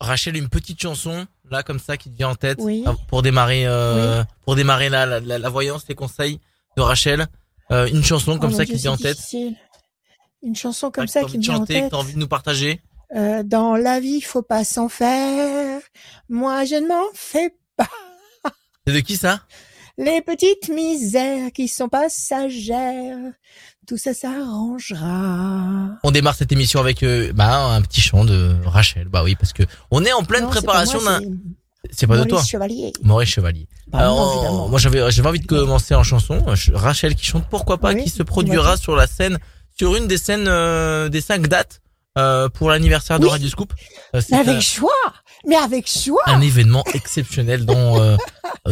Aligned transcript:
Rachel, 0.00 0.36
une 0.36 0.48
petite 0.48 0.80
chanson, 0.80 1.26
là, 1.50 1.62
comme 1.62 1.78
ça, 1.78 1.96
qui 1.96 2.10
te 2.10 2.16
vient 2.16 2.30
en 2.30 2.34
tête, 2.34 2.58
Oui. 2.60 2.82
ah, 2.86 2.94
pour 3.08 3.22
démarrer, 3.22 3.66
euh, 3.66 4.24
pour 4.44 4.56
démarrer 4.56 4.88
la, 4.88 5.04
la, 5.06 5.20
la, 5.20 5.38
la 5.38 5.48
voyance, 5.48 5.84
les 5.88 5.94
conseils 5.94 6.40
de 6.76 6.82
Rachel. 6.82 7.26
Euh, 7.70 7.86
une 7.86 8.02
chanson 8.02 8.38
comme 8.38 8.52
Oh 8.52 8.56
ça 8.56 8.64
qui 8.66 8.72
te 8.72 8.78
vient 8.78 8.92
en 8.92 8.96
tête. 8.96 9.18
Une 10.42 10.56
chanson 10.56 10.90
comme 10.90 11.04
que 11.04 11.10
ça 11.10 11.22
qui 11.24 11.36
de 11.36 11.42
vient 11.42 11.54
en 11.54 11.58
chanter, 11.58 11.74
que 11.74 11.80
tête. 11.80 11.90
t'as 11.90 11.96
envie 11.98 12.14
de 12.14 12.18
nous 12.18 12.28
partager. 12.28 12.80
Euh, 13.14 13.42
dans 13.42 13.76
la 13.76 14.00
vie, 14.00 14.20
faut 14.22 14.42
pas 14.42 14.64
s'en 14.64 14.88
faire. 14.88 15.80
Moi, 16.28 16.64
je 16.64 16.76
ne 16.76 16.88
m'en 16.88 17.04
fais 17.14 17.54
pas. 17.76 17.88
C'est 18.86 18.94
de 18.94 19.00
qui 19.00 19.16
ça? 19.16 19.42
Les 19.98 20.22
petites 20.22 20.68
misères 20.70 21.52
qui 21.52 21.68
sont 21.68 21.88
passagères, 21.90 23.18
tout 23.90 23.96
ça 23.96 24.14
s'arrangera. 24.14 25.98
On 26.04 26.12
démarre 26.12 26.36
cette 26.36 26.52
émission 26.52 26.78
avec 26.78 27.02
euh, 27.02 27.32
bah, 27.34 27.72
un 27.74 27.82
petit 27.82 28.00
chant 28.00 28.24
de 28.24 28.54
Rachel. 28.64 29.08
Bah 29.08 29.24
oui, 29.24 29.34
parce 29.34 29.52
que 29.52 29.64
on 29.90 30.04
est 30.04 30.12
en 30.12 30.22
pleine 30.22 30.44
Non, 30.44 30.50
préparation 30.50 31.02
d'un. 31.02 31.20
c'est 31.90 32.06
pas 32.06 32.14
de 32.14 32.18
Maurice 32.18 32.30
toi, 32.30 32.44
Chevalier. 32.44 32.92
Maurice 33.02 33.30
Chevalier. 33.30 33.66
Bah 33.88 33.98
non, 33.98 34.04
Alors, 34.04 34.34
évidemment. 34.36 34.68
moi 34.68 34.78
j'avais 34.78 35.10
j'avais 35.10 35.28
envie 35.28 35.40
de 35.40 35.46
commencer 35.46 35.96
en 35.96 36.04
chanson. 36.04 36.40
Rachel 36.72 37.16
qui 37.16 37.24
chante 37.24 37.46
pourquoi 37.50 37.78
pas, 37.78 37.92
Oui, 37.92 38.04
qui 38.04 38.10
se 38.10 38.22
produira 38.22 38.76
sur 38.76 38.94
la 38.94 39.08
scène, 39.08 39.38
sur 39.76 39.96
une 39.96 40.06
des 40.06 40.18
scènes 40.18 40.46
euh, 40.46 41.08
des 41.08 41.20
cinq 41.20 41.48
dates 41.48 41.80
euh, 42.16 42.48
pour 42.48 42.70
l'anniversaire 42.70 43.18
de 43.18 43.24
Oui. 43.24 43.30
Radio 43.32 43.48
Scoop. 43.48 43.72
Euh, 44.14 44.20
avec 44.30 44.60
choix 44.60 44.92
Mais 45.46 45.56
avec 45.56 45.88
choix 45.88 46.22
un 46.26 46.40
événement 46.40 46.84
exceptionnel 46.94 47.64
dans 47.64 48.00
euh, 48.00 48.16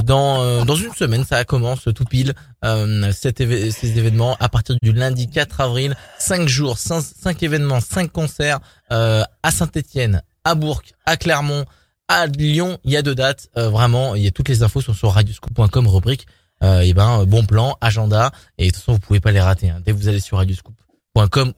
dans 0.02 0.42
euh, 0.42 0.64
dans 0.64 0.77
une 0.77 0.92
semaine 0.94 1.24
ça 1.24 1.44
commence 1.44 1.84
tout 1.94 2.04
pile. 2.04 2.34
Euh, 2.64 3.10
cet 3.12 3.41
éve- 3.41 3.70
ces 3.70 3.98
événements 3.98 4.36
à 4.41 4.48
partir 4.48 4.77
du 4.82 4.92
lundi 4.92 5.28
4 5.28 5.60
avril 5.60 5.96
cinq 6.18 6.48
jours 6.48 6.78
cinq, 6.78 7.02
cinq 7.02 7.42
événements 7.42 7.80
cinq 7.80 8.12
concerts 8.12 8.60
euh, 8.92 9.22
à 9.42 9.50
Saint-Étienne 9.50 10.22
à 10.44 10.54
Bourg 10.54 10.82
à 11.06 11.16
Clermont 11.16 11.64
à 12.08 12.27
Lyon 12.27 12.78
il 12.84 12.92
y 12.92 12.96
a 12.96 13.02
deux 13.02 13.14
dates. 13.14 13.48
Euh, 13.56 13.69
vraiment 13.70 14.14
il 14.14 14.22
y 14.22 14.27
a 14.27 14.30
toutes 14.30 14.48
les 14.48 14.62
infos 14.62 14.80
sont 14.80 14.94
sur 14.94 15.12
radioscoop.com 15.12 15.86
rubrique 15.86 16.27
euh, 16.62 16.80
et 16.80 16.92
ben 16.92 17.24
bon 17.24 17.44
plan 17.44 17.77
agenda. 17.80 18.30
Et 18.58 18.66
de 18.66 18.70
toute 18.72 18.80
façon 18.80 18.92
vous 18.92 18.98
pouvez 18.98 19.20
pas 19.20 19.30
les 19.33 19.41
rater 19.41 19.70
hein. 19.70 19.80
dès 19.84 19.92
que 19.92 19.96
vous 19.96 20.08
allez 20.08 20.20
sur 20.20 20.39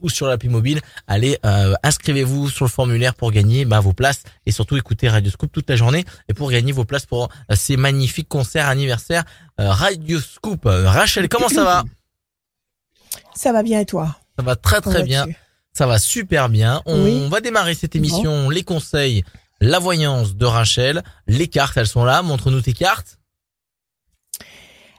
ou 0.00 0.08
sur 0.08 0.26
l'appli 0.26 0.48
mobile, 0.48 0.80
allez 1.06 1.38
euh, 1.44 1.74
inscrivez-vous 1.82 2.48
sur 2.48 2.64
le 2.64 2.70
formulaire 2.70 3.14
pour 3.14 3.32
gagner 3.32 3.64
bah, 3.64 3.80
vos 3.80 3.92
places 3.92 4.22
et 4.46 4.52
surtout 4.52 4.76
écouter 4.76 5.08
Radio 5.08 5.30
Scoop 5.30 5.52
toute 5.52 5.68
la 5.68 5.76
journée 5.76 6.04
et 6.28 6.34
pour 6.34 6.50
gagner 6.50 6.72
vos 6.72 6.84
places 6.84 7.06
pour 7.06 7.28
euh, 7.50 7.54
ces 7.56 7.76
magnifiques 7.76 8.28
concerts 8.28 8.68
anniversaires 8.68 9.24
euh, 9.60 9.70
Radio 9.70 10.20
Scoop. 10.20 10.66
Euh, 10.66 10.88
Rachel, 10.88 11.28
comment 11.28 11.48
ça 11.48 11.64
va 11.64 11.84
Ça 13.34 13.52
va 13.52 13.62
bien 13.62 13.80
et 13.80 13.86
toi 13.86 14.16
Ça 14.36 14.44
va 14.44 14.56
très 14.56 14.80
très 14.80 15.02
bien, 15.02 15.26
ça 15.72 15.86
va 15.86 15.98
super 15.98 16.48
bien. 16.48 16.82
On 16.86 17.28
va 17.28 17.40
démarrer 17.40 17.74
cette 17.74 17.96
émission, 17.96 18.50
les 18.50 18.62
conseils, 18.62 19.24
la 19.60 19.78
voyance 19.78 20.36
de 20.36 20.46
Rachel, 20.46 21.02
les 21.26 21.48
cartes, 21.48 21.76
elles 21.76 21.86
sont 21.86 22.04
là, 22.04 22.22
montre-nous 22.22 22.62
tes 22.62 22.72
cartes. 22.72 23.18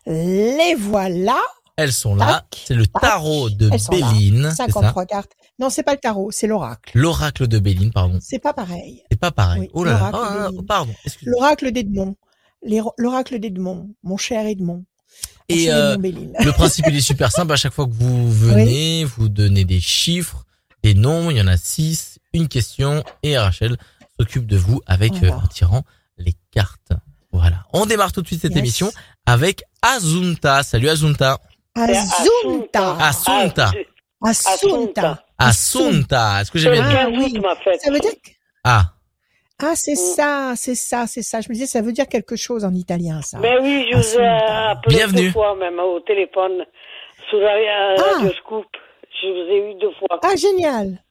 Les 0.06 0.76
voilà 0.78 1.40
Elles 1.78 1.94
sont 1.94 2.16
là, 2.16 2.46
c'est 2.66 2.76
le 2.76 2.86
tac. 2.86 3.02
tarot 3.02 3.50
de. 3.50 3.70
Béline, 3.90 4.50
c'est 4.52 4.56
ça 4.58 4.66
53 4.68 5.06
cartes. 5.06 5.32
Non, 5.60 5.70
c'est 5.70 5.84
pas 5.84 5.94
le 5.94 6.00
tarot, 6.00 6.30
c'est 6.32 6.48
l'oracle. 6.48 6.98
L'oracle 6.98 7.48
de 7.48 7.60
Béline, 7.60 7.92
pardon. 7.92 8.20
C'est 8.22 8.40
pas 8.40 8.54
pareil. 8.54 9.04
C'est 9.12 9.20
pas 9.20 9.32
pareil. 9.32 9.62
Oui, 9.62 9.70
oh 9.74 9.84
là 9.84 9.94
là, 9.94 10.12
l'oracle 10.12 10.18
Ah, 10.22 10.50
ah, 10.58 10.62
pardon. 10.68 10.94
L'oracle 11.24 11.72
d'Edmond. 11.72 12.16
L'oracle 12.98 13.40
d'Edmond, 13.40 13.90
mon 14.04 14.18
cher 14.18 14.46
Edmond. 14.46 14.84
Mon 15.50 15.56
Et 15.56 15.66
cher 15.66 15.76
euh, 15.76 15.96
Edmond. 15.96 16.34
Le 16.40 16.52
principe 16.52 16.86
il 16.90 16.96
est 16.98 17.02
super 17.02 17.32
simple. 17.32 17.52
À 17.54 17.56
chaque 17.58 17.74
fois 17.74 17.86
que 17.88 17.94
vous 17.94 18.32
venez, 18.32 19.04
vous 19.06 19.30
donnez 19.30 19.66
des 19.66 19.80
chiffres, 19.82 20.46
des 20.84 20.94
nombres. 20.94 21.32
Il 21.32 21.38
y 21.38 21.42
en 21.42 21.48
a 21.48 21.58
six, 21.58 22.20
une 22.34 22.48
question 22.48 23.04
et 23.24 23.38
Rachel 23.38 23.78
s'occupe 24.20 24.46
de 24.46 24.58
vous 24.58 24.82
avec 24.86 25.14
Voilà. 25.16 25.36
euh, 25.36 25.40
en 25.40 25.48
tirant 25.48 25.84
les 26.18 26.36
cartes. 26.52 26.92
Voilà. 27.32 27.64
On 27.74 27.86
démarre 27.86 28.12
tout 28.12 28.22
de 28.22 28.28
suite 28.28 28.42
cette 28.42 28.52
Yes. 28.52 28.60
émission 28.60 28.92
avec 29.26 29.64
Azunta. 29.82 30.64
Salut 30.64 30.90
Azunta. 30.90 31.40
Asunta. 31.76 32.98
Assunta. 33.00 33.72
Asunta. 34.24 35.24
Assunta. 35.38 36.42
Est-ce 36.42 36.52
que 36.52 36.60
j'ai 36.60 36.72
bien 36.72 36.84
dit? 36.84 36.96
Ah 36.98 37.06
15 37.06 37.18
oui. 37.18 37.80
Ça 37.84 37.92
veut 37.92 38.00
dire 38.00 38.12
que- 38.12 38.30
Ah. 38.64 38.84
Ah, 39.64 39.74
c'est 39.76 39.94
Mm. 39.94 39.96
ça, 40.16 40.54
c'est 40.56 40.76
ça, 40.76 41.06
c'est 41.08 41.22
ça. 41.22 41.40
Je 41.42 41.48
me 41.50 41.54
disais, 41.54 41.68
ça 41.68 41.82
veut 41.82 41.92
dire 41.92 42.08
quelque 42.08 42.36
chose 42.36 42.66
en 42.66 42.74
italien, 42.74 43.22
ça. 43.22 43.40
Ben 43.40 43.60
oui, 43.62 43.86
je 43.92 43.96
vous 43.98 44.04
ai 44.20 44.26
Assunta. 44.26 44.70
appelé 44.72 44.96
Bienvenue. 44.98 45.22
deux 45.28 45.32
fois 45.32 45.56
même 45.56 45.80
au 45.80 46.00
téléphone 46.02 46.66
sur 47.30 47.40
la 47.40 47.54
Ah. 47.98 48.02
Radio 48.14 48.32
Scoop. 48.40 48.66
Je 49.22 49.28
vous 49.28 49.52
ai 49.52 49.72
eu 49.72 49.76
deux 49.80 49.92
fois. 50.00 50.20
Ah, 50.24 50.36
génial. 50.36 51.04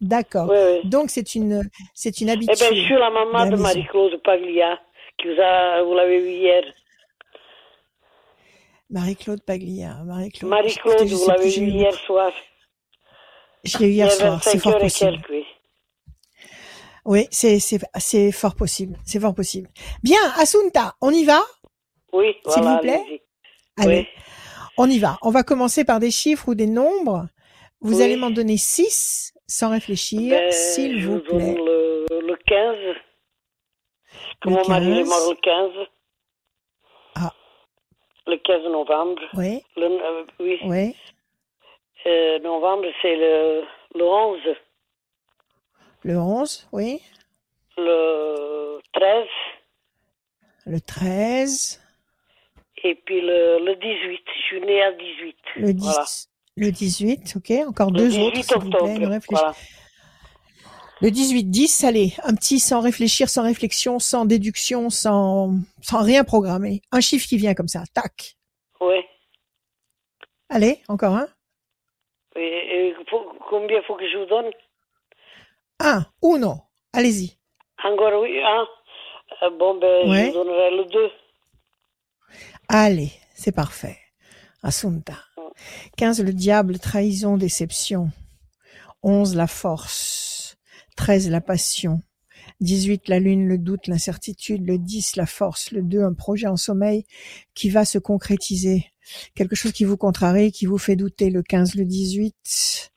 D'accord. 0.00 0.48
Oui, 0.50 0.56
oui. 0.82 0.88
Donc, 0.88 1.10
c'est 1.10 1.34
une, 1.34 1.62
c'est 1.92 2.20
une 2.20 2.28
Eh 2.28 2.32
habitude. 2.32 2.56
ben, 2.58 2.74
je 2.74 2.82
suis 2.82 2.94
la 2.94 3.10
maman 3.10 3.44
de 3.46 3.50
la 3.50 3.56
de. 3.56 3.62
Marie-Claude 3.62 4.22
Paglia, 4.22 4.78
qui 5.20 5.28
vous 5.34 5.40
a, 5.40 5.82
vous 5.82 5.94
l'avez 5.94 6.20
vu 6.20 6.30
hier. 6.30 6.62
Marie-Claude 8.90 9.42
Paglia. 9.42 9.94
Marie-Claude. 10.04 10.50
Marie-Claude, 10.50 11.02
vous 11.08 11.28
l'avez 11.28 11.58
eu- 11.58 11.68
hier 11.70 11.94
soir. 11.94 12.32
Je 13.64 13.78
l'ai 13.78 13.88
eu 13.88 13.92
hier 13.92 14.10
soir. 14.10 14.42
C'est 14.42 14.52
25 14.58 14.62
fort 14.70 14.78
possible. 14.80 15.10
quelques, 15.22 15.46
oui. 17.04 17.26
C'est, 17.30 17.58
c'est, 17.58 17.78
c'est 17.98 18.32
fort 18.32 18.54
possible. 18.54 18.96
C'est 19.04 19.20
fort 19.20 19.34
possible. 19.34 19.68
Bien, 20.02 20.20
Asunta, 20.36 20.94
on 21.00 21.10
y 21.10 21.24
va? 21.24 21.40
Oui, 22.12 22.34
S'il 22.46 22.62
voilà, 22.62 22.76
vous 22.76 22.80
plaît. 22.82 23.02
allez-y. 23.06 23.20
Allez. 23.82 23.98
Oui. 24.00 24.06
On 24.78 24.88
y 24.90 24.98
va. 24.98 25.18
On 25.22 25.30
va 25.30 25.42
commencer 25.42 25.84
par 25.84 26.00
des 26.00 26.10
chiffres 26.10 26.48
ou 26.48 26.54
des 26.54 26.66
nombres. 26.66 27.26
Vous 27.80 27.98
Oui. 27.98 28.02
allez 28.02 28.16
m'en 28.16 28.30
donner 28.30 28.56
six 28.56 29.32
sans 29.46 29.70
réfléchir, 29.70 30.30
Ben, 30.30 30.52
s'il 30.52 31.04
vous 31.06 31.14
vous 31.14 31.20
donne 31.20 31.54
plaît. 31.54 31.62
le, 31.64 32.06
le 32.26 32.36
15. 32.46 32.96
Que 34.40 34.48
Le 34.50 34.54
mon 34.54 34.68
mari 34.68 34.92
est 34.92 35.02
15. 35.02 35.08
mort 35.08 35.30
le 35.30 35.36
15. 35.36 35.86
Le 38.28 38.36
15 38.36 38.62
novembre. 38.70 39.22
Oui, 39.34 39.62
Le, 39.76 39.84
euh, 39.86 40.24
oui. 40.38 40.58
oui. 40.64 40.94
Euh, 42.06 42.38
novembre, 42.40 42.84
c'est 43.02 43.16
le, 43.16 43.62
le 43.94 44.04
11. 44.04 44.38
Le 46.04 46.16
11, 46.18 46.68
oui. 46.72 47.00
Le 47.78 48.78
13. 48.92 49.26
Le 50.66 50.80
13, 50.80 51.82
Et 52.84 52.94
puis 52.94 53.20
le, 53.22 53.64
le 53.64 53.74
18. 53.76 54.20
Je 54.36 54.42
suis 54.42 54.60
née 54.60 54.82
à 54.82 54.92
18. 54.92 55.36
le 55.56 55.72
10, 55.72 55.82
Voilà. 55.84 56.04
le 56.56 56.70
18, 56.70 57.34
ok. 57.36 57.50
Encore 57.68 57.90
Le 57.90 57.98
deux 57.98 58.08
18 58.10 58.22
autres, 58.26 58.42
s'il 58.42 58.58
vous 58.58 58.70
plaît. 58.70 59.18
Voilà. 59.30 59.52
Le 61.00 61.10
18, 61.10 61.44
10, 61.44 61.84
allez. 61.84 62.12
Un 62.24 62.34
petit 62.34 62.58
sans 62.58 62.80
réfléchir, 62.80 63.28
sans 63.28 63.42
réflexion, 63.44 63.98
sans 64.00 64.24
déduction, 64.24 64.90
sans, 64.90 65.54
sans 65.80 66.02
rien 66.02 66.24
programmer. 66.24 66.82
Un 66.90 67.00
chiffre 67.00 67.26
qui 67.28 67.36
vient 67.36 67.54
comme 67.54 67.68
ça. 67.68 67.84
Tac. 67.94 68.36
Oui. 68.80 68.96
Allez, 70.48 70.80
encore 70.88 71.14
un. 71.14 71.28
Et, 72.36 72.40
et 72.88 72.94
faut- 73.08 73.32
combien 73.48 73.80
faut 73.86 73.94
que 73.96 74.10
je 74.10 74.18
vous 74.18 74.26
donne? 74.26 74.50
Un, 75.80 76.04
uno. 76.22 76.54
Allez-y. 76.92 77.36
Encore 77.84 78.20
oui, 78.20 78.40
hein 78.42 78.66
Euh, 79.42 79.50
Bon, 79.58 79.78
ben, 79.78 80.08
Ouais. 80.10 80.22
je 80.22 80.26
vous 80.28 80.32
donnerai 80.44 80.70
le 80.76 80.84
2. 80.86 81.10
Allez, 82.68 83.12
c'est 83.34 83.52
parfait. 83.54 83.98
Assunta. 84.62 85.14
15, 85.96 86.22
le 86.24 86.32
diable, 86.32 86.78
trahison, 86.80 87.36
déception. 87.36 88.10
11, 89.02 89.36
la 89.36 89.46
force. 89.46 90.37
13, 90.98 91.30
la 91.30 91.40
passion. 91.40 92.00
18, 92.60 93.08
la 93.08 93.20
lune, 93.20 93.46
le 93.46 93.56
doute, 93.56 93.86
l'incertitude. 93.86 94.66
Le 94.66 94.78
10, 94.78 95.14
la 95.14 95.26
force. 95.26 95.70
Le 95.70 95.80
2, 95.80 96.02
un 96.02 96.12
projet 96.12 96.48
en 96.48 96.56
sommeil 96.56 97.04
qui 97.54 97.70
va 97.70 97.84
se 97.84 97.98
concrétiser. 97.98 98.86
Quelque 99.36 99.54
chose 99.54 99.70
qui 99.70 99.84
vous 99.84 99.96
contrarie, 99.96 100.50
qui 100.50 100.66
vous 100.66 100.76
fait 100.76 100.96
douter. 100.96 101.30
Le 101.30 101.42
15, 101.42 101.76
le 101.76 101.84
18. 101.84 102.90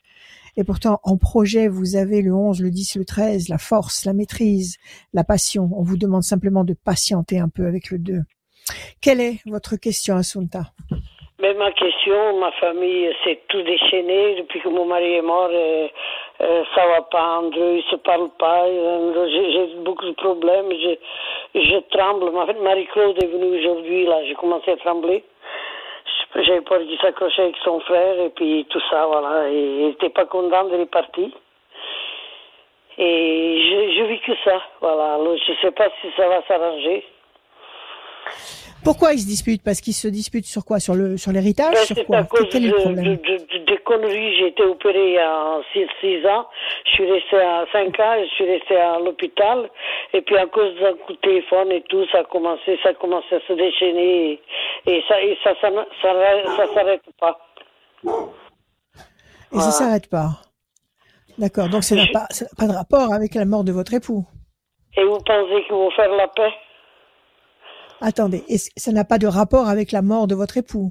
Et 0.57 0.63
pourtant, 0.63 0.99
en 1.03 1.17
projet, 1.17 1.67
vous 1.67 1.95
avez 1.95 2.23
le 2.23 2.33
11, 2.33 2.59
le 2.59 2.71
10, 2.71 2.95
le 2.95 3.05
13, 3.05 3.49
la 3.49 3.59
force, 3.59 4.03
la 4.03 4.13
maîtrise, 4.13 4.77
la 5.13 5.23
passion. 5.23 5.69
On 5.73 5.83
vous 5.83 5.97
demande 5.97 6.23
simplement 6.23 6.63
de 6.63 6.73
patienter 6.73 7.37
un 7.37 7.49
peu 7.49 7.67
avec 7.67 7.91
le 7.91 7.99
2. 7.99 8.21
Quelle 8.99 9.21
est 9.21 9.37
votre 9.45 9.75
question, 9.75 10.15
Assunta 10.15 10.73
Mais 11.39 11.53
ma 11.53 11.71
question, 11.71 12.39
ma 12.39 12.51
famille 12.53 13.09
s'est 13.23 13.41
tout 13.47 13.61
déchaîné 13.61 14.37
depuis 14.41 14.59
que 14.59 14.69
mon 14.69 14.85
mari 14.87 15.13
est 15.13 15.21
mort. 15.21 15.49
euh, 15.51 15.87
euh, 16.41 16.63
ça 16.75 16.87
va 16.87 17.01
pas, 17.03 17.37
Andrew, 17.39 17.77
il 17.77 17.83
se 17.89 17.95
parle 17.97 18.29
pas. 18.39 18.65
euh, 18.65 19.27
J'ai 19.29 19.75
beaucoup 19.83 20.05
de 20.05 20.13
problèmes. 20.13 20.71
Je, 20.71 21.59
je 21.61 21.77
tremble. 21.95 22.31
Ma 22.31 22.45
Marie-Claude 22.53 23.21
est 23.23 23.27
venue 23.27 23.59
aujourd'hui, 23.59 24.05
là. 24.05 24.23
J'ai 24.25 24.33
commencé 24.35 24.71
à 24.71 24.77
trembler. 24.77 25.23
J'avais 26.35 26.61
peur 26.61 26.79
qu'il 26.79 26.97
s'accrochait 26.99 27.41
avec 27.43 27.57
son 27.63 27.79
frère 27.81 28.19
et 28.19 28.29
puis 28.29 28.65
tout 28.69 28.81
ça, 28.89 29.05
voilà. 29.05 29.49
Et 29.49 29.59
il 29.59 29.85
n'était 29.87 30.09
pas 30.09 30.25
content 30.25 30.63
de 30.65 30.83
partir. 30.85 31.27
Et 32.97 33.61
je, 33.63 33.97
je 33.97 34.03
vis 34.03 34.19
que 34.21 34.31
ça, 34.43 34.61
voilà. 34.79 35.15
Alors, 35.15 35.35
je 35.37 35.53
sais 35.61 35.71
pas 35.71 35.89
si 36.01 36.07
ça 36.15 36.27
va 36.27 36.41
s'arranger. 36.47 37.05
Pourquoi 38.83 39.13
ils 39.13 39.19
se 39.19 39.27
disputent? 39.27 39.63
Parce 39.63 39.79
qu'ils 39.79 39.93
se 39.93 40.07
disputent 40.07 40.45
sur 40.45 40.65
quoi? 40.65 40.79
Sur 40.79 40.95
le 40.95 41.17
sur 41.17 41.31
l'héritage? 41.31 41.73
Ben, 41.73 41.85
Sur 41.85 42.05
quoi? 42.05 42.17
à 42.19 42.23
cause 42.23 42.47
Quel 42.51 42.65
est 42.65 42.69
de, 42.69 42.73
le 42.75 42.81
problème? 42.81 43.05
de- 43.05 43.15
de- 43.15 43.59
de- 43.59 43.65
des 43.65 43.77
conneries. 43.83 44.37
J'ai 44.37 44.47
été 44.47 44.63
opérée 44.63 45.19
à 45.19 45.59
6 45.73 46.25
ans. 46.25 46.47
Je 46.85 46.91
suis 46.91 47.11
restée 47.11 47.37
à 47.41 47.65
5 47.71 47.99
ans. 47.99 48.15
Je 48.23 48.29
suis 48.35 48.45
restée 48.45 48.77
à 48.77 48.97
l'hôpital. 48.99 49.69
Et 50.13 50.21
puis 50.21 50.35
à 50.37 50.47
cause 50.47 50.73
d'un 50.79 50.93
coup 51.05 51.13
de 51.13 51.17
téléphone 51.19 51.71
et 51.71 51.83
tout, 51.89 52.05
ça 52.11 52.19
a 52.19 52.23
commencé, 52.23 52.77
ça 52.83 52.89
a 52.89 52.93
commencé 52.95 53.35
à 53.35 53.39
se 53.47 53.53
déchaîner 53.53 54.31
et, 54.31 54.41
et 54.91 55.03
ça, 55.07 55.21
et 55.21 55.37
ça, 55.43 55.53
ça, 55.61 55.69
ça, 56.01 56.55
ça 56.57 56.73
s'arrête 56.73 57.01
pas. 57.19 57.37
Et 59.53 59.59
ça 59.59 59.71
s'arrête 59.71 60.09
pas. 60.09 60.29
D'accord. 61.37 61.69
Donc 61.69 61.83
ça 61.83 61.95
n'a 61.95 62.07
pas, 62.11 62.25
ça 62.31 62.45
n'a 62.45 62.51
pas 62.57 62.67
de 62.67 62.75
rapport 62.75 63.13
avec 63.13 63.35
la 63.35 63.45
mort 63.45 63.63
de 63.63 63.71
votre 63.71 63.93
époux. 63.93 64.25
Et 64.97 65.03
vous 65.03 65.17
pensez 65.19 65.63
qu'ils 65.63 65.71
vont 65.75 65.91
faire 65.91 66.09
la 66.11 66.27
paix? 66.27 66.51
Attendez, 68.01 68.43
ça 68.77 68.91
n'a 68.91 69.03
pas 69.05 69.17
de 69.17 69.27
rapport 69.27 69.67
avec 69.67 69.91
la 69.91 70.01
mort 70.01 70.27
de 70.27 70.35
votre 70.35 70.57
époux? 70.57 70.89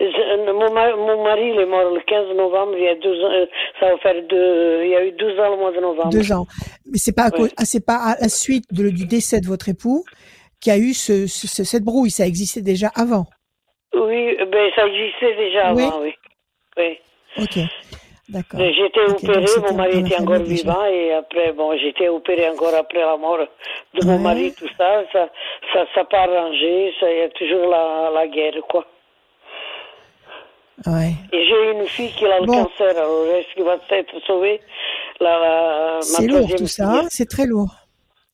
Je- 0.00 0.52
mon, 0.52 0.72
ma- 0.72 0.94
mon 0.96 1.24
mari, 1.24 1.50
il 1.54 1.60
est 1.60 1.66
mort 1.66 1.90
le 1.94 2.00
15 2.06 2.36
novembre, 2.36 2.72
il 2.76 2.84
y 2.84 2.88
a 2.88 2.94
deux 2.96 3.24
ans, 3.24 3.30
euh, 3.32 3.46
ça 3.80 3.90
va 3.90 3.98
faire 3.98 4.14
deux, 4.28 4.84
il 4.84 4.90
y 4.90 4.94
a 4.96 5.04
eu 5.04 5.12
12 5.12 5.38
ans 5.40 5.50
le 5.50 5.56
mois 5.56 5.72
de 5.72 5.80
novembre. 5.80 6.10
Deux 6.10 6.32
ans. 6.32 6.46
Mais 6.90 6.98
c'est 6.98 7.14
pas 7.14 7.30
Oui. 7.38 7.48
ah, 7.56 7.64
c'est 7.64 7.84
pas 7.84 7.96
à 7.96 8.20
la 8.20 8.28
suite 8.28 8.64
de- 8.72 8.90
du 8.90 9.06
décès 9.06 9.40
de 9.40 9.46
votre 9.46 9.68
époux 9.68 10.04
qu'il 10.60 10.72
y 10.72 10.76
a 10.76 10.78
eu 10.78 10.92
ce, 10.94 11.26
ce- 11.26 11.46
ce- 11.46 11.64
cette 11.64 11.82
brouille. 11.84 12.10
Ça 12.10 12.26
existait 12.26 12.62
déjà 12.62 12.90
avant. 12.94 13.26
Oui, 13.94 14.36
ben 14.52 14.70
ça 14.74 14.86
existait 14.86 15.34
déjà 15.36 15.72
Oui. 15.74 15.84
avant, 15.84 16.02
oui. 16.02 16.12
oui. 16.78 16.98
Ok. 17.38 17.58
J'étais 18.28 19.04
opérée, 19.08 19.60
mon 19.70 19.74
mari 19.76 20.00
était 20.00 20.20
encore 20.20 20.40
vivant 20.40 20.84
et 20.86 21.12
après, 21.12 21.52
bon, 21.52 21.76
j'étais 21.78 22.08
opérée 22.08 22.48
encore 22.48 22.74
après 22.74 22.98
la 23.00 23.16
mort 23.16 23.38
de 23.94 24.04
mon 24.04 24.16
Ouais. 24.16 24.18
mari, 24.18 24.52
tout 24.58 24.68
ça, 24.76 25.02
ça, 25.12 25.28
ça, 25.72 25.86
ça 25.94 26.04
pas 26.04 26.22
arrangé, 26.22 26.92
ça, 26.98 27.10
il 27.10 27.18
y 27.18 27.22
a 27.22 27.28
toujours 27.30 27.68
la, 27.68 28.10
la 28.12 28.26
guerre, 28.26 28.60
quoi. 28.68 28.84
Ouais. 30.86 31.12
Et 31.32 31.44
j'ai 31.46 31.70
une 31.72 31.86
fille 31.86 32.12
qui 32.12 32.26
a 32.26 32.40
le 32.40 32.46
Bon. 32.46 32.64
cancer, 32.64 32.90
alors 32.98 33.26
est-ce 33.26 33.54
qu'il 33.54 33.64
va 33.64 33.78
être 33.90 34.20
sauvé? 34.26 34.60
La, 35.20 35.38
la, 35.38 35.94
ma 35.96 36.02
C'est 36.02 36.26
lourd 36.26 36.54
tout 36.56 36.66
ça. 36.66 36.84
hein, 36.90 37.02
C'est 37.08 37.28
très 37.30 37.46
lourd. 37.46 37.72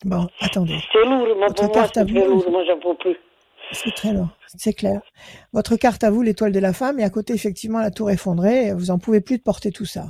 Bon, 0.05 0.27
attendez. 0.41 0.79
C'est 0.91 1.05
lourd, 1.05 1.37
moi, 1.37 1.47
Votre 1.49 1.67
pour 1.67 1.77
moi, 1.77 1.87
c'est 1.95 2.05
très 2.07 2.25
lourd, 2.27 2.51
moi, 2.51 2.65
j'en 2.65 2.79
peux 2.79 2.95
plus. 2.95 3.17
C'est 3.73 3.95
très 3.95 4.13
lourd. 4.13 4.29
C'est 4.47 4.75
clair. 4.75 5.01
Votre 5.53 5.77
carte 5.77 6.05
à 6.05 6.11
vous, 6.11 6.23
l'étoile 6.23 6.53
de 6.53 6.61
la 6.61 6.73
femme, 6.73 7.01
et 7.01 7.05
à 7.05 7.11
côté, 7.11 7.33
effectivement, 7.33 7.81
la 7.81 7.91
tour 7.91 8.11
effondrée. 8.11 8.73
Vous 8.73 8.91
en 8.91 8.99
pouvez 8.99 9.21
plus 9.21 9.39
de 9.39 9.43
porter 9.43 9.71
tout 9.73 9.87
ça. 9.87 10.05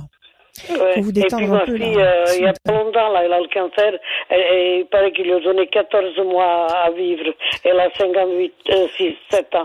Ouais. 0.69 1.01
vous 1.01 1.09
Et 1.09 1.13
détendre 1.13 1.43
puis 1.43 1.51
un 1.51 1.53
ma 1.53 1.65
fille, 1.65 1.97
euh, 1.97 2.25
il 2.37 2.43
y 2.43 2.47
a 2.47 2.53
pas 2.63 2.73
longtemps, 2.73 3.11
là, 3.11 3.23
elle 3.25 3.33
a 3.33 3.39
le 3.39 3.47
cancer, 3.51 3.93
et, 4.29 4.35
et 4.35 4.79
il 4.81 4.85
paraît 4.85 5.11
qu'il 5.11 5.25
lui 5.25 5.33
a 5.33 5.39
donné 5.39 5.65
14 5.67 6.15
mois 6.25 6.67
à 6.67 6.91
vivre. 6.91 7.23
Elle 7.63 7.79
a 7.79 7.89
58, 7.97 8.53
euh, 8.69 8.87
6, 8.95 9.15
7 9.31 9.55
ans. 9.55 9.63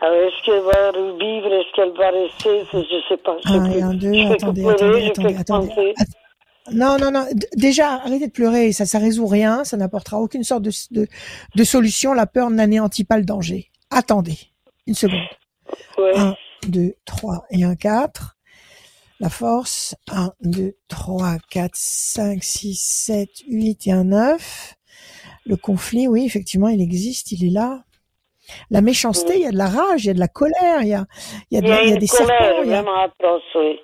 Alors, 0.00 0.16
est-ce 0.16 0.44
qu'elle 0.44 0.60
va 0.60 0.90
vivre, 0.92 1.52
est-ce 1.54 1.72
qu'elle 1.76 1.92
va 1.96 2.10
rester, 2.10 2.64
je 2.72 3.08
sais 3.08 3.16
pas. 3.18 3.36
Je 3.44 3.48
sais 3.48 3.82
Un 3.82 3.94
deux, 3.94 4.12
je 4.12 4.26
fais 4.26 4.34
attendez, 4.34 4.62
que 4.62 4.74
pleurer, 4.74 5.06
attendez, 5.06 5.34
je 5.34 5.40
attendez, 5.40 5.68
fais 5.68 5.80
attendez. 5.80 5.94
Non, 6.72 6.96
non, 6.98 7.10
non. 7.10 7.26
Déjà, 7.56 7.94
arrêtez 7.96 8.26
de 8.28 8.32
pleurer. 8.32 8.72
Ça, 8.72 8.86
ça 8.86 8.98
résout 8.98 9.26
rien. 9.26 9.64
Ça 9.64 9.76
n'apportera 9.76 10.18
aucune 10.18 10.44
sorte 10.44 10.62
de, 10.62 10.70
de, 10.92 11.06
de 11.54 11.64
solution. 11.64 12.14
La 12.14 12.26
peur 12.26 12.50
n'anéantit 12.50 13.04
pas 13.04 13.18
le 13.18 13.24
danger. 13.24 13.70
Attendez. 13.90 14.38
Une 14.86 14.94
seconde. 14.94 15.20
Ouais. 15.98 16.16
1, 16.16 16.34
2, 16.68 16.94
3 17.04 17.44
et 17.50 17.64
un 17.64 17.74
4. 17.76 18.36
La 19.20 19.28
force. 19.28 19.94
1, 20.10 20.32
2, 20.42 20.74
3, 20.88 21.36
4, 21.50 21.70
5, 21.74 22.42
6, 22.42 22.74
7, 22.80 23.28
8 23.48 23.86
et 23.86 23.92
un 23.92 24.04
9. 24.04 24.74
Le 25.46 25.56
conflit, 25.56 26.08
oui, 26.08 26.24
effectivement, 26.24 26.68
il 26.68 26.80
existe, 26.80 27.30
il 27.32 27.44
est 27.46 27.50
là. 27.50 27.84
La 28.70 28.80
méchanceté, 28.80 29.34
il 29.36 29.42
y 29.42 29.46
a 29.46 29.50
de 29.50 29.56
la 29.58 29.68
rage, 29.68 30.04
il 30.04 30.06
y 30.06 30.10
a 30.10 30.14
de 30.14 30.18
la 30.20 30.28
colère, 30.28 30.80
il 30.82 30.88
y 30.88 30.94
a, 30.94 31.04
il 31.50 31.54
y 31.54 31.58
a, 31.58 31.60
de 31.60 31.66
Il 31.66 31.68
y 31.68 31.72
a 31.72 31.82
il 31.82 31.88
y 31.88 31.90
a 31.92 31.94
une 31.94 31.98
des 31.98 32.06
colère 32.08 32.26
serpents. 32.26 32.62
il 32.62 32.68
y 32.70 32.72
a- 32.72 32.82
vraiment 32.82 33.02
atroce, 33.02 33.42
oui. 33.56 33.78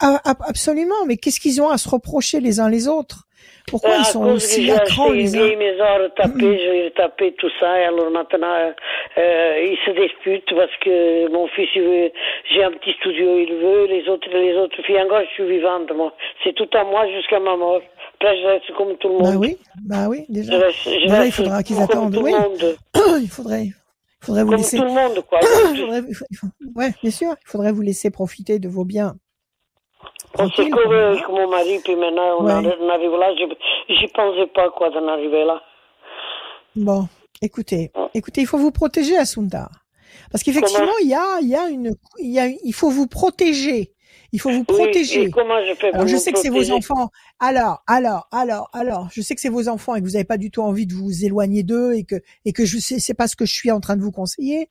Ah, 0.00 0.20
ah, 0.24 0.34
absolument, 0.48 1.04
mais 1.06 1.16
qu'est-ce 1.16 1.40
qu'ils 1.40 1.60
ont 1.62 1.68
à 1.70 1.78
se 1.78 1.88
reprocher 1.88 2.40
les 2.40 2.60
uns 2.60 2.68
les 2.68 2.88
autres? 2.88 3.26
Pourquoi 3.68 3.96
ils 3.98 4.04
sont 4.04 4.22
que 4.22 4.28
aussi 4.30 4.64
j'ai 4.64 4.72
une 4.72 5.18
les 5.58 5.80
uns 5.80 5.84
à 5.84 5.98
retaper, 5.98 6.40
je 6.40 6.70
vais 6.70 6.84
retaper 6.86 7.34
tout 7.38 7.50
ça, 7.60 7.80
et 7.80 7.84
alors 7.84 8.10
maintenant, 8.10 8.72
euh, 9.18 9.62
ils 9.62 9.78
se 9.86 9.90
disputent 9.92 10.54
parce 10.56 10.74
que 10.82 11.30
mon 11.30 11.46
fils, 11.48 11.68
j'ai 11.74 12.64
un 12.64 12.72
petit 12.72 12.92
studio, 13.00 13.38
il 13.38 13.52
veut, 13.54 13.86
les 13.86 14.08
autres, 14.08 14.28
les 14.32 14.54
autres 14.56 14.82
filles, 14.82 15.00
encore, 15.00 15.22
je 15.28 15.34
suis 15.34 15.48
vivante, 15.56 15.90
moi. 15.94 16.12
C'est 16.42 16.54
tout 16.54 16.68
à 16.74 16.84
moi 16.84 17.06
jusqu'à 17.16 17.38
ma 17.38 17.56
mort. 17.56 17.80
Après, 18.20 18.36
je 18.40 18.46
reste 18.46 18.72
comme 18.76 18.96
tout 18.98 19.08
le 19.08 19.14
monde. 19.14 19.22
Bah 19.32 19.38
oui, 19.38 19.56
bah 19.86 20.06
oui, 20.08 20.24
Je 20.28 20.34
déjà. 20.34 20.58
reste, 20.58 20.78
je 20.84 21.00
Déjà, 21.02 21.26
il 21.26 21.32
faudra 21.32 21.62
qu'ils 21.62 21.80
attendent, 21.80 22.14
tout 22.14 22.22
oui. 22.22 22.32
le 22.32 22.38
monde. 22.38 22.76
il 23.22 23.28
faudrait, 23.28 23.64
il 23.64 23.74
faudrait 24.20 24.42
vous 24.42 24.50
Comme 24.50 24.58
laisser. 24.58 24.76
tout 24.78 24.84
le 24.84 24.90
monde, 24.90 25.24
quoi. 25.28 25.38
il 25.74 25.78
faudrait- 25.80 26.02
ouais, 26.76 26.90
bien 27.02 27.10
sûr, 27.10 27.34
il 27.40 27.48
faudrait 27.48 27.72
vous 27.72 27.82
laisser 27.82 28.10
profiter 28.10 28.58
de 28.58 28.68
vos 28.68 28.84
biens. 28.84 29.14
On 30.38 30.48
s'est 30.50 30.70
couru 30.70 30.96
avec 30.96 31.28
mon 31.28 31.48
mari, 31.48 31.78
puis 31.84 31.96
maintenant, 31.96 32.38
on, 32.40 32.44
Ouais. 32.44 32.76
on 32.80 32.88
arrive 32.88 33.12
là. 33.12 33.32
J'y 33.88 34.06
pensais 34.08 34.46
pas, 34.54 34.70
quoi, 34.70 34.90
d'en 34.90 35.06
arriver 35.08 35.44
là. 35.44 35.60
Bon, 36.76 37.08
écoutez, 37.42 37.90
Ouais. 37.96 38.08
écoutez, 38.14 38.42
il 38.42 38.46
faut 38.46 38.58
vous 38.58 38.70
protéger, 38.70 39.16
Assunta. 39.16 39.68
Parce 40.30 40.42
qu'effectivement, 40.44 40.92
il 41.02 41.08
y 41.08 41.14
a, 41.14 41.38
il 41.40 41.48
y 41.48 41.56
a 41.56 41.68
une, 41.68 41.94
il 42.18 42.32
y 42.32 42.38
a, 42.38 42.46
il 42.46 42.72
faut 42.72 42.90
vous 42.90 43.06
protéger. 43.06 43.92
Il 44.32 44.40
faut 44.40 44.50
vous 44.50 44.62
protéger. 44.64 45.28
comment 45.30 45.58
je 45.64 45.74
fais 45.74 45.88
pour 45.90 45.96
Alors, 45.96 46.06
je 46.06 46.16
sais 46.16 46.30
que 46.32 46.38
c'est 46.38 46.50
vos 46.50 46.70
enfants. 46.70 47.10
Alors, 47.40 47.82
alors, 47.88 48.28
alors, 48.30 48.70
alors, 48.72 49.08
je 49.12 49.20
sais 49.22 49.34
que 49.34 49.40
c'est 49.40 49.48
vos 49.48 49.68
enfants 49.68 49.96
et 49.96 50.00
que 50.00 50.04
vous 50.06 50.12
n'avez 50.12 50.24
pas 50.24 50.36
du 50.38 50.50
tout 50.52 50.62
envie 50.62 50.86
de 50.86 50.94
vous 50.94 51.24
éloigner 51.24 51.62
d'eux 51.64 51.94
et 51.94 52.04
que, 52.04 52.14
et 52.44 52.52
que 52.52 52.64
je 52.64 52.78
sais, 52.78 53.00
c'est 53.00 53.14
pas 53.14 53.26
ce 53.26 53.34
que 53.34 53.44
je 53.44 53.52
suis 53.52 53.70
en 53.72 53.80
train 53.80 53.96
de 53.96 54.02
vous 54.02 54.12
conseiller. 54.12 54.68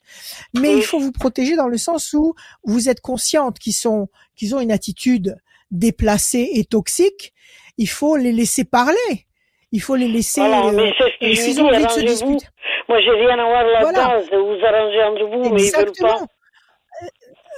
Mais 0.53 0.69
Oui. 0.69 0.77
il 0.77 0.83
faut 0.83 0.99
vous 0.99 1.11
protéger 1.11 1.55
dans 1.57 1.67
le 1.67 1.77
sens 1.77 2.13
où 2.13 2.35
vous 2.63 2.87
êtes 2.89 3.01
consciente 3.01 3.59
qu'ils 3.59 3.73
sont, 3.73 4.07
qu'ils 4.35 4.55
ont 4.55 4.61
une 4.61 4.71
attitude 4.71 5.35
déplacée 5.71 6.49
et 6.53 6.63
toxique. 6.63 7.33
Il 7.77 7.89
faut 7.89 8.15
les 8.17 8.31
laisser 8.31 8.63
parler. 8.63 9.25
Il 9.71 9.81
faut 9.81 9.95
les 9.95 10.07
laisser, 10.07 10.41
Voilà, 10.41 10.65
euh, 10.67 10.71
mais 10.71 10.91
c'est 10.97 11.03
ce 11.03 11.19
que 11.19 11.25
euh, 11.25 11.33
je 11.33 11.51
dis, 11.53 11.61
ont 11.61 11.65
envie 11.67 11.75
de 11.75 11.81
se 11.81 11.85
arrangez-vous. 11.99 12.07
disputer. 12.35 12.47
Moi, 12.87 13.01
j'ai 13.01 13.11
rien 13.11 13.37
à 13.37 13.45
voir 13.45 13.63
là-dedans, 13.63 13.91
Voilà. 13.93 14.17
vous 14.31 14.65
arranger 14.65 15.03
entre 15.03 15.25
vous, 15.25 15.53
mais 15.53 15.61
ils 15.63 15.71
veulent 15.71 15.89
Exactement. 15.89 16.19
pas. 16.19 16.25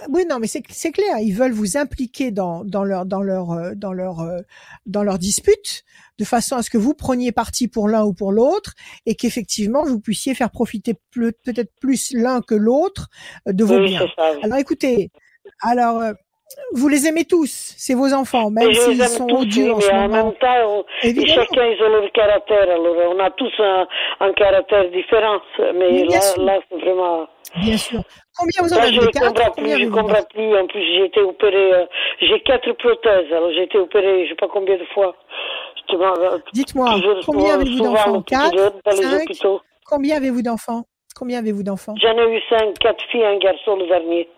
Oui, 0.09 0.25
non, 0.30 0.39
mais 0.39 0.48
c'est 0.48 0.62
clair. 0.92 1.19
Ils 1.19 1.33
veulent 1.33 1.51
vous 1.51 1.77
impliquer 1.77 2.31
dans 2.31 2.63
dans 2.65 2.83
leur 2.83 3.06
dans 3.06 3.21
leur 3.21 3.51
euh, 3.51 3.74
dans 3.75 3.94
leur 3.94 4.19
euh, 4.21 4.39
dans 4.86 5.03
leur 5.03 5.19
dispute, 5.19 5.83
de 6.18 6.25
façon 6.25 6.56
à 6.56 6.63
ce 6.63 6.69
que 6.69 6.77
vous 6.77 6.94
preniez 6.94 7.31
parti 7.31 7.68
pour 7.68 7.88
l'un 7.88 8.03
ou 8.03 8.13
pour 8.13 8.31
l'autre, 8.31 8.74
et 9.06 9.15
qu'effectivement 9.15 9.83
vous 9.83 10.00
puissiez 10.00 10.33
faire 10.33 10.50
profiter 10.51 10.95
peut-être 11.12 11.71
plus 11.80 12.12
l'un 12.13 12.42
que 12.42 12.56
l'autre 12.56 13.09
euh, 13.48 13.53
de 13.53 13.63
vos 13.63 13.77
Oui, 13.77 13.89
biens. 13.89 14.00
c'est 14.01 14.21
ça. 14.21 14.31
oui. 14.33 14.39
Alors 14.44 14.57
écoutez, 14.57 15.12
alors 15.62 15.98
euh, 16.01 16.13
vous 16.74 16.88
les 16.89 17.07
aimez 17.07 17.25
tous, 17.25 17.74
c'est 17.77 17.94
vos 17.94 18.13
enfants, 18.13 18.50
même 18.51 18.74
s'ils 18.74 19.01
sont 19.03 19.27
tous, 19.27 19.42
odieux 19.42 19.65
oui, 19.65 19.71
en 19.71 19.75
mais 19.77 19.81
ce 19.83 19.92
en 19.92 20.01
moment. 20.01 20.24
même 20.25 20.33
temps, 20.36 20.57
on- 20.68 20.86
chacun 21.01 21.65
ils 21.65 21.81
ont 21.83 21.89
leur 21.89 22.12
caractère. 22.12 22.69
Alors, 22.69 22.95
on 23.16 23.19
a 23.19 23.30
tous 23.31 23.52
un, 23.59 23.87
un 24.21 24.33
caractère 24.33 24.90
différent, 24.92 25.40
mais 25.75 26.04
là, 26.06 26.19
là, 26.37 26.59
c'est 26.69 26.78
vraiment. 26.80 27.28
Bien 27.57 27.78
sûr. 27.78 27.99
Combien 28.37 28.61
vous 28.64 28.73
en 28.73 28.78
avez 28.78 28.94
je 28.94 29.02
ne 29.02 29.07
comprends 29.07 29.52
plus, 29.52 29.69
je 29.83 29.90
comprends 29.90 30.23
plus. 30.33 30.57
En 30.57 30.68
plus, 30.68 30.81
j'ai 30.95 31.06
été 31.06 31.19
opérée. 31.21 31.73
euh, 31.73 31.85
j'ai 32.21 32.40
quatre 32.42 32.71
prothèses. 32.73 33.31
Alors, 33.31 33.52
j'ai 33.54 33.64
été 33.64 33.78
opérée, 33.78 34.23
je 34.25 34.30
sais 34.30 34.35
pas 34.35 34.47
combien 34.47 34.78
de 34.78 34.85
fois. 34.94 35.16
Dites-moi, 36.54 36.95
combien 37.25 37.56
avez-vous 37.56 37.83
d'enfants? 37.83 38.21
Quatre 38.21 38.73
Cinq? 38.92 39.28
Combien 39.85 40.16
avez-vous 40.18 40.42
d'enfants? 40.42 40.83
Combien 41.18 41.40
avez-vous 41.40 41.64
d'enfants? 41.64 41.95
J'en 42.02 42.18
ai 42.18 42.37
eu 42.37 42.42
cinq, 42.49 42.78
quatre 42.80 43.04
filles, 43.11 43.25
un 43.25 43.37
garçon 43.37 43.75
le 43.75 43.87
dernier. 43.87 44.30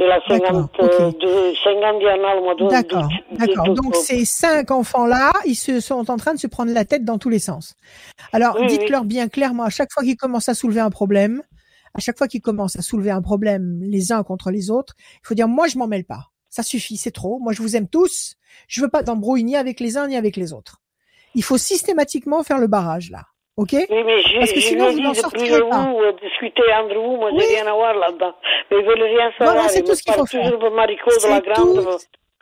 Il 0.00 0.06
a 0.06 0.20
D'accord, 0.28 0.68
52, 0.78 1.54
51 1.64 2.24
ans 2.24 2.34
le 2.34 2.40
mois 2.42 2.54
d'août. 2.54 2.70
D'accord, 2.70 3.74
Donc 3.74 3.96
ces 3.96 4.24
cinq 4.24 4.70
enfants-là, 4.70 5.32
ils 5.44 5.56
se 5.56 5.80
sont 5.80 6.08
en 6.08 6.16
train 6.16 6.34
de 6.34 6.38
se 6.38 6.46
prendre 6.46 6.72
la 6.72 6.84
tête 6.84 7.04
dans 7.04 7.18
tous 7.18 7.30
les 7.30 7.40
sens. 7.40 7.74
Alors 8.32 8.56
Oui, 8.60 8.68
dites-leur 8.68 9.04
bien 9.04 9.28
clairement, 9.28 9.64
à 9.64 9.70
chaque 9.70 9.92
fois 9.92 10.04
qu'ils 10.04 10.16
commencent 10.16 10.48
à 10.48 10.54
soulever 10.54 10.80
un 10.80 10.90
problème, 10.90 11.42
à 11.94 12.00
chaque 12.00 12.16
fois 12.16 12.28
qu'ils 12.28 12.42
commencent 12.42 12.76
à 12.76 12.82
soulever 12.82 13.10
un 13.10 13.22
problème 13.22 13.80
les 13.82 14.12
uns 14.12 14.22
contre 14.22 14.52
les 14.52 14.70
autres, 14.70 14.94
il 15.14 15.26
faut 15.26 15.34
dire 15.34 15.48
moi 15.48 15.66
je 15.66 15.78
m'en 15.78 15.88
mêle 15.88 16.04
pas. 16.04 16.28
Ça 16.48 16.62
suffit, 16.62 16.96
c'est 16.96 17.10
trop. 17.10 17.40
Moi 17.40 17.52
je 17.52 17.60
vous 17.60 17.74
aime 17.74 17.88
tous. 17.88 18.36
Je 18.68 18.80
veux 18.80 18.88
pas 18.88 19.02
d'embrouille 19.02 19.42
ni 19.42 19.56
avec 19.56 19.80
les 19.80 19.96
uns 19.96 20.06
ni 20.06 20.16
avec 20.16 20.36
les 20.36 20.52
autres. 20.52 20.80
Il 21.34 21.42
faut 21.42 21.58
systématiquement 21.58 22.44
faire 22.44 22.58
le 22.58 22.68
barrage 22.68 23.10
là. 23.10 23.24
OK 23.58 23.72
Oui, 23.72 23.86
mais 24.06 24.22
je, 24.22 24.38
Parce 24.38 24.52
que 24.52 24.60
je 24.60 24.66
sinon, 24.66 24.88
ai 24.88 24.92
vous 24.94 25.00
n'en 25.00 25.14
sortirez 25.14 25.60
pas. 25.68 25.86
vous, 25.90 26.00
discuter 26.22 26.62
entre 26.80 26.94
vous, 26.94 27.16
moi 27.16 27.30
Oui. 27.32 27.42
j'ai 27.48 27.56
rien 27.56 27.66
à 27.66 27.74
voir 27.74 27.92
là-dedans. 27.92 28.32
Mais 28.70 28.76
ils 28.78 28.86
veulent 28.86 29.02
rien 29.02 29.30
savoir. 29.36 29.54
Voilà, 29.56 29.68
c'est 29.68 29.82
tout 29.82 29.94
ce 29.96 30.02
qu'il 30.04 30.14
faut 30.14 30.26
faire. 30.26 30.44
C'est 31.18 31.42
grande. 31.44 31.82
tout. 31.84 31.88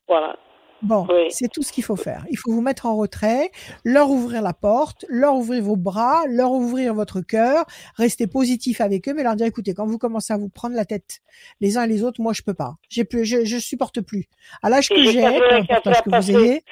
Voilà. 0.07 0.37
Bon, 0.83 1.07
Oui. 1.09 1.29
c'est 1.31 1.51
tout 1.51 1.63
ce 1.63 1.73
qu'il 1.73 1.85
faut 1.85 1.97
faire. 1.97 2.23
Il 2.31 2.37
faut 2.37 2.53
vous 2.53 2.61
mettre 2.61 2.85
en 2.85 2.97
retrait, 2.97 3.51
leur 3.83 4.11
ouvrir 4.11 4.43
la 4.43 4.53
porte, 4.53 5.07
leur 5.09 5.35
ouvrir 5.35 5.63
vos 5.63 5.77
bras, 5.77 6.25
leur 6.29 6.53
ouvrir 6.53 6.93
votre 6.93 7.23
cœur, 7.23 7.65
rester 7.97 8.27
positif 8.27 8.83
avec 8.83 9.09
eux, 9.09 9.15
mais 9.15 9.23
leur 9.23 9.37
dire 9.37 9.47
écoutez, 9.47 9.73
quand 9.73 9.87
vous 9.87 9.97
commencez 9.97 10.35
à 10.35 10.37
vous 10.37 10.51
prendre 10.51 10.77
la 10.77 10.85
tête 10.85 11.21
les 11.63 11.79
uns 11.79 11.85
et 11.85 11.89
les 11.89 12.05
autres, 12.05 12.21
moi 12.21 12.35
je 12.35 12.43
peux 12.43 12.53
pas. 12.55 12.75
J'ai 12.91 13.05
plus, 13.05 13.25
je, 13.25 13.43
je 13.47 13.57
supporte 13.57 14.03
plus. 14.03 14.27
À 14.63 14.69
l'âge 14.69 14.91
que 14.91 15.03
j'ai 15.03 15.23
peu 15.23 15.41
84 15.49 15.87
importe 15.89 16.05
que 16.05 16.11
vous 16.15 16.31
ayez. 16.37 16.63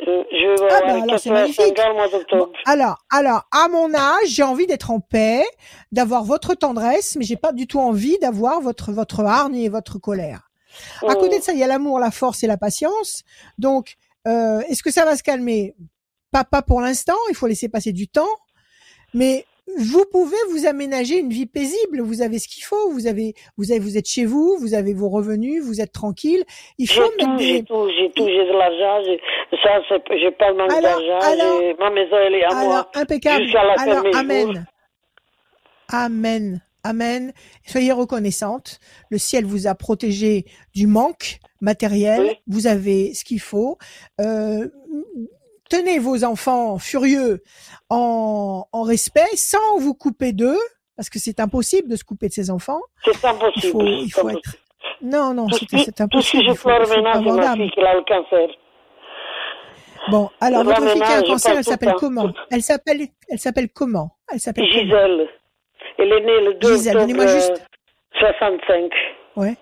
Euh, 0.00 0.24
je 0.30 0.60
vais 0.60 0.68
Ah, 0.70 0.80
bah, 0.80 1.02
alors, 1.02 1.18
c'est 1.18 1.30
85 1.30 1.32
magnifique. 1.32 1.74
Bon, 2.32 2.50
alors, 2.66 3.04
alors, 3.10 3.46
à 3.52 3.68
mon 3.68 3.94
âge, 3.94 4.26
j'ai 4.26 4.42
envie 4.42 4.66
d'être 4.66 4.90
en 4.90 5.00
paix, 5.00 5.44
d'avoir 5.92 6.24
votre 6.24 6.54
tendresse, 6.54 7.16
mais 7.16 7.24
j'ai 7.24 7.36
pas 7.36 7.52
du 7.52 7.66
tout 7.66 7.78
envie 7.78 8.18
d'avoir 8.18 8.60
votre 8.60 8.92
votre 8.92 9.20
hargne 9.20 9.56
et 9.56 9.68
votre 9.68 9.98
colère. 9.98 10.50
À 11.08 11.14
côté 11.14 11.38
de 11.38 11.44
ça, 11.44 11.52
il 11.52 11.58
y 11.58 11.62
a 11.62 11.68
l'amour, 11.68 12.00
la 12.00 12.10
force 12.10 12.42
et 12.42 12.48
la 12.48 12.56
patience. 12.56 13.22
Donc, 13.58 13.96
euh, 14.26 14.60
est-ce 14.68 14.82
que 14.82 14.90
ça 14.90 15.04
va 15.04 15.16
se 15.16 15.22
calmer? 15.22 15.76
Pas, 16.32 16.42
pas 16.42 16.62
pour 16.62 16.80
l'instant, 16.80 17.14
il 17.28 17.36
faut 17.36 17.46
laisser 17.46 17.68
passer 17.68 17.92
du 17.92 18.08
temps, 18.08 18.34
mais 19.12 19.46
vous 19.78 20.04
pouvez 20.10 20.36
vous 20.50 20.66
aménager 20.66 21.18
une 21.18 21.30
vie 21.30 21.46
paisible. 21.46 22.00
Vous 22.00 22.20
avez 22.22 22.38
ce 22.38 22.48
qu'il 22.48 22.62
faut. 22.62 22.90
Vous 22.90 23.06
avez, 23.06 23.34
vous 23.56 23.70
avez, 23.70 23.80
vous 23.80 23.96
êtes 23.96 24.06
chez 24.06 24.24
vous. 24.24 24.56
Vous 24.60 24.74
avez 24.74 24.92
vos 24.92 25.08
revenus. 25.08 25.62
Vous 25.64 25.80
êtes 25.80 25.92
tranquille. 25.92 26.44
Il 26.78 26.88
faut 26.88 27.02
j'ai 27.02 27.24
tout, 27.24 27.38
j'ai 27.38 27.62
tout, 27.62 27.88
j'ai 27.96 28.10
tout, 28.10 28.26
j'ai 28.26 28.44
de 28.44 28.52
l'argent. 28.52 29.02
J'ai, 29.04 29.20
ça, 29.62 29.80
c'est, 29.88 30.18
j'ai 30.18 30.30
pas 30.32 30.50
le 30.50 30.56
manque 30.56 30.82
d'argent. 30.82 31.76
Ma 31.78 31.90
maison, 31.90 32.16
elle 32.16 32.34
est 32.34 32.44
à 32.44 32.48
alors, 32.48 32.64
moi. 32.64 32.90
Impeccable. 32.94 33.44
La 33.52 33.74
alors, 33.78 34.04
amen. 34.14 34.46
jours. 34.46 34.62
Amen. 35.88 36.60
Amen. 36.82 37.32
Soyez 37.66 37.92
reconnaissante. 37.92 38.78
Le 39.08 39.16
ciel 39.16 39.46
vous 39.46 39.66
a 39.66 39.74
protégé 39.74 40.44
du 40.74 40.86
manque 40.86 41.38
matériel. 41.62 42.20
Oui. 42.20 42.36
Vous 42.46 42.66
avez 42.66 43.14
ce 43.14 43.24
qu'il 43.24 43.40
faut. 43.40 43.78
Euh, 44.20 44.68
tenez 45.70 45.98
vos 45.98 46.24
enfants 46.24 46.78
furieux 46.78 47.42
en, 47.90 48.66
en 48.72 48.82
respect, 48.82 49.26
sans 49.36 49.78
vous 49.78 49.94
couper 49.94 50.32
d'eux, 50.32 50.58
parce 50.96 51.08
que 51.10 51.18
c'est 51.18 51.40
impossible 51.40 51.88
de 51.88 51.96
se 51.96 52.04
couper 52.04 52.28
de 52.28 52.32
ses 52.34 52.50
enfants. 52.50 52.80
C'est 53.04 53.12
Il 53.22 53.26
impossible. 53.26 53.72
faut, 53.72 53.82
il 53.86 54.10
faut 54.10 54.20
impossible. 54.28 54.38
être. 54.38 54.56
Non, 55.02 55.34
non, 55.34 55.46
c'est 55.50 55.58
c'est 55.60 55.66
tout 55.66 55.92
ce 55.96 56.02
impossible. 56.02 56.42
que 56.42 56.48
je 56.48 56.52
Il 56.52 56.54
il 56.54 56.60
pleure 56.60 56.88
maintenant, 56.88 57.12
c'est 57.14 57.36
ma 57.36 57.42
d'âme. 57.42 57.56
fille 57.56 57.70
qui 57.70 57.80
a 57.80 57.94
le 57.94 58.04
cancer. 58.04 58.48
Bon, 60.10 60.28
alors 60.40 60.64
votre 60.64 60.82
fille 60.90 61.00
qui 61.00 61.12
a 61.12 61.16
un 61.18 61.22
cancer, 61.22 61.56
elle 61.56 61.64
s'appelle 61.64 61.94
comment? 61.98 62.30
Elle 62.50 62.62
s'appelle, 62.62 63.06
elle 63.28 63.38
s'appelle 63.38 63.70
comment? 63.70 64.16
Elle 64.30 64.40
s'appelle 64.40 64.66
Gisèle. 64.70 65.28
Elle 65.98 66.12
est 66.12 66.20
née 66.20 66.40
le 66.44 66.54
2 66.54 66.74
Gisèle, 66.74 66.96
octobre 66.96 67.12
donnez-moi 67.12 67.26
juste- 67.34 67.52
euh, 67.52 68.18
65. 68.18 68.90
Ouais. 69.36 69.56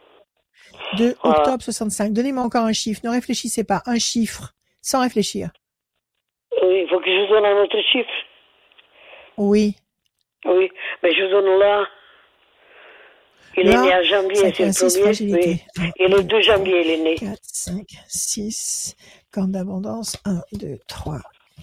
2 0.97 1.15
Voilà. 1.23 1.39
octobre 1.39 1.63
65. 1.63 2.13
Donnez-moi 2.13 2.43
encore 2.43 2.65
un 2.65 2.73
chiffre. 2.73 3.01
Ne 3.05 3.11
réfléchissez 3.11 3.63
pas. 3.65 3.83
Un 3.87 3.99
chiffre. 3.99 4.53
Sans 4.81 5.01
réfléchir. 5.01 5.51
Oui, 6.63 6.83
il 6.83 6.89
faut 6.89 6.99
que 7.01 7.07
je 7.11 7.21
vous 7.27 7.33
donne 7.35 7.45
un 7.45 7.63
autre 7.63 7.81
chiffre. 7.91 8.11
Oui. 9.37 9.77
Oui, 10.45 10.71
mais 11.03 11.15
je 11.15 11.23
vous 11.25 11.31
donne 11.31 11.59
là. 11.59 11.87
Il 13.57 13.69
est 13.69 13.73
Là, 13.73 13.83
né 13.83 13.93
à 13.93 14.03
janvier, 14.03 14.37
c'est 14.37 14.59
le 14.61 14.65
un 14.69 14.73
6 14.73 14.99
premier. 14.99 15.35
Oui. 15.79 15.91
Et 15.97 16.09
le 16.09 16.23
2 16.23 16.41
janvier, 16.41 16.81
il 16.85 16.91
est 16.91 16.97
né. 17.03 17.15
4, 17.17 17.39
5, 17.43 17.85
6. 18.09 18.97
Corne 19.31 19.53
d'abondance. 19.53 20.17
1, 20.25 20.41
2, 20.53 20.79
3, 20.89 21.19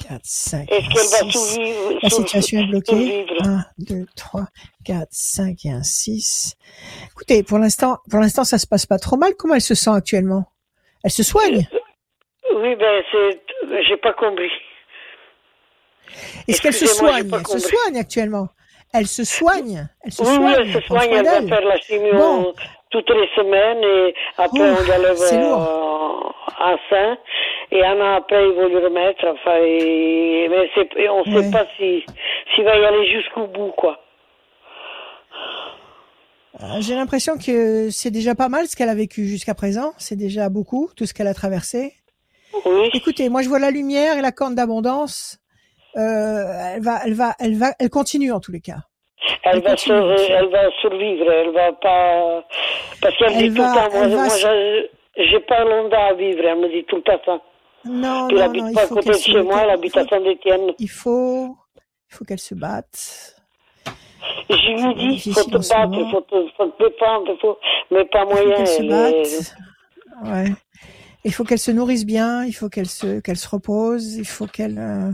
4, 0.07 0.19
5, 0.23 0.71
Est-ce 0.71 0.87
qu'elle 0.87 1.25
va 1.25 1.31
6. 1.31 1.55
survivre 1.55 1.99
La 2.03 2.09
situation 2.09 2.59
est 2.59 2.67
bloquée. 2.67 2.91
survivre 2.91 3.43
1, 3.43 3.65
2, 3.79 4.05
3, 4.15 4.41
4, 4.85 5.07
5 5.09 5.65
et 5.65 5.71
un 5.71 5.83
6. 5.83 6.55
Écoutez, 7.11 7.41
pour 7.43 7.57
l'instant, 7.57 7.97
pour 8.09 8.19
l'instant, 8.19 8.43
ça 8.43 8.57
se 8.59 8.67
passe 8.67 8.85
pas 8.85 8.99
trop 8.99 9.17
mal. 9.17 9.33
Comment 9.37 9.55
elle 9.55 9.61
se 9.61 9.75
sent 9.75 9.91
actuellement? 9.91 10.45
Elle 11.03 11.11
se 11.11 11.23
soigne? 11.23 11.67
Oui, 12.55 12.75
ben, 12.75 13.03
c'est. 13.11 13.41
J'ai 13.87 13.97
pas 13.97 14.13
compris. 14.13 14.51
Est-ce 16.47 16.61
qu'elle 16.61 16.73
se 16.73 16.85
soigne? 16.87 17.29
Elle 17.33 17.47
se 17.47 17.59
soigne 17.59 17.97
actuellement. 17.97 18.47
Elle 18.93 19.07
se 19.07 19.23
soigne. 19.23 19.87
Elle 20.03 20.11
se 20.11 20.23
Oui, 20.23 20.29
oui, 20.29 20.35
soigne. 20.35 20.55
elle 20.59 20.73
se 20.73 20.87
soigne, 20.87 21.11
elle 21.11 21.25
va 21.25 21.41
faire 21.57 21.65
la 21.67 21.77
chimio 21.79 22.13
Bon. 22.13 22.53
toutes 22.89 23.09
les 23.11 23.29
semaines 23.35 23.83
et 23.83 24.15
après 24.37 24.71
Ouf, 24.71 24.79
on 24.83 24.87
la 24.89 24.97
lève 24.97 25.15
c'est 25.17 25.35
euh, 25.37 25.41
lourd. 25.41 26.33
à 26.59 26.75
sein 26.89 27.17
et 27.71 27.85
un 27.85 28.01
an 28.01 28.15
après 28.17 28.43
ils 28.49 28.55
vont 28.55 28.67
lui 28.67 28.77
remettre. 28.83 29.25
Enfin, 29.27 29.57
et- 29.61 30.47
mais 30.49 30.69
et 31.03 31.09
on 31.09 31.23
ne 31.23 31.35
Ouais. 31.35 31.43
sait 31.43 31.51
pas 31.51 31.65
si 31.77 32.03
s'il 32.55 32.63
va 32.65 32.75
y 32.77 32.83
aller 32.85 33.11
jusqu'au 33.11 33.45
bout, 33.45 33.71
quoi. 33.77 33.99
Euh, 36.61 36.65
J'ai 36.81 36.95
l'impression 36.95 37.37
que 37.37 37.89
c'est 37.91 38.11
déjà 38.11 38.33
pas 38.35 38.49
mal 38.49 38.67
ce 38.67 38.75
qu'elle 38.75 38.89
a 38.89 38.95
vécu 38.95 39.25
jusqu'à 39.27 39.53
présent. 39.53 39.93
C'est 39.97 40.15
déjà 40.17 40.49
beaucoup, 40.49 40.89
tout 40.97 41.05
ce 41.05 41.13
qu'elle 41.13 41.27
a 41.27 41.33
traversé. 41.33 41.93
Oui, 42.65 42.89
Écoutez, 42.93 43.29
moi 43.29 43.43
je 43.43 43.49
vois 43.49 43.59
la 43.59 43.69
lumière 43.71 44.17
et 44.17 44.21
la 44.21 44.31
corne 44.31 44.55
d'abondance. 44.55 45.38
Euh, 45.97 46.73
elle 46.75 46.81
va, 46.81 46.99
elle 47.05 47.13
va, 47.13 47.35
elle 47.39 47.55
va, 47.57 47.73
elle 47.79 47.89
continue 47.89 48.31
en 48.31 48.39
tous 48.39 48.51
les 48.51 48.61
cas. 48.61 48.77
elle 49.43 49.57
elle 49.57 49.63
va, 49.63 49.69
continue, 49.71 49.97
sur- 49.97 50.35
elle 50.35 50.49
va 50.49 50.71
survivre, 50.81 51.31
elle 51.31 51.51
va 51.51 51.73
pas 51.73 52.45
parce 53.01 53.17
qu'elle 53.17 53.33
Elle 53.33 53.49
dit 53.49 53.55
tout 53.55 53.61
va- 53.61 53.69
le 53.69 53.75
temps, 53.75 53.89
moi, 53.97 54.05
elle 54.05 54.15
moi, 54.15 54.27
j'ai- 55.25 55.39
pas 55.41 55.63
longtemps 55.65 56.07
à 56.09 56.13
vivre, 56.13 56.41
elle 56.45 56.59
me 56.59 56.69
dit 56.69 56.85
tout 56.87 56.97
le 56.97 57.01
temps 57.01 57.19
ça. 57.25 57.39
Non, 57.85 58.27
Puis 58.27 58.37
elle 58.37 58.43
non, 58.43 58.49
habite 58.49 58.61
non, 58.63 58.69
il 58.69 58.73
pas 58.75 58.83
à 58.83 58.87
côté 58.87 59.09
de 59.09 59.13
chez 59.17 59.41
moi, 59.41 59.61
elle 59.63 59.69
habite 59.71 59.97
à 59.97 60.05
Saint-Étienne. 60.05 60.71
il 60.77 60.89
faut, 60.89 61.55
il 62.11 62.15
faut 62.15 62.25
qu'elle 62.25 62.39
se 62.39 62.53
batte. 62.55 63.35
Je 64.49 64.55
lui 64.55 64.95
dis, 64.95 65.07
difficile 65.15 65.33
faut 65.33 65.43
te 65.49 65.57
battre, 65.69 65.89
moment. 65.89 66.11
faut 66.11 66.21
te, 66.21 66.47
faut 66.57 66.65
te 66.67 66.83
défendre, 66.89 67.35
faut, 67.41 67.57
mais 67.91 68.05
pas 68.05 68.23
Il 68.23 68.27
faut 68.27 68.33
moyen. 68.43 68.55
qu'elle 68.57 68.67
se 68.67 68.81
elle 68.81 68.89
batte. 68.89 69.55
Ouais. 70.25 70.51
Il 71.25 71.33
faut 71.33 71.43
qu'elle 71.43 71.59
se 71.59 71.71
nourrisse 71.71 72.05
bien. 72.05 72.43
Il 72.45 72.53
faut 72.53 72.69
qu'elle 72.69 72.87
se, 72.87 73.19
qu'elle 73.21 73.37
se 73.37 73.47
repose. 73.49 74.15
Il 74.15 74.25
faut 74.27 74.47
qu'elle. 74.47 74.77
euh, 74.77 75.11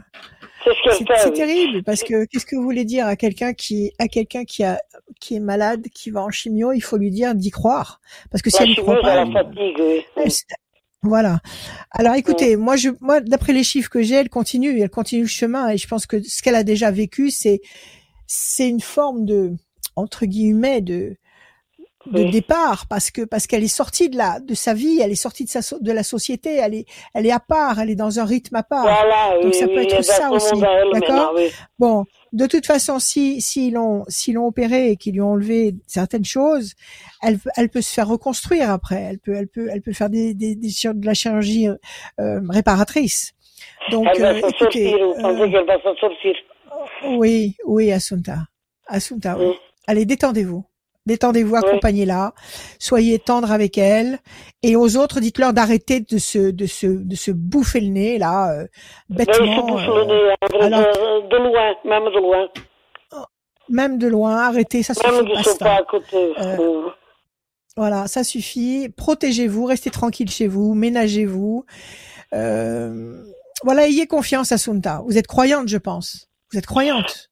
C'est 0.65 0.71
ce 0.71 0.97
C'est 0.97 1.05
qu'elle 1.05 1.17
fait. 1.17 1.23
c'est 1.23 1.29
oui. 1.29 1.33
terrible 1.33 1.83
parce 1.83 2.03
que 2.03 2.25
qu'est-ce 2.25 2.45
que 2.45 2.55
vous 2.57 2.63
voulez 2.63 2.85
dire 2.85 3.07
à 3.07 3.15
quelqu'un 3.15 3.53
qui, 3.53 3.93
à 3.99 4.07
quelqu'un 4.07 4.45
qui 4.45 4.63
a, 4.63 4.79
qui 5.21 5.35
est 5.35 5.39
malade, 5.39 5.85
qui 5.93 6.09
va 6.11 6.23
en 6.23 6.31
chimio, 6.31 6.73
il 6.73 6.81
faut 6.81 6.97
lui 6.97 7.11
dire 7.11 7.35
d'y 7.35 7.51
croire 7.51 8.01
parce 8.31 8.41
que 8.41 8.49
si 8.49 8.57
La 8.59 8.63
elle 8.63 8.71
y 8.71 8.75
croit 8.75 9.01
pas, 9.01 9.25
la 9.25 9.31
fatigue, 9.31 9.77
oui. 9.79 10.01
elle 10.17 10.31
voilà. 11.03 11.39
Alors 11.91 12.15
écoutez, 12.15 12.55
moi 12.57 12.75
je, 12.77 12.89
moi 12.99 13.21
d'après 13.21 13.53
les 13.53 13.63
chiffres 13.63 13.89
que 13.91 14.01
j'ai, 14.01 14.15
elle 14.15 14.29
continue, 14.29 14.79
elle 14.81 14.89
continue 14.89 15.21
le 15.23 15.27
chemin 15.27 15.69
et 15.69 15.77
je 15.77 15.87
pense 15.87 16.07
que 16.07 16.21
ce 16.23 16.41
qu'elle 16.41 16.55
a 16.55 16.63
déjà 16.63 16.89
vécu, 16.91 17.29
c'est, 17.29 17.61
c'est 18.27 18.67
une 18.67 18.81
forme 18.81 19.25
de, 19.25 19.53
entre 19.95 20.25
guillemets, 20.25 20.81
de, 20.81 21.15
de 22.07 22.23
Oui. 22.23 22.31
départ 22.31 22.85
parce 22.87 23.09
que 23.11 23.23
parce 23.23 23.47
qu'elle 23.47 23.63
est 23.63 23.67
sortie 23.67 24.09
de 24.09 24.17
la 24.17 24.39
de 24.39 24.53
sa 24.53 24.73
vie, 24.73 24.99
elle 25.01 25.11
est 25.11 25.15
sortie 25.15 25.43
de 25.45 25.49
sa 25.49 25.61
de 25.79 25.91
la 25.91 26.03
société, 26.03 26.55
elle 26.55 26.73
est 26.75 26.85
elle 27.13 27.25
est 27.25 27.31
à 27.31 27.39
part, 27.39 27.79
elle 27.79 27.89
est 27.89 27.95
dans 27.95 28.19
un 28.19 28.25
rythme 28.25 28.55
à 28.55 28.63
part. 28.63 28.83
Voilà, 28.83 29.35
Donc 29.41 29.53
oui, 29.53 29.53
ça 29.53 29.67
peut 29.67 29.77
oui, 29.79 29.87
être 29.89 30.03
ça 30.03 30.29
aussi, 30.31 30.53
elle 30.53 30.91
d'accord. 30.99 31.35
Bon, 31.79 32.05
de 32.33 32.45
toute 32.45 32.65
façon, 32.65 32.99
si 32.99 33.41
s'ils 33.41 33.73
l'ont 33.73 34.03
s'ils 34.07 34.35
l'ont 34.35 34.45
opéré 34.47 34.91
et 34.91 34.97
qu'ils 34.97 35.13
lui 35.15 35.21
ont 35.21 35.31
enlevé 35.31 35.75
certaines 35.87 36.25
choses, 36.25 36.73
elle 37.21 37.39
elle 37.55 37.69
peut 37.69 37.81
se 37.81 37.93
faire 37.93 38.07
reconstruire 38.07 38.69
après. 38.69 39.01
Elle 39.01 39.19
peut 39.19 39.33
elle 39.35 39.47
peut 39.47 39.69
elle 39.71 39.81
peut 39.81 39.93
faire 39.93 40.09
des 40.09 40.33
des, 40.33 40.55
des 40.55 40.69
de 40.93 41.05
la 41.05 41.13
chirurgie 41.13 41.67
euh, 41.67 41.75
euh, 42.19 42.39
réparatrice. 42.49 43.33
Donc 43.91 44.07
Elle 44.13 44.21
va 44.21 44.29
euh, 44.29 44.37
écoutez, 44.37 44.89
sortir, 44.91 44.97
vous 45.07 45.13
pensez 45.21 45.41
euh, 45.41 45.51
qu'elle 45.51 45.65
va 45.65 45.81
s'en 45.81 45.95
sortir. 45.95 46.35
oui 47.17 47.55
oui 47.65 47.91
Assunta, 47.91 48.37
Assunta. 48.87 49.37
Oui. 49.39 49.53
Allez 49.87 50.05
détendez-vous. 50.05 50.65
Détendez-vous, 51.05 51.55
accompagnez-la, 51.55 52.33
soyez 52.79 53.19
tendre 53.19 53.51
avec 53.51 53.77
elle, 53.77 54.17
et 54.63 54.75
aux 54.75 54.97
autres, 54.97 55.19
dites-leur 55.19 55.53
d'arrêter 55.53 55.99
de 55.99 56.17
se, 56.17 56.49
de 56.51 56.65
se, 56.65 56.87
de 56.87 57.15
se 57.15 57.29
bouffer 57.31 57.79
le 57.79 57.89
nez 57.89 58.17
là, 58.17 58.51
euh, 58.51 58.63
se 59.11 59.13
bêtement. 59.15 59.77
euh, 59.77 59.99
le 59.99 60.05
nez, 60.05 60.31
hein, 60.31 60.47
de, 60.51 60.63
alors- 60.63 61.29
de- 61.29 61.37
loin, 61.37 61.75
même 61.85 62.05
de 62.11 62.19
loin. 62.19 62.47
même 63.69 63.97
de 63.99 64.07
loin, 64.07 64.37
arrêtez, 64.37 64.81
ça 64.83 64.93
suffit, 64.95 65.11
Même 65.11 65.57
pas 65.59 65.75
à 65.77 65.83
côté. 65.83 66.33
Euh, 66.39 66.57
Euh, 66.59 66.89
Voilà, 67.77 68.07
ça 68.07 68.23
suffit. 68.23 68.87
Protégez-vous, 68.89 69.65
restez 69.65 69.89
tranquille 69.91 70.29
chez 70.31 70.47
vous, 70.47 70.73
ménagez-vous. 70.75 71.65
Euh, 72.33 73.21
voilà, 73.63 73.87
ayez 73.87 74.07
confiance 74.07 74.51
à 74.51 74.57
Sunta. 74.57 75.01
Vous 75.05 75.17
êtes 75.17 75.27
croyante, 75.27 75.67
je 75.67 75.77
pense. 75.77 76.29
Vous 76.51 76.57
êtes 76.57 76.65
croyante. 76.65 77.29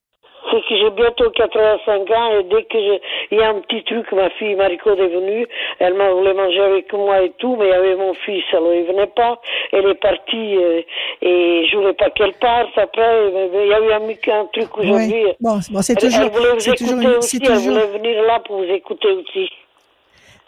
C'est 0.54 0.62
que 0.70 0.78
j'ai 0.78 0.90
bientôt 0.92 1.32
85 1.32 2.12
ans 2.12 2.38
et 2.40 2.44
dès 2.44 2.64
que 2.66 2.78
je... 2.78 3.00
il 3.32 3.40
y 3.40 3.42
a 3.42 3.50
un 3.50 3.60
petit 3.62 3.84
truc, 3.86 4.06
ma 4.12 4.30
fille 4.32 4.54
Mariko 4.54 4.92
est 4.92 5.08
venue, 5.08 5.48
elle 5.80 5.96
m'a 5.96 6.12
voulu 6.12 6.32
manger 6.34 6.60
avec 6.62 6.94
moi 6.94 7.24
et 7.24 7.32
tout, 7.40 7.56
mais 7.56 7.66
il 7.66 7.70
y 7.70 7.74
avait 7.74 7.96
mon 7.96 8.14
fils, 8.14 8.44
alors 8.54 8.72
il 8.74 8.84
venait 8.86 9.08
pas, 9.08 9.40
elle 9.72 9.88
est 9.88 9.96
partie 10.00 10.58
euh, 10.58 10.82
et 11.24 11.66
je 11.72 11.76
voulais 11.76 11.94
pas 11.94 12.12
qu'elle 12.12 12.34
parte 12.34 12.70
après, 12.78 13.30
il 13.30 13.68
y 13.68 13.74
a 13.74 13.80
eu 13.80 13.92
un, 13.94 14.42
un 14.42 14.46
truc 14.54 14.78
aujourd'hui. 14.78 15.26
Ouais. 15.26 15.38
Bon, 15.42 15.60
bon, 15.72 15.82
c'est 15.82 15.96
toujours, 15.96 16.22
elle 16.22 16.30
voulait 16.32 16.54
vous 16.54 16.76
toujours, 16.76 17.02
écouter 17.02 17.18
aussi, 17.18 17.40
elle 17.44 17.58
voulait 17.58 17.88
venir 17.88 18.22
là 18.22 18.40
pour 18.46 18.58
vous 18.58 18.72
écouter 18.72 19.08
aussi. 19.10 19.50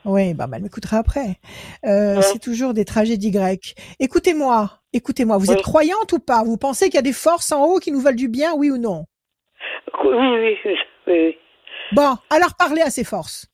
Oui, 0.05 0.35
bah, 0.35 0.45
bah, 0.45 0.57
elle 0.57 0.63
m'écoutera 0.63 0.97
après. 0.97 1.39
Euh, 1.83 2.17
Ouais. 2.17 2.21
C'est 2.21 2.37
toujours 2.37 2.75
des 2.75 2.85
tragédies 2.85 3.31
grecques. 3.31 3.73
Écoutez-moi, 3.99 4.69
écoutez-moi. 4.93 5.37
Vous 5.39 5.47
Oui. 5.49 5.53
êtes 5.57 5.63
croyante 5.63 6.13
ou 6.13 6.19
pas? 6.19 6.43
Vous 6.43 6.57
pensez 6.57 6.85
qu'il 6.85 6.95
y 6.95 6.99
a 6.99 7.01
des 7.01 7.11
forces 7.11 7.51
en 7.51 7.65
haut 7.65 7.79
qui 7.79 7.91
nous 7.91 8.01
veulent 8.01 8.15
du 8.15 8.27
bien, 8.29 8.53
oui 8.55 8.69
ou 8.69 8.77
non? 8.77 9.05
Oui, 10.03 10.55
oui, 10.65 10.75
oui. 11.07 11.37
Bon, 11.91 12.15
alors 12.29 12.55
parlez 12.57 12.81
à 12.81 12.89
ces 12.89 13.03
forces. 13.03 13.47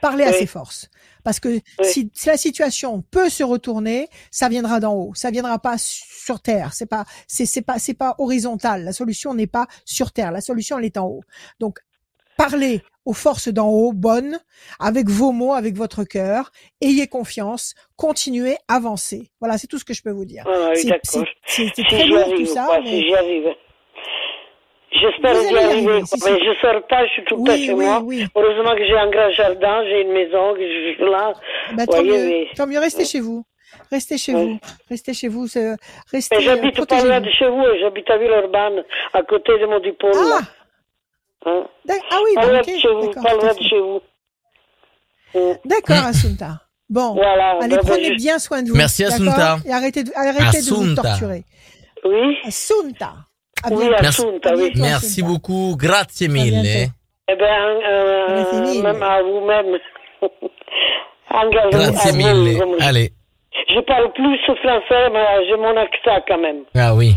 Parlez 0.00 0.24
à 0.24 0.32
ces 0.32 0.46
forces. 0.46 0.90
Parce 1.24 1.40
que 1.40 1.48
si, 1.82 2.10
si 2.14 2.28
la 2.28 2.36
situation 2.36 3.02
peut 3.10 3.28
se 3.30 3.42
retourner, 3.42 4.08
ça 4.30 4.48
viendra 4.48 4.78
d'en 4.78 4.94
haut. 4.94 5.12
Ça 5.14 5.30
viendra 5.30 5.58
pas 5.58 5.76
sur 5.78 6.40
terre. 6.40 6.72
C'est 6.74 6.86
pas, 6.86 7.04
c'est, 7.26 7.46
c'est 7.46 7.62
pas, 7.62 7.78
c'est 7.78 7.94
pas 7.94 8.14
horizontal. 8.18 8.84
La 8.84 8.92
solution 8.92 9.32
n'est 9.34 9.46
pas 9.46 9.66
sur 9.84 10.12
terre. 10.12 10.32
La 10.32 10.40
solution, 10.42 10.78
elle 10.78 10.84
est 10.84 10.98
en 10.98 11.06
haut. 11.06 11.22
Donc, 11.60 11.78
parlez 12.36 12.82
aux 13.06 13.14
forces 13.14 13.48
d'en 13.48 13.68
haut, 13.68 13.92
bonnes, 13.92 14.38
avec 14.78 15.08
vos 15.08 15.32
mots, 15.32 15.54
avec 15.54 15.76
votre 15.76 16.04
cœur. 16.04 16.50
Ayez 16.80 17.06
confiance. 17.06 17.74
Continuez, 17.96 18.56
avancez. 18.68 19.30
Voilà, 19.40 19.56
c'est 19.58 19.66
tout 19.68 19.78
ce 19.78 19.84
que 19.84 19.94
je 19.94 20.02
peux 20.02 20.10
vous 20.10 20.24
dire. 20.26 20.44
Ah, 20.46 20.70
oui, 20.74 20.80
C'est- 20.82 21.00
c'est, 21.04 21.18
c'est, 21.46 21.72
c'est 21.74 21.74
Si 21.74 21.84
très 21.84 22.04
lourd 22.06 22.28
tout 22.36 22.46
ça, 22.46 22.66
quoi, 22.66 22.80
mais. 22.82 23.00
J'espère 25.00 25.32
d'y 25.34 25.46
arriver, 25.56 25.58
arriver, 25.64 25.98
quoi. 26.00 26.06
si 26.06 26.24
mais 26.24 26.38
je 26.40 26.60
sors 26.60 26.86
pas, 26.88 27.06
je 27.06 27.10
suis 27.12 27.24
tout 27.24 27.36
le 27.36 27.44
temps 27.44 27.56
chez 27.56 27.72
oui, 27.72 27.84
moi. 27.84 28.00
oui. 28.04 28.26
Heureusement 28.34 28.74
que 28.74 28.84
j'ai 28.86 28.96
un 28.96 29.10
grand 29.10 29.30
jardin, 29.30 29.84
j'ai 29.84 30.02
une 30.02 30.12
maison, 30.12 30.54
que 30.54 30.60
je 30.60 30.94
suis 30.94 31.04
là. 31.04 31.32
Bah, 31.74 31.86
tant 31.86 31.92
Voyez, 32.02 32.10
mieux. 32.18 32.26
oui. 32.28 32.46
Tant 32.56 32.66
mieux, 32.66 32.78
restez 32.78 33.04
chez 33.04 33.20
vous. 33.20 33.44
Restez 33.90 34.16
chez 34.18 34.32
vous. 34.32 34.58
Restez 34.88 35.12
chez 35.14 35.28
vous. 35.28 35.42
Restez. 36.12 36.36
Mais 36.36 36.36
euh, 36.36 36.40
j'habite 36.56 36.86
pas 36.86 37.02
loin 37.04 37.20
de 37.20 37.30
chez 37.30 37.48
vous, 37.48 37.64
j'habite 37.80 38.08
à 38.10 38.16
Villeurbanne, 38.18 38.84
à 39.12 39.22
côté 39.22 39.52
de 39.58 39.66
Mondipole. 39.66 40.10
Ah, 40.14 40.40
Hein? 41.48 41.64
ah 42.10 42.16
oui, 42.24 42.30
Pas 42.34 42.40
bah, 42.42 42.48
loin 42.52 42.60
ok. 42.60 42.66
de 42.66 42.78
chez 42.80 42.88
vous, 42.88 43.06
D'accord, 43.06 43.22
pas 43.22 43.34
loin 43.34 43.54
de 43.54 43.62
chez 43.62 43.78
vous. 43.78 44.00
Hein? 45.34 45.54
D'accord, 45.64 45.96
Mm. 46.02 46.06
Assunta. 46.10 46.48
Bon, 46.88 47.14
Voilà. 47.14 47.58
allez, 47.60 47.76
prenez 47.78 48.14
bien 48.14 48.38
soin 48.38 48.62
de 48.62 48.70
vous. 48.70 48.76
Merci, 48.76 49.04
Assunta. 49.04 49.58
Et 49.66 49.72
arrêtez 49.72 50.02
de, 50.04 50.10
arrêtez 50.14 50.62
de 50.62 50.74
vous 50.74 50.94
torturer. 50.94 51.44
Oui, 52.04 52.36
Assunta. 52.44 53.12
Oui, 53.70 53.88
Merci. 53.90 54.06
Assunta, 54.22 54.54
oui. 54.56 54.72
Merci 54.76 55.22
beaucoup. 55.22 55.76
Grazie 55.78 56.28
mille. 56.28 56.62
Eh 56.64 57.32
euh, 57.32 58.60
mille. 58.62 58.82
même 58.82 59.02
à 59.02 59.22
vous-même. 59.22 59.78
Grazie 61.72 62.16
mille. 62.16 62.62
Allez. 62.80 63.12
Je 63.68 63.80
parle 63.80 64.12
plus 64.12 64.38
français, 64.44 65.10
mais 65.12 65.24
j'ai 65.48 65.56
mon 65.56 65.76
accent 65.76 66.24
quand 66.28 66.38
même. 66.38 66.62
Ah 66.76 66.94
oui. 66.94 67.14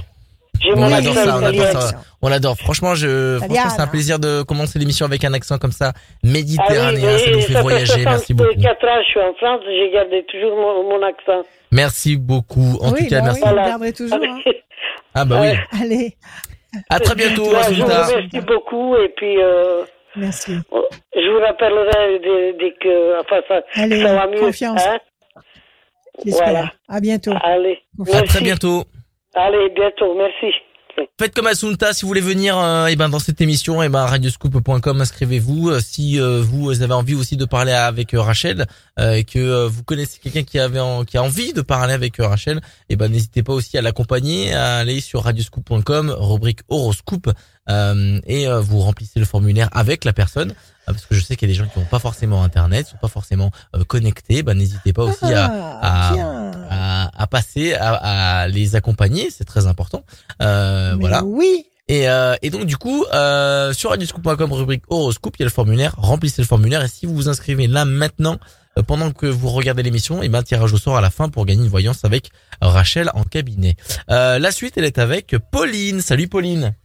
On 0.75 0.91
adore 0.91 1.13
ça, 1.13 1.37
on 1.37 1.43
adore 1.43 1.65
ça. 1.67 1.97
On 2.21 2.31
adore. 2.31 2.57
Franchement, 2.57 2.93
je, 2.95 3.37
franchement, 3.37 3.53
Italiana. 3.55 3.69
c'est 3.75 3.81
un 3.81 3.87
plaisir 3.87 4.19
de 4.19 4.43
commencer 4.43 4.77
l'émission 4.77 5.05
avec 5.05 5.23
un 5.23 5.33
accent 5.33 5.57
comme 5.57 5.71
ça, 5.71 5.93
Ah 5.95 5.99
oui, 6.23 6.31
méditerranéen. 6.31 7.17
ça 7.17 7.31
nous 7.31 7.41
fait 7.41 7.53
ça 7.53 7.61
voyager. 7.61 8.03
Merci 8.03 8.33
beaucoup. 8.33 8.49
64 8.53 8.83
ans, 8.87 9.01
je 9.01 9.07
suis 9.09 9.19
en 9.21 9.33
France, 9.35 9.61
j'ai 9.65 9.91
gardé 9.93 10.25
toujours 10.29 10.55
mon, 10.57 10.83
mon 10.89 11.01
accent. 11.05 11.47
Merci 11.71 12.17
beaucoup. 12.17 12.77
En 12.81 12.91
oui, 12.91 13.03
tout 13.03 13.07
cas, 13.09 13.21
bah 13.21 13.25
merci. 13.27 13.41
oui, 13.43 13.49
vous 13.49 13.55
Voilà. 13.77 13.91
toujours. 13.93 14.19
hein. 14.21 14.51
Ah 15.15 15.25
bah 15.25 15.37
oui. 15.41 15.47
Ouais. 15.47 15.57
Allez, 15.81 16.17
À 16.89 16.99
très 16.99 17.15
bientôt, 17.15 17.51
Là, 17.51 17.61
je 17.71 17.81
vous 17.81 17.85
remercie 17.87 18.39
beaucoup 18.41 18.95
et 18.97 19.09
puis 19.09 19.41
euh, 19.41 19.83
merci. 20.15 20.53
je 21.15 21.31
vous 21.31 21.39
rappellerai 21.39 22.19
dès, 22.19 22.53
dès 22.53 22.71
que 22.79 23.19
enfin, 23.21 23.41
ça, 23.47 23.61
Allez, 23.81 24.03
ça 24.03 24.13
va 24.15 24.27
mieux. 24.27 24.39
confiance. 24.39 24.81
hein. 24.85 24.99
Voilà. 26.25 26.71
À 26.87 26.99
bientôt. 26.99 27.33
Allez, 27.43 27.79
À 28.13 28.21
très 28.23 28.41
bientôt. 28.41 28.83
Allez, 29.33 29.69
bientôt, 29.69 30.13
merci. 30.15 30.53
Faites 31.19 31.33
comme 31.35 31.47
Assunta, 31.47 31.93
si 31.93 32.01
vous 32.03 32.07
voulez 32.07 32.21
venir 32.21 32.57
euh, 32.57 32.87
eh 32.87 32.95
ben, 32.95 33.09
dans 33.09 33.19
cette 33.19 33.41
émission, 33.41 33.83
eh 33.83 33.89
ben, 33.89 34.05
radioscoop.com, 34.05 35.01
inscrivez-vous. 35.01 35.69
Euh, 35.69 35.79
Si 35.81 36.19
euh, 36.19 36.41
vous 36.41 36.81
avez 36.81 36.93
envie 36.93 37.15
aussi 37.15 37.35
de 37.37 37.45
parler 37.45 37.71
avec 37.73 38.13
euh, 38.13 38.21
Rachel 38.21 38.65
euh, 38.99 39.13
et 39.13 39.23
que 39.23 39.39
euh, 39.39 39.67
vous 39.67 39.83
connaissez 39.83 40.19
quelqu'un 40.19 40.43
qui, 40.43 40.59
avait 40.59 40.79
en- 40.79 41.03
qui 41.05 41.17
a 41.17 41.23
envie 41.23 41.53
de 41.53 41.61
parler 41.61 41.93
avec 41.93 42.19
euh, 42.19 42.27
Rachel, 42.27 42.61
eh 42.89 42.95
ben, 42.95 43.11
n'hésitez 43.11 43.43
pas 43.43 43.53
aussi 43.53 43.77
à 43.77 43.81
l'accompagner, 43.81 44.53
à 44.53 44.77
aller 44.77 45.01
sur 45.01 45.23
radioscoop.com, 45.23 46.15
rubrique 46.17 46.59
horoscope, 46.69 47.29
euh, 47.69 48.19
et 48.25 48.47
euh, 48.47 48.59
vous 48.61 48.79
remplissez 48.79 49.19
le 49.19 49.25
formulaire 49.25 49.69
avec 49.73 50.05
la 50.05 50.13
personne. 50.13 50.53
Euh, 50.89 50.93
parce 50.93 51.05
que 51.05 51.15
je 51.15 51.22
sais 51.22 51.36
qu'il 51.36 51.48
y 51.48 51.51
a 51.51 51.53
des 51.53 51.60
gens 51.60 51.69
qui 51.72 51.79
n'ont 51.79 51.86
pas 51.86 52.00
forcément 52.00 52.43
Internet, 52.43 52.88
sont 52.88 52.98
pas 52.98 53.08
forcément 53.08 53.51
euh, 53.75 53.84
connectés. 53.84 54.43
Ben, 54.43 54.58
n'hésitez 54.58 54.91
pas 54.93 55.03
aussi 55.03 55.25
à, 55.25 55.46
Ah, 55.81 56.10
à- 56.10 56.13
bien. 56.13 56.51
à, 56.69 57.12
à 57.24 57.27
passer, 57.27 57.74
à, 57.75 58.41
à 58.41 58.48
les 58.48 58.75
accompagner, 58.75 59.29
c'est 59.31 59.46
très 59.46 59.67
important. 59.67 60.03
Euh, 60.41 60.93
Mais 60.96 61.00
voilà. 61.01 61.24
Oui. 61.24 61.65
Et, 61.88 62.08
euh, 62.08 62.36
et 62.43 62.51
donc 62.51 62.65
du 62.65 62.77
coup, 62.77 63.03
euh, 63.13 63.74
sur 63.74 63.89
radioscoop.com, 63.89 64.53
rubrique 64.53 64.84
horoscope, 64.89 65.36
il 65.38 65.41
y 65.41 65.43
a 65.43 65.46
le 65.48 65.51
formulaire. 65.51 65.96
Remplissez 65.98 66.41
le 66.43 66.48
formulaire 66.48 66.84
et 66.84 66.88
si 66.88 67.08
vous 67.08 67.15
vous 67.15 67.29
inscrivez 67.29 67.65
là 67.65 67.84
maintenant, 67.84 68.38
euh, 68.77 68.84
pendant 68.84 69.10
que 69.12 69.25
vous 69.25 69.50
regardez 69.50 69.81
l'émission, 69.81 70.22
et 70.22 70.29
ben 70.29 70.43
tirage 70.43 70.72
au 70.72 70.77
sort 70.77 70.98
à 70.98 71.01
la 71.01 71.10
fin 71.10 71.29
pour 71.29 71.48
gagner 71.48 71.63
une 71.63 71.67
voyance 71.69 72.05
avec 72.05 72.29
Rachel 72.62 73.10
en 73.15 73.24
cabinet. 73.24 73.75
Euh, 74.12 74.38
la 74.38 74.51
suite, 74.51 74.74
elle 74.77 74.86
est 74.86 75.00
avec 75.00 75.36
Pauline. 75.51 76.01
Salut 76.01 76.27
Pauline. 76.27 76.75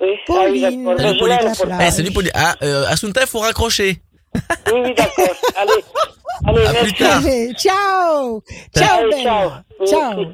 Oui, 0.00 0.08
Pauline, 0.26 0.88
ah 0.98 1.10
oui, 1.10 1.18
Pauline. 1.18 1.78
Eh, 1.80 1.90
salut 1.90 2.10
Pauline. 2.12 2.30
Ah, 2.34 2.54
euh, 2.62 2.86
Assunta, 2.88 3.20
il 3.22 3.26
faut 3.26 3.40
raccrocher. 3.40 4.00
Oui, 4.34 4.80
oui, 4.84 4.94
d'accord. 4.96 5.34
Allez, 5.56 5.72
allez, 6.46 6.66
À 6.78 6.82
plus 6.82 6.92
tard. 6.94 7.16
Allez, 7.18 7.52
ciao. 7.54 8.42
Ciao, 8.76 9.00
Allez, 9.00 9.10
Belle. 9.10 9.22
ciao. 9.22 9.50
Ciao. 9.86 10.24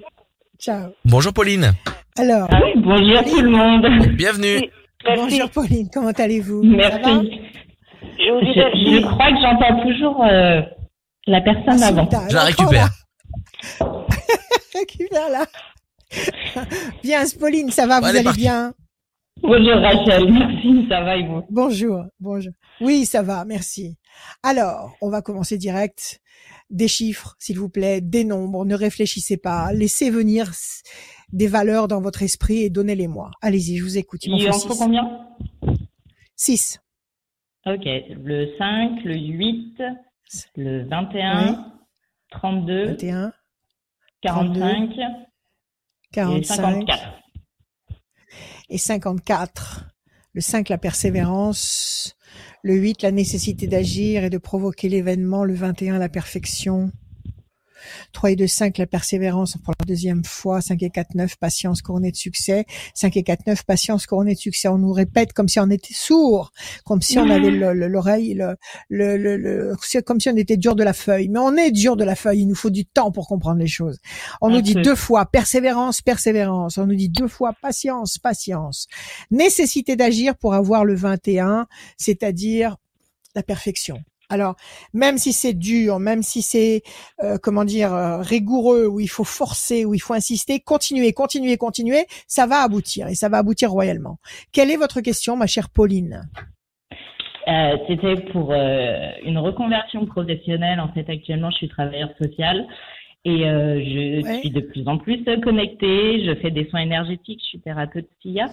Ciao. 0.61 0.92
Bonjour 1.04 1.32
Pauline. 1.32 1.73
Alors, 2.18 2.49
Allez, 2.52 2.75
Bonjour 2.76 3.25
tout 3.25 3.40
le 3.40 3.50
monde. 3.50 3.87
Bienvenue. 4.14 4.70
merci. 5.04 5.20
bonjour 5.30 5.50
Pauline, 5.50 5.88
comment 5.92 6.11
allez-vous? 6.12 6.62
Merci. 6.62 7.40
Je 8.18 8.33
vous 8.33 8.40
dis 8.40 8.52
Je, 8.55 8.61
merci. 8.61 8.94
je 8.94 9.00
crois 9.07 9.31
que 9.31 9.40
j'entends 9.42 9.83
toujours 9.83 10.24
euh, 10.24 10.61
la 11.26 11.40
personne 11.40 11.83
Ah, 11.83 11.87
avant. 11.88 12.07
Assunta, 12.07 12.29
Je 12.29 12.35
la 12.35 12.44
récupère. 12.44 12.88
prends-la. 13.79 14.07
Récupère-la. 14.79 15.46
Bien, 17.02 17.24
Pauline, 17.40 17.70
ça 17.70 17.87
va, 17.87 18.00
Bon, 18.00 18.09
vous 18.09 18.16
allez 18.16 18.33
bien? 18.33 18.72
Bonjour 19.42 19.77
Rachel, 19.77 20.33
merci, 20.33 20.87
ça 20.88 21.03
va 21.03 21.16
et 21.16 21.27
vous? 21.27 21.42
Bonjour, 21.51 22.05
bonjour. 22.18 22.53
Oui, 22.81 23.05
ça 23.05 23.22
va, 23.22 23.44
merci. 23.44 23.96
Alors, 24.42 24.96
on 25.01 25.11
va 25.11 25.22
commencer 25.22 25.59
direct. 25.59 26.20
Des 26.68 26.88
chiffres, 26.88 27.37
s'il 27.38 27.59
vous 27.59 27.68
plaît, 27.68 28.01
des 28.01 28.25
nombres, 28.25 28.64
ne 28.64 28.75
réfléchissez 28.75 29.37
pas, 29.37 29.72
laissez 29.72 30.11
venir 30.11 30.51
des 31.33 31.46
valeurs 31.46 31.87
dans 31.87 32.01
votre 32.01 32.22
esprit 32.22 32.62
et 32.62 32.70
donnez-les-moi. 32.70 33.31
Allez-y, 33.40 33.77
je 33.77 33.85
vous 33.85 33.99
écoute. 33.99 34.25
Il 34.25 34.37
Il 34.40 34.49
en 34.49 34.53
faut 34.59 34.75
combien? 34.75 35.29
Six. 36.35 36.81
Ok, 37.66 37.85
le 37.85 38.57
5, 38.59 39.05
le 39.05 39.16
8, 39.16 39.83
le 40.57 40.88
21, 40.88 41.49
Oui. 41.49 41.57
32, 42.31 42.85
21, 42.87 43.33
45 44.22 44.90
et 44.90 44.96
45 46.12 46.44
54. 46.44 47.03
Et 48.68 48.79
54. 48.79 49.90
Le 50.33 50.40
5, 50.40 50.68
la 50.68 50.79
persévérance. 50.79 52.16
Le 52.62 52.74
8, 52.74 53.02
la 53.02 53.12
nécessité 53.12 53.66
d'agir 53.66 54.24
et 54.24 54.31
de 54.31 54.38
provoquer 54.38 54.88
l'événement. 54.88 55.44
Le 55.44 55.55
21, 55.55 55.98
la 55.98 56.09
perfection. 56.09 56.90
3 58.12 58.31
et 58.33 58.37
2, 58.37 58.46
5, 58.46 58.79
la 58.79 58.87
persévérance 58.87 59.57
pour 59.64 59.75
la 59.79 59.85
deuxième 59.87 60.25
fois. 60.25 60.61
5 60.61 60.83
et 60.83 60.90
4, 60.90 61.14
9, 61.14 61.37
patience 61.37 61.83
couronnée 61.83 62.11
de 62.11 62.16
succès. 62.16 62.64
5 62.94 63.16
et 63.16 63.22
4, 63.22 63.46
9, 63.46 63.64
patience 63.64 64.07
couronnée 64.07 64.35
de 64.35 64.38
succès. 64.38 64.68
On 64.68 64.79
nous 64.79 64.92
répète 64.92 65.33
comme 65.33 65.49
si 65.49 65.61
on 65.61 65.70
était 65.70 65.94
sourd, 65.94 66.53
comme 66.85 67.03
si 67.03 67.18
on 67.18 67.29
avait 67.31 67.51
le- 67.51 67.72
le- 67.72 67.88
l'oreille, 67.88 68.35
le, 68.35 68.57
le, 68.88 69.16
le, 69.16 69.37
le- 69.37 69.77
comme 70.05 70.20
si 70.20 70.29
on 70.29 70.37
était 70.37 70.57
dur 70.57 70.75
de 70.77 70.83
la 70.83 70.92
feuille. 70.92 71.29
Mais 71.29 71.38
on 71.38 71.57
est 71.57 71.70
dur 71.70 71.96
de 71.96 72.05
la 72.05 72.14
feuille. 72.14 72.40
Il 72.40 72.46
nous 72.49 72.55
faut 72.55 72.70
du 72.70 72.85
temps 72.87 73.11
pour 73.12 73.27
comprendre 73.29 73.59
les 73.61 73.66
choses. 73.66 73.99
On 74.40 74.49
nous 74.51 74.61
dit 74.62 74.75
deux 74.83 74.94
fois 74.94 75.27
persévérance, 75.27 76.03
persévérance. 76.03 76.79
On 76.79 76.87
nous 76.87 76.94
dit 76.96 77.09
deux 77.09 77.29
fois 77.29 77.53
patience, 77.61 78.18
patience. 78.18 78.87
Nécessité 79.31 79.96
d'agir 79.96 80.37
pour 80.37 80.55
avoir 80.55 80.85
le 80.85 80.94
21, 80.94 81.66
c'est-à-dire 81.96 82.77
la 83.35 83.42
perfection. 83.42 83.99
Alors, 84.28 84.56
même 84.92 85.18
si 85.18 85.32
c'est 85.32 85.54
dur, 85.54 85.98
même 85.98 86.22
si 86.22 86.42
c'est, 86.42 86.82
euh, 87.22 87.36
comment 87.40 87.64
dire, 87.64 87.94
euh, 87.94 88.18
rigoureux, 88.18 88.86
où 88.86 89.00
il 89.00 89.08
faut 89.08 89.24
forcer, 89.24 89.84
où 89.84 89.94
il 89.94 90.00
faut 90.00 90.14
insister, 90.14 90.60
continuez, 90.60 91.12
continuez, 91.12 91.56
continuez, 91.56 92.06
ça 92.26 92.46
va 92.46 92.62
aboutir 92.62 93.08
et 93.08 93.14
ça 93.14 93.28
va 93.28 93.38
aboutir 93.38 93.70
royalement. 93.70 94.18
Quelle 94.52 94.70
est 94.70 94.76
votre 94.76 95.00
question, 95.00 95.36
ma 95.36 95.46
chère 95.46 95.70
Pauline? 95.70 96.28
Euh, 97.48 97.76
C'était 97.86 98.20
pour 98.32 98.52
une 98.52 99.38
reconversion 99.38 100.06
professionnelle. 100.06 100.80
En 100.80 100.92
fait, 100.92 101.08
actuellement, 101.08 101.50
je 101.50 101.58
suis 101.58 101.68
travailleur 101.68 102.10
social 102.20 102.66
et 103.28 103.44
euh, 103.48 103.80
je 103.84 104.24
Ouais. 104.24 104.38
suis 104.40 104.50
de 104.50 104.60
plus 104.60 104.86
en 104.86 104.98
plus 104.98 105.24
connectée. 105.42 106.24
Je 106.24 106.34
fais 106.40 106.50
des 106.52 106.68
soins 106.68 106.80
énergétiques. 106.80 107.40
Je 107.42 107.46
suis 107.48 107.60
thérapeute 107.60 108.08
SIA. 108.22 108.46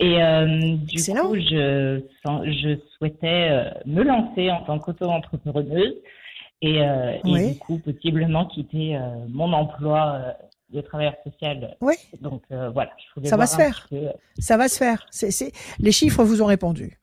Et 0.00 0.22
euh, 0.22 0.76
du 0.76 0.94
Excellent. 0.94 1.28
coup, 1.28 1.34
je, 1.36 2.00
je 2.24 2.78
souhaitais 2.96 3.48
euh, 3.50 3.70
me 3.84 4.02
lancer 4.02 4.50
en 4.50 4.62
tant 4.62 4.78
qu'auto-entrepreneuse 4.78 5.94
et, 6.62 6.80
euh, 6.80 7.18
et 7.26 7.52
du 7.52 7.58
coup, 7.58 7.78
possiblement 7.78 8.46
quitter 8.46 8.98
mon 9.28 9.52
emploi 9.52 10.34
de 10.72 10.80
travailleur 10.80 11.14
social. 11.22 11.76
Oui. 11.82 11.94
Donc 12.22 12.42
voilà, 12.50 12.90
je 12.98 13.28
Ça 13.28 13.36
va 13.36 13.44
voir 13.44 13.48
se 13.48 13.56
faire. 13.56 13.88
Ça 14.38 14.56
va 14.56 14.68
se 14.68 14.78
faire. 14.78 15.06
Les 15.78 15.92
chiffres 15.92 16.24
vous 16.24 16.40
ont 16.42 16.46
répondu. 16.46 16.98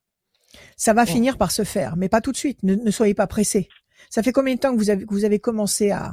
Ça 0.75 0.93
va 0.93 1.03
Ouais. 1.03 1.07
finir 1.07 1.37
par 1.37 1.51
se 1.51 1.63
faire, 1.63 1.95
mais 1.95 2.09
pas 2.09 2.21
tout 2.21 2.31
de 2.31 2.37
suite. 2.37 2.63
Ne, 2.63 2.73
ne 2.75 2.91
soyez 2.91 3.13
pas 3.13 3.27
pressés. 3.27 3.69
Ça 4.11 4.21
fait 4.21 4.31
combien 4.31 4.53
de 4.53 4.59
temps 4.59 4.73
que 4.73 4.77
vous 4.77 4.89
avez, 4.91 5.05
que 5.05 5.13
vous 5.13 5.25
avez 5.25 5.39
commencé 5.39 5.89
à, 5.89 6.11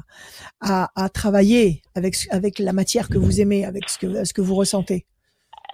à, 0.61 0.89
à 0.95 1.09
travailler 1.11 1.83
avec, 1.95 2.15
avec 2.31 2.59
la 2.61 2.73
matière 2.73 3.09
que 3.11 3.19
vous 3.19 3.41
aimez, 3.43 3.67
avec 3.67 3.89
ce 3.91 3.99
que, 3.99 4.25
ce 4.25 4.33
que 4.33 4.41
vous 4.41 4.55
ressentez? 4.55 5.05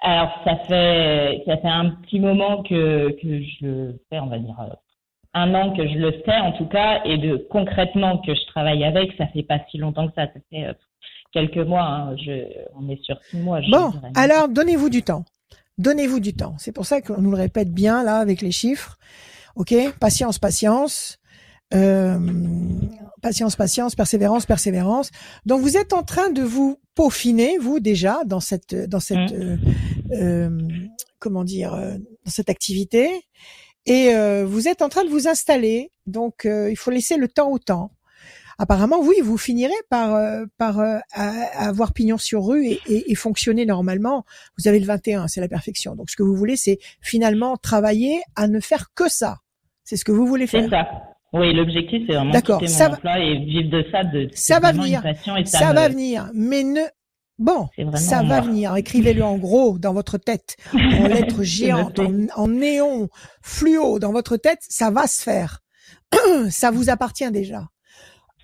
Alors, 0.02 0.30
ça 0.44 0.56
fait, 0.66 1.42
ça 1.46 1.56
fait 1.58 1.68
un 1.68 1.90
petit 2.02 2.18
moment 2.20 2.62
que, 2.62 3.10
que 3.22 3.40
je 3.42 3.66
le 3.66 4.00
fais, 4.10 4.18
on 4.20 4.26
va 4.26 4.38
dire, 4.38 4.58
euh, 4.60 4.74
un 5.34 5.54
an 5.54 5.76
que 5.76 5.86
je 5.86 5.98
le 5.98 6.12
fais 6.24 6.36
en 6.38 6.52
tout 6.52 6.66
cas, 6.66 7.02
et 7.04 7.18
de 7.18 7.36
concrètement 7.50 8.18
que 8.18 8.34
je 8.34 8.46
travaille 8.46 8.84
avec, 8.84 9.12
ça 9.18 9.26
fait 9.28 9.42
pas 9.42 9.60
si 9.70 9.78
longtemps 9.78 10.08
que 10.08 10.14
ça, 10.14 10.26
ça 10.26 10.40
fait 10.50 10.64
euh, 10.64 10.72
quelques 11.32 11.56
mois, 11.66 11.84
hein, 11.84 12.16
je, 12.16 12.46
on 12.74 12.88
est 12.88 13.02
sur 13.04 13.16
six 13.30 13.36
mois. 13.38 13.60
je 13.60 13.70
Bon, 13.70 13.90
dirais. 13.90 14.12
alors 14.14 14.48
donnez-vous 14.48 14.88
du 14.90 15.02
temps. 15.02 15.24
Donnez-vous 15.76 16.20
du 16.20 16.34
temps. 16.34 16.54
C'est 16.58 16.72
pour 16.72 16.86
ça 16.86 17.00
qu'on 17.02 17.20
nous 17.20 17.30
le 17.32 17.36
répète 17.36 17.72
bien 17.72 18.02
là 18.04 18.18
avec 18.18 18.40
les 18.42 18.52
chiffres. 18.52 18.96
Ok, 19.56 19.74
patience, 20.00 20.38
patience, 20.38 21.18
euh, 21.72 22.18
patience, 23.22 23.56
patience, 23.56 23.94
persévérance, 23.94 24.46
persévérance. 24.46 25.10
Donc 25.46 25.62
vous 25.62 25.76
êtes 25.76 25.92
en 25.92 26.02
train 26.02 26.30
de 26.30 26.42
vous 26.42 26.78
peaufiner 26.94 27.58
vous 27.58 27.80
déjà 27.80 28.22
dans 28.26 28.40
cette 28.40 28.74
dans 28.74 29.00
cette 29.00 29.32
euh, 29.32 29.56
euh, 30.12 30.50
comment 31.18 31.44
dire 31.44 31.74
euh, 31.74 31.96
dans 32.24 32.30
cette 32.30 32.50
activité 32.50 33.08
et 33.86 34.14
euh, 34.14 34.44
vous 34.46 34.68
êtes 34.68 34.82
en 34.82 34.88
train 34.88 35.04
de 35.04 35.10
vous 35.10 35.28
installer. 35.28 35.90
Donc 36.06 36.44
euh, 36.44 36.70
il 36.70 36.76
faut 36.76 36.90
laisser 36.90 37.16
le 37.16 37.28
temps 37.28 37.50
au 37.50 37.58
temps. 37.58 37.90
apparemment, 38.58 39.00
oui, 39.00 39.16
vous 39.22 39.36
finirez 39.36 39.74
par 39.90 40.14
euh, 40.14 40.44
par 40.58 40.78
euh, 40.80 40.98
avoir 41.54 41.92
pignon 41.92 42.18
sur 42.18 42.44
rue 42.46 42.66
et, 42.66 42.80
et, 42.86 43.10
et, 43.10 43.14
fonctionner 43.14 43.66
normalement. 43.66 44.24
Vous 44.58 44.68
avez 44.68 44.80
le 44.80 44.86
21, 44.86 45.28
c'est 45.28 45.40
la 45.40 45.48
perfection. 45.48 45.96
Donc, 45.96 46.08
ce 46.10 46.16
que 46.16 46.22
vous 46.22 46.36
voulez, 46.36 46.56
c'est 46.56 46.78
finalement 47.00 47.56
travailler 47.56 48.22
à 48.36 48.48
ne 48.48 48.60
faire 48.60 48.92
que 48.94 49.08
ça. 49.08 49.38
C'est 49.82 49.96
ce 49.96 50.04
que 50.04 50.12
vous 50.12 50.26
voulez 50.26 50.46
faire. 50.46 50.64
C'est 50.64 50.70
ça. 50.70 51.13
Oui, 51.34 51.52
l'objectif, 51.52 52.04
c'est 52.06 52.14
vraiment 52.14 52.32
quitter 52.32 52.52
mon 52.52 52.66
ça 52.68 52.90
emploi 52.90 53.18
et 53.18 53.38
vivre 53.40 53.68
de 53.70 53.84
ça. 53.90 54.04
De, 54.04 54.28
ça 54.32 54.60
va 54.60 54.70
venir. 54.72 55.02
ça, 55.44 55.72
va 55.72 55.88
venir. 55.88 56.30
Mais 56.32 56.62
ne, 56.62 56.80
Bon, 57.38 57.68
ça 57.96 58.22
va 58.22 58.40
venir. 58.40 58.76
Écrivez-le 58.76 59.24
en 59.24 59.36
gros 59.36 59.78
dans 59.78 59.92
votre 59.92 60.18
tête, 60.18 60.56
en 60.72 61.08
lettres 61.08 61.42
géantes, 61.42 61.98
en, 62.36 62.48
néon, 62.48 63.08
fluo 63.42 63.98
dans 63.98 64.12
votre 64.12 64.36
tête. 64.36 64.60
Ça 64.68 64.90
va 64.90 65.08
se 65.08 65.22
faire. 65.22 65.60
ça 66.50 66.70
vous 66.70 66.90
appartient 66.90 67.30
déjà. 67.32 67.64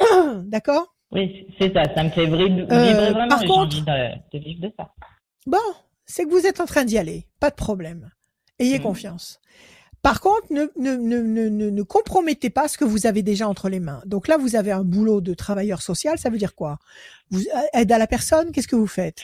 D'accord? 0.45 0.97
Oui, 1.13 1.47
c'est 1.61 1.73
ça. 1.73 1.83
Ça 1.95 2.03
me 2.03 2.11
fait 2.11 2.27
vibrer, 2.27 2.67
euh, 2.73 3.13
vraiment. 3.13 3.29
Par 3.29 3.45
contre, 3.45 3.85
de, 3.85 4.39
de, 4.39 4.45
vivre 4.45 4.63
de 4.63 4.73
ça. 4.77 4.93
Bon, 5.47 5.59
c'est 6.07 6.25
que 6.25 6.31
vous 6.31 6.47
êtes 6.47 6.61
en 6.61 6.67
train 6.67 6.85
d'y 6.85 6.99
aller. 6.99 7.29
Pas 7.39 7.51
de 7.51 7.57
problème. 7.57 8.11
Ayez 8.59 8.81
mm. 8.81 8.83
confiance. 8.83 9.41
Par 10.03 10.21
contre, 10.21 10.47
ne, 10.51 10.67
ne, 10.79 10.97
ne, 10.97 11.49
ne, 11.49 11.71
ne 11.71 11.83
compromettez 11.83 12.49
pas 12.49 12.69
ce 12.69 12.79
que 12.79 12.85
vous 12.85 13.07
avez 13.07 13.23
déjà 13.23 13.47
entre 13.49 13.69
les 13.69 13.81
mains. 13.81 14.01
Donc 14.07 14.29
là, 14.29 14.39
vous 14.39 14.57
avez 14.57 14.73
un 14.73 14.83
boulot 14.83 15.21
de 15.21 15.35
travailleur 15.35 15.83
social. 15.83 16.19
Ça 16.19 16.31
veut 16.31 16.39
dire 16.39 16.55
quoi? 16.55 16.79
Vous 17.31 17.41
euh, 17.41 17.61
aide 17.79 17.93
à 17.93 17.99
la 17.99 18.07
personne. 18.07 18.51
Qu'est-ce 18.53 18.69
que 18.69 18.77
vous 18.77 18.87
faites? 18.87 19.23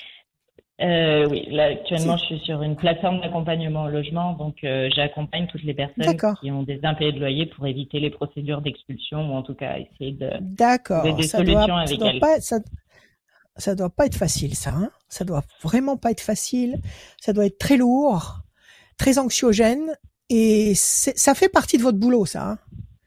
Euh, 0.83 1.27
oui, 1.31 1.47
là 1.51 1.69
actuellement 1.69 2.19
je 2.19 2.25
suis 2.27 2.39
sur 2.41 2.63
une 2.63 2.77
plateforme 2.77 3.23
d'accompagnement 3.23 3.85
au 3.85 3.89
logement, 3.89 4.35
donc 4.35 4.57
euh, 4.63 4.91
j'accompagne 4.95 5.47
toutes 5.47 5.63
les 5.63 5.73
personnes 5.73 6.15
qui 6.39 6.51
ont 6.51 6.65
des 6.65 6.81
impayés 6.83 7.13
de 7.13 7.19
loyer 7.19 7.47
pour 7.47 7.67
éviter 7.67 7.99
les 7.99 8.11
procédures 8.11 8.61
d'expulsion 8.61 9.33
ou 9.33 9.37
en 9.37 9.43
tout 9.43 9.55
cas 9.55 9.79
essayer 9.79 10.13
de 10.13 10.33
D'accord. 10.39 11.03
des 11.17 11.23
ça 11.23 11.39
solutions 11.39 11.67
doit, 11.67 11.79
avec 11.79 11.89
ça 11.89 11.97
doit 11.97 12.21
Pas, 12.21 12.41
ça, 12.43 12.59
ça 13.57 13.75
doit 13.75 13.89
pas 13.89 14.05
être 14.05 14.17
facile 14.17 14.55
ça, 14.55 14.75
hein 14.75 14.91
ça 15.09 15.25
doit 15.25 15.45
vraiment 15.63 15.97
pas 15.97 16.11
être 16.11 16.21
facile, 16.21 16.77
ça 17.19 17.33
doit 17.33 17.47
être 17.47 17.57
très 17.57 17.79
lourd, 17.79 18.41
très 18.99 19.19
anxiogène 19.19 19.97
et 20.31 20.73
ça 20.75 21.35
fait 21.35 21.49
partie 21.49 21.79
de 21.79 21.83
votre 21.83 21.99
boulot, 21.99 22.27
ça. 22.27 22.51
Hein? 22.51 22.59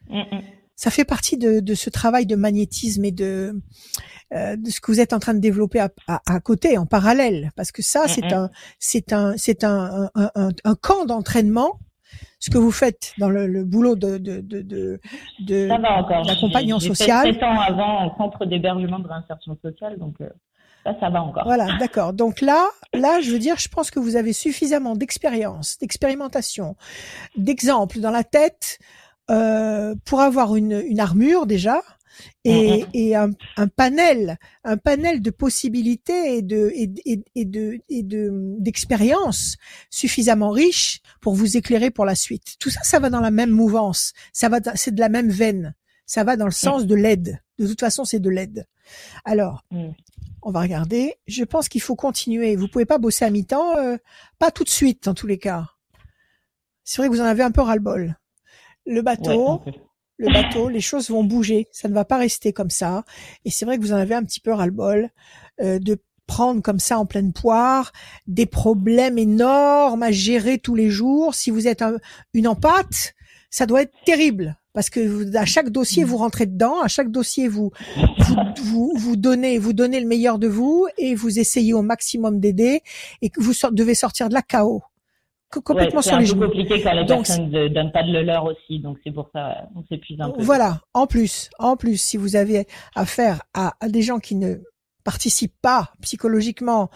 Mm, 0.09 0.35
mm. 0.37 0.41
Ça 0.75 0.91
fait 0.91 1.03
partie 1.03 1.37
de, 1.37 1.59
de, 1.59 1.75
ce 1.75 1.89
travail 1.89 2.25
de 2.25 2.37
magnétisme 2.37 3.03
et 3.03 3.11
de, 3.11 3.61
euh, 4.33 4.55
de 4.55 4.69
ce 4.69 4.79
que 4.79 4.91
vous 4.91 5.01
êtes 5.01 5.11
en 5.11 5.19
train 5.19 5.33
de 5.33 5.39
développer 5.39 5.79
à, 5.79 5.89
à, 6.07 6.39
côté, 6.39 6.77
en 6.77 6.85
parallèle, 6.85 7.51
parce 7.57 7.73
que 7.73 7.81
ça, 7.81 8.07
c'est 8.07 8.31
un, 8.31 8.49
c'est 8.79 9.11
un, 9.11 9.35
c'est 9.35 9.65
un, 9.65 10.09
un, 10.15 10.31
un, 10.35 10.49
un 10.63 10.75
camp 10.75 11.05
d'entraînement 11.05 11.79
ce 12.39 12.49
que 12.49 12.57
vous 12.57 12.71
faites 12.71 13.13
dans 13.17 13.29
le, 13.29 13.47
le 13.47 13.65
boulot 13.65 13.95
de 13.95 14.17
de 14.17 14.39
de 14.39 14.61
de, 14.61 14.99
de 15.41 15.67
d'accompagnement 15.67 16.79
social. 16.79 17.27
J'ai 17.27 17.33
fait 17.33 17.43
ans 17.45 17.59
avant 17.59 18.05
en 18.05 18.17
centre 18.17 18.45
d'hébergement 18.45 18.99
de 18.99 19.07
réinsertion 19.07 19.57
sociale, 19.61 19.99
donc 19.99 20.15
euh, 20.21 20.29
ça, 20.83 21.09
va 21.09 21.21
encore. 21.21 21.43
Voilà, 21.45 21.77
d'accord. 21.79 22.13
Donc 22.13 22.41
là, 22.41 22.69
là, 22.93 23.21
je 23.21 23.31
veux 23.31 23.39
dire, 23.39 23.57
je 23.57 23.67
pense 23.67 23.91
que 23.91 23.99
vous 23.99 24.15
avez 24.15 24.33
suffisamment 24.33 24.95
d'expérience, 24.95 25.77
d'expérimentation, 25.77 26.75
d'exemples 27.35 27.99
dans 27.99 28.11
la 28.11 28.23
tête 28.23 28.79
euh, 29.29 29.95
pour 30.05 30.21
avoir 30.21 30.55
une, 30.55 30.83
une 30.87 30.99
armure 30.99 31.45
déjà 31.45 31.81
et, 32.43 32.85
et 32.93 33.15
un, 33.15 33.29
un, 33.57 33.67
panel, 33.67 34.37
un 34.63 34.77
panel 34.77 35.21
de 35.21 35.29
possibilités 35.29 36.37
et 36.37 36.41
de 36.41 36.71
et, 36.73 36.89
et, 37.05 37.23
et 37.35 37.45
de 37.45 37.79
et 37.89 38.03
de 38.03 38.55
d'expériences 38.59 39.55
suffisamment 39.89 40.49
riche 40.49 41.01
pour 41.21 41.35
vous 41.35 41.57
éclairer 41.57 41.91
pour 41.91 42.05
la 42.05 42.15
suite. 42.15 42.55
Tout 42.59 42.69
ça, 42.69 42.81
ça 42.83 42.99
va 42.99 43.09
dans 43.09 43.21
la 43.21 43.31
même 43.31 43.51
mouvance. 43.51 44.13
Ça 44.33 44.49
va, 44.49 44.59
c'est 44.75 44.93
de 44.93 44.99
la 44.99 45.09
même 45.09 45.29
veine. 45.29 45.75
Ça 46.05 46.23
va 46.23 46.35
dans 46.35 46.45
le 46.45 46.51
sens 46.51 46.87
de 46.87 46.95
l'aide. 46.95 47.39
De 47.59 47.67
toute 47.67 47.79
façon, 47.79 48.03
c'est 48.03 48.19
de 48.19 48.29
l'aide. 48.29 48.65
Alors, 49.25 49.63
mm. 49.71 49.89
On 50.41 50.51
va 50.51 50.61
regarder. 50.61 51.15
Je 51.27 51.43
pense 51.43 51.69
qu'il 51.69 51.81
faut 51.81 51.95
continuer. 51.95 52.55
Vous 52.55 52.67
pouvez 52.67 52.85
pas 52.85 52.97
bosser 52.97 53.25
à 53.25 53.29
mi-temps, 53.29 53.77
euh, 53.77 53.97
pas 54.37 54.51
tout 54.51 54.63
de 54.63 54.69
suite 54.69 55.07
en 55.07 55.13
tous 55.13 55.27
les 55.27 55.37
cas. 55.37 55.65
C'est 56.83 57.01
vrai 57.01 57.09
que 57.09 57.13
vous 57.13 57.21
en 57.21 57.25
avez 57.25 57.43
un 57.43 57.51
peu 57.51 57.61
ras-le-bol. 57.61 58.17
Le 58.85 59.01
bateau, 59.01 59.61
le 60.17 60.33
bateau, 60.33 60.69
les 60.69 60.81
choses 60.81 61.09
vont 61.09 61.23
bouger. 61.23 61.67
Ça 61.71 61.87
ne 61.87 61.93
va 61.93 62.05
pas 62.05 62.17
rester 62.17 62.53
comme 62.53 62.69
ça. 62.69 63.03
Et 63.45 63.51
c'est 63.51 63.65
vrai 63.65 63.77
que 63.77 63.83
vous 63.83 63.93
en 63.93 63.97
avez 63.97 64.15
un 64.15 64.23
petit 64.23 64.39
peu 64.39 64.51
ras-le-bol 64.51 65.09
euh, 65.61 65.79
de 65.79 66.01
prendre 66.25 66.61
comme 66.61 66.79
ça 66.79 66.99
en 66.99 67.05
pleine 67.05 67.33
poire 67.33 67.91
des 68.27 68.45
problèmes 68.45 69.17
énormes 69.17 70.03
à 70.03 70.11
gérer 70.11 70.59
tous 70.59 70.75
les 70.75 70.89
jours. 70.89 71.33
Si 71.35 71.49
vous 71.49 71.67
êtes 71.67 71.83
une 72.33 72.47
empate, 72.47 73.15
ça 73.49 73.65
doit 73.65 73.81
être 73.81 73.93
terrible 74.05 74.55
parce 74.73 74.89
que 74.89 75.35
à 75.35 75.45
chaque 75.45 75.69
dossier 75.69 76.03
vous 76.03 76.17
rentrez 76.17 76.45
dedans, 76.45 76.81
à 76.81 76.87
chaque 76.87 77.11
dossier 77.11 77.47
vous 77.47 77.71
vous, 78.63 78.93
vous, 78.95 79.15
donnez 79.15 79.57
vous 79.57 79.73
donnez 79.73 79.99
le 79.99 80.07
meilleur 80.07 80.39
de 80.39 80.47
vous 80.47 80.87
et 80.97 81.15
vous 81.15 81.39
essayez 81.39 81.73
au 81.73 81.81
maximum 81.81 82.39
d'aider 82.39 82.81
et 83.21 83.29
que 83.29 83.41
vous 83.41 83.53
devez 83.71 83.95
sortir 83.95 84.29
de 84.29 84.33
la 84.33 84.41
chaos 84.41 84.83
complètement 85.63 86.01
sur 86.01 86.17
les 86.17 86.25
genoux. 86.25 86.41
C'est 86.41 86.47
compliqué 86.47 86.83
quand 86.83 86.93
les 86.93 87.05
donc, 87.05 87.25
personnes 87.25 87.49
ne 87.49 87.67
donnent 87.67 87.91
pas 87.91 88.03
de 88.03 88.11
le 88.11 88.21
leur 88.21 88.45
aussi, 88.45 88.79
donc 88.79 88.97
c'est 89.03 89.11
pour 89.11 89.29
ça 89.33 89.67
on 89.75 89.83
s'épuise 89.85 90.21
un 90.21 90.29
peu. 90.29 90.41
Voilà, 90.41 90.81
en 90.93 91.07
plus, 91.07 91.49
en 91.57 91.75
plus, 91.75 91.97
si 91.99 92.17
vous 92.17 92.35
avez 92.35 92.67
affaire 92.95 93.41
à, 93.53 93.73
à 93.79 93.89
des 93.89 94.01
gens 94.01 94.19
qui 94.19 94.35
ne 94.35 94.57
participent 95.03 95.59
pas 95.61 95.91
psychologiquement 96.01 96.89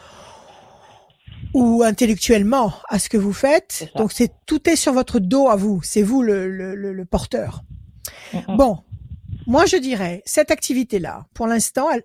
ou 1.54 1.84
intellectuellement 1.84 2.74
à 2.90 3.00
ce 3.00 3.10
que 3.10 3.18
vous 3.18 3.34
faites. 3.34 3.92
Donc 3.96 4.12
c'est 4.12 4.32
tout 4.46 4.70
est 4.70 4.76
sur 4.76 4.94
votre 4.94 5.20
dos 5.20 5.48
à 5.48 5.56
vous. 5.56 5.82
C'est 5.84 6.02
vous 6.02 6.22
le, 6.22 6.50
le, 6.50 6.76
le, 6.76 7.06
porteur. 7.06 7.62
Bon, 8.48 8.80
moi 9.46 9.66
je 9.66 9.78
dirais 9.78 10.22
cette 10.26 10.52
activité-là, 10.52 11.26
pour 11.34 11.48
l'instant, 11.48 11.90
elle, 11.92 12.04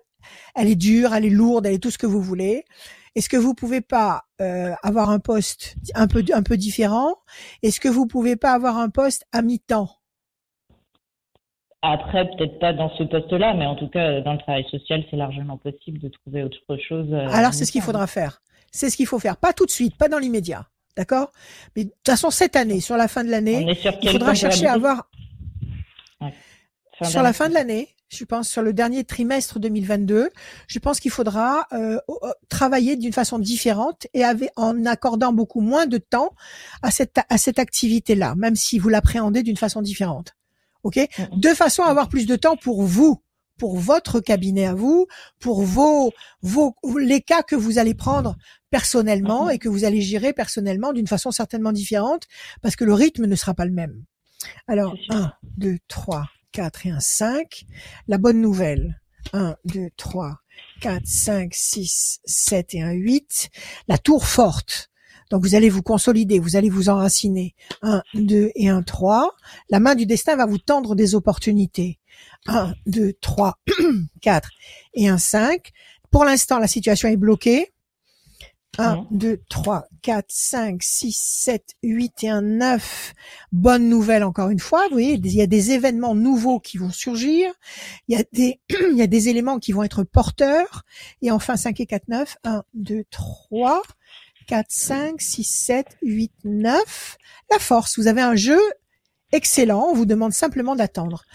elle, 0.55 0.67
est 0.67 0.75
dure, 0.75 1.13
elle 1.13 1.25
est 1.25 1.29
lourde, 1.29 1.65
elle 1.65 1.73
est 1.73 1.83
tout 1.83 1.91
ce 1.91 1.97
que 1.97 2.07
vous 2.07 2.21
voulez. 2.21 2.63
Est-ce 3.15 3.29
que 3.29 3.37
vous 3.37 3.55
pouvez 3.55 3.81
pas 3.81 4.23
euh, 4.39 4.73
avoir 4.83 5.09
un 5.09 5.19
poste 5.19 5.75
un 5.95 6.07
peu 6.07 6.23
un 6.31 6.43
peu 6.43 6.57
différent? 6.57 7.15
Est-ce 7.63 7.79
que 7.79 7.89
vous 7.89 8.05
pouvez 8.05 8.35
pas 8.35 8.53
avoir 8.53 8.77
un 8.77 8.89
poste 8.89 9.25
à 9.31 9.41
mi-temps? 9.41 9.89
Après, 11.81 12.29
peut-être 12.31 12.59
pas 12.59 12.73
dans 12.73 12.89
ce 12.97 13.03
poste-là, 13.03 13.53
mais 13.53 13.65
en 13.65 13.75
tout 13.75 13.87
cas, 13.87 14.19
dans 14.19 14.33
le 14.33 14.39
travail 14.39 14.65
social, 14.69 15.03
c'est 15.09 15.15
largement 15.15 15.57
possible 15.57 15.97
de 15.99 16.09
trouver 16.09 16.43
autre 16.43 16.77
chose. 16.77 17.07
Euh, 17.13 17.29
Alors, 17.29 17.53
c'est 17.53 17.63
ce 17.63 17.71
qu'il 17.71 17.81
faudra 17.81 18.05
faire. 18.05 18.41
C'est 18.71 18.89
ce 18.89 18.97
qu'il 18.97 19.07
faut 19.07 19.19
faire. 19.19 19.37
Pas 19.37 19.53
tout 19.53 19.65
de 19.65 19.71
suite, 19.71 19.97
pas 19.97 20.07
dans 20.07 20.19
l'immédiat. 20.19 20.67
D'accord? 20.97 21.31
Mais 21.75 21.85
de 21.85 21.89
toute 21.89 22.05
façon, 22.05 22.29
cette 22.29 22.55
année, 22.55 22.81
sur 22.81 22.97
la 22.97 23.07
fin 23.07 23.23
de 23.23 23.29
l'année, 23.29 23.65
il 24.01 24.11
faudra 24.11 24.33
chercher 24.35 24.67
à 24.67 24.73
avoir... 24.73 25.09
Sur 27.01 27.21
la 27.21 27.31
fin 27.31 27.47
de 27.47 27.53
l'année, 27.53 27.95
je 28.09 28.25
pense 28.25 28.49
sur 28.49 28.61
le 28.61 28.73
dernier 28.73 29.03
trimestre 29.03 29.59
2022, 29.59 30.29
je 30.67 30.79
pense 30.79 30.99
qu'il 30.99 31.11
faudra 31.11 31.67
euh, 31.71 31.99
travailler 32.49 32.97
d'une 32.97 33.13
façon 33.13 33.39
différente 33.39 34.07
et 34.13 34.23
avec, 34.23 34.51
en 34.55 34.85
accordant 34.85 35.31
beaucoup 35.31 35.61
moins 35.61 35.85
de 35.85 35.97
temps 35.97 36.33
à 36.81 36.91
cette 36.91 37.19
à 37.29 37.37
cette 37.37 37.59
activité-là, 37.59 38.33
même 38.35 38.55
si 38.55 38.79
vous 38.79 38.89
l'appréhendez 38.89 39.43
d'une 39.43 39.57
façon 39.57 39.81
différente. 39.81 40.35
Ok, 40.83 40.99
de 41.33 41.49
façon 41.49 41.83
à 41.83 41.89
avoir 41.89 42.09
plus 42.09 42.25
de 42.25 42.35
temps 42.35 42.55
pour 42.55 42.83
vous, 42.83 43.21
pour 43.57 43.77
votre 43.77 44.21
cabinet 44.21 44.65
à 44.65 44.73
vous, 44.73 45.07
pour 45.39 45.61
vos, 45.61 46.11
vos, 46.41 46.73
les 46.97 47.21
cas 47.21 47.43
que 47.43 47.55
vous 47.55 47.77
allez 47.77 47.93
prendre 47.93 48.37
personnellement 48.69 49.45
mhm. 49.45 49.51
et 49.51 49.59
que 49.59 49.69
vous 49.69 49.85
allez 49.85 50.01
gérer 50.01 50.33
personnellement 50.33 50.93
d'une 50.93 51.07
façon 51.07 51.31
certainement 51.31 51.71
différente 51.71 52.27
parce 52.61 52.75
que 52.75 52.85
le 52.85 52.93
rythme 52.93 53.25
ne 53.25 53.35
sera 53.35 53.53
pas 53.53 53.65
le 53.65 53.71
même. 53.71 54.03
Alors, 54.67 54.95
1, 55.09 55.33
2, 55.57 55.77
3, 55.87 56.25
4 56.51 56.85
et 56.87 56.91
un 56.91 56.99
5. 56.99 57.65
La 58.07 58.17
bonne 58.17 58.41
nouvelle, 58.41 59.01
1, 59.33 59.55
2, 59.65 59.89
3, 59.97 60.37
4, 60.81 61.05
5, 61.05 61.53
6, 61.53 62.19
7 62.23 62.75
et 62.75 62.81
un 62.81 62.91
8. 62.91 63.49
La 63.87 63.97
tour 63.97 64.25
forte. 64.25 64.89
Donc 65.29 65.43
vous 65.43 65.53
allez 65.53 65.69
vous 65.69 65.83
consolider, 65.83 66.39
vous 66.39 66.55
allez 66.55 66.69
vous 66.69 66.89
enraciner. 66.89 67.55
1, 67.81 68.01
2 68.15 68.51
et 68.55 68.69
un 68.69 68.81
3. 68.81 69.35
La 69.69 69.79
main 69.79 69.95
du 69.95 70.05
destin 70.05 70.35
va 70.35 70.45
vous 70.45 70.57
tendre 70.57 70.95
des 70.95 71.15
opportunités. 71.15 71.99
1, 72.47 72.73
2, 72.87 73.13
3, 73.21 73.59
4 74.21 74.49
et 74.95 75.07
un 75.07 75.17
5. 75.17 75.71
Pour 76.09 76.25
l'instant, 76.25 76.57
la 76.57 76.67
situation 76.67 77.09
est 77.09 77.17
bloquée. 77.17 77.71
1, 78.79 79.07
2, 79.11 79.41
3, 79.49 79.87
4, 80.01 80.25
5, 80.29 80.81
6, 80.81 81.11
7, 81.11 81.75
8 81.83 82.23
et 82.23 82.29
un 82.29 82.41
9. 82.41 83.13
Bonne 83.51 83.89
nouvelle 83.89 84.23
encore 84.23 84.49
une 84.49 84.59
fois. 84.59 84.83
Vous 84.85 84.93
voyez, 84.93 85.13
il 85.13 85.35
y 85.35 85.41
a 85.41 85.47
des 85.47 85.71
événements 85.71 86.15
nouveaux 86.15 86.61
qui 86.61 86.77
vont 86.77 86.89
surgir. 86.89 87.51
Il 88.07 88.17
y 88.17 88.21
a 88.21 88.23
des, 88.31 88.61
il 88.91 88.97
y 88.97 89.01
a 89.01 89.07
des 89.07 89.27
éléments 89.27 89.59
qui 89.59 89.73
vont 89.73 89.83
être 89.83 90.03
porteurs. 90.03 90.83
Et 91.21 91.29
enfin, 91.29 91.57
5 91.57 91.79
et 91.81 91.85
4, 91.85 92.07
9. 92.07 92.37
1, 92.45 92.63
2, 92.73 93.03
3, 93.11 93.81
4, 94.47 94.65
5, 94.69 95.21
6, 95.21 95.43
7, 95.43 95.97
8, 96.01 96.31
9. 96.45 97.17
La 97.51 97.59
force. 97.59 97.99
Vous 97.99 98.07
avez 98.07 98.21
un 98.21 98.35
jeu 98.35 98.59
excellent. 99.33 99.87
On 99.89 99.93
vous 99.93 100.05
demande 100.05 100.31
simplement 100.31 100.77
d'attendre 100.77 101.25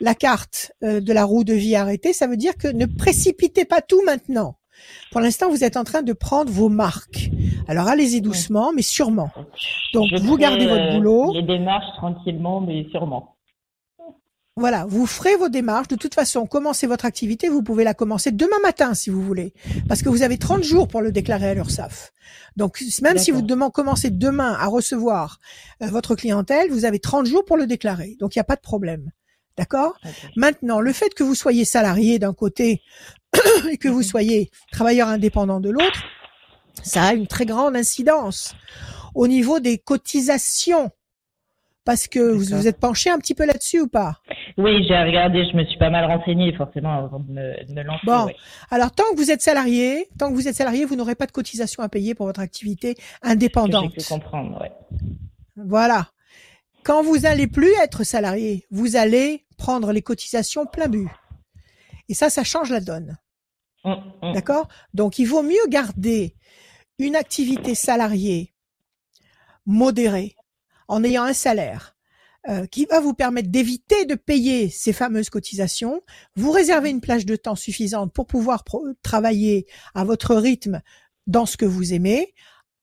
la 0.00 0.14
carte 0.14 0.72
euh, 0.82 1.00
de 1.00 1.12
la 1.12 1.24
roue 1.24 1.44
de 1.44 1.54
vie 1.54 1.76
arrêtée, 1.76 2.12
ça 2.12 2.26
veut 2.26 2.36
dire 2.36 2.56
que 2.56 2.68
ne 2.68 2.86
précipitez 2.86 3.64
pas 3.64 3.80
tout 3.80 4.02
maintenant. 4.04 4.56
Pour 5.10 5.20
l'instant, 5.20 5.48
vous 5.48 5.64
êtes 5.64 5.76
en 5.76 5.84
train 5.84 6.02
de 6.02 6.12
prendre 6.12 6.50
vos 6.50 6.68
marques. 6.68 7.30
Alors 7.66 7.88
allez-y 7.88 8.20
doucement, 8.20 8.72
mais 8.74 8.82
sûrement. 8.82 9.30
Donc 9.92 10.12
vous 10.20 10.36
gardez 10.36 10.66
votre 10.66 10.82
euh, 10.82 10.96
boulot. 10.96 11.32
Les 11.34 11.42
démarches 11.42 11.96
tranquillement, 11.96 12.60
mais 12.60 12.86
sûrement. 12.90 13.36
Voilà, 14.58 14.86
vous 14.86 15.06
ferez 15.06 15.36
vos 15.36 15.48
démarches. 15.48 15.86
De 15.86 15.94
toute 15.94 16.16
façon, 16.16 16.44
commencez 16.44 16.88
votre 16.88 17.04
activité, 17.04 17.48
vous 17.48 17.62
pouvez 17.62 17.84
la 17.84 17.94
commencer 17.94 18.32
demain 18.32 18.58
matin 18.60 18.92
si 18.92 19.08
vous 19.08 19.22
voulez, 19.22 19.54
parce 19.86 20.02
que 20.02 20.08
vous 20.08 20.22
avez 20.22 20.36
30 20.36 20.64
jours 20.64 20.88
pour 20.88 21.00
le 21.00 21.12
déclarer 21.12 21.50
à 21.50 21.54
l'URSSAF. 21.54 22.12
Donc 22.56 22.82
même 23.00 23.18
si 23.18 23.30
vous 23.30 23.42
demandez 23.42 23.72
commencez 23.72 24.10
demain 24.10 24.56
à 24.58 24.66
recevoir 24.66 25.38
euh, 25.80 25.86
votre 25.86 26.16
clientèle, 26.16 26.70
vous 26.70 26.84
avez 26.84 26.98
30 26.98 27.26
jours 27.26 27.44
pour 27.44 27.56
le 27.56 27.68
déclarer. 27.68 28.16
Donc 28.18 28.34
il 28.34 28.38
n'y 28.38 28.40
a 28.40 28.44
pas 28.44 28.56
de 28.56 28.60
problème. 28.60 29.12
D'accord? 29.58 29.98
Maintenant, 30.36 30.80
le 30.80 30.92
fait 30.92 31.12
que 31.14 31.24
vous 31.24 31.34
soyez 31.34 31.64
salarié 31.64 32.18
d'un 32.18 32.32
côté 32.32 32.80
et 33.70 33.76
que 33.76 33.88
vous 33.88 33.98
mhm. 33.98 34.04
soyez 34.04 34.50
travailleur 34.70 35.08
indépendant 35.08 35.60
de 35.60 35.70
l'autre, 35.70 36.04
ça 36.82 37.02
a 37.04 37.12
une 37.12 37.26
très 37.26 37.44
grande 37.44 37.76
incidence 37.76 38.54
au 39.14 39.26
niveau 39.26 39.58
des 39.58 39.78
cotisations 39.78 40.90
parce 41.84 42.06
que 42.06 42.20
vous 42.20 42.54
vous 42.54 42.68
êtes 42.68 42.78
penché 42.78 43.08
un 43.08 43.18
petit 43.18 43.34
peu 43.34 43.46
là-dessus 43.46 43.80
ou 43.80 43.88
pas? 43.88 44.18
Oui, 44.58 44.84
j'ai 44.86 44.94
regardé, 44.94 45.42
je 45.50 45.56
me 45.56 45.64
suis 45.64 45.78
pas 45.78 45.88
mal 45.88 46.04
renseignée 46.04 46.52
forcément 46.54 46.92
avant 46.92 47.18
de 47.18 47.32
me, 47.32 47.82
lancer. 47.82 48.04
Bon, 48.04 48.28
alors 48.70 48.92
tant 48.92 49.04
que 49.12 49.16
vous 49.16 49.30
êtes 49.30 49.40
salarié, 49.40 50.06
tant 50.18 50.28
que 50.28 50.34
vous 50.34 50.48
êtes 50.48 50.54
salarié, 50.54 50.84
vous 50.84 50.96
n'aurez 50.96 51.14
pas 51.14 51.24
de 51.24 51.32
cotisation 51.32 51.82
à 51.82 51.88
payer 51.88 52.14
pour 52.14 52.26
votre 52.26 52.40
activité 52.40 52.94
indépendante. 53.22 53.90
J'ai 53.96 54.04
comprendre, 54.04 54.60
ouais. 54.60 54.70
Voilà. 55.56 56.08
Quand 56.84 57.02
vous 57.02 57.24
allez 57.24 57.46
plus 57.46 57.72
être 57.82 58.04
salarié, 58.04 58.66
vous 58.70 58.96
allez 58.96 59.46
prendre 59.58 59.92
les 59.92 60.02
cotisations 60.02 60.64
plein 60.64 60.88
but. 60.88 61.10
Et 62.08 62.14
ça, 62.14 62.30
ça 62.30 62.44
change 62.44 62.70
la 62.70 62.80
donne. 62.80 63.18
Hum, 63.84 64.02
hum. 64.22 64.32
D'accord? 64.32 64.68
Donc, 64.94 65.18
il 65.18 65.26
vaut 65.26 65.42
mieux 65.42 65.66
garder 65.68 66.34
une 66.98 67.16
activité 67.16 67.74
salariée 67.74 68.54
modérée 69.66 70.36
en 70.88 71.04
ayant 71.04 71.24
un 71.24 71.34
salaire 71.34 71.94
euh, 72.48 72.66
qui 72.66 72.86
va 72.86 73.00
vous 73.00 73.12
permettre 73.12 73.50
d'éviter 73.50 74.06
de 74.06 74.14
payer 74.14 74.70
ces 74.70 74.92
fameuses 74.92 75.28
cotisations, 75.28 76.02
vous 76.34 76.50
réservez 76.50 76.88
une 76.88 77.02
plage 77.02 77.26
de 77.26 77.36
temps 77.36 77.56
suffisante 77.56 78.12
pour 78.12 78.26
pouvoir 78.26 78.64
travailler 79.02 79.66
à 79.94 80.04
votre 80.04 80.34
rythme 80.34 80.80
dans 81.26 81.44
ce 81.44 81.56
que 81.56 81.66
vous 81.66 81.92
aimez 81.92 82.32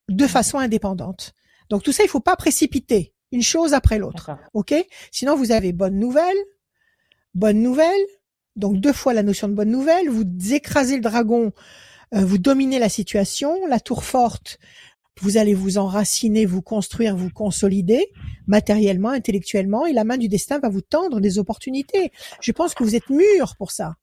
de 0.07 0.27
façon 0.27 0.59
indépendante. 0.59 1.33
Donc 1.69 1.81
tout 1.81 1.91
ça, 1.91 2.03
il 2.03 2.09
faut 2.09 2.19
pas 2.19 2.35
précipiter 2.35 3.15
une 3.31 3.41
chose 3.41 3.73
après 3.73 3.97
l'autre. 3.97 4.31
OK? 4.53 4.73
Sinon 5.11 5.35
vous 5.35 5.51
avez 5.51 5.73
bonne 5.73 5.97
nouvelle, 5.97 6.37
bonne 7.35 7.61
nouvelle, 7.61 8.05
donc 8.55 8.77
deux 8.77 8.93
fois 8.93 9.13
la 9.13 9.23
notion 9.23 9.47
de 9.47 9.53
bonne 9.53 9.71
nouvelle, 9.71 10.09
vous 10.09 10.25
écrasez 10.53 10.95
le 10.95 11.01
dragon, 11.01 11.51
euh, 12.13 12.25
vous 12.25 12.37
dominez 12.37 12.79
la 12.79 12.89
situation, 12.89 13.65
la 13.67 13.79
tour 13.79 14.03
forte, 14.03 14.57
vous 15.21 15.37
allez 15.37 15.53
vous 15.53 15.77
enraciner, 15.77 16.45
vous 16.45 16.61
construire, 16.61 17.15
vous 17.15 17.29
consolider 17.29 18.11
matériellement, 18.47 19.09
intellectuellement, 19.09 19.85
et 19.85 19.93
la 19.93 20.03
main 20.03 20.17
du 20.17 20.27
destin 20.27 20.59
va 20.59 20.69
vous 20.69 20.81
tendre 20.81 21.19
des 21.19 21.39
opportunités. 21.39 22.11
Je 22.41 22.51
pense 22.51 22.73
que 22.73 22.83
vous 22.83 22.95
êtes 22.95 23.09
mûr 23.09 23.55
pour 23.57 23.71
ça. 23.71 23.95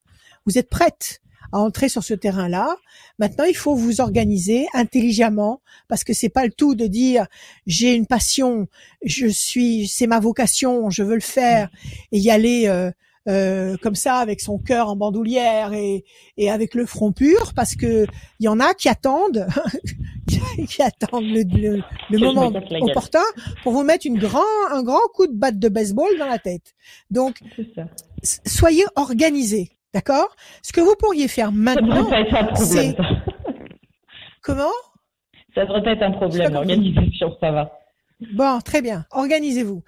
Vous 0.47 0.59
êtes 0.59 0.71
prête 0.71 1.21
à 1.53 1.59
entrer 1.59 1.91
sur 1.91 2.03
ce 2.03 2.15
terrain-là. 2.15 2.77
Maintenant, 3.19 3.45
il 3.45 3.57
faut 3.57 3.75
vous 3.75 4.01
organiser 4.01 4.67
intelligemment 4.73 5.61
parce 5.87 6.03
que 6.03 6.15
c'est 6.15 6.31
pas 6.31 6.47
le 6.47 6.53
tout 6.53 6.75
de 6.75 6.87
dire 6.87 7.27
j'ai 7.67 7.95
une 7.95 8.07
passion, 8.07 8.69
je 9.05 9.27
suis, 9.27 9.87
c'est 9.87 10.07
ma 10.07 10.19
vocation, 10.19 10.89
je 10.89 11.03
veux 11.03 11.15
le 11.15 11.21
faire 11.21 11.71
et 12.11 12.19
y 12.19 12.31
aller 12.31 12.69
euh, 12.69 12.91
euh, 13.29 13.77
comme 13.81 13.95
ça 13.95 14.17
avec 14.17 14.41
son 14.41 14.59
cœur 14.59 14.89
en 14.89 14.97
bandoulière 14.97 15.73
et, 15.73 16.05
et 16.37 16.51
avec 16.51 16.75
le 16.75 16.87
front 16.87 17.13
pur 17.13 17.53
parce 17.55 17.77
que 17.77 18.07
il 18.41 18.45
y 18.45 18.49
en 18.49 18.59
a 18.59 18.75
qui 18.75 18.89
attendent 18.89 19.47
qui 20.69 20.83
attendent 20.83 21.25
le, 21.25 21.83
le, 22.11 22.19
moment 22.19 22.53
opportun 22.81 23.23
pour 23.63 23.73
vous 23.73 23.83
mettre 23.83 24.07
une 24.07 24.19
grand, 24.19 24.41
un 24.71 24.83
grand 24.83 25.07
coup 25.15 25.27
de 25.27 25.35
batte 25.35 25.59
de 25.59 25.69
baseball 25.69 26.11
dans 26.19 26.27
la 26.27 26.39
tête. 26.39 26.75
Donc, 27.11 27.41
soyez 28.23 28.85
organisés, 28.97 29.71
d'accord? 29.95 30.35
Ce 30.63 30.73
que 30.73 30.81
vous 30.81 30.95
pourriez 30.99 31.29
faire 31.29 31.53
maintenant, 31.53 32.09
c'est 32.55 32.97
comment? 34.43 34.73
Ça 35.55 35.67
devrait 35.67 35.93
être 35.93 36.03
un 36.03 36.13
problème. 36.13 36.53
L'organisation, 36.55 37.37
ça 37.41 37.51
va. 37.51 37.82
Bon, 38.35 38.61
très 38.61 38.83
bien. 38.83 39.07
Organisez-vous. 39.11 39.83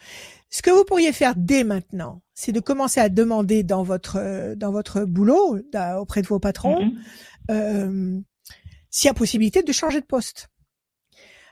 Ce 0.50 0.62
que 0.62 0.70
vous 0.70 0.84
pourriez 0.84 1.12
faire 1.12 1.34
dès 1.36 1.64
maintenant, 1.64 2.22
c'est 2.34 2.52
de 2.52 2.60
commencer 2.60 3.00
à 3.00 3.08
demander 3.08 3.62
dans 3.64 3.82
votre 3.82 4.54
dans 4.54 4.70
votre 4.70 5.04
boulot 5.04 5.58
auprès 5.98 6.22
de 6.22 6.26
vos 6.26 6.38
patrons 6.38 6.80
mm-hmm. 6.80 7.50
euh, 7.50 8.20
s'il 8.90 9.08
y 9.08 9.10
a 9.10 9.14
possibilité 9.14 9.62
de 9.62 9.72
changer 9.72 10.00
de 10.00 10.06
poste, 10.06 10.48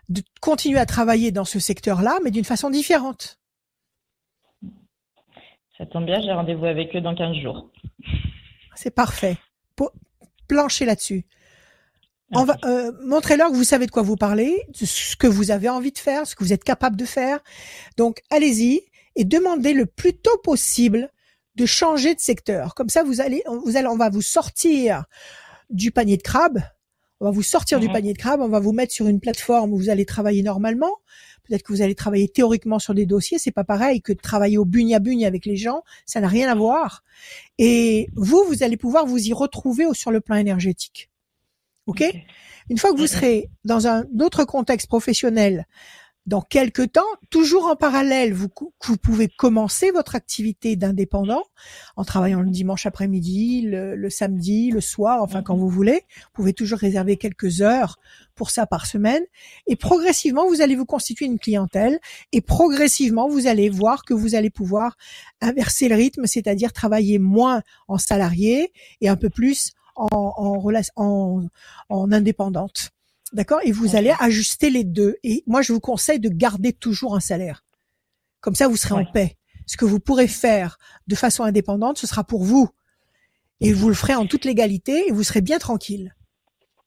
de 0.09 0.23
continuer 0.41 0.79
à 0.79 0.87
travailler 0.87 1.33
dans 1.33 1.45
ce 1.45 1.59
secteur-là, 1.59 2.19
mais 2.23 2.31
d'une 2.31 2.45
façon 2.45 2.71
différente. 2.71 3.41
Ça 5.77 5.87
tombe 5.87 6.07
bien, 6.07 6.21
j'ai 6.23 6.31
rendez-vous 6.31 6.67
avec 6.67 6.95
eux 6.95 7.01
dans 7.01 7.17
15 7.17 7.37
jours. 7.39 7.69
C'est 8.77 8.95
parfait. 8.95 9.37
Planchez 10.47 10.85
là-dessus. 10.85 11.25
Euh, 12.35 12.93
montrez-leur 13.05 13.51
que 13.51 13.57
vous 13.57 13.65
savez 13.65 13.87
de 13.87 13.91
quoi 13.91 14.03
vous 14.03 14.17
parlez, 14.17 14.63
ce 14.75 15.17
que 15.17 15.27
vous 15.27 15.51
avez 15.51 15.69
envie 15.69 15.93
de 15.93 15.99
faire, 15.99 16.27
ce 16.27 16.35
que 16.35 16.45
vous 16.45 16.53
êtes 16.53 16.65
capable 16.65 16.97
de 16.97 17.05
faire. 17.05 17.41
Donc, 17.97 18.23
allez-y 18.31 18.83
et 19.17 19.25
demandez 19.25 19.75
le 19.75 19.87
plus 19.87 20.15
tôt 20.15 20.39
possible 20.43 21.11
de 21.57 21.67
changer 21.67 22.15
de 22.15 22.21
secteur. 22.21 22.75
Comme 22.75 22.89
ça, 22.89 23.03
vous 23.03 23.21
allez, 23.21 23.43
vous 23.65 23.77
allez, 23.77 23.89
on 23.89 23.97
va 23.97 24.09
vous 24.09 24.23
sortir 24.23 25.05
du 25.69 25.91
panier 25.91 26.17
de 26.17 26.23
crabe. 26.23 26.63
On 27.21 27.27
va 27.27 27.31
vous 27.31 27.43
sortir 27.43 27.79
du 27.79 27.87
mhm. 27.87 27.93
panier 27.93 28.13
de 28.15 28.19
crabe. 28.19 28.41
On 28.41 28.49
va 28.49 28.59
vous 28.59 28.73
mettre 28.73 28.93
sur 28.93 29.07
une 29.07 29.21
plateforme 29.21 29.73
où 29.73 29.77
vous 29.77 29.91
allez 29.91 30.07
travailler 30.07 30.43
normalement. 30.43 30.97
Peut-être 31.45 31.63
que 31.63 31.73
vous 31.73 31.83
allez 31.83 31.95
travailler 31.95 32.29
théoriquement 32.29 32.79
sur 32.79 32.95
des 32.95 33.07
dossiers. 33.07 33.39
C'est 33.39 33.53
pas 33.53 33.65
pareil 33.65 34.01
que 34.01 34.13
de 34.13 34.19
travailler 34.19 34.59
au 34.59 34.65
bugne 34.65 34.95
à 34.95 34.99
bugne 34.99 35.27
avec 35.27 35.45
les 35.45 35.57
gens. 35.57 35.83
Ça 36.07 36.21
n'a 36.21 36.29
rien 36.29 36.51
à 36.51 36.55
voir. 36.55 37.05
Et 37.59 38.09
vous, 38.17 38.45
vous 38.49 38.63
allez 38.63 38.77
pouvoir 38.77 39.07
vous 39.07 39.19
y 39.19 39.33
retrouver 39.33 39.87
sur 39.93 40.11
le 40.11 40.21
plan 40.21 40.37
énergétique. 40.37 41.12
Ok 41.87 42.05
Une 42.71 42.79
fois 42.79 42.93
que 42.93 42.99
vous 42.99 43.07
serez 43.07 43.51
dans 43.65 43.87
un 43.87 44.05
autre 44.21 44.45
contexte 44.45 44.89
professionnel 44.89 45.67
dans 46.27 46.41
quelques 46.41 46.93
temps, 46.93 47.01
toujours 47.31 47.67
en 47.67 47.75
parallèle, 47.75 48.33
vous, 48.33 48.49
vous 48.85 48.97
pouvez 48.97 49.29
commencer 49.29 49.91
votre 49.91 50.15
activité 50.15 50.77
d'indépendant 50.77 51.43
en 51.97 52.05
travaillant 52.05 52.43
le 52.43 52.51
dimanche 52.51 52.87
après-midi, 52.87 53.63
le, 53.63 54.09
samedi, 54.09 54.71
le 54.71 54.81
soir, 54.81 55.21
enfin 55.23 55.43
quand 55.43 55.57
vous 55.57 55.69
voulez. 55.69 56.05
Vous 56.17 56.31
pouvez 56.35 56.53
toujours 56.53 56.79
réserver 56.79 57.17
quelques 57.17 57.61
heures 57.61 57.99
pour 58.37 58.51
ça 58.51 58.67
par 58.67 58.87
semaine. 58.87 59.23
Et 59.67 59.75
progressivement, 59.75 60.47
vous 60.47 60.61
allez 60.61 60.77
vous 60.77 60.87
constituer 60.87 61.27
une 61.27 61.41
clientèle 61.41 61.99
et 62.31 62.41
progressivement, 62.41 63.29
vous 63.29 63.49
allez 63.49 63.69
voir 63.69 64.05
que 64.05 64.15
vous 64.15 64.37
allez 64.37 64.51
pouvoir 64.51 64.97
inverser 65.41 65.89
le 65.89 65.97
rythme, 65.97 66.27
c'est-à-dire 66.27 66.73
travailler 66.73 67.19
moins 67.19 67.63
en 67.89 67.99
salarié 67.99 68.73
et 69.01 69.09
un 69.09 69.17
peu 69.17 69.29
plus 69.29 69.73
en, 69.97 70.09
en, 70.13 70.73
en, 70.97 71.47
en 71.89 72.13
indépendante. 72.13 72.91
D'accord? 73.33 73.61
Et 73.65 73.73
vous 73.73 73.97
allez 73.97 74.13
ajuster 74.21 74.69
les 74.71 74.85
deux. 74.85 75.17
Et 75.23 75.43
moi, 75.47 75.63
je 75.63 75.73
vous 75.73 75.81
conseille 75.81 76.21
de 76.21 76.29
garder 76.29 76.73
toujours 76.73 77.17
un 77.17 77.21
salaire. 77.21 77.65
Comme 78.41 78.55
ça, 78.55 78.69
vous 78.69 78.77
serez 78.77 78.95
en 78.95 79.05
paix. 79.05 79.37
Ce 79.67 79.77
que 79.77 79.85
vous 79.85 80.01
pourrez 80.01 80.29
faire 80.29 80.79
de 81.07 81.15
façon 81.15 81.45
indépendante, 81.45 81.97
ce 81.99 82.07
sera 82.07 82.25
pour 82.25 82.43
vous. 82.43 82.69
Et 83.61 83.73
vous 83.73 83.89
le 83.89 83.95
ferez 83.95 84.15
en 84.15 84.27
toute 84.27 84.45
légalité 84.45 85.09
et 85.09 85.13
vous 85.13 85.23
serez 85.23 85.41
bien 85.41 85.59
tranquille. 85.59 86.15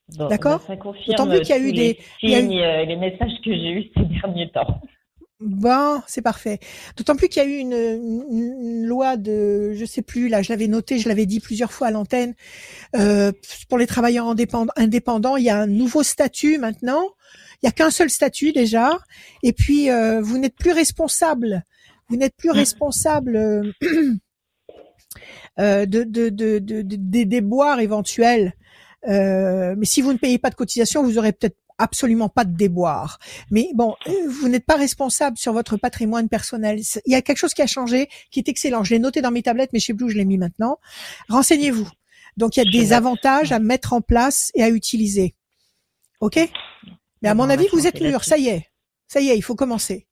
D'accord? 0.10 0.60
bah, 0.60 0.66
Ça 0.68 0.78
confirme 0.78 1.40
qu'il 1.40 1.50
y 1.50 1.54
a 1.54 1.60
eu 1.60 1.72
des 1.72 2.00
signes, 2.20 2.60
euh, 2.62 2.86
les 2.86 2.96
messages 2.98 3.32
que 3.44 3.52
j'ai 3.52 3.72
eus 3.72 3.92
ces 3.96 4.04
derniers 4.04 4.52
temps. 4.52 4.82
Bon, 5.42 6.02
c'est 6.08 6.22
parfait. 6.22 6.60
D'autant 6.96 7.18
plus 7.18 7.28
qu'il 7.28 7.44
y 7.44 7.46
a 7.46 7.50
eu 7.50 7.58
une, 7.58 8.86
loi 8.86 9.18
de, 9.18 9.74
je 9.74 9.84
sais 9.84 10.02
plus, 10.02 10.30
là, 10.30 10.42
je 10.42 10.50
l'avais 10.50 10.68
noté, 10.68 10.98
je 10.98 11.10
l'avais 11.10 11.26
dit 11.26 11.42
plusieurs 11.42 11.74
fois 11.74 11.88
à 11.88 11.92
l'antenne, 11.92 12.36
euh, 12.96 13.34
pour 13.68 13.78
les 13.78 13.86
travailleurs 13.86 14.28
indépendants, 14.28 15.36
il 15.36 15.44
y 15.44 15.50
a 15.50 15.58
un 15.58 15.68
nouveau 15.68 16.04
statut 16.04 16.58
maintenant. 16.58 17.10
Il 17.62 17.66
y 17.66 17.70
a 17.70 17.72
qu'un 17.72 17.90
seul 17.92 18.10
statut 18.10 18.54
déjà, 18.54 18.98
et 19.44 19.52
puis 19.52 19.90
euh, 19.90 20.22
vous 20.22 20.38
n'êtes 20.38 20.56
plus 20.56 20.72
responsable. 20.72 21.64
Vous 22.08 22.16
n'êtes 22.16 22.36
plus 22.38 22.50
mmh. 22.50 22.54
responsable 22.54 23.36
euh, 25.60 25.86
de, 25.86 26.04
de, 26.04 26.30
de, 26.30 26.60
des 26.60 27.26
déboires 27.26 27.82
éventuels. 27.82 28.54
mais 29.06 29.76
si 29.84 30.02
vous 30.02 30.14
ne 30.14 30.18
payez 30.18 30.38
pas 30.38 30.50
de 30.50 30.56
cotisation, 30.56 31.04
vous 31.04 31.18
aurez 31.18 31.34
peut-être 31.34 31.58
absolument 31.78 32.30
pas 32.30 32.46
de 32.46 32.56
déboire. 32.56 33.20
Mais 33.52 33.70
bon, 33.74 33.96
euh, 34.08 34.12
vous 34.30 34.48
n'êtes 34.48 34.66
pas 34.66 34.76
responsable 34.76 35.38
sur 35.38 35.54
votre 35.54 35.78
patrimoine 35.78 36.30
personnel. 36.30 36.80
Il 37.06 37.12
y 37.12 37.16
a 37.16 37.22
quelque 37.22 37.38
chose 37.38 37.54
qui 37.54 37.62
a 37.62 37.68
changé, 37.68 38.10
qui 38.32 38.40
est 38.40 38.50
excellent. 38.50 38.84
Je 38.84 38.94
l'ai 38.94 39.00
noté 39.00 39.22
dans 39.22 39.32
mes 39.32 39.44
tablettes, 39.44 39.72
mais 39.74 39.80
je 39.80 39.88
sais 39.88 39.94
plus 39.94 40.06
où 40.06 40.10
je 40.10 40.18
l'ai 40.18 40.26
mis 40.26 40.38
maintenant. 40.38 40.80
Renseignez-vous. 41.30 41.90
Donc 42.38 42.58
il 42.58 42.64
y 42.64 42.68
a 42.68 42.72
des 42.72 42.94
avantages 42.94 43.52
à 43.52 43.60
mettre 43.60 43.94
en 43.94 44.02
place 44.02 44.52
et 44.56 44.64
à 44.64 44.70
utiliser. 44.70 45.36
Ok? 46.20 46.40
Mais 47.22 47.30
à 47.30 47.36
mon 47.36 47.50
avis, 47.50 47.68
vous 47.72 47.88
êtes 47.88 48.02
mûr. 48.02 48.24
Ça 48.24 48.38
y 48.38 48.48
est. 48.50 48.70
Ça 49.08 49.22
y 49.22 49.30
est, 49.30 49.38
il 49.38 49.42
faut 49.42 49.56
commencer. 49.56 50.08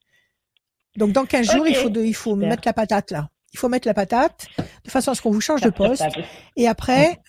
Donc 0.96 1.12
dans 1.12 1.26
15 1.26 1.52
jours, 1.52 1.68
il 1.68 1.76
faut 1.76 1.90
il 1.90 2.14
faut 2.14 2.36
mettre 2.36 2.64
la 2.66 2.74
patate 2.74 3.12
là. 3.12 3.30
Il 3.54 3.60
faut 3.60 3.70
mettre 3.70 3.88
la 3.88 3.94
patate 3.94 4.48
de 4.84 4.90
façon 4.90 5.12
à 5.12 5.16
ce 5.16 5.22
qu'on 5.22 5.32
vous 5.32 5.42
change 5.42 5.62
de 5.62 5.70
poste. 5.70 6.04
Et 6.56 6.68
après, 6.68 7.20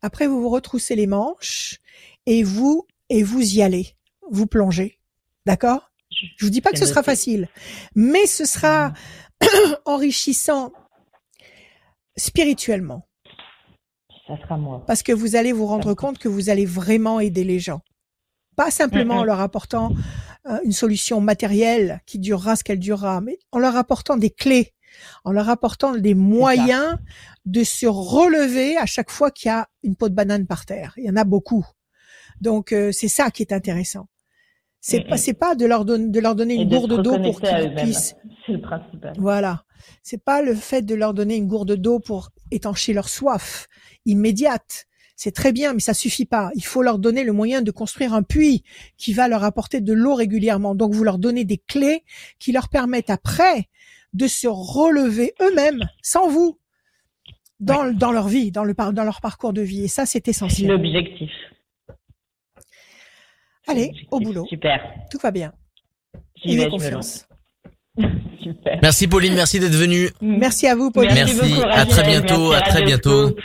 après 0.00 0.26
vous 0.26 0.40
vous 0.40 0.48
retroussez 0.48 0.94
les 0.94 1.06
manches 1.06 1.78
et 2.26 2.42
vous 2.42 2.86
et 3.12 3.22
vous 3.22 3.56
y 3.56 3.62
allez, 3.62 3.94
vous 4.30 4.46
plongez. 4.46 4.98
D'accord? 5.44 5.92
Je 6.10 6.46
vous 6.46 6.50
dis 6.50 6.62
pas 6.62 6.70
que 6.70 6.78
ce 6.78 6.86
sera 6.86 7.02
facile, 7.02 7.48
mais 7.94 8.26
ce 8.26 8.46
sera 8.46 8.94
enrichissant 9.84 10.72
spirituellement. 12.16 13.06
Ça 14.26 14.38
sera 14.38 14.56
moi. 14.56 14.82
Parce 14.86 15.02
que 15.02 15.12
vous 15.12 15.36
allez 15.36 15.52
vous 15.52 15.66
rendre 15.66 15.92
compte 15.92 16.18
que 16.18 16.28
vous 16.28 16.48
allez 16.48 16.64
vraiment 16.64 17.20
aider 17.20 17.44
les 17.44 17.58
gens. 17.58 17.82
Pas 18.56 18.70
simplement 18.70 19.16
en 19.16 19.24
leur 19.24 19.40
apportant 19.40 19.92
euh, 20.48 20.58
une 20.64 20.72
solution 20.72 21.20
matérielle 21.20 22.00
qui 22.06 22.18
durera 22.18 22.56
ce 22.56 22.64
qu'elle 22.64 22.78
durera, 22.78 23.20
mais 23.20 23.38
en 23.50 23.58
leur 23.58 23.76
apportant 23.76 24.16
des 24.16 24.30
clés, 24.30 24.72
en 25.24 25.32
leur 25.32 25.50
apportant 25.50 25.94
des 25.96 26.14
moyens 26.14 26.96
de 27.44 27.62
se 27.62 27.86
relever 27.86 28.78
à 28.78 28.86
chaque 28.86 29.10
fois 29.10 29.30
qu'il 29.30 29.48
y 29.48 29.52
a 29.52 29.68
une 29.82 29.96
peau 29.96 30.08
de 30.08 30.14
banane 30.14 30.46
par 30.46 30.64
terre. 30.64 30.94
Il 30.96 31.04
y 31.04 31.10
en 31.10 31.16
a 31.16 31.24
beaucoup. 31.24 31.66
Donc 32.40 32.72
euh, 32.72 32.90
c'est 32.92 33.08
ça 33.08 33.30
qui 33.30 33.42
est 33.42 33.52
intéressant. 33.52 34.08
C'est 34.80 35.00
Mhm. 35.04 35.06
pas 35.10 35.16
c'est 35.16 35.34
pas 35.34 35.54
de 35.54 35.64
leur 35.66 35.84
donner 35.84 36.08
de 36.08 36.20
leur 36.20 36.34
donner 36.34 36.54
une 36.54 36.68
gourde 36.68 37.02
d'eau 37.02 37.18
pour 37.18 37.40
qu'ils 37.40 37.74
puissent 37.76 38.14
C'est 38.46 38.52
le 38.52 38.60
principal. 38.60 39.12
voilà. 39.18 39.64
C'est 40.02 40.22
pas 40.22 40.42
le 40.42 40.54
fait 40.54 40.82
de 40.82 40.94
leur 40.94 41.14
donner 41.14 41.36
une 41.36 41.46
gourde 41.46 41.74
d'eau 41.76 41.98
pour 42.00 42.30
étancher 42.50 42.92
leur 42.92 43.08
soif 43.08 43.66
immédiate. 44.06 44.86
C'est 45.16 45.32
très 45.32 45.52
bien, 45.52 45.72
mais 45.74 45.80
ça 45.80 45.94
suffit 45.94 46.24
pas. 46.24 46.50
Il 46.56 46.64
faut 46.64 46.82
leur 46.82 46.98
donner 46.98 47.22
le 47.22 47.32
moyen 47.32 47.62
de 47.62 47.70
construire 47.70 48.12
un 48.12 48.22
puits 48.24 48.64
qui 48.96 49.12
va 49.12 49.28
leur 49.28 49.44
apporter 49.44 49.80
de 49.80 49.92
l'eau 49.92 50.14
régulièrement. 50.14 50.74
Donc 50.74 50.94
vous 50.94 51.04
leur 51.04 51.18
donnez 51.18 51.44
des 51.44 51.58
clés 51.58 52.02
qui 52.40 52.50
leur 52.50 52.68
permettent 52.68 53.10
après 53.10 53.68
de 54.14 54.26
se 54.26 54.48
relever 54.48 55.34
eux-mêmes, 55.40 55.80
sans 56.02 56.28
vous, 56.28 56.58
dans, 57.60 57.92
dans 57.92 58.10
leur 58.12 58.26
vie, 58.28 58.50
dans, 58.50 58.64
le, 58.64 58.74
dans 58.74 59.04
leur 59.04 59.20
parcours 59.20 59.52
de 59.52 59.62
vie. 59.62 59.84
Et 59.84 59.88
ça, 59.88 60.06
c'est 60.06 60.24
C'est 60.24 60.28
essentiel. 60.28 60.70
l'objectif. 60.70 61.30
Allez, 63.68 63.92
au 64.10 64.20
boulot. 64.20 64.46
Super. 64.48 64.80
Tout 65.10 65.18
va 65.22 65.30
bien. 65.30 65.52
Je 66.44 66.50
me 66.52 66.68
confiance. 66.70 66.92
lance. 66.92 67.28
Super. 68.42 68.78
Merci 68.82 69.06
Pauline, 69.06 69.34
merci 69.34 69.60
d'être 69.60 69.74
venue. 69.74 70.08
Merci 70.20 70.66
à 70.66 70.74
vous, 70.74 70.90
Pauline. 70.90 71.14
Merci, 71.14 71.36
beaucoup, 71.36 71.68
à 71.68 71.84
très 71.86 72.02
bientôt, 72.04 72.50
Merci, 72.50 72.54
à 72.54 72.60
très 72.62 72.72
Radio 72.80 72.86
bientôt. 72.86 73.36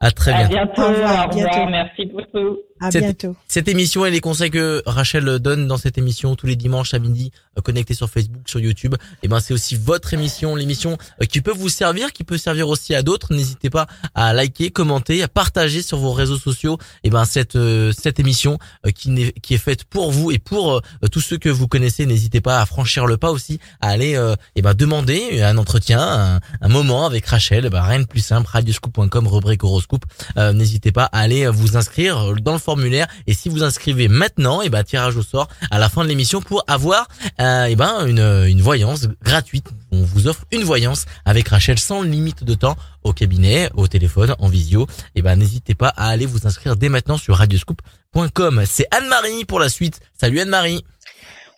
À 0.00 0.10
très 0.10 0.32
À 0.32 0.36
bientôt. 0.48 0.54
bientôt. 0.54 0.82
Au 0.82 0.88
revoir, 0.88 1.26
Au 1.26 1.30
revoir. 1.30 1.50
bientôt. 1.50 1.70
Merci 1.70 2.06
beaucoup. 2.06 2.56
À 2.86 2.90
C'est- 2.90 3.00
bientôt. 3.00 3.34
Cette 3.48 3.68
émission 3.68 4.04
et 4.04 4.10
les 4.10 4.20
conseils 4.20 4.50
que 4.50 4.82
Rachel 4.86 5.38
donne 5.38 5.66
dans 5.66 5.78
cette 5.78 5.96
émission 5.98 6.36
tous 6.36 6.46
les 6.46 6.56
dimanches 6.56 6.92
à 6.94 6.98
midi, 6.98 7.32
euh, 7.56 7.62
connectés 7.62 7.94
sur 7.94 8.10
Facebook, 8.10 8.42
sur 8.46 8.60
YouTube, 8.60 8.94
et 9.22 9.28
ben 9.28 9.40
c'est 9.40 9.54
aussi 9.54 9.76
votre 9.76 10.12
émission, 10.12 10.54
l'émission 10.54 10.98
euh, 11.22 11.24
qui 11.26 11.40
peut 11.40 11.52
vous 11.52 11.68
servir, 11.70 12.12
qui 12.12 12.24
peut 12.24 12.36
servir 12.38 12.68
aussi 12.68 12.94
à 12.94 13.02
d'autres. 13.02 13.32
N'hésitez 13.32 13.70
pas 13.70 13.86
à 14.14 14.32
liker, 14.34 14.70
commenter, 14.70 15.22
à 15.22 15.28
partager 15.28 15.80
sur 15.82 15.98
vos 15.98 16.12
réseaux 16.12 16.38
sociaux. 16.38 16.78
Et 17.04 17.10
ben 17.10 17.24
cette 17.24 17.56
euh, 17.56 17.92
cette 17.98 18.20
émission 18.20 18.58
qui 18.94 19.10
n'est 19.10 19.32
qui 19.32 19.54
est 19.54 19.58
faite 19.58 19.84
pour 19.84 20.10
vous 20.12 20.30
et 20.30 20.38
pour 20.38 20.82
tous 21.10 21.20
ceux 21.20 21.38
que 21.38 21.48
vous 21.48 21.68
connaissez. 21.68 22.04
N'hésitez 22.06 22.40
pas 22.40 22.60
à 22.60 22.66
franchir 22.66 23.06
le 23.06 23.16
pas 23.16 23.30
aussi, 23.30 23.60
à 23.80 23.88
aller 23.88 24.12
et 24.56 24.62
ben 24.62 24.74
demander 24.74 25.40
un 25.42 25.56
entretien, 25.56 26.00
un, 26.00 26.40
un 26.60 26.68
moment 26.68 27.06
avec 27.06 27.24
Rachel. 27.26 27.64
Eh 27.66 27.70
ben, 27.70 27.82
rien 27.82 28.00
de 28.00 28.06
plus 28.06 28.20
simple. 28.20 28.48
Radioscoop.com, 28.50 29.26
rubrique 29.28 29.64
horoscope. 29.64 30.04
Euh, 30.36 30.52
N'hésitez 30.52 30.92
pas 30.92 31.04
à 31.04 31.20
aller 31.20 31.46
vous 31.48 31.76
inscrire 31.76 32.34
dans 32.42 32.52
le 32.52 32.58
formulaire. 32.74 33.06
Et 33.28 33.34
si 33.34 33.48
vous 33.48 33.62
inscrivez 33.62 34.08
maintenant, 34.08 34.60
et 34.60 34.68
ben 34.68 34.82
tirage 34.82 35.16
au 35.16 35.22
sort 35.22 35.48
à 35.70 35.78
la 35.78 35.88
fin 35.88 36.02
de 36.02 36.08
l'émission 36.08 36.40
pour 36.40 36.64
avoir 36.66 37.06
euh, 37.40 37.66
et 37.66 37.76
ben 37.76 38.04
une, 38.06 38.18
une 38.48 38.60
voyance 38.60 39.06
gratuite. 39.22 39.68
On 39.92 40.02
vous 40.02 40.26
offre 40.26 40.44
une 40.50 40.64
voyance 40.64 41.06
avec 41.24 41.48
Rachel 41.48 41.78
sans 41.78 42.02
limite 42.02 42.42
de 42.42 42.54
temps 42.54 42.76
au 43.04 43.12
cabinet, 43.12 43.70
au 43.76 43.86
téléphone, 43.86 44.34
en 44.40 44.48
visio. 44.48 44.88
Et 45.14 45.22
ben 45.22 45.36
n'hésitez 45.36 45.76
pas 45.76 45.92
à 45.96 46.08
aller 46.08 46.26
vous 46.26 46.48
inscrire 46.48 46.74
dès 46.74 46.88
maintenant 46.88 47.16
sur 47.16 47.36
radioscoop.com. 47.36 48.64
C'est 48.66 48.86
Anne-Marie 48.90 49.44
pour 49.44 49.60
la 49.60 49.68
suite. 49.68 50.00
Salut 50.14 50.40
Anne-Marie. 50.40 50.84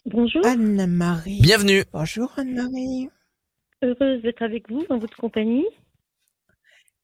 Bonjour, 0.04 0.44
Anne-Marie. 0.44 1.40
Bienvenue. 1.40 1.84
Bonjour 1.94 2.30
Anne-Marie. 2.36 3.08
heureuse 3.82 4.22
d'être 4.22 4.42
avec 4.42 4.70
vous 4.70 4.84
en 4.90 4.98
votre 4.98 5.16
compagnie. 5.16 5.64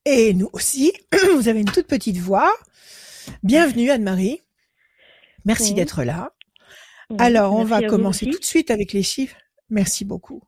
Et 0.04 0.34
nous 0.34 0.50
aussi, 0.52 0.92
vous 1.34 1.48
avez 1.48 1.60
une 1.60 1.70
toute 1.70 1.86
petite 1.86 2.18
voix. 2.18 2.52
Bienvenue 3.42 3.90
Anne-Marie. 3.90 4.40
Merci 5.44 5.70
Oui. 5.70 5.74
d'être 5.74 6.04
là. 6.04 6.32
Oui, 7.10 7.16
Alors, 7.18 7.54
on 7.54 7.64
va 7.64 7.82
commencer 7.82 8.26
tout 8.26 8.38
de 8.38 8.44
suite 8.44 8.70
avec 8.70 8.92
les 8.92 9.02
chiffres. 9.02 9.36
Merci 9.70 10.04
beaucoup. 10.04 10.42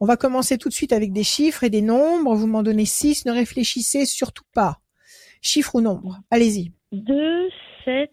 On 0.00 0.06
va 0.06 0.16
commencer 0.16 0.58
tout 0.58 0.68
de 0.68 0.74
suite 0.74 0.92
avec 0.92 1.12
des 1.12 1.22
chiffres 1.24 1.64
et 1.64 1.70
des 1.70 1.80
nombres. 1.82 2.34
Vous 2.34 2.46
m'en 2.46 2.62
donnez 2.62 2.84
six. 2.84 3.24
Ne 3.24 3.32
réfléchissez 3.32 4.04
surtout 4.04 4.44
pas. 4.52 4.80
Chiffre 5.40 5.76
ou 5.76 5.80
nombre? 5.80 6.20
Allez-y. 6.30 6.72
2, 6.92 7.48
7, 7.84 8.10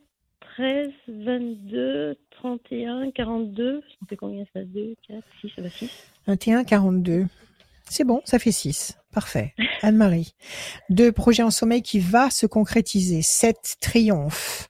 13, 0.55 0.87
22, 1.07 2.15
31, 2.31 3.11
42. 3.11 3.81
Ça 3.81 4.05
fait 4.07 4.15
combien 4.15 4.45
ça? 4.53 4.63
2, 4.63 4.95
4, 5.07 5.23
6, 5.41 5.51
ça 5.55 5.61
va 5.61 5.69
6. 5.69 5.89
21, 6.27 6.63
42. 6.63 7.25
C'est 7.89 8.04
bon, 8.04 8.21
ça 8.25 8.39
fait 8.39 8.52
6. 8.52 8.97
Parfait. 9.12 9.54
Anne-Marie. 9.82 10.36
Deux 10.89 11.12
projets 11.12 11.43
en 11.43 11.49
sommeil 11.49 11.82
qui 11.82 11.99
va 11.99 12.30
se 12.30 12.45
concrétiser. 12.45 13.21
7, 13.21 13.78
triomphe. 13.82 14.69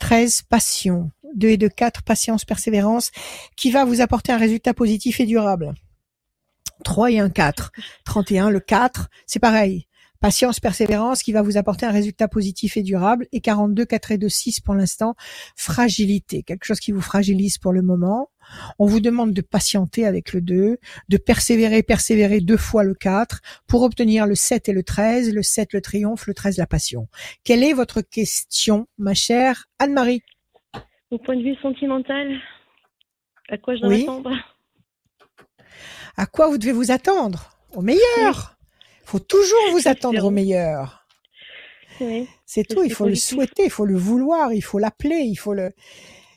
13, 0.00 0.42
passion. 0.42 1.10
2 1.34 1.48
et 1.48 1.56
2, 1.56 1.68
4, 1.68 2.02
patience, 2.02 2.44
persévérance, 2.44 3.10
qui 3.56 3.70
va 3.70 3.84
vous 3.84 4.00
apporter 4.00 4.32
un 4.32 4.38
résultat 4.38 4.72
positif 4.72 5.20
et 5.20 5.26
durable. 5.26 5.74
3 6.84 7.10
et 7.10 7.18
1, 7.18 7.30
4. 7.30 7.72
31, 8.04 8.50
le 8.50 8.60
4, 8.60 9.08
c'est 9.26 9.38
pareil. 9.38 9.86
Patience, 10.24 10.58
persévérance, 10.58 11.22
qui 11.22 11.32
va 11.32 11.42
vous 11.42 11.58
apporter 11.58 11.84
un 11.84 11.90
résultat 11.90 12.28
positif 12.28 12.78
et 12.78 12.82
durable. 12.82 13.26
Et 13.32 13.42
42, 13.42 13.84
4 13.84 14.12
et 14.12 14.16
2, 14.16 14.26
6 14.30 14.60
pour 14.60 14.72
l'instant. 14.74 15.16
Fragilité. 15.54 16.42
Quelque 16.42 16.64
chose 16.64 16.80
qui 16.80 16.92
vous 16.92 17.02
fragilise 17.02 17.58
pour 17.58 17.74
le 17.74 17.82
moment. 17.82 18.30
On 18.78 18.86
vous 18.86 19.00
demande 19.00 19.34
de 19.34 19.42
patienter 19.42 20.06
avec 20.06 20.32
le 20.32 20.40
2, 20.40 20.78
de 21.10 21.16
persévérer, 21.18 21.82
persévérer 21.82 22.40
deux 22.40 22.56
fois 22.56 22.84
le 22.84 22.94
4 22.94 23.42
pour 23.66 23.82
obtenir 23.82 24.26
le 24.26 24.34
7 24.34 24.70
et 24.70 24.72
le 24.72 24.82
13, 24.82 25.30
le 25.34 25.42
7 25.42 25.74
le 25.74 25.82
triomphe, 25.82 26.26
le 26.26 26.32
13 26.32 26.56
la 26.56 26.66
passion. 26.66 27.06
Quelle 27.44 27.62
est 27.62 27.74
votre 27.74 28.00
question, 28.00 28.86
ma 28.96 29.12
chère 29.12 29.66
Anne-Marie? 29.78 30.22
Au 31.10 31.18
point 31.18 31.36
de 31.36 31.42
vue 31.42 31.56
sentimental, 31.60 32.40
à 33.50 33.58
quoi 33.58 33.76
je 33.76 33.80
dois 33.82 33.90
Oui. 33.90 34.06
m'attendre 34.06 34.30
À 36.16 36.24
quoi 36.24 36.48
vous 36.48 36.56
devez 36.56 36.72
vous 36.72 36.90
attendre? 36.90 37.50
Au 37.74 37.82
meilleur 37.82 38.53
faut 39.04 39.18
toujours 39.20 39.70
vous 39.72 39.88
attendre 39.88 40.24
au 40.24 40.30
meilleur. 40.30 41.06
Oui. 42.00 42.28
C'est 42.44 42.64
tout, 42.64 42.82
il 42.82 42.92
faut 42.92 43.06
le 43.06 43.14
souhaiter, 43.14 43.64
il 43.64 43.70
faut 43.70 43.84
le 43.84 43.96
vouloir, 43.96 44.52
il 44.52 44.62
faut 44.62 44.78
l'appeler, 44.78 45.20
il 45.20 45.36
faut 45.36 45.54
le 45.54 45.72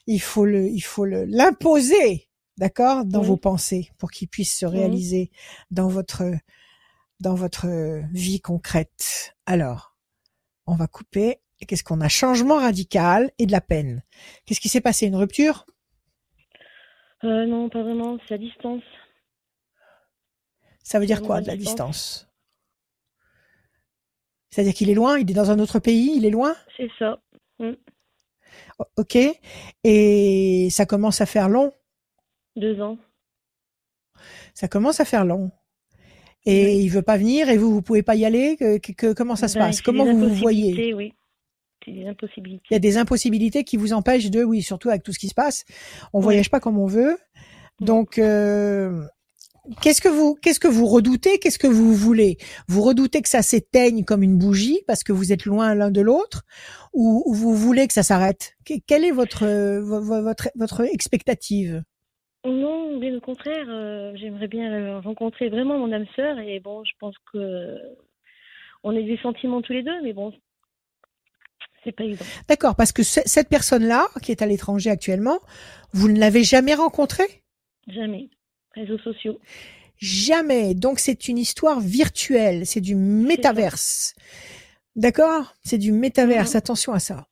il 0.06 0.20
faut 0.20 0.46
le 0.46 0.68
il 0.68 0.82
faut 0.82 1.06
le 1.06 1.26
l'imposer, 1.26 2.30
d'accord, 2.58 3.06
dans 3.06 3.22
Oui. 3.22 3.28
vos 3.28 3.38
pensées 3.38 3.92
pour 3.98 4.12
qu'il 4.12 4.28
puisse 4.28 4.56
se 4.56 4.66
réaliser 4.66 5.32
dans 5.72 5.88
votre 5.88 6.24
dans 7.20 7.34
votre 7.34 7.68
vie 8.14 8.40
concrète. 8.40 9.36
Alors, 9.48 9.96
on 10.68 10.76
va 10.76 10.88
couper. 10.88 11.40
Qu'est-ce 11.68 11.84
qu'on 11.84 12.02
a? 12.02 12.08
Changement 12.08 12.58
radical 12.58 13.32
et 13.40 13.48
de 13.48 13.52
la 13.52 13.62
peine. 13.62 14.04
Qu'est-ce 14.46 14.60
qui 14.60 14.70
s'est 14.70 14.82
passé? 14.82 15.08
Une 15.08 15.16
rupture? 15.16 15.66
Euh, 17.24 17.48
non, 17.48 17.68
pas 17.68 17.82
vraiment, 17.82 18.20
c'est 18.28 18.36
à 18.36 18.38
distance. 18.38 18.84
Ça 20.84 21.00
veut 21.00 21.08
dire 21.08 21.24
quoi 21.24 21.42
de 21.42 21.48
la 21.48 21.56
distance? 21.58 22.27
C'est-à-dire 24.50 24.74
qu'il 24.74 24.90
est 24.90 24.94
loin, 24.96 25.18
il 25.20 25.30
est 25.30 25.34
dans 25.34 25.52
un 25.52 25.60
autre 25.60 25.80
pays, 25.80 26.14
il 26.16 26.26
est 26.26 26.30
loin? 26.30 26.56
C'est 26.78 26.90
ça. 26.98 27.20
O- 27.60 28.86
Ok. 28.98 29.18
Et 29.84 30.68
ça 30.72 30.86
commence 30.86 31.22
à 31.22 31.26
faire 31.26 31.50
long? 31.50 31.74
Deux 32.56 32.82
ans. 32.82 32.98
Ça 34.54 34.68
commence 34.68 35.00
à 35.00 35.06
faire 35.06 35.26
long. 35.26 35.52
Et 36.46 36.80
il 36.80 36.88
veut 36.90 37.02
pas 37.02 37.18
venir 37.18 37.50
et 37.50 37.58
vous, 37.58 37.72
vous 37.74 37.82
pouvez 37.82 38.04
pas 38.04 38.16
y 38.16 38.26
aller? 38.26 38.56
Que, 38.58 38.78
que- 38.78 38.94
que- 38.94 39.14
comment 39.14 39.36
ça 39.36 39.48
se 39.48 39.56
Ben, 39.60 39.66
passe? 39.66 39.82
Comment 39.82 40.06
vous 40.06 40.30
vous 40.30 40.34
voyez? 40.36 40.94
Oui. 40.94 41.14
Des 41.86 42.06
impossibilités. 42.06 42.66
Il 42.70 42.74
y 42.74 42.76
a 42.76 42.80
des 42.80 42.98
impossibilités 42.98 43.64
qui 43.64 43.78
vous 43.78 43.94
empêchent 43.94 44.30
de, 44.30 44.44
oui, 44.44 44.62
surtout 44.62 44.90
avec 44.90 45.04
tout 45.04 45.14
ce 45.14 45.20
qui 45.20 45.28
se 45.30 45.34
passe. 45.34 45.64
On 46.14 46.20
Ouais. 46.20 46.24
voyage 46.24 46.50
pas 46.50 46.60
comme 46.60 46.78
on 46.78 46.86
veut. 46.88 47.18
Donc, 47.80 48.18
euh, 48.18 49.06
qu'est-ce 49.82 50.02
que 50.02 50.10
vous, 50.10 50.36
qu'est-ce 50.42 50.60
que 50.60 50.68
vous 50.68 50.86
redoutez? 50.88 51.40
Qu'est-ce 51.40 51.60
que 51.60 51.68
vous 51.68 51.94
voulez? 51.94 52.38
Vous 52.68 52.82
redoutez 52.82 53.22
que 53.22 53.30
ça 53.30 53.42
s'éteigne 53.42 54.04
comme 54.04 54.24
une 54.24 54.38
bougie 54.38 54.82
parce 54.88 55.04
que 55.04 55.12
vous 55.12 55.32
êtes 55.32 55.46
loin 55.46 55.74
l'un 55.76 55.92
de 55.92 56.02
l'autre, 56.02 56.44
ou, 56.94 57.24
ou 57.26 57.34
vous 57.34 57.56
voulez 57.56 57.88
que 57.88 57.94
ça 57.94 58.04
s'arrête? 58.04 58.56
Que- 58.66 58.80
Quelle 58.86 59.06
est 59.06 59.12
votre, 59.12 59.46
vo- 59.80 60.02
vo- 60.02 60.22
votre, 60.24 60.50
votre 60.56 60.82
expectative? 60.82 61.84
Non, 62.46 62.98
bien 62.98 63.16
au 63.16 63.20
contraire, 63.22 63.66
euh, 63.68 64.14
j'aimerais 64.16 64.48
bien 64.48 64.72
euh, 64.72 65.00
rencontrer 65.02 65.50
vraiment 65.50 65.78
mon 65.78 65.92
âme 65.92 66.06
sœur 66.16 66.40
et 66.40 66.60
bon, 66.60 66.84
je 66.86 66.94
pense 67.00 67.16
que 67.34 67.76
on 68.84 68.92
a 68.92 69.02
des 69.02 69.18
sentiments 69.22 69.62
tous 69.62 69.74
les 69.74 69.84
deux, 69.84 70.02
mais 70.04 70.14
bon, 70.14 70.32
c'est 71.84 71.92
pas 71.92 72.04
évident. 72.06 72.24
D'accord, 72.48 72.76
parce 72.76 72.94
que 72.94 73.04
ce- 73.04 73.20
cette 73.26 73.50
personne-là, 73.50 74.08
qui 74.22 74.32
est 74.32 74.42
à 74.42 74.46
l'étranger 74.46 74.90
actuellement, 74.90 75.40
vous 75.92 76.08
ne 76.10 76.20
l'avez 76.20 76.44
jamais 76.44 76.74
rencontrée? 76.74 77.44
Jamais. 77.88 78.30
Réseaux 78.78 79.00
sociaux. 79.00 79.40
Jamais. 79.98 80.76
Donc 80.76 81.00
c'est 81.00 81.28
une 81.28 81.38
histoire 81.40 81.80
virtuelle, 81.80 82.66
c'est 82.68 82.82
du 82.82 82.96
métaverse. 82.96 84.14
D'accord? 84.96 85.56
C'est 85.64 85.78
du 85.80 85.92
métaverse, 85.92 86.52
Mhm. 86.54 86.58
attention 86.58 86.94
à 86.94 87.00
ça. 87.00 87.28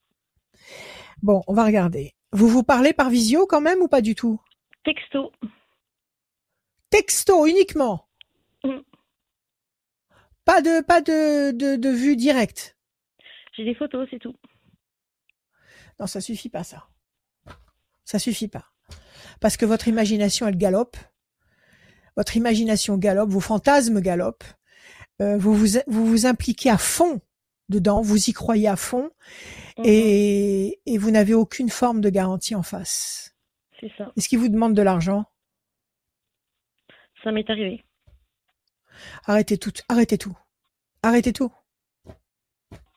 Bon, 1.21 1.43
on 1.47 1.53
va 1.53 1.63
regarder. 1.65 2.13
Vous 2.31 2.47
vous 2.47 2.63
parlez 2.63 2.93
par 2.93 3.09
visio 3.09 3.45
quand 3.47 3.61
même 3.61 3.81
ou 3.81 3.87
pas 3.87 4.01
du 4.01 4.15
tout? 4.15 4.39
Texto. 4.83 5.31
Texto 6.89 7.45
uniquement? 7.45 8.07
Mhm. 8.63 8.83
Pas 10.45 10.61
de, 10.61 10.81
pas 10.83 11.01
de, 11.01 11.51
de, 11.51 11.75
de 11.75 11.89
vue 11.89 12.15
directe? 12.15 12.77
J'ai 13.55 13.65
des 13.65 13.75
photos, 13.75 14.07
c'est 14.11 14.19
tout. 14.19 14.35
Non, 15.99 16.07
ça 16.07 16.21
suffit 16.21 16.49
pas, 16.49 16.63
ça. 16.63 16.87
Ça 18.03 18.19
suffit 18.19 18.47
pas. 18.47 18.65
Parce 19.39 19.57
que 19.57 19.65
votre 19.65 19.87
imagination, 19.87 20.47
elle 20.47 20.57
galope. 20.57 20.97
Votre 22.15 22.37
imagination 22.37 22.97
galope, 22.97 23.29
vos 23.29 23.39
fantasmes 23.39 23.99
galopent. 24.01 24.45
Euh, 25.21 25.37
vous, 25.37 25.53
vous 25.53 25.67
vous 25.87 26.05
vous 26.05 26.25
impliquez 26.25 26.69
à 26.69 26.77
fond 26.77 27.21
dedans, 27.69 28.01
vous 28.01 28.29
y 28.29 28.33
croyez 28.33 28.67
à 28.67 28.75
fond, 28.75 29.09
Mhm. 29.77 29.83
et, 29.85 30.79
et 30.85 30.97
vous 30.97 31.09
n'avez 31.11 31.33
aucune 31.33 31.69
forme 31.69 31.99
de 31.99 32.09
garantie 32.09 32.53
en 32.55 32.63
face. 32.63 33.33
C'est 33.79 33.91
ça. 33.97 34.11
Est-ce 34.15 34.29
qu'il 34.29 34.39
vous 34.39 34.47
demande 34.49 34.73
de 34.73 34.81
l'argent? 34.81 35.25
Ça 37.23 37.31
m'est 37.31 37.49
arrivé. 37.49 37.83
Arrêtez 39.25 39.57
tout, 39.57 39.73
arrêtez 39.89 40.17
tout, 40.17 40.37
arrêtez 41.03 41.33
tout, 41.33 41.51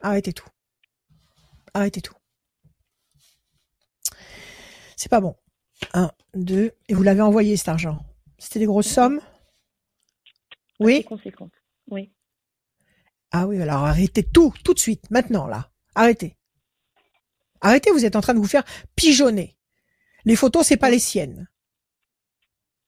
arrêtez 0.03 0.33
tout, 0.33 0.49
arrêtez 1.75 2.01
tout. 2.03 2.15
C'est 4.97 5.09
pas 5.09 5.21
bon. 5.21 5.35
Un, 5.95 6.11
deux, 6.35 6.73
et 6.89 6.95
vous 6.95 7.03
l'avez 7.03 7.23
envoyé 7.23 7.57
cet 7.57 7.69
argent. 7.69 8.05
C'était 8.39 8.61
des 8.61 8.67
grosses 8.67 8.89
sommes? 8.89 9.21
Oui 10.81 10.99
C'est 10.99 11.05
conséquent. 11.05 11.51
Oui. 11.91 12.13
Ah 13.31 13.47
oui, 13.47 13.61
alors 13.61 13.85
arrêtez 13.85 14.23
tout, 14.23 14.55
tout 14.65 14.75
de 14.75 14.79
suite, 14.79 15.11
maintenant 15.11 15.47
là. 15.47 15.71
Arrêtez. 15.95 16.37
Arrêtez, 17.61 17.91
vous 17.91 18.05
êtes 18.05 18.17
en 18.17 18.21
train 18.21 18.35
de 18.35 18.39
vous 18.39 18.47
faire 18.47 18.65
pigeonner. 18.95 19.59
Les 20.25 20.37
photos, 20.37 20.67
c'est 20.67 20.77
pas 20.77 20.91
les 20.91 20.99
siennes. 20.99 21.49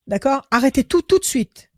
D'accord? 0.07 0.47
Arrêtez 0.51 0.85
tout, 0.85 1.03
tout 1.03 1.19
de 1.19 1.25
suite. 1.25 1.71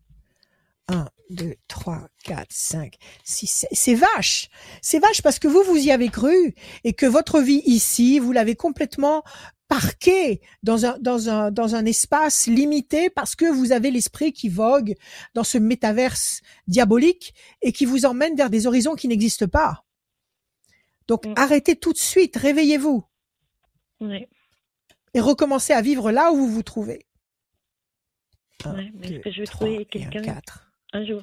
Un, 0.87 1.09
deux, 1.33 1.55
trois, 1.67 2.07
quatre, 2.23 2.51
cinq, 2.51 2.95
six, 3.23 3.47
sept. 3.47 3.69
C'est 3.73 3.95
vache. 3.95 4.49
C'est 4.81 4.99
vache 4.99 5.21
parce 5.21 5.39
que 5.39 5.47
vous, 5.47 5.63
vous 5.63 5.77
y 5.77 5.91
avez 5.91 6.09
cru 6.09 6.55
et 6.83 6.93
que 6.93 7.05
votre 7.05 7.39
vie 7.41 7.61
ici, 7.65 8.19
vous 8.19 8.31
l'avez 8.31 8.55
complètement 8.55 9.23
parquée 9.67 10.41
dans 10.61 10.85
un, 10.85 10.97
dans 10.99 11.29
un, 11.29 11.49
dans 11.51 11.75
un 11.75 11.85
espace 11.85 12.47
limité 12.47 13.09
parce 13.09 13.35
que 13.35 13.45
vous 13.45 13.71
avez 13.71 13.89
l'esprit 13.91 14.31
qui 14.31 14.49
vogue 14.49 14.93
dans 15.33 15.43
ce 15.43 15.57
métaverse 15.57 16.41
diabolique 16.67 17.33
et 17.61 17.71
qui 17.71 17.85
vous 17.85 18.05
emmène 18.05 18.35
vers 18.35 18.49
des 18.51 18.67
horizons 18.67 18.95
qui 18.95 19.07
n'existent 19.07 19.47
pas. 19.47 19.83
Donc 21.07 21.25
Mm. 21.25 21.33
arrêtez 21.37 21.75
tout 21.75 21.91
de 21.93 21.97
suite, 21.97 22.35
réveillez-vous 22.37 23.03
Ouais. 23.99 24.29
et 25.13 25.19
recommencez 25.21 25.73
à 25.73 25.81
vivre 25.81 26.11
là 26.11 26.31
où 26.31 26.35
vous 26.37 26.47
vous 26.49 26.63
trouvez. 26.63 27.05
Un, 28.65 28.75
Ouais, 28.75 28.91
mais 28.93 29.07
est-ce 29.07 29.13
deux, 29.15 29.19
que 29.21 29.31
je 29.31 29.39
vais 29.39 29.45
trouver 29.47 29.85
quelqu'un. 29.85 30.39
Un 30.93 31.05
jour 31.05 31.21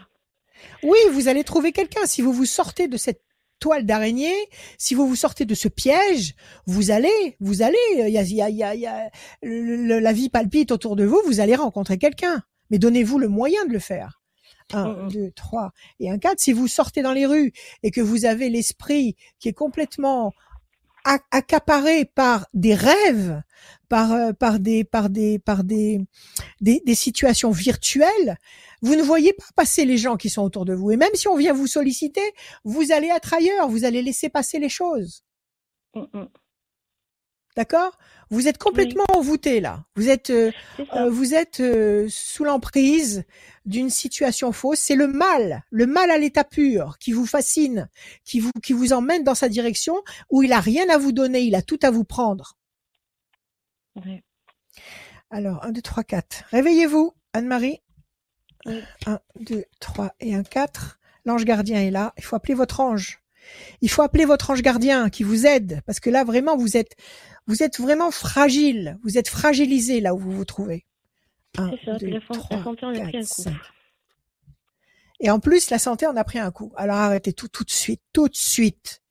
Oui, 0.82 0.98
vous 1.12 1.28
allez 1.28 1.44
trouver 1.44 1.72
quelqu'un. 1.72 2.04
Si 2.06 2.22
vous 2.22 2.32
vous 2.32 2.44
sortez 2.46 2.88
de 2.88 2.96
cette 2.96 3.22
toile 3.60 3.84
d'araignée, 3.86 4.34
si 4.78 4.94
vous 4.94 5.06
vous 5.06 5.16
sortez 5.16 5.44
de 5.44 5.54
ce 5.54 5.68
piège, 5.68 6.34
vous 6.66 6.90
allez, 6.90 7.36
vous 7.40 7.62
allez, 7.62 7.76
il 7.94 8.08
y 8.08 8.18
a, 8.18 8.22
il 8.22 8.32
y 8.34 8.42
a, 8.42 8.74
il 8.74 8.80
y 8.80 8.86
a, 8.86 9.10
le- 9.42 9.98
la 9.98 10.12
vie 10.12 10.28
palpite 10.30 10.72
autour 10.72 10.96
de 10.96 11.04
vous, 11.04 11.20
vous 11.26 11.40
allez 11.40 11.54
rencontrer 11.54 11.98
quelqu'un. 11.98 12.42
Mais 12.70 12.78
donnez-vous 12.78 13.18
le 13.18 13.28
moyen 13.28 13.64
de 13.66 13.72
le 13.72 13.78
faire. 13.78 14.20
Un, 14.72 14.86
Mm, 14.88 15.04
mm. 15.06 15.12
deux, 15.12 15.30
trois 15.32 15.72
et 15.98 16.10
un 16.10 16.18
quatre. 16.18 16.38
Si 16.40 16.52
vous 16.52 16.68
sortez 16.68 17.02
dans 17.02 17.12
les 17.12 17.26
rues 17.26 17.52
et 17.82 17.90
que 17.90 18.00
vous 18.00 18.24
avez 18.24 18.48
l'esprit 18.48 19.16
qui 19.40 19.48
est 19.48 19.52
complètement 19.52 20.32
accaparé 21.30 22.04
par 22.04 22.46
des 22.54 22.74
rêves, 22.74 23.42
par 23.88 24.12
euh, 24.12 24.32
par 24.32 24.60
des 24.60 24.84
par 24.84 25.10
des 25.10 25.38
par 25.38 25.64
des 25.64 26.00
des, 26.60 26.82
des 26.86 26.94
situations 26.94 27.50
virtuelles, 27.50 28.36
vous 28.82 28.94
ne 28.94 29.02
voyez 29.02 29.32
pas 29.32 29.44
passer 29.56 29.84
les 29.84 29.98
gens 29.98 30.16
qui 30.16 30.30
sont 30.30 30.42
autour 30.42 30.64
de 30.64 30.74
vous. 30.74 30.90
Et 30.90 30.96
même 30.96 31.14
si 31.14 31.28
on 31.28 31.36
vient 31.36 31.52
vous 31.52 31.66
solliciter, 31.66 32.22
vous 32.64 32.92
allez 32.92 33.08
être 33.08 33.34
ailleurs, 33.34 33.68
vous 33.68 33.84
allez 33.84 34.02
laisser 34.02 34.28
passer 34.28 34.58
les 34.58 34.68
choses. 34.68 35.22
Mm, 35.94 36.04
mm. 36.12 36.28
D'accord? 37.56 37.98
Vous 38.30 38.46
êtes 38.46 38.58
complètement 38.58 39.04
envoûté 39.12 39.60
là. 39.60 39.84
Vous 39.96 40.08
êtes 40.08 40.30
euh, 40.30 40.52
euh, 40.94 41.10
vous 41.10 41.34
êtes 41.34 41.58
euh, 41.58 42.06
sous 42.08 42.44
l'emprise 42.44 43.24
d'une 43.66 43.90
situation 43.90 44.52
fausse. 44.52 44.78
C'est 44.78 44.94
le 44.94 45.08
mal, 45.08 45.64
le 45.70 45.86
mal 45.86 46.12
à 46.12 46.18
l'état 46.18 46.44
pur 46.44 46.96
qui 46.98 47.10
vous 47.10 47.26
fascine, 47.26 47.88
qui 48.24 48.38
vous 48.38 48.52
qui 48.62 48.72
vous 48.72 48.92
emmène 48.92 49.24
dans 49.24 49.34
sa 49.34 49.48
direction 49.48 50.00
où 50.30 50.44
il 50.44 50.52
a 50.52 50.60
rien 50.60 50.88
à 50.88 50.96
vous 50.96 51.10
donner, 51.10 51.40
il 51.40 51.56
a 51.56 51.62
tout 51.62 51.80
à 51.82 51.90
vous 51.90 52.04
prendre. 52.04 52.56
Alors, 55.30 55.64
1, 55.64 55.72
2, 55.72 55.82
3, 55.82 56.04
4. 56.04 56.44
Réveillez-vous, 56.50 57.12
Anne-Marie. 57.32 57.80
Oui. 58.66 58.80
1, 59.06 59.18
2, 59.40 59.64
3 59.80 60.14
et 60.20 60.34
un 60.34 60.42
4. 60.42 60.98
L'ange 61.24 61.44
gardien 61.44 61.80
est 61.80 61.90
là. 61.90 62.12
Il 62.16 62.24
faut 62.24 62.36
appeler 62.36 62.54
votre 62.54 62.80
ange. 62.80 63.20
Il 63.80 63.90
faut 63.90 64.02
appeler 64.02 64.24
votre 64.24 64.50
ange 64.50 64.62
gardien 64.62 65.10
qui 65.10 65.22
vous 65.22 65.46
aide. 65.46 65.80
Parce 65.86 66.00
que 66.00 66.10
là, 66.10 66.24
vraiment, 66.24 66.56
vous 66.56 66.76
êtes, 66.76 66.94
vous 67.46 67.62
êtes 67.62 67.80
vraiment 67.80 68.10
fragile. 68.10 68.98
Vous 69.02 69.18
êtes 69.18 69.28
fragilisé 69.28 70.00
là 70.00 70.14
où 70.14 70.18
vous 70.18 70.32
vous 70.32 70.44
trouvez. 70.44 70.86
1, 71.58 71.70
C'est 71.70 71.84
ça. 71.86 71.96
Puis 71.96 72.06
2, 72.06 72.12
la, 72.14 72.20
fan- 72.20 72.36
3, 72.36 72.56
la 72.58 72.64
santé 72.64 72.86
en 72.86 72.90
a 72.90 73.00
pris 73.00 73.12
4, 73.12 73.16
un 73.16 73.20
coup. 73.20 73.42
5. 73.42 73.54
Et 75.22 75.30
en 75.30 75.38
plus, 75.40 75.68
la 75.70 75.78
santé 75.78 76.06
en 76.06 76.16
a 76.16 76.24
pris 76.24 76.38
un 76.38 76.50
coup. 76.50 76.72
Alors 76.76 76.96
arrêtez 76.96 77.32
tout, 77.34 77.48
tout 77.48 77.64
de 77.64 77.70
suite, 77.70 78.00
tout 78.12 78.28
de 78.28 78.36
suite. 78.36 79.02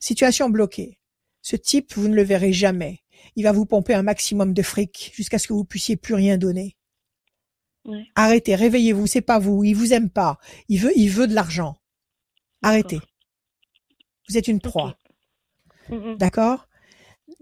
Situation 0.00 0.48
bloquée. 0.48 0.98
Ce 1.42 1.56
type, 1.56 1.92
vous 1.94 2.08
ne 2.08 2.14
le 2.14 2.22
verrez 2.22 2.52
jamais. 2.52 3.00
Il 3.36 3.44
va 3.44 3.52
vous 3.52 3.66
pomper 3.66 3.94
un 3.94 4.02
maximum 4.02 4.54
de 4.54 4.62
fric 4.62 5.12
jusqu'à 5.14 5.38
ce 5.38 5.46
que 5.48 5.52
vous 5.52 5.64
puissiez 5.64 5.96
plus 5.96 6.14
rien 6.14 6.38
donner. 6.38 6.76
Ouais. 7.88 8.04
Arrêtez, 8.14 8.54
réveillez-vous, 8.54 9.06
c'est 9.06 9.22
pas 9.22 9.38
vous, 9.38 9.64
il 9.64 9.72
vous 9.74 9.94
aime 9.94 10.10
pas. 10.10 10.38
Il 10.68 10.78
veut, 10.80 10.92
il 10.94 11.08
veut 11.08 11.26
de 11.26 11.34
l'argent. 11.34 11.76
Arrêtez. 12.62 13.00
Vous 14.28 14.36
êtes 14.36 14.46
une 14.46 14.60
proie. 14.60 14.98
Mm, 15.88 15.94
mm. 15.96 16.16
D'accord? 16.18 16.68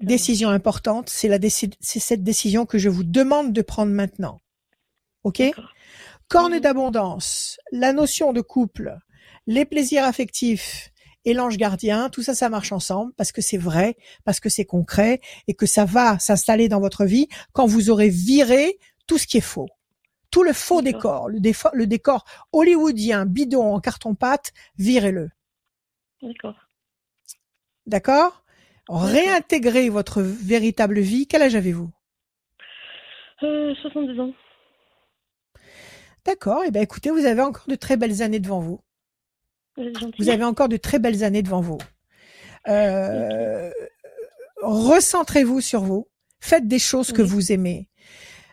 Décision 0.00 0.48
importante, 0.50 1.10
c'est 1.10 1.26
la 1.28 1.38
déci- 1.38 1.74
c'est 1.80 1.98
cette 1.98 2.22
décision 2.22 2.64
que 2.64 2.78
je 2.78 2.88
vous 2.88 3.02
demande 3.02 3.52
de 3.52 3.62
prendre 3.62 3.92
maintenant. 3.92 4.40
OK? 5.24 5.42
Corne 6.28 6.60
d'abondance, 6.60 7.58
la 7.72 7.92
notion 7.92 8.32
de 8.32 8.40
couple, 8.40 8.98
les 9.48 9.64
plaisirs 9.64 10.04
affectifs 10.04 10.90
et 11.24 11.34
l'ange 11.34 11.56
gardien, 11.56 12.08
tout 12.08 12.22
ça, 12.22 12.36
ça 12.36 12.48
marche 12.48 12.70
ensemble 12.70 13.12
parce 13.16 13.32
que 13.32 13.40
c'est 13.40 13.56
vrai, 13.56 13.96
parce 14.24 14.38
que 14.38 14.48
c'est 14.48 14.64
concret 14.64 15.20
et 15.48 15.54
que 15.54 15.66
ça 15.66 15.84
va 15.84 16.20
s'installer 16.20 16.68
dans 16.68 16.80
votre 16.80 17.04
vie 17.04 17.26
quand 17.52 17.66
vous 17.66 17.90
aurez 17.90 18.10
viré 18.10 18.78
tout 19.08 19.18
ce 19.18 19.26
qui 19.26 19.38
est 19.38 19.40
faux. 19.40 19.68
Tout 20.36 20.42
le 20.42 20.52
faux 20.52 20.82
décor, 20.82 21.30
le, 21.30 21.40
défo- 21.40 21.70
le 21.72 21.86
décor 21.86 22.26
hollywoodien, 22.52 23.24
bidon 23.24 23.72
en 23.74 23.80
carton-pâte, 23.80 24.52
virez-le. 24.76 25.30
D'accord. 26.20 26.68
D'accord? 27.86 28.44
Réintégrez 28.86 29.88
votre 29.88 30.20
véritable 30.20 31.00
vie. 31.00 31.26
Quel 31.26 31.40
âge 31.40 31.54
avez-vous? 31.54 31.90
Euh, 33.44 33.74
62 33.76 34.20
ans. 34.20 34.34
D'accord. 36.26 36.64
Eh 36.66 36.70
bien, 36.70 36.82
écoutez, 36.82 37.10
vous 37.10 37.24
avez 37.24 37.40
encore 37.40 37.66
de 37.66 37.74
très 37.74 37.96
belles 37.96 38.20
années 38.20 38.38
devant 38.38 38.60
vous. 38.60 38.82
Vous 40.18 40.28
avez 40.28 40.44
encore 40.44 40.68
de 40.68 40.76
très 40.76 40.98
belles 40.98 41.24
années 41.24 41.42
devant 41.42 41.62
vous. 41.62 41.78
Euh, 42.68 43.70
recentrez-vous 44.60 45.62
sur 45.62 45.80
vous. 45.80 46.08
Faites 46.40 46.68
des 46.68 46.78
choses 46.78 47.12
que 47.12 47.22
vous 47.22 47.52
aimez. 47.52 47.88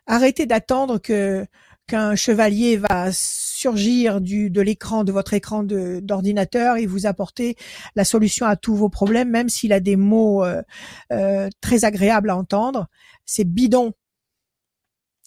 Arrêtez 0.05 0.45
d'attendre 0.45 0.97
que 0.97 1.45
qu'un 1.93 2.15
chevalier 2.15 2.77
va 2.77 3.11
surgir 3.11 4.19
du 4.19 4.49
de 4.49 4.61
l'écran 4.61 5.03
de 5.03 5.11
votre 5.11 5.35
écran 5.35 5.61
d'ordinateur 5.63 6.77
et 6.77 6.87
vous 6.87 7.05
apporter 7.05 7.55
la 7.95 8.03
solution 8.03 8.47
à 8.47 8.55
tous 8.55 8.73
vos 8.73 8.89
problèmes, 8.89 9.29
même 9.29 9.47
s'il 9.47 9.71
a 9.73 9.79
des 9.79 9.95
mots 9.95 10.43
euh, 10.43 10.63
euh, 11.11 11.49
très 11.61 11.85
agréables 11.85 12.31
à 12.31 12.35
entendre. 12.35 12.87
C'est 13.27 13.43
bidon. 13.43 13.93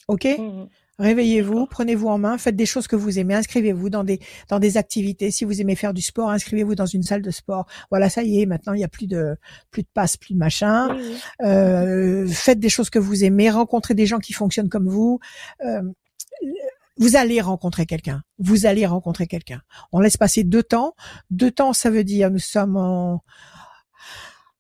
Ok? 0.09 0.25
Mm, 0.25 0.43
mm. 0.43 0.69
Réveillez-vous, 0.99 1.67
prenez-vous 1.67 2.09
en 2.09 2.19
main, 2.19 2.37
faites 2.37 2.57
des 2.57 2.67
choses 2.67 2.89
que 2.89 2.97
vous 2.97 3.21
aimez, 3.21 3.35
inscrivez-vous 3.35 3.89
dans 3.89 4.03
des 4.03 4.19
dans 4.49 4.59
des 4.59 4.77
activités. 4.77 5.31
Si 5.31 5.45
vous 5.45 5.61
aimez 5.61 5.77
faire 5.77 5.95
du 5.95 6.03
sport, 6.03 6.31
inscrivez-vous 6.31 6.75
dans 6.75 6.87
une 6.87 7.05
salle 7.05 7.23
de 7.23 7.31
sport. 7.31 7.67
Voilà, 7.91 8.11
ça 8.11 8.25
y 8.25 8.41
est, 8.41 8.47
maintenant 8.47 8.73
il 8.73 8.81
y 8.81 8.85
a 8.85 8.89
plus 8.89 9.07
de 9.07 9.37
plus 9.71 9.83
de 9.83 9.89
passe, 9.95 10.17
plus 10.17 10.35
de 10.35 10.39
machin. 10.39 10.99
Euh, 11.43 12.27
faites 12.27 12.59
des 12.59 12.71
choses 12.71 12.91
que 12.91 12.99
vous 12.99 13.23
aimez, 13.23 13.51
rencontrez 13.51 13.95
des 13.95 14.07
gens 14.07 14.19
qui 14.19 14.33
fonctionnent 14.33 14.69
comme 14.69 14.89
vous. 14.89 15.21
Euh, 15.65 15.83
vous 16.99 17.17
allez 17.17 17.41
rencontrer 17.41 17.87
quelqu'un. 17.87 18.23
Vous 18.39 18.67
allez 18.67 18.87
rencontrer 18.87 19.27
quelqu'un. 19.27 19.61
On 19.93 20.01
laisse 20.01 20.17
passer 20.17 20.45
deux 20.45 20.63
temps. 20.63 20.95
Deux 21.31 21.51
temps, 21.51 21.73
ça 21.73 21.91
veut 21.91 22.05
dire 22.05 22.31
nous 22.31 22.39
sommes 22.39 22.77
en 22.77 23.23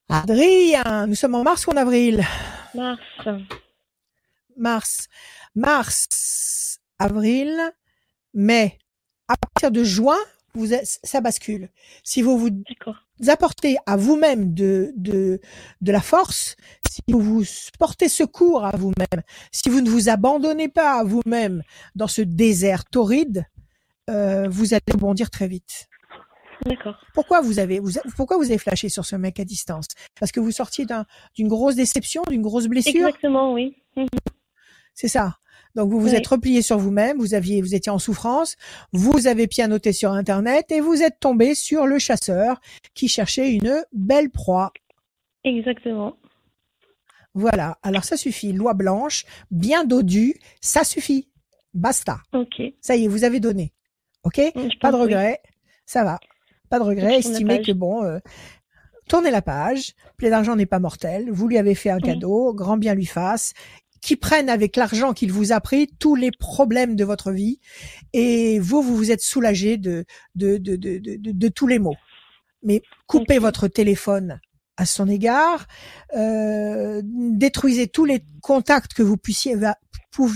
Adrien, 0.08 1.06
nous 1.06 1.14
sommes 1.14 1.34
en 1.34 1.42
mars 1.42 1.66
ou 1.66 1.70
en 1.70 1.76
avril? 1.76 2.24
Mars. 2.74 3.00
mars, 4.56 5.08
mars, 5.54 6.78
avril, 6.98 7.58
mai. 8.34 8.78
À 9.28 9.34
partir 9.36 9.70
de 9.70 9.82
juin, 9.82 10.18
vous 10.54 10.72
êtes- 10.72 11.00
ça 11.02 11.20
bascule. 11.20 11.70
Si 12.04 12.22
vous 12.22 12.38
vous 12.38 12.50
Apportez 13.26 13.76
à 13.86 13.96
vous-même 13.96 14.52
de, 14.52 14.92
de, 14.96 15.40
de 15.80 15.92
la 15.92 16.00
force, 16.00 16.56
si 16.90 17.00
vous 17.08 17.20
vous 17.20 17.44
portez 17.78 18.08
secours 18.08 18.64
à 18.64 18.76
vous-même, 18.76 19.22
si 19.52 19.68
vous 19.70 19.80
ne 19.80 19.88
vous 19.88 20.08
abandonnez 20.08 20.68
pas 20.68 21.00
à 21.00 21.04
vous-même 21.04 21.62
dans 21.94 22.08
ce 22.08 22.20
désert 22.22 22.84
torride, 22.84 23.46
euh, 24.10 24.48
vous 24.48 24.74
allez 24.74 24.82
rebondir 24.92 25.30
très 25.30 25.48
vite. 25.48 25.88
D'accord. 26.64 26.96
Pourquoi 27.14 27.40
vous 27.40 27.58
avez 27.58 27.78
vous, 27.80 27.92
pourquoi 28.16 28.36
vous 28.38 28.44
avez 28.44 28.58
flashé 28.58 28.88
sur 28.88 29.04
ce 29.04 29.16
mec 29.16 29.38
à 29.40 29.44
distance? 29.44 29.86
Parce 30.18 30.32
que 30.32 30.40
vous 30.40 30.50
sortiez 30.50 30.84
d'un- 30.84 31.06
d'une 31.34 31.48
grosse 31.48 31.74
déception, 31.74 32.22
d'une 32.28 32.42
grosse 32.42 32.66
blessure? 32.66 33.06
Exactement, 33.06 33.52
oui. 33.52 33.76
C'est 34.94 35.08
ça. 35.08 35.36
Donc 35.76 35.90
vous 35.90 36.00
vous 36.00 36.08
Oui. 36.08 36.14
êtes 36.16 36.26
replié 36.26 36.62
sur 36.62 36.78
vous-même, 36.78 37.18
vous 37.18 37.34
aviez, 37.34 37.60
vous 37.62 37.74
étiez 37.74 37.92
en 37.92 37.98
souffrance, 37.98 38.56
vous 38.92 39.26
avez 39.28 39.46
pianoté 39.46 39.92
sur 39.92 40.10
Internet 40.12 40.72
et 40.72 40.80
vous 40.80 41.02
êtes 41.02 41.20
tombé 41.20 41.54
sur 41.54 41.86
le 41.86 41.98
chasseur 41.98 42.60
qui 42.94 43.08
cherchait 43.08 43.52
une 43.52 43.84
belle 43.92 44.30
proie. 44.30 44.72
Exactement. 45.44 46.16
Voilà. 47.34 47.78
Alors 47.82 48.04
ça 48.04 48.16
suffit. 48.16 48.52
Loi 48.52 48.72
blanche, 48.74 49.24
bien 49.50 49.84
dodue, 49.84 50.34
ça 50.60 50.82
suffit. 50.82 51.28
Basta. 51.74 52.20
Ok. 52.32 52.62
Ça 52.80 52.96
y 52.96 53.04
est, 53.04 53.08
vous 53.08 53.24
avez 53.24 53.38
donné. 53.38 53.74
Ok? 54.24 54.40
Je 54.54 54.78
Pas 54.80 54.90
de 54.90 54.96
oui. 54.96 55.02
regret. 55.02 55.40
Ça 55.84 56.02
va. 56.02 56.18
Pas 56.70 56.78
de 56.78 56.84
regret. 56.84 57.18
Estimez 57.18 57.60
que 57.62 57.72
bon, 57.72 58.02
euh, 58.02 58.18
tournez 59.08 59.30
la 59.30 59.42
page. 59.42 59.92
Plaie 60.16 60.30
d'argent 60.30 60.56
n'est 60.56 60.66
pas 60.66 60.78
mortel. 60.78 61.30
Vous 61.30 61.46
lui 61.46 61.58
avez 61.58 61.74
fait 61.74 61.90
un 61.90 61.98
cadeau. 62.00 62.54
Grand 62.54 62.78
bien 62.78 62.94
lui 62.94 63.04
fasse. 63.06 63.52
Qui 64.06 64.14
prenne 64.14 64.48
avec 64.48 64.76
l'argent 64.76 65.12
qu'il 65.12 65.32
vous 65.32 65.50
a 65.50 65.60
pris 65.60 65.88
tous 65.98 66.14
les 66.14 66.30
problèmes 66.30 66.94
de 66.94 67.04
votre 67.04 67.32
vie. 67.32 67.58
Et 68.12 68.60
vous, 68.60 68.80
vous 68.80 68.94
vous 68.94 69.10
êtes 69.10 69.20
soulagé 69.20 69.78
de, 69.78 70.04
de, 70.36 70.58
de, 70.58 70.76
de, 70.76 70.98
de, 71.16 71.48
tous 71.48 71.66
les 71.66 71.80
maux. 71.80 71.96
Mais 72.62 72.82
coupez 73.08 73.40
votre 73.40 73.66
téléphone 73.66 74.38
à 74.76 74.86
son 74.86 75.08
égard. 75.08 75.66
Euh, 76.14 77.02
détruisez 77.04 77.88
tous 77.88 78.04
les 78.04 78.22
contacts 78.42 78.94
que 78.94 79.02
vous 79.02 79.16
puissiez, 79.16 79.56
pou- 80.12 80.30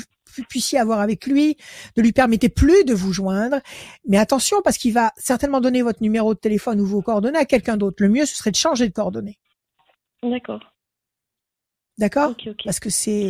puissiez 0.48 0.80
avoir 0.80 0.98
avec 0.98 1.26
lui. 1.26 1.56
Ne 1.96 2.02
lui 2.02 2.12
permettez 2.12 2.48
plus 2.48 2.82
de 2.84 2.92
vous 2.92 3.12
joindre. 3.12 3.60
Mais 4.08 4.18
attention, 4.18 4.62
parce 4.64 4.78
qu'il 4.78 4.94
va 4.94 5.12
certainement 5.16 5.60
donner 5.60 5.82
votre 5.82 6.02
numéro 6.02 6.34
de 6.34 6.40
téléphone 6.40 6.80
ou 6.80 6.86
vos 6.86 7.02
coordonnées 7.02 7.38
à 7.38 7.44
quelqu'un 7.44 7.76
d'autre. 7.76 8.02
Le 8.02 8.08
mieux, 8.08 8.26
ce 8.26 8.34
serait 8.34 8.50
de 8.50 8.56
changer 8.56 8.88
de 8.88 8.92
coordonnées. 8.92 9.38
D'accord. 10.24 10.69
D'accord. 12.00 12.34
Parce 12.64 12.80
que 12.80 12.90
ces, 12.90 13.28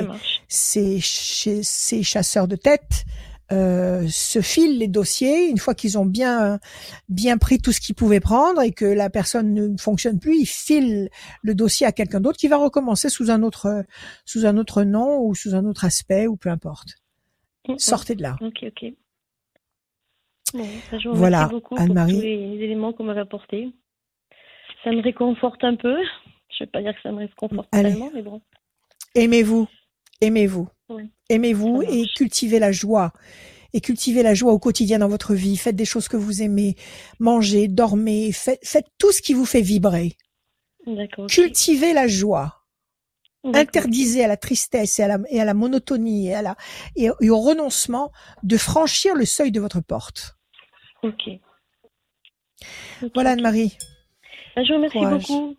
ch- 0.49 1.59
ces 1.63 2.03
chasseurs 2.03 2.49
de 2.49 2.57
tête 2.57 3.05
euh, 3.53 4.07
se 4.09 4.41
filent 4.41 4.79
les 4.79 4.87
dossiers 4.87 5.49
une 5.49 5.59
fois 5.59 5.75
qu'ils 5.75 5.99
ont 5.99 6.07
bien 6.07 6.61
bien 7.09 7.37
pris 7.37 7.59
tout 7.59 7.73
ce 7.73 7.81
qu'ils 7.81 7.97
pouvaient 7.97 8.21
prendre 8.21 8.63
et 8.63 8.71
que 8.71 8.85
la 8.85 9.11
personne 9.11 9.53
ne 9.53 9.77
fonctionne 9.77 10.21
plus, 10.21 10.37
ils 10.39 10.47
filent 10.47 11.09
le 11.43 11.55
dossier 11.57 11.85
à 11.85 11.91
quelqu'un 11.91 12.21
d'autre 12.21 12.39
qui 12.39 12.47
va 12.47 12.57
recommencer 12.59 13.09
sous 13.09 13.29
un 13.29 13.43
autre 13.43 13.85
sous 14.25 14.47
un 14.47 14.57
autre 14.57 14.85
nom 14.85 15.21
ou 15.25 15.35
sous 15.35 15.57
un 15.57 15.65
autre 15.65 15.85
aspect 15.85 16.29
ou 16.29 16.37
peu 16.37 16.49
importe. 16.49 16.91
Mhm. 17.69 17.79
Sortez 17.81 18.15
de 18.15 18.23
là. 18.23 18.37
Ok, 18.41 18.65
ok. 18.69 18.93
Bon, 20.55 20.67
ça, 20.91 20.99
je 20.99 21.09
vous 21.09 21.15
Voilà, 21.17 21.49
pour 21.49 21.79
Anne-Marie. 21.79 22.15
tous 22.17 22.21
les 22.23 22.59
éléments 22.65 22.93
qu'on 22.93 23.05
m'avait 23.05 23.21
apportés. 23.21 23.69
Ça 24.85 24.91
me 24.91 25.03
réconforte 25.03 25.63
un 25.65 25.77
peu. 25.77 25.97
Je 26.57 26.65
vais 26.65 26.71
pas 26.71 26.83
dire 26.83 26.93
que 26.95 27.01
ça 27.03 27.13
me 27.13 27.19
réconforte 27.19 27.69
Allez. 27.73 27.91
tellement, 27.91 28.11
mais 28.15 28.23
bon. 28.23 28.41
Aimez-vous, 29.15 29.69
aimez-vous, 30.21 30.69
Oui. 30.89 31.11
aimez-vous 31.29 31.83
et 31.83 32.05
cultivez 32.17 32.59
la 32.59 32.73
joie. 32.73 33.13
Et 33.73 33.81
cultivez 33.81 34.23
la 34.25 34.35
joie 34.35 34.53
au 34.53 34.59
quotidien 34.59 34.99
dans 34.99 35.09
votre 35.09 35.33
vie. 35.35 35.57
Faites 35.57 35.77
des 35.77 35.85
choses 35.85 36.09
que 36.09 36.17
vous 36.17 36.43
aimez, 36.43 36.75
mangez, 37.21 37.69
dormez, 37.69 38.33
faites, 38.33 38.59
faites 38.65 38.87
tout 38.99 39.13
ce 39.13 39.23
qui 39.23 39.33
vous 39.33 39.45
fait 39.47 39.61
vibrer. 39.63 40.17
Cultivez 41.29 41.93
la 41.93 42.09
joie. 42.09 42.57
Interdisez 43.45 44.25
à 44.25 44.29
la 44.29 44.37
tristesse 44.37 44.99
et 44.99 45.05
à 45.05 45.09
la, 45.09 45.19
et 45.31 45.41
à 45.41 45.45
la 45.45 45.55
monotonie 45.55 46.29
et, 46.29 46.35
à 46.35 46.43
la, 46.43 46.57
et, 46.97 47.09
et 47.21 47.31
au 47.31 47.39
renoncement 47.41 48.11
de 48.43 48.57
franchir 48.57 49.15
le 49.15 49.25
seuil 49.25 49.51
de 49.53 49.61
votre 49.61 49.81
porte. 49.81 50.37
Ok. 51.03 51.31
Voilà. 53.15 53.31
Anne-Marie. 53.31 53.79
Bah, 54.57 54.63
Je 54.65 54.69
vous 54.73 54.75
remercie 54.75 54.99
Courage. 54.99 55.23
beaucoup. 55.29 55.57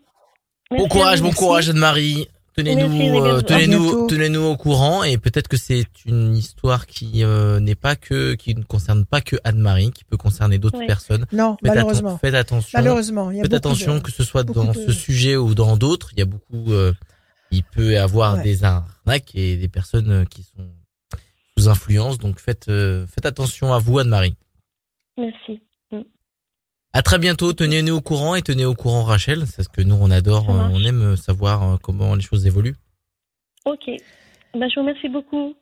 Bon 0.70 0.78
Merci 0.78 0.90
courage, 0.90 1.22
bon 1.22 1.32
courage 1.32 1.70
Anne-Marie. 1.70 2.28
Tenez-nous, 2.56 3.18
euh, 3.24 3.42
tenez-nous, 3.42 4.08
tenez-nous 4.08 4.42
au 4.42 4.58
courant 4.58 5.04
et 5.04 5.18
peut-être 5.18 5.48
que 5.48 5.56
c'est 5.56 5.86
une 6.06 6.36
histoire 6.36 6.86
qui 6.86 7.24
euh, 7.24 7.62
n'est 7.62 7.76
pas 7.76 7.96
que, 7.96 8.34
qui 8.34 8.54
ne 8.56 8.64
concerne 8.64 9.06
pas 9.06 9.22
que 9.22 9.38
Anne-Marie, 9.46 9.92
qui 9.92 10.04
peut 10.04 10.18
concerner 10.18 10.58
d'autres 10.58 10.86
personnes. 10.86 11.26
Non, 11.32 11.56
Faites, 11.64 11.72
atten- 11.72 11.76
malheureusement. 11.76 12.18
faites 12.18 12.36
attention. 12.36 12.78
Malheureusement, 12.78 13.32
il 13.32 13.38
y 13.38 13.40
a 13.40 13.44
Faites 13.44 13.54
attention 13.54 13.96
de- 13.96 14.00
que 14.00 14.12
ce 14.12 14.24
soit 14.26 14.44
dans 14.44 14.66
de- 14.66 14.74
ce 14.74 14.92
sujet 14.92 15.38
ou 15.38 15.56
dans 15.56 15.78
d'autres. 15.78 16.10
Il 16.12 16.20
y 16.20 16.22
a 16.22 16.26
beaucoup, 16.26 16.74
euh, 16.74 16.92
il 17.52 17.64
peut 17.64 17.94
y 17.94 17.98
avoir 17.98 18.36
Ouais. 18.36 18.44
des 18.44 18.64
arnaques 18.66 19.34
et 19.34 19.56
des 19.56 19.70
personnes 19.70 20.12
euh, 20.12 20.26
qui 20.26 20.44
sont 20.44 20.68
sous 21.58 21.70
influence. 21.70 22.18
Donc 22.18 22.38
faites, 22.40 22.68
euh, 22.68 23.08
faites 23.08 23.26
attention 23.26 23.74
à 23.74 23.80
vous, 23.80 23.98
Anne-Marie. 24.00 24.36
Merci. 25.18 25.62
À 26.94 27.02
très 27.02 27.20
bientôt. 27.20 27.54
Tenez-nous 27.54 27.96
au 27.96 28.02
courant 28.02 28.36
et 28.36 28.42
tenez 28.42 28.66
au 28.66 28.76
courant 28.76 29.04
Rachel. 29.04 29.46
C'est 29.48 29.64
ce 29.64 29.70
que 29.70 29.82
nous 29.82 29.98
on 30.00 30.12
adore. 30.12 30.50
On 30.50 30.84
aime 30.84 31.02
euh, 31.02 31.16
savoir 31.16 31.64
euh, 31.64 31.78
comment 31.82 32.16
les 32.16 32.22
choses 32.22 32.46
évoluent. 32.46 32.76
Ok. 33.66 33.90
Bah, 34.54 34.68
je 34.68 34.76
vous 34.76 34.82
remercie 34.82 35.10
beaucoup. 35.10 35.56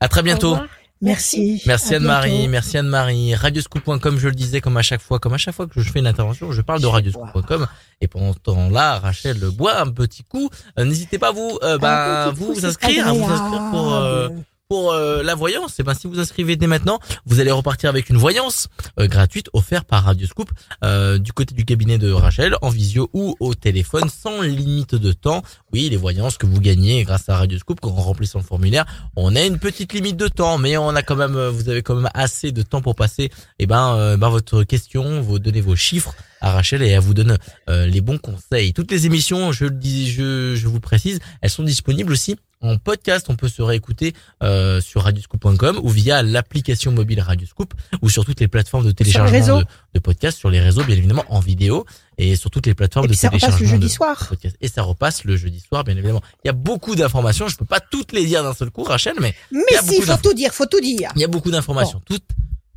À 0.00 0.08
très 0.08 0.22
bientôt. 0.22 0.56
Merci. 1.00 1.62
Merci 1.66 1.94
Anne-Marie, 1.94 2.48
merci 2.48 2.76
Anne-Marie. 2.76 3.34
Radioscoop.com, 3.34 4.18
je 4.18 4.28
le 4.28 4.34
disais 4.34 4.60
comme 4.60 4.76
à 4.76 4.82
chaque 4.82 5.00
fois, 5.00 5.20
comme 5.20 5.32
à 5.32 5.38
chaque 5.38 5.54
fois 5.54 5.68
que 5.68 5.80
je 5.80 5.92
fais 5.92 6.00
une 6.00 6.08
intervention, 6.08 6.50
je 6.50 6.60
parle 6.60 6.80
de 6.80 6.86
radioscoop.com 6.86 7.68
et 8.00 8.08
pendant 8.08 8.32
ce 8.32 8.38
temps-là, 8.40 8.98
Rachel 8.98 9.38
boit 9.56 9.80
un 9.80 9.90
petit 9.92 10.24
coup. 10.24 10.50
Euh, 10.76 10.84
N'hésitez 10.84 11.18
pas 11.18 11.30
vous, 11.30 11.56
euh, 11.62 11.78
bah, 11.78 12.30
vous 12.34 12.46
coup, 12.46 12.54
vous 12.54 12.66
inscrire, 12.66 13.06
à 13.06 13.12
vous 13.12 13.24
inscrire 13.24 13.70
pour 13.70 13.94
euh. 13.94 14.28
Pour 14.68 14.92
euh, 14.92 15.22
la 15.22 15.34
voyance. 15.34 15.80
Et 15.80 15.82
ben 15.82 15.94
si 15.94 16.06
vous 16.06 16.20
inscrivez 16.20 16.56
dès 16.56 16.66
maintenant, 16.66 17.00
vous 17.24 17.40
allez 17.40 17.50
repartir 17.50 17.88
avec 17.88 18.10
une 18.10 18.18
voyance 18.18 18.68
euh, 19.00 19.06
gratuite 19.06 19.48
offerte 19.54 19.86
par 19.86 20.04
Radioscoop 20.04 20.50
euh, 20.84 21.16
du 21.16 21.32
côté 21.32 21.54
du 21.54 21.64
cabinet 21.64 21.96
de 21.96 22.10
Rachel 22.10 22.54
en 22.60 22.68
visio 22.68 23.08
ou 23.14 23.34
au 23.40 23.54
téléphone 23.54 24.10
sans 24.10 24.42
limite 24.42 24.94
de 24.94 25.12
temps. 25.12 25.42
Oui, 25.72 25.88
les 25.88 25.96
voyances 25.96 26.36
que 26.36 26.44
vous 26.44 26.60
gagnez 26.60 27.04
grâce 27.04 27.30
à 27.30 27.36
Radioscoop 27.38 27.80
quand 27.80 27.88
on 27.88 28.02
remplissant 28.02 28.40
le 28.40 28.44
formulaire, 28.44 28.84
on 29.16 29.34
a 29.36 29.42
une 29.42 29.58
petite 29.58 29.94
limite 29.94 30.18
de 30.18 30.28
temps, 30.28 30.58
mais 30.58 30.76
on 30.76 30.90
a 30.90 31.02
quand 31.02 31.16
même, 31.16 31.48
vous 31.48 31.70
avez 31.70 31.82
quand 31.82 31.94
même 31.94 32.10
assez 32.12 32.52
de 32.52 32.60
temps 32.60 32.82
pour 32.82 32.94
passer. 32.94 33.30
Et 33.58 33.66
ben, 33.66 33.94
euh, 33.96 34.16
ben 34.18 34.28
votre 34.28 34.64
question, 34.64 35.22
vous 35.22 35.38
donnez 35.38 35.62
vos 35.62 35.76
chiffres 35.76 36.14
à 36.42 36.52
Rachel 36.52 36.82
et 36.82 36.88
elle 36.88 37.00
vous 37.00 37.14
donne 37.14 37.38
les 37.66 38.00
bons 38.00 38.18
conseils. 38.18 38.72
Toutes 38.72 38.92
les 38.92 39.06
émissions, 39.06 39.50
je 39.50 39.64
le 39.64 40.54
je 40.54 40.68
vous 40.68 40.78
précise, 40.78 41.18
elles 41.40 41.50
sont 41.50 41.64
disponibles 41.64 42.12
aussi 42.12 42.36
en 42.60 42.76
podcast. 42.78 43.26
On 43.28 43.36
peut 43.36 43.48
se 43.48 43.62
réécouter 43.62 44.14
euh, 44.42 44.80
sur 44.80 45.02
radioscoop.com 45.02 45.80
ou 45.82 45.88
via 45.88 46.22
l'application 46.22 46.92
mobile 46.92 47.20
Radioscoop 47.20 47.74
ou 48.02 48.08
sur 48.10 48.24
toutes 48.24 48.40
les 48.40 48.48
plateformes 48.48 48.84
de 48.86 48.92
téléchargement 48.92 49.58
de, 49.60 49.64
de 49.94 49.98
podcasts, 50.00 50.38
sur 50.38 50.50
les 50.50 50.60
réseaux 50.60 50.84
bien 50.84 50.96
évidemment 50.96 51.24
en 51.28 51.40
vidéo 51.40 51.84
et 52.18 52.36
sur 52.36 52.50
toutes 52.50 52.66
les 52.66 52.74
plateformes 52.74 53.04
Et 53.06 53.08
de 53.08 53.12
puis 53.12 53.18
ça 53.18 53.28
repasse 53.28 53.40
téléchargement 53.40 53.70
le 53.76 53.80
jeudi 53.80 53.92
soir. 53.92 54.26
podcasts. 54.28 54.56
Et 54.60 54.68
ça 54.68 54.82
repasse 54.82 55.24
le 55.24 55.36
jeudi 55.36 55.60
soir 55.60 55.84
bien 55.84 55.96
évidemment. 55.96 56.22
Il 56.44 56.48
y 56.48 56.50
a 56.50 56.54
beaucoup 56.54 56.94
d'informations, 56.94 57.48
je 57.48 57.56
peux 57.56 57.64
pas 57.64 57.80
toutes 57.80 58.12
les 58.12 58.24
dire 58.26 58.42
d'un 58.42 58.54
seul 58.54 58.70
coup 58.70 58.82
Rachel, 58.82 59.14
mais 59.20 59.34
Mais 59.52 59.60
Il 59.70 59.74
y 59.74 59.76
a 59.76 59.82
si, 59.82 60.02
faut 60.02 60.16
tout 60.16 60.34
dire, 60.34 60.52
faut 60.52 60.66
tout 60.66 60.80
dire. 60.80 61.10
il 61.14 61.20
y 61.20 61.24
a 61.24 61.28
beaucoup 61.28 61.50
d'informations. 61.50 62.00
Tout, 62.04 62.18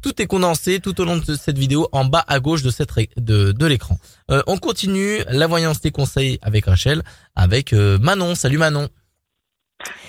tout 0.02 0.22
est 0.22 0.26
condensé 0.28 0.80
tout 0.80 1.00
au 1.00 1.06
long 1.06 1.18
de 1.18 1.36
cette 1.36 1.58
vidéo 1.58 1.88
en 1.92 2.06
bas 2.06 2.24
à 2.28 2.40
gauche 2.40 2.64
de 2.64 2.72
cette 2.72 2.90
de, 3.18 3.52
de 3.52 3.66
l'écran. 3.66 4.00
Euh, 4.32 4.42
on 4.48 4.58
continue 4.58 5.20
la 5.30 5.48
voyance 5.48 5.80
des 5.82 5.92
conseils 5.92 6.40
avec 6.42 6.66
Rachel, 6.66 7.04
avec 7.36 7.74
euh, 7.74 8.00
Manon. 8.00 8.36
Salut 8.36 8.58
Manon. 8.58 8.90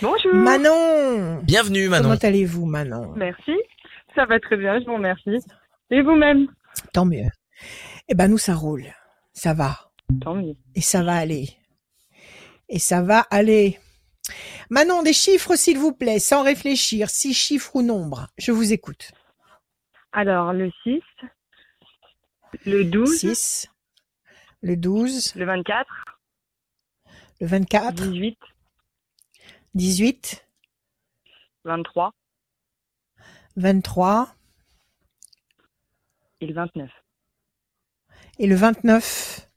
Bonjour. 0.00 0.34
Manon, 0.34 1.40
Bienvenue 1.42 1.88
Manon. 1.88 2.02
comment 2.04 2.18
allez-vous, 2.22 2.66
Manon? 2.66 3.12
Merci. 3.16 3.52
Ça 4.14 4.26
va 4.26 4.38
très 4.40 4.56
bien, 4.56 4.80
je 4.80 4.84
vous 4.86 4.94
remercie. 4.94 5.38
Et 5.90 6.02
vous-même? 6.02 6.46
Tant 6.92 7.04
mieux. 7.04 7.28
Eh 8.08 8.14
ben 8.14 8.28
nous, 8.28 8.38
ça 8.38 8.54
roule, 8.54 8.84
ça 9.32 9.54
va, 9.54 9.90
Tant 10.20 10.34
mieux. 10.34 10.54
et 10.74 10.80
ça 10.80 11.02
va 11.02 11.14
aller, 11.14 11.48
et 12.68 12.78
ça 12.78 13.02
va 13.02 13.20
aller. 13.30 13.78
Manon, 14.70 15.02
des 15.02 15.12
chiffres, 15.12 15.54
s'il 15.56 15.78
vous 15.78 15.92
plaît, 15.92 16.18
sans 16.18 16.42
réfléchir, 16.42 17.10
six 17.10 17.34
chiffres 17.34 17.76
ou 17.76 17.82
nombres. 17.82 18.28
Je 18.38 18.52
vous 18.52 18.72
écoute. 18.72 19.12
Alors, 20.12 20.52
le 20.52 20.70
6, 20.82 21.00
le 22.66 22.84
12, 22.84 23.18
6, 23.18 23.68
le 24.62 24.76
12, 24.76 25.34
le 25.36 25.44
24, 25.46 25.86
le 27.40 27.46
24, 27.46 27.94
18, 27.94 28.38
18, 29.74 30.46
23 31.64 32.12
23 33.56 34.34
et 36.40 36.46
le 36.46 36.54
29. 36.54 36.90
et 38.38 38.46
le 38.46 38.54
29. 38.54 39.51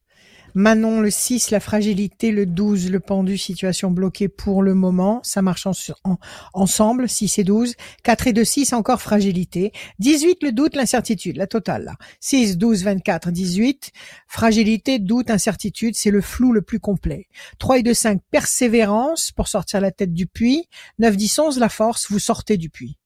Manon, 0.58 1.02
le 1.02 1.12
6, 1.12 1.52
la 1.52 1.60
fragilité, 1.60 2.32
le 2.32 2.46
12, 2.46 2.90
le 2.90 3.02
pendu, 3.02 3.38
situation 3.38 3.92
bloquée 3.92 4.30
pour 4.30 4.64
le 4.64 4.74
moment. 4.74 5.20
Ça 5.22 5.42
marche 5.42 5.68
en, 5.68 5.74
en- 6.06 6.18
ensemble, 6.54 7.10
6 7.10 7.40
et 7.40 7.44
12. 7.44 7.76
4 8.04 8.28
et 8.28 8.34
2, 8.34 8.44
6, 8.46 8.72
encore 8.72 9.02
fragilité. 9.02 9.74
18, 10.00 10.44
le 10.44 10.54
doute, 10.54 10.78
l'incertitude, 10.78 11.36
la 11.36 11.46
totale. 11.48 11.84
Là. 11.84 11.96
6, 12.22 12.58
12, 12.58 12.84
24, 12.86 13.32
18. 13.32 13.92
Fragilité, 14.30 14.98
doute, 15.00 15.30
incertitude, 15.30 15.96
c'est 15.96 16.10
le 16.12 16.22
flou 16.22 16.54
le 16.54 16.62
plus 16.62 16.80
complet. 16.80 17.28
3 17.60 17.80
et 17.80 17.84
2, 17.84 17.94
5, 17.94 18.22
persévérance 18.32 19.32
pour 19.34 19.50
sortir 19.50 19.82
la 19.82 19.92
tête 19.92 20.14
du 20.14 20.26
puits. 20.26 20.70
9, 21.00 21.18
10, 21.18 21.40
11, 21.40 21.60
la 21.60 21.70
force, 21.70 22.10
vous 22.10 22.20
sortez 22.20 22.56
du 22.56 22.70
puits. 22.70 22.98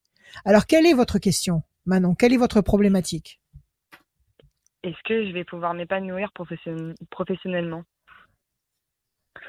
Alors, 0.45 0.67
quelle 0.67 0.85
est 0.85 0.93
votre 0.93 1.17
question 1.17 1.63
Manon, 1.87 2.13
quelle 2.13 2.33
est 2.33 2.37
votre 2.37 2.61
problématique? 2.61 3.39
Est-ce 4.83 5.01
que 5.03 5.25
je 5.27 5.31
vais 5.33 5.43
pouvoir 5.43 5.73
m'épanouir 5.73 6.31
profession- 6.31 6.93
professionnellement? 7.09 7.83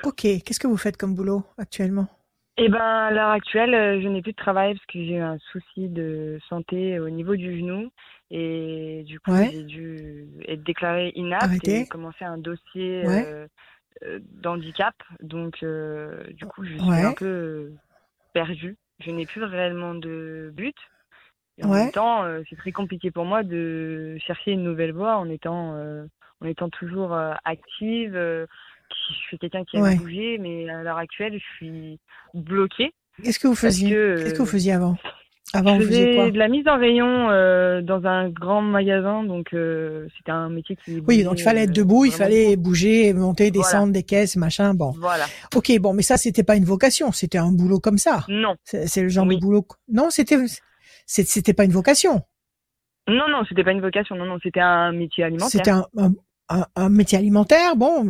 Ok, 0.05 0.23
qu'est-ce 0.23 0.59
que 0.61 0.67
vous 0.67 0.77
faites 0.77 0.97
comme 0.97 1.15
boulot 1.15 1.45
actuellement? 1.59 2.09
Eh 2.57 2.69
ben, 2.69 2.79
à 2.81 3.11
l'heure 3.11 3.31
actuelle, 3.31 3.75
euh, 3.75 4.01
je 4.03 4.09
n'ai 4.09 4.23
plus 4.23 4.33
de 4.33 4.37
travail 4.37 4.75
parce 4.75 4.85
que 4.87 4.99
j'ai 4.99 5.15
eu 5.15 5.21
un 5.21 5.39
souci 5.39 5.89
de 5.89 6.39
santé 6.49 6.99
au 6.99 7.09
niveau 7.09 7.37
du 7.37 7.59
genou 7.59 7.91
et 8.31 9.03
du 9.07 9.19
coup, 9.21 9.31
Ouais. 9.33 9.49
j'ai 9.51 9.63
dû 9.63 10.29
être 10.47 10.63
déclarée 10.63 11.13
inapte 11.15 11.45
Arrêtez. 11.45 11.81
et 11.83 11.87
commencer 11.87 12.25
un 12.25 12.39
dossier 12.39 13.07
Ouais. 13.07 13.25
euh, 13.25 13.47
euh, 14.05 14.19
d'handicap. 14.23 14.95
Donc, 15.21 15.63
euh, 15.63 16.25
du 16.33 16.45
coup, 16.47 16.65
je 16.65 16.73
suis 16.77 16.81
Ouais. 16.91 17.05
un 17.05 17.15
peu 17.15 17.73
perdue. 18.35 18.77
Je 18.99 19.11
n'ai 19.11 19.27
plus 19.27 19.43
réellement 19.43 19.95
de 19.95 20.51
but. 20.55 20.77
Et 21.61 21.65
en 21.65 21.69
Ouais. 21.71 21.85
même 21.85 21.93
temps, 21.93 22.25
euh, 22.25 22.41
c'est 22.49 22.57
très 22.57 22.73
compliqué 22.73 23.11
pour 23.11 23.25
moi 23.25 23.43
de 23.43 24.17
chercher 24.27 24.53
une 24.53 24.63
nouvelle 24.65 24.93
voie 24.93 25.17
en 25.17 25.29
étant, 25.29 25.75
euh, 25.75 26.05
en 26.43 26.47
étant 26.47 26.71
toujours 26.71 27.13
euh, 27.13 27.33
active. 27.45 28.15
je 28.15 29.15
suis 29.27 29.39
quelqu'un 29.39 29.65
qui 29.65 29.77
aime 29.77 29.83
Ouais. 29.85 29.97
bouger, 29.97 30.39
mais 30.39 30.69
à 30.71 30.83
l'heure 30.83 30.97
actuelle, 30.99 31.35
je 31.39 31.57
suis 31.57 31.99
bloquée. 32.35 32.93
Qu'est-ce 33.23 33.39
que 33.39 33.49
vous 33.49 33.55
faisiez? 33.55 33.91
que, 33.91 34.23
Qu'est-ce 34.23 34.35
que 34.35 34.43
vous 34.43 34.47
faisiez 34.49 34.73
avant? 34.73 34.97
Avant, 35.53 35.81
je 35.81 35.87
quoi 35.87 35.89
faisais 35.89 36.31
de 36.31 36.39
la 36.39 36.47
mise 36.49 36.69
en 36.69 36.79
rayon 36.79 37.29
euh, 37.31 37.83
dans 37.83 38.05
un 38.07 38.29
grand 38.29 38.63
magasin, 38.63 39.25
donc 39.25 39.53
euh, 39.53 40.07
c'était 40.17 40.31
un 40.31 40.49
métier 40.49 40.77
qui. 40.77 41.01
Oui, 41.09 41.25
donc 41.25 41.41
il 41.41 41.43
fallait 41.43 41.65
être 41.65 41.73
debout, 41.73 42.05
il 42.05 42.13
fallait 42.13 42.57
bouger, 42.57 43.13
monter, 43.15 43.51
Voilà. 43.51 43.65
descendre 43.65 43.93
des 43.93 44.05
caisses, 44.05 44.37
machin. 44.37 44.75
Bon, 44.75 44.93
Voilà. 44.93 45.25
ok, 45.55 45.73
bon, 45.81 45.93
mais 45.93 46.03
ça 46.03 46.17
c'était 46.17 46.45
pas 46.45 46.55
une 46.55 46.65
vocation, 46.65 47.11
c'était 47.11 47.39
un 47.39 47.51
boulot 47.51 47.81
comme 47.81 47.99
ça. 47.99 48.25
Non, 48.29 48.55
C'est 48.63 49.03
le 49.03 49.09
genre 49.09 49.27
Oui. 49.27 49.37
de 49.37 49.41
boulot. 49.41 49.67
Non, 49.89 50.09
c'était 50.11 50.37
c'était 51.07 51.55
pas 51.55 51.65
une 51.65 51.73
vocation. 51.73 52.23
non, 53.09 53.29
non, 53.29 53.45
c'était 53.49 53.65
pas 53.65 53.73
une 53.73 53.81
vocation. 53.81 54.15
Non, 54.17 54.25
non, 54.27 54.39
c'était 54.43 54.61
un 54.61 54.93
métier 54.93 55.25
alimentaire. 55.25 55.51
C'était 55.51 55.71
un, 55.71 55.87
un, 55.97 56.13
un- 56.49 56.67
un 56.77 56.89
métier 56.89 57.17
alimentaire. 57.19 57.77
Bon, 57.77 58.05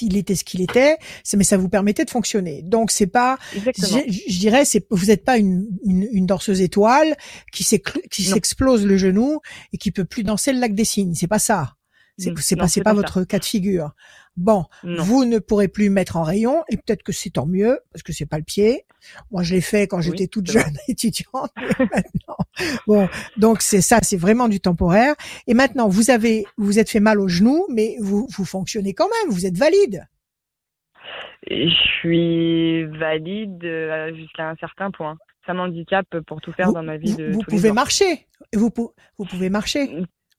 il 0.00 0.16
était 0.16 0.34
ce 0.34 0.44
qu'il 0.44 0.60
était, 0.60 0.96
mais 1.36 1.44
ça 1.44 1.56
vous 1.56 1.68
permettait 1.68 2.04
de 2.04 2.10
fonctionner. 2.10 2.62
Donc 2.62 2.90
c'est 2.90 3.06
pas, 3.08 3.36
je, 3.76 4.12
je 4.32 4.38
dirais, 4.38 4.64
c'est 4.64 4.86
vous 4.90 5.06
n'êtes 5.06 5.24
pas 5.24 5.38
une, 5.38 5.66
une, 5.84 6.08
une 6.12 6.26
danseuse 6.26 6.60
étoile 6.60 7.16
qui 7.52 7.62
s'explose 7.64 8.86
le 8.86 8.96
genou 8.96 9.40
et 9.72 9.78
qui 9.78 9.90
peut 9.92 10.04
plus 10.04 10.22
danser 10.24 10.52
le 10.52 10.60
lac 10.60 10.74
des 10.74 10.84
cygnes. 10.84 11.14
C'est 11.14 11.26
pas 11.28 11.38
ça. 11.40 11.74
C'est 12.18 12.32
Mm. 12.32 12.36
c'est 12.38 12.56
pas 12.56 12.66
pas 12.66 12.82
pas 12.82 12.94
votre 12.94 13.22
cas 13.24 13.38
de 13.38 13.44
figure. 13.44 13.92
Bon, 14.36 14.66
Non. 14.84 15.02
vous 15.02 15.24
ne 15.24 15.38
pourrez 15.38 15.68
plus 15.68 15.88
mettre 15.90 16.16
en 16.16 16.22
rayon 16.22 16.62
et 16.68 16.76
peut-être 16.76 17.02
que 17.02 17.12
c'est 17.12 17.30
tant 17.30 17.46
mieux 17.46 17.80
parce 17.92 18.02
que 18.02 18.12
c'est 18.12 18.26
pas 18.26 18.38
le 18.38 18.44
pied. 18.44 18.84
Moi, 19.30 19.42
je 19.42 19.54
l'ai 19.54 19.60
fait 19.60 19.86
quand 19.88 19.98
Oui, 19.98 20.02
j'étais 20.04 20.26
toute 20.26 20.50
jeune 20.50 20.76
étudiante. 20.88 21.50
maintenant, 21.78 22.36
bon, 22.86 23.08
donc 23.36 23.62
c'est 23.62 23.80
ça, 23.80 23.98
c'est 24.02 24.16
vraiment 24.16 24.48
du 24.48 24.60
temporaire. 24.60 25.14
Et 25.46 25.54
maintenant, 25.54 25.88
vous 25.88 26.10
avez, 26.10 26.44
vous 26.56 26.78
êtes 26.78 26.90
fait 26.90 27.00
mal 27.00 27.20
au 27.20 27.28
genou, 27.28 27.64
mais 27.70 27.96
vous 28.00 28.26
vous 28.36 28.44
fonctionnez 28.44 28.94
quand 28.94 29.08
même. 29.22 29.32
Vous 29.32 29.46
êtes 29.46 29.56
valide. 29.56 30.06
Je 31.50 31.68
suis 32.00 32.84
valide 32.98 33.64
euh, 33.64 34.14
jusqu'à 34.14 34.50
un 34.50 34.56
certain 34.56 34.90
point. 34.90 35.16
Ça 35.46 35.54
m'handicape 35.54 36.18
pour 36.26 36.40
tout 36.40 36.52
faire 36.52 36.66
vous, 36.68 36.74
dans 36.74 36.82
ma 36.82 36.96
vie 36.98 37.12
vous- 37.12 37.16
de 37.18 37.26
vous 37.32 37.40
tous 37.42 37.50
les 37.50 37.56
pouvez 37.56 37.68
jours. 37.68 37.74
marcher. 37.74 38.26
Vous, 38.54 38.70
vous 39.18 39.24
pouvez 39.24 39.48
marcher. 39.50 39.88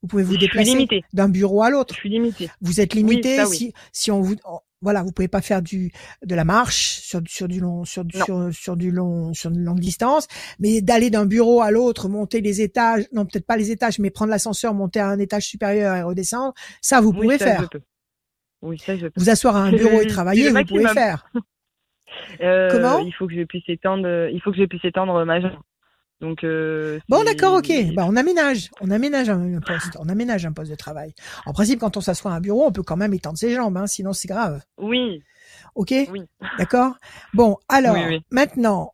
Vous 0.02 0.08
pouvez 0.08 0.24
vous 0.24 0.38
déplacer 0.38 0.88
d'un 1.14 1.30
bureau 1.30 1.62
à 1.64 1.70
l'autre. 1.70 1.94
Je 1.94 2.00
suis 2.00 2.10
limitée. 2.10 2.50
Vous 2.62 2.80
êtes 2.80 2.94
limité 2.94 3.44
oui. 3.44 3.56
si 3.56 3.74
si 3.92 4.12
on 4.12 4.22
vous 4.22 4.36
on- 4.46 4.60
voilà, 4.82 5.04
vous 5.04 5.12
pouvez 5.12 5.28
pas 5.28 5.42
faire 5.42 5.62
du 5.62 5.92
de 6.24 6.36
la 6.36 6.46
marche 6.46 7.00
sur 7.02 7.20
sur 7.28 7.50
du 7.50 7.60
long 7.60 7.84
sur 7.84 8.06
sur, 8.14 8.48
sur 8.54 8.78
du 8.78 8.92
long 8.92 9.34
sur 9.34 9.52
une 9.52 9.60
longue 9.66 9.82
distance, 9.82 10.28
mais 10.58 10.80
d'aller 10.82 11.10
d'un 11.10 11.26
bureau 11.26 11.62
à 11.62 11.70
l'autre, 11.70 12.08
monter 12.08 12.40
les 12.40 12.62
étages, 12.62 13.06
non 13.12 13.26
peut-être 13.26 13.46
pas 13.46 13.58
les 13.58 13.72
étages, 13.72 14.00
mais 14.00 14.10
prendre 14.10 14.32
l'ascenseur, 14.32 14.74
monter 14.74 15.02
à 15.02 15.08
un 15.10 15.20
étage 15.20 15.44
supérieur 15.48 15.96
et 15.98 16.02
redescendre, 16.02 16.54
ça 16.82 17.02
vous 17.02 17.10
Oui, 17.10 17.24
pouvez 17.24 17.38
ça, 17.40 17.46
faire. 17.46 17.62
je 17.64 17.68
peux. 17.78 17.82
Oui, 18.62 18.80
ça, 18.80 18.96
je 18.96 19.08
peux. 19.08 19.12
Vous 19.20 19.30
asseoir 19.30 19.58
à 19.58 19.64
un 19.64 19.72
bureau 19.72 20.00
et 20.00 20.08
travailler, 20.08 20.50
vous 20.50 20.64
pouvez 20.66 20.88
faire. 20.88 21.30
Euh, 22.42 22.70
Comment? 22.72 23.00
Il 23.00 23.14
faut 23.14 23.28
que 23.28 23.36
je 23.36 23.44
puisse 23.44 23.68
étendre, 23.68 24.08
il 24.34 24.42
faut 24.42 24.52
que 24.52 24.58
je 24.58 24.64
puisse 24.66 24.84
étendre 24.84 25.24
ma 25.26 25.40
jambe. 25.42 25.52
Donc, 26.22 26.44
euh, 26.44 27.00
Bon, 27.08 27.24
d'accord, 27.24 27.56
ok. 27.56 27.72
Bah, 27.94 28.06
on 28.08 28.16
aménage, 28.16 28.70
on 28.82 28.92
aménage 28.92 29.30
un, 29.30 29.60
poste, 29.62 29.96
on 30.00 30.10
aménage 30.10 30.46
un 30.46 30.52
poste 30.52 30.70
de 30.70 30.76
travail. 30.76 31.14
En 31.46 31.54
principe, 31.54 31.80
quand 31.80 31.96
on 31.96 32.02
s'assoit 32.02 32.32
à 32.32 32.36
un 32.36 32.42
bureau, 32.42 32.66
on 32.66 32.72
peut 32.72 32.84
quand 32.84 32.98
même 32.98 33.14
étendre 33.14 33.38
ses 33.38 33.54
jambes, 33.56 33.78
hein, 33.78 33.88
sinon 33.88 34.12
c'est 34.14 34.28
grave. 34.28 34.62
Oui, 34.78 35.24
Ok? 35.76 35.94
Oui. 36.12 36.22
D'accord? 36.58 36.96
Bon, 37.34 37.58
alors, 37.70 37.96
Oui, 37.96 38.06
oui. 38.08 38.22
maintenant, 38.32 38.94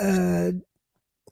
euh, 0.00 0.52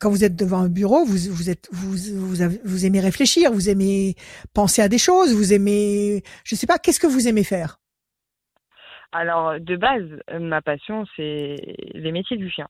quand 0.01 0.11
vous 0.11 0.25
êtes 0.25 0.35
devant 0.35 0.59
un 0.61 0.69
bureau, 0.69 1.05
vous, 1.05 1.19
vous 1.33 1.51
êtes, 1.51 1.69
vous, 1.73 1.97
vous, 2.17 2.43
avez- 2.43 2.61
vous 2.65 2.85
aimez 2.87 3.01
réfléchir, 3.01 3.53
vous 3.53 3.69
aimez 3.69 4.17
penser 4.55 4.83
à 4.83 4.89
des 4.89 4.99
choses, 4.99 5.33
vous 5.35 5.53
aimez, 5.53 6.23
je 6.45 6.55
sais 6.57 6.67
pas, 6.67 6.79
qu'est-ce 6.79 6.99
que 7.01 7.07
vous 7.07 7.29
aimez 7.29 7.45
faire? 7.45 7.79
Alors, 9.13 9.59
de 9.61 9.77
base, 9.77 10.09
ma 10.41 10.63
passion, 10.63 11.05
c'est 11.17 11.57
les 11.95 12.13
métiers 12.13 12.37
du 12.37 12.49
chien. 12.51 12.69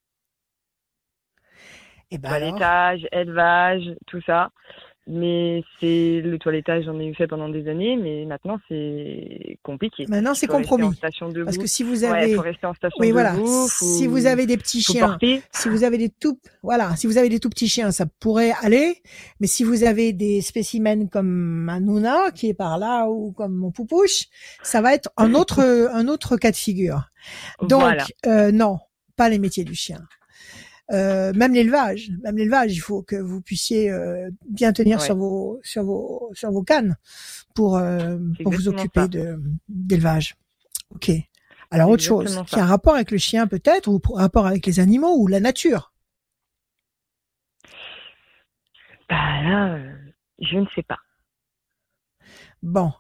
Eh 2.11 2.19
ben 2.19 2.29
Toilettage, 2.29 3.07
élevage, 3.13 3.83
tout 4.07 4.21
ça. 4.27 4.51
Mais 5.13 5.65
c'est 5.81 6.21
le 6.23 6.39
toilettage, 6.39 6.85
j'en 6.85 7.01
ai 7.01 7.07
eu 7.07 7.15
fait 7.15 7.27
pendant 7.27 7.49
des 7.49 7.67
années, 7.69 7.97
mais 7.97 8.25
maintenant 8.27 8.61
c'est 8.69 9.59
compliqué. 9.65 10.07
maintenant 10.07 10.35
c'est 10.35 10.47
Faut 10.47 10.53
compromis. 10.53 10.95
Parce 11.01 11.59
que 11.59 11.67
si 11.67 11.83
vous 11.83 12.05
Ouais, 12.05 12.11
avez, 12.11 12.35
faut 12.35 12.43
rester 12.43 12.67
en 12.67 12.75
station 12.75 12.97
oui 13.01 13.11
voilà, 13.11 13.33
debout. 13.33 13.67
si 13.69 14.05
faut- 14.05 14.11
vous 14.11 14.27
avez 14.27 14.47
des 14.47 14.57
petits 14.57 14.83
faut 14.83 14.93
chiens, 14.93 15.09
porter. 15.09 15.43
si 15.53 15.69
vous 15.69 15.83
avez 15.83 15.99
des 15.99 16.11
tout, 16.11 16.39
voilà, 16.63 16.95
si 16.95 17.09
vous 17.09 17.17
avez 17.19 17.29
des 17.29 17.41
tout 17.41 17.49
petits 17.49 17.67
chiens, 17.67 17.91
ça 17.91 18.05
pourrait 18.21 18.53
aller. 18.63 19.03
Mais 19.41 19.49
si 19.49 19.65
vous 19.65 19.83
avez 19.83 20.13
des 20.13 20.43
spécimens 20.43 21.07
comme 21.09 21.69
Hanouna 21.69 22.31
qui 22.33 22.49
est 22.51 22.55
par 22.55 22.79
là 22.79 23.09
ou 23.09 23.33
comme 23.33 23.55
mon 23.55 23.73
poupouche, 23.73 24.27
ça 24.63 24.81
va 24.81 24.95
être 24.95 25.11
un 25.17 25.35
autre, 25.35 25.61
un 25.93 26.07
autre 26.07 26.37
cas 26.37 26.51
de 26.53 26.57
figure. 26.57 27.05
Donc, 27.63 27.81
Voilà. 27.81 28.05
euh, 28.27 28.53
non, 28.53 28.79
pas 29.17 29.29
les 29.29 29.41
métiers 29.41 29.65
du 29.65 29.75
chien. 29.75 29.99
Euh, 30.93 31.33
même 31.35 31.55
l'élevage, 31.55 32.11
même 32.23 32.37
l'élevage, 32.37 32.73
il 32.75 32.81
faut 32.81 33.03
que 33.03 33.15
vous 33.17 33.41
puissiez 33.41 33.91
euh, 33.91 34.29
bien 34.49 34.73
tenir 34.73 34.99
Ouais. 34.99 35.05
sur 35.05 35.17
vos 35.17 35.61
sur 35.63 35.85
vos 35.85 36.31
sur 36.35 36.51
vos 36.51 36.63
cannes 36.65 36.97
pour 37.55 37.77
euh, 37.77 38.19
pour 38.43 38.53
vous 38.53 38.69
occuper 38.69 39.01
ça. 39.03 39.09
de 39.09 39.41
d'élevage. 39.69 40.35
Ok. 40.95 41.11
Alors 41.71 41.89
autre 41.91 42.03
chose, 42.03 42.23
exactement 42.23 42.45
qui 42.47 42.55
a 42.57 42.59
un 42.59 42.67
ça. 42.67 42.71
rapport 42.71 42.95
avec 42.97 43.13
le 43.13 43.19
chien 43.19 43.47
peut-être 43.47 43.87
ou 43.87 44.01
pour- 44.01 44.19
rapport 44.19 44.47
avec 44.47 44.67
les 44.67 44.81
animaux 44.81 45.15
ou 45.17 45.29
la 45.29 45.39
nature? 45.39 45.93
Bah 49.09 49.43
là, 49.43 49.75
euh, 49.75 49.93
je 50.41 50.57
ne 50.57 50.67
sais 50.75 50.83
pas. 50.83 50.99
Bon. 52.63 52.93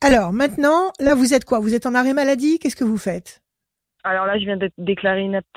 Alors 0.00 0.32
maintenant, 0.32 0.92
là 1.00 1.14
vous 1.14 1.34
êtes 1.34 1.44
quoi? 1.44 1.60
Vous 1.60 1.74
êtes 1.74 1.86
en 1.86 1.94
arrêt 1.94 2.12
maladie? 2.14 2.58
Qu'est-ce 2.58 2.76
que 2.76 2.84
vous 2.84 2.98
faites? 2.98 3.42
Alors 4.02 4.26
là, 4.26 4.38
je 4.38 4.44
viens 4.44 4.56
d'être 4.56 4.74
déclarée 4.78 5.22
inapte 5.22 5.56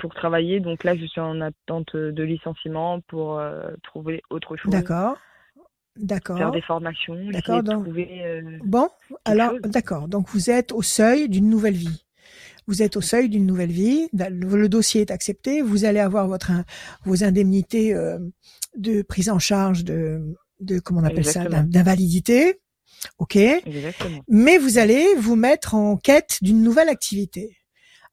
pour 0.00 0.14
travailler, 0.14 0.60
donc 0.60 0.84
là, 0.84 0.96
je 0.96 1.04
suis 1.06 1.20
en 1.20 1.40
attente 1.40 1.94
de 1.96 2.22
licenciement 2.22 3.00
pour 3.02 3.38
euh, 3.38 3.68
trouver 3.82 4.22
autre 4.30 4.56
chose. 4.56 4.70
D'accord. 4.72 5.16
Faire 5.98 6.04
D'accord. 6.04 6.50
des 6.50 6.60
formations, 6.62 7.16
D'accord, 7.32 7.62
de 7.62 7.70
donc- 7.70 7.84
trouver. 7.84 8.22
euh, 8.24 8.58
Bon, 8.64 8.88
alors 9.24 9.54
d'accord. 9.62 10.08
Donc 10.08 10.28
vous 10.28 10.50
êtes 10.50 10.72
au 10.72 10.82
seuil 10.82 11.28
d'une 11.28 11.48
nouvelle 11.48 11.74
vie. 11.74 12.04
Vous 12.66 12.82
êtes 12.82 12.96
au 12.96 13.00
seuil 13.00 13.28
d'une 13.30 13.46
nouvelle 13.46 13.70
vie. 13.70 14.08
Le 14.12 14.66
dossier 14.68 15.00
est 15.02 15.10
accepté. 15.10 15.62
Vous 15.62 15.84
allez 15.86 16.00
avoir 16.00 16.26
votre 16.26 16.50
vos 17.04 17.22
indemnités 17.24 17.94
euh, 17.94 18.18
de 18.76 19.00
prise 19.02 19.30
en 19.30 19.38
charge 19.38 19.84
de 19.84 20.20
de 20.60 20.80
comment 20.80 21.00
on 21.00 21.04
appelle 21.04 21.24
ça 21.24 21.44
Exactement. 21.44 21.62
d'invalidité. 21.70 22.60
Ok. 23.18 23.36
Exactement. 23.36 24.20
Mais 24.28 24.58
vous 24.58 24.76
allez 24.78 25.14
vous 25.16 25.36
mettre 25.36 25.74
en 25.74 25.96
quête 25.96 26.38
d'une 26.42 26.62
nouvelle 26.62 26.88
activité. 26.88 27.56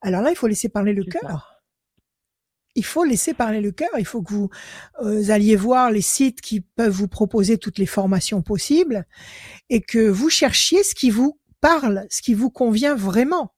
Alors 0.00 0.22
là, 0.22 0.30
il 0.30 0.36
faut 0.36 0.46
laisser 0.46 0.68
parler 0.68 0.92
le 0.94 1.04
cœur. 1.04 1.53
Il 2.74 2.84
faut 2.84 3.04
laisser 3.04 3.34
parler 3.34 3.60
le 3.60 3.70
cœur. 3.70 3.90
Il 3.98 4.06
faut 4.06 4.22
que 4.22 4.32
vous 4.32 4.50
euh, 5.02 5.30
alliez 5.30 5.56
voir 5.56 5.90
les 5.90 6.00
sites 6.00 6.40
qui 6.40 6.60
peuvent 6.60 6.92
vous 6.92 7.08
proposer 7.08 7.58
toutes 7.58 7.78
les 7.78 7.86
formations 7.86 8.42
possibles 8.42 9.06
et 9.70 9.80
que 9.80 10.08
vous 10.08 10.30
cherchiez 10.30 10.82
ce 10.82 10.94
qui 10.94 11.10
vous 11.10 11.38
parle, 11.60 12.06
ce 12.10 12.22
qui 12.22 12.34
vous 12.34 12.50
convient 12.50 12.94
vraiment. 12.94 13.54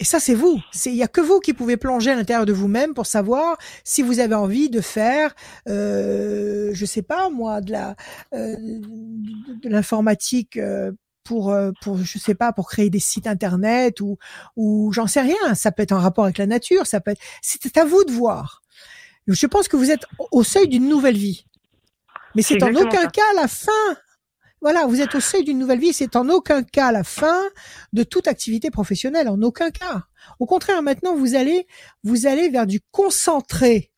Et 0.00 0.04
ça, 0.04 0.18
c'est 0.18 0.34
vous. 0.34 0.60
C'est 0.72 0.90
il 0.90 0.96
y 0.96 1.02
a 1.02 1.08
que 1.08 1.20
vous 1.20 1.38
qui 1.38 1.52
pouvez 1.52 1.76
plonger 1.76 2.10
à 2.10 2.16
l'intérieur 2.16 2.46
de 2.46 2.52
vous-même 2.52 2.94
pour 2.94 3.06
savoir 3.06 3.56
si 3.84 4.02
vous 4.02 4.18
avez 4.18 4.34
envie 4.34 4.68
de 4.68 4.80
faire, 4.80 5.34
euh, 5.68 6.70
je 6.72 6.84
sais 6.84 7.02
pas 7.02 7.30
moi, 7.30 7.60
de 7.60 7.72
la 7.72 7.94
euh, 8.34 8.56
de 8.58 9.68
l'informatique 9.68 10.56
euh, 10.56 10.90
pour 11.24 11.50
euh, 11.52 11.72
pour 11.82 11.98
je 11.98 12.18
sais 12.18 12.34
pas 12.34 12.52
pour 12.52 12.68
créer 12.68 12.90
des 12.90 13.00
sites 13.00 13.26
internet 13.26 14.00
ou 14.00 14.18
ou 14.56 14.92
j'en 14.92 15.06
sais 15.06 15.22
rien. 15.22 15.54
Ça 15.54 15.72
peut 15.72 15.82
être 15.82 15.92
en 15.92 15.98
rapport 15.98 16.24
avec 16.24 16.38
la 16.38 16.46
nature. 16.46 16.86
Ça 16.86 17.00
peut 17.00 17.12
être. 17.12 17.20
C'est 17.42 17.76
à 17.76 17.84
vous 17.84 18.04
de 18.04 18.12
voir. 18.12 18.62
Je 19.26 19.46
pense 19.46 19.68
que 19.68 19.76
vous 19.76 19.90
êtes 19.90 20.04
au 20.30 20.44
seuil 20.44 20.68
d'une 20.68 20.88
nouvelle 20.88 21.16
vie. 21.16 21.46
Mais 22.34 22.42
C'est 22.42 22.62
en 22.62 22.74
aucun 22.74 23.02
ça. 23.02 23.06
cas 23.08 23.32
la 23.36 23.48
fin. 23.48 23.96
Voilà, 24.60 24.86
vous 24.86 25.00
êtes 25.00 25.14
au 25.14 25.20
seuil 25.20 25.44
d'une 25.44 25.58
nouvelle 25.58 25.78
vie. 25.78 25.92
C'est 25.92 26.16
en 26.16 26.28
aucun 26.28 26.62
cas 26.62 26.92
la 26.92 27.04
fin 27.04 27.42
de 27.92 28.02
toute 28.02 28.28
activité 28.28 28.70
professionnelle. 28.70 29.28
En 29.28 29.40
aucun 29.42 29.70
cas. 29.70 30.04
Au 30.40 30.46
contraire, 30.46 30.82
maintenant, 30.82 31.14
vous 31.14 31.34
allez, 31.34 31.66
vous 32.02 32.26
allez 32.26 32.48
vers 32.48 32.66
du 32.66 32.80
concentré 32.90 33.90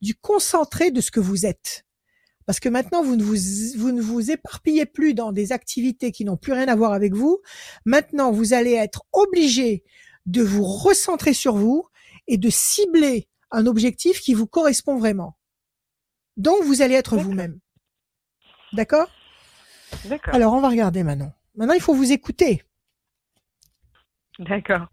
du 0.00 0.14
concentré 0.14 0.90
de 0.90 1.00
ce 1.00 1.10
que 1.10 1.20
vous 1.20 1.46
êtes. 1.46 1.84
Parce 2.50 2.58
que 2.58 2.68
maintenant, 2.68 3.04
vous 3.04 3.14
ne 3.14 3.22
vous, 3.22 3.36
vous 3.78 3.92
ne 3.92 4.02
vous 4.02 4.32
éparpillez 4.32 4.84
plus 4.84 5.14
dans 5.14 5.30
des 5.30 5.52
activités 5.52 6.10
qui 6.10 6.24
n'ont 6.24 6.36
plus 6.36 6.52
rien 6.52 6.66
à 6.66 6.74
voir 6.74 6.92
avec 6.92 7.14
vous. 7.14 7.40
Maintenant, 7.84 8.32
vous 8.32 8.54
allez 8.54 8.72
être 8.72 9.04
obligé 9.12 9.84
de 10.26 10.42
vous 10.42 10.64
recentrer 10.64 11.32
sur 11.32 11.54
vous 11.54 11.86
et 12.26 12.38
de 12.38 12.50
cibler 12.50 13.28
un 13.52 13.66
objectif 13.66 14.20
qui 14.20 14.34
vous 14.34 14.48
correspond 14.48 14.98
vraiment. 14.98 15.38
Donc, 16.36 16.64
vous 16.64 16.82
allez 16.82 16.96
être 16.96 17.16
vous-même. 17.16 17.60
D'accord? 18.72 19.08
D'accord. 20.06 20.34
Alors, 20.34 20.52
on 20.52 20.60
va 20.60 20.70
regarder 20.70 21.04
maintenant. 21.04 21.32
Maintenant, 21.54 21.74
il 21.74 21.80
faut 21.80 21.94
vous 21.94 22.10
écouter. 22.10 22.64
D'accord. 24.40 24.88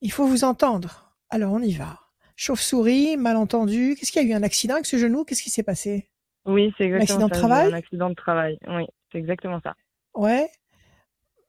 Il 0.00 0.10
faut 0.10 0.26
vous 0.26 0.44
entendre. 0.44 1.14
Alors, 1.28 1.52
on 1.52 1.60
y 1.60 1.74
va. 1.74 2.00
Chauve-souris, 2.36 3.18
malentendu. 3.18 3.96
Qu'est-ce 3.96 4.12
qu'il 4.12 4.22
y 4.22 4.24
a 4.24 4.28
eu? 4.28 4.32
Un 4.32 4.42
accident 4.42 4.76
avec 4.76 4.86
ce 4.86 4.96
genou? 4.96 5.26
Qu'est-ce 5.26 5.42
qui 5.42 5.50
s'est 5.50 5.62
passé? 5.62 6.08
Oui, 6.46 6.72
c'est 6.78 6.84
exactement 6.84 7.26
accident 7.26 7.28
ça. 7.28 7.40
travail 7.40 7.72
Un 7.72 7.76
accident 7.76 8.10
de 8.10 8.14
travail. 8.14 8.58
Oui, 8.68 8.86
c'est 9.12 9.18
exactement 9.18 9.60
ça. 9.62 9.74
Ouais. 10.14 10.48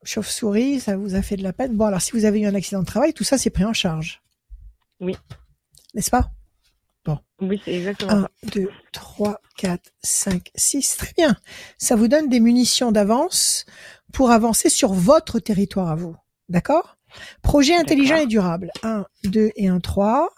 Chauve-souris, 0.04 0.80
ça 0.80 0.98
vous 0.98 1.16
a 1.16 1.22
fait 1.22 1.36
de 1.36 1.44
la 1.44 1.54
peine? 1.54 1.76
Bon, 1.76 1.86
alors, 1.86 2.02
si 2.02 2.12
vous 2.12 2.26
avez 2.26 2.42
eu 2.42 2.46
un 2.46 2.56
accident 2.56 2.82
de 2.82 2.88
travail, 2.88 3.14
tout 3.14 3.24
ça, 3.24 3.38
c'est 3.38 3.50
pris 3.50 3.66
en 3.66 3.74
charge. 3.74 4.22
Oui. 5.00 5.16
N'est-ce 5.94 6.12
pas? 6.12 6.32
Oui, 7.42 7.62
c'est 7.64 7.74
exactement 7.74 8.12
1, 8.12 8.22
ça. 8.24 8.30
2, 8.54 8.70
3, 8.92 9.42
4, 9.56 9.82
5, 10.04 10.52
6. 10.56 10.98
Très 10.98 11.14
bien. 11.18 11.38
Ça 11.78 11.96
vous 11.96 12.10
donne 12.10 12.28
des 12.28 12.42
munitions 12.42 12.92
d'avance 12.92 13.66
pour 14.12 14.32
avancer 14.32 14.70
sur 14.70 14.92
votre 14.92 15.40
territoire 15.40 15.90
à 15.90 15.96
vous. 15.96 16.18
D'accord? 16.50 16.98
Projet 17.42 17.76
intelligent 17.76 18.16
et 18.18 18.28
durable. 18.28 18.72
1, 18.84 19.06
2 19.24 19.52
et 19.56 19.68
1, 19.68 19.80
3. 19.80 20.30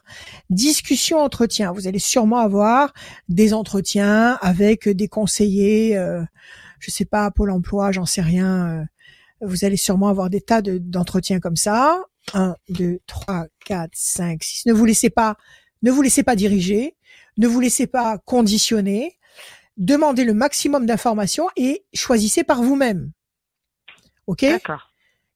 Discussion, 0.49 1.19
entretien. 1.19 1.71
Vous 1.71 1.87
allez 1.87 1.99
sûrement 1.99 2.37
avoir 2.39 2.93
des 3.29 3.53
entretiens 3.53 4.37
avec 4.41 4.87
des 4.89 5.07
conseillers, 5.07 5.97
euh, 5.97 6.23
je 6.79 6.91
sais 6.91 7.05
pas, 7.05 7.29
Pôle 7.31 7.51
emploi, 7.51 7.91
j'en 7.91 8.05
sais 8.05 8.21
rien. 8.21 8.67
euh, 8.81 8.83
vous 9.43 9.65
allez 9.65 9.77
sûrement 9.77 10.07
avoir 10.09 10.29
des 10.29 10.41
tas 10.41 10.61
de- 10.61 10.77
d'entretiens 10.77 11.39
comme 11.39 11.55
ça. 11.55 12.03
1, 12.33 12.55
2, 12.69 12.99
3, 13.07 13.47
4, 13.65 13.89
5, 13.93 14.43
6. 14.43 14.65
Ne 14.67 14.73
vous 14.73 14.85
laissez 14.85 15.09
pas, 15.09 15.35
ne 15.81 15.89
vous 15.91 16.01
laissez 16.03 16.21
pas 16.23 16.35
diriger. 16.35 16.95
Ne 17.37 17.47
vous 17.47 17.59
laissez 17.59 17.87
pas 17.87 18.17
conditionner. 18.19 19.17
Demandez 19.77 20.25
le 20.25 20.33
maximum 20.35 20.85
d'informations 20.85 21.47
et 21.55 21.85
choisissez 21.93 22.43
par 22.43 22.61
vous-même. 22.61 23.11
OK? 24.27 24.41
D'accord. 24.41 24.90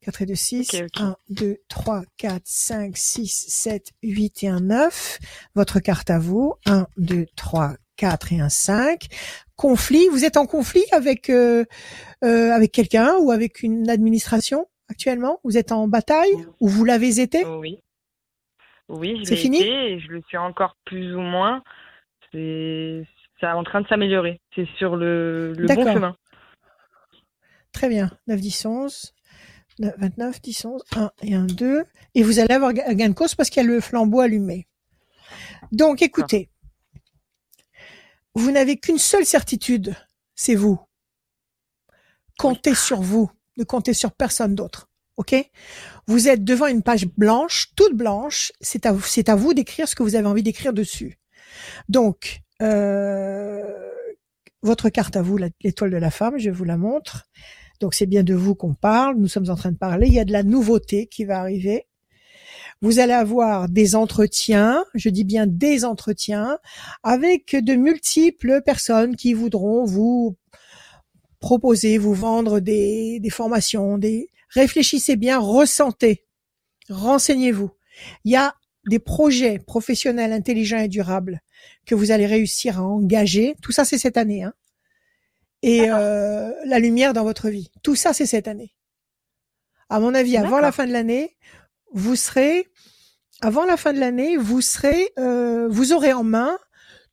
4 0.06 0.22
et 0.22 0.26
2, 0.28 0.36
6. 0.36 0.74
Ok, 0.76 0.82
ok. 0.84 1.02
1, 1.02 1.16
2, 1.30 1.58
3, 1.68 2.02
4, 2.18 2.42
5, 2.46 2.96
6, 2.96 3.46
7, 3.50 3.92
8 4.04 4.44
et 4.44 4.48
un 4.50 4.60
9. 4.60 5.20
Votre 5.56 5.80
carte 5.80 6.12
à 6.12 6.20
vous. 6.20 6.54
1, 6.68 6.86
2, 6.98 7.26
3, 7.36 7.74
4 7.98 8.34
et 8.34 8.40
un 8.40 8.50
5. 8.50 9.08
Conflit. 9.56 10.08
Vous 10.12 10.24
êtes 10.24 10.38
en 10.38 10.46
conflit 10.46 10.84
avec, 10.92 11.32
euh, 11.32 11.66
euh, 12.24 12.52
avec 12.52 12.72
quelqu'un 12.72 13.16
ou 13.20 13.32
avec 13.32 13.64
une 13.64 13.90
administration 13.90 14.68
actuellement? 14.90 15.40
Vous 15.44 15.58
êtes 15.58 15.72
en 15.72 15.88
bataille 15.88 16.34
ou 16.60 16.68
vous 16.68 16.86
l'avez 16.86 17.20
été? 17.20 17.44
Oui. 17.44 17.80
Oui, 18.88 19.18
je 19.20 19.24
C'est 19.24 19.32
l'ai 19.32 19.38
fini? 19.42 19.58
été 19.58 19.94
et 19.94 20.00
je 20.00 20.10
le 20.10 20.22
suis 20.28 20.38
encore 20.38 20.78
plus 20.86 21.16
ou 21.16 21.22
moins. 21.22 21.64
C'est 22.32 23.08
en 23.42 23.64
train 23.64 23.82
de 23.82 23.88
s'améliorer. 23.88 24.40
C'est 24.54 24.68
sur 24.78 24.98
le, 24.98 25.54
le 25.54 25.66
bon 25.66 25.84
chemin. 25.94 26.16
Très 27.72 27.90
bien. 27.90 28.12
9, 28.28 28.40
10, 28.40 28.66
11. 28.68 29.15
9, 29.80 29.94
29, 29.98 30.42
10, 30.42 30.66
11. 30.66 30.84
1 30.96 31.12
et 31.24 31.36
1, 31.36 31.46
2. 31.46 31.86
Et 32.16 32.24
vous 32.24 32.40
allez 32.40 32.54
avoir 32.54 32.74
ga- 32.74 32.94
gain 32.94 33.10
de 33.10 33.14
cause 33.14 33.36
parce 33.36 33.50
qu'il 33.50 33.62
y 33.62 33.66
a 33.66 33.68
le 33.68 33.82
flambeau 33.82 34.20
allumé. 34.22 34.68
Donc, 35.72 36.02
écoutez. 36.02 36.50
Vous 38.36 38.52
n'avez 38.52 38.78
qu'une 38.78 38.98
seule 39.00 39.26
certitude. 39.26 39.96
C'est 40.36 40.56
vous. 40.56 40.80
Comptez 42.38 42.76
sur 42.76 43.02
vous. 43.02 43.30
Ne 43.58 43.64
comptez 43.64 43.94
sur 43.94 44.12
personne 44.12 44.56
d'autre. 44.56 44.90
OK? 45.18 45.34
Vous 46.08 46.28
êtes 46.28 46.44
devant 46.44 46.68
une 46.68 46.84
page 46.84 47.06
blanche, 47.18 47.68
toute 47.76 47.96
blanche. 47.96 48.52
C'est 48.60 48.86
à 48.86 48.92
vous, 48.92 49.02
c'est 49.02 49.30
à 49.30 49.36
vous 49.36 49.54
d'écrire 49.54 49.88
ce 49.88 49.96
que 49.96 50.04
vous 50.04 50.16
avez 50.16 50.28
envie 50.28 50.44
d'écrire 50.44 50.74
dessus. 50.74 51.18
Donc, 51.88 52.42
euh, 52.62 53.64
votre 54.62 54.90
carte 54.90 55.16
à 55.16 55.22
vous, 55.22 55.38
l'étoile 55.62 55.92
de 55.92 55.98
la 55.98 56.12
femme, 56.12 56.38
je 56.38 56.50
vous 56.50 56.66
la 56.66 56.76
montre. 56.76 57.28
Donc 57.80 57.94
c'est 57.94 58.06
bien 58.06 58.24
de 58.24 58.34
vous 58.34 58.56
qu'on 58.56 58.74
parle. 58.74 59.18
Nous 59.18 59.28
sommes 59.28 59.50
en 59.50 59.56
train 59.56 59.72
de 59.72 59.78
parler. 59.78 60.08
Il 60.08 60.14
y 60.14 60.20
a 60.20 60.26
de 60.26 60.32
la 60.32 60.44
nouveauté 60.44 61.08
qui 61.08 61.26
va 61.26 61.40
arriver. 61.40 61.88
Vous 62.82 63.00
allez 63.00 63.14
avoir 63.14 63.70
des 63.70 63.96
entretiens, 63.96 64.84
je 64.94 65.10
dis 65.10 65.24
bien 65.24 65.48
des 65.48 65.86
entretiens, 65.86 66.60
avec 67.04 67.56
de 67.56 67.74
multiples 67.74 68.62
personnes 68.64 69.16
qui 69.16 69.34
voudront 69.34 69.86
vous 69.86 70.36
proposer, 71.40 71.98
vous 71.98 72.14
vendre 72.14 72.60
des, 72.60 73.22
formations, 73.32 73.98
des 73.98 74.30
réfléchissez 74.50 75.16
bien, 75.16 75.40
ressentez, 75.40 76.26
renseignez-vous. 76.90 77.72
Il 78.26 78.32
y 78.34 78.36
a 78.36 78.56
des 78.90 79.00
projets 79.00 79.60
professionnels 79.60 80.34
intelligents 80.34 80.80
et 80.80 80.88
durables 80.88 81.42
que 81.86 81.96
vous 81.96 82.12
allez 82.12 82.26
réussir 82.26 82.80
à 82.80 82.84
engager. 82.84 83.56
Tout 83.62 83.72
ça, 83.72 83.86
c'est 83.86 83.98
cette 83.98 84.18
année. 84.18 84.44
Hein 84.44 84.54
et 85.68 85.90
euh, 85.90 86.52
la 86.66 86.80
lumière 86.80 87.14
dans 87.14 87.24
votre 87.24 87.50
vie. 87.50 87.72
Tout 87.84 87.96
ça, 87.96 88.14
c'est 88.14 88.26
cette 88.28 88.48
année. 88.48 88.76
À 89.90 90.00
mon 90.00 90.14
avis, 90.14 90.38
avant 90.38 90.60
la 90.60 90.72
fin 90.72 90.86
de 90.88 90.92
l'année, 90.92 91.38
vous 91.94 92.16
serez, 92.16 92.68
avant 93.42 93.66
la 93.66 93.78
fin 93.78 93.94
de 93.94 94.00
l'année, 94.00 94.38
vous 94.38 94.62
serez, 94.62 95.12
euh, 95.18 95.68
vous 95.70 95.92
aurez 95.94 96.14
en 96.14 96.24
main 96.24 96.58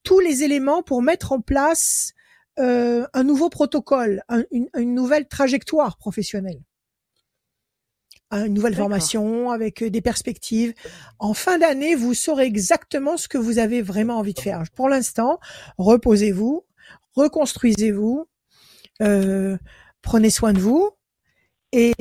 tous 0.03 0.21
les 0.21 0.43
éléments 0.43 0.83
pour 0.83 1.01
mettre 1.03 1.33
en 1.33 1.41
place 1.41 2.13
euh, 2.59 3.07
un 3.15 3.25
nouveau 3.25 3.49
protocole, 3.49 4.23
un- 4.29 4.45
une, 4.51 4.69
une 4.77 4.95
nouvelle 4.95 5.27
trajectoire 5.29 5.97
professionnelle, 5.97 6.61
une 8.33 8.55
nouvelle 8.55 8.75
formation 8.75 9.51
avec 9.51 9.83
euh, 9.83 9.91
des 9.91 10.01
perspectives. 10.03 10.75
En 11.19 11.35
fin 11.35 11.59
d'année, 11.59 11.95
vous 11.95 12.15
saurez 12.15 12.45
exactement 12.45 13.17
ce 13.17 13.29
que 13.29 13.39
vous 13.39 13.59
avez 13.59 13.81
vraiment 13.83 14.17
envie 14.19 14.35
de 14.35 14.41
faire. 14.41 14.63
Pour 14.75 14.89
l'instant, 14.89 15.39
reposez-vous, 15.79 16.65
reconstruisez-vous, 17.15 18.27
euh, 19.03 19.57
prenez 20.01 20.31
soin 20.31 20.53
de 20.53 20.59
vous 20.59 20.91
et, 21.73 21.93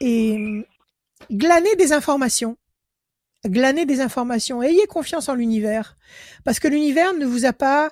et 0.00 0.66
glanez 1.30 1.76
des 1.76 1.92
informations. 1.92 2.56
Glanez 3.46 3.86
des 3.86 4.00
informations. 4.00 4.62
Ayez 4.62 4.86
confiance 4.86 5.28
en 5.28 5.34
l'univers. 5.34 5.96
Parce 6.44 6.58
que 6.58 6.68
l'univers 6.68 7.14
ne 7.14 7.24
vous 7.24 7.46
a 7.46 7.52
pas 7.52 7.90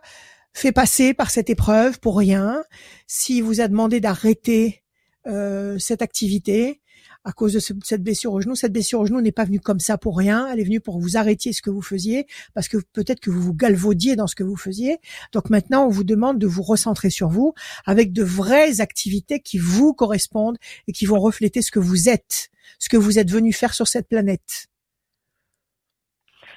fait 0.52 0.72
passer 0.72 1.14
par 1.14 1.30
cette 1.30 1.50
épreuve 1.50 2.00
pour 2.00 2.18
rien. 2.18 2.64
S'il 3.06 3.44
vous 3.44 3.60
a 3.60 3.68
demandé 3.68 4.00
d'arrêter 4.00 4.82
euh, 5.26 5.78
cette 5.78 6.02
activité 6.02 6.80
à 7.28 7.32
cause 7.32 7.52
de 7.52 7.58
ce- 7.60 7.74
cette 7.84 8.02
blessure 8.02 8.32
au 8.32 8.40
genou, 8.40 8.54
cette 8.54 8.72
blessure 8.72 9.00
au 9.00 9.04
genou 9.06 9.20
n'est 9.20 9.32
pas 9.32 9.44
venue 9.44 9.60
comme 9.60 9.80
ça 9.80 9.98
pour 9.98 10.16
rien. 10.16 10.48
Elle 10.50 10.60
est 10.60 10.64
venue 10.64 10.80
pour 10.80 10.96
que 10.96 11.02
vous 11.02 11.18
arrêtiez 11.18 11.52
ce 11.52 11.60
que 11.60 11.68
vous 11.68 11.82
faisiez 11.82 12.26
parce 12.54 12.68
que 12.68 12.78
peut-être 12.94 13.20
que 13.20 13.28
vous 13.30 13.42
vous 13.42 13.52
galvaudiez 13.52 14.16
dans 14.16 14.26
ce 14.26 14.34
que 14.34 14.42
vous 14.42 14.56
faisiez. 14.56 14.96
Donc 15.32 15.50
maintenant, 15.50 15.84
on 15.84 15.90
vous 15.90 16.04
demande 16.04 16.38
de 16.38 16.46
vous 16.46 16.62
recentrer 16.62 17.10
sur 17.10 17.28
vous 17.28 17.52
avec 17.84 18.14
de 18.14 18.22
vraies 18.24 18.80
activités 18.80 19.40
qui 19.40 19.58
vous 19.58 19.92
correspondent 19.92 20.56
et 20.86 20.92
qui 20.92 21.04
vont 21.04 21.20
refléter 21.20 21.60
ce 21.60 21.70
que 21.70 21.78
vous 21.78 22.08
êtes, 22.08 22.48
ce 22.78 22.88
que 22.88 22.96
vous 22.96 23.18
êtes 23.18 23.30
venu 23.30 23.52
faire 23.52 23.74
sur 23.74 23.88
cette 23.88 24.08
planète. 24.08 24.68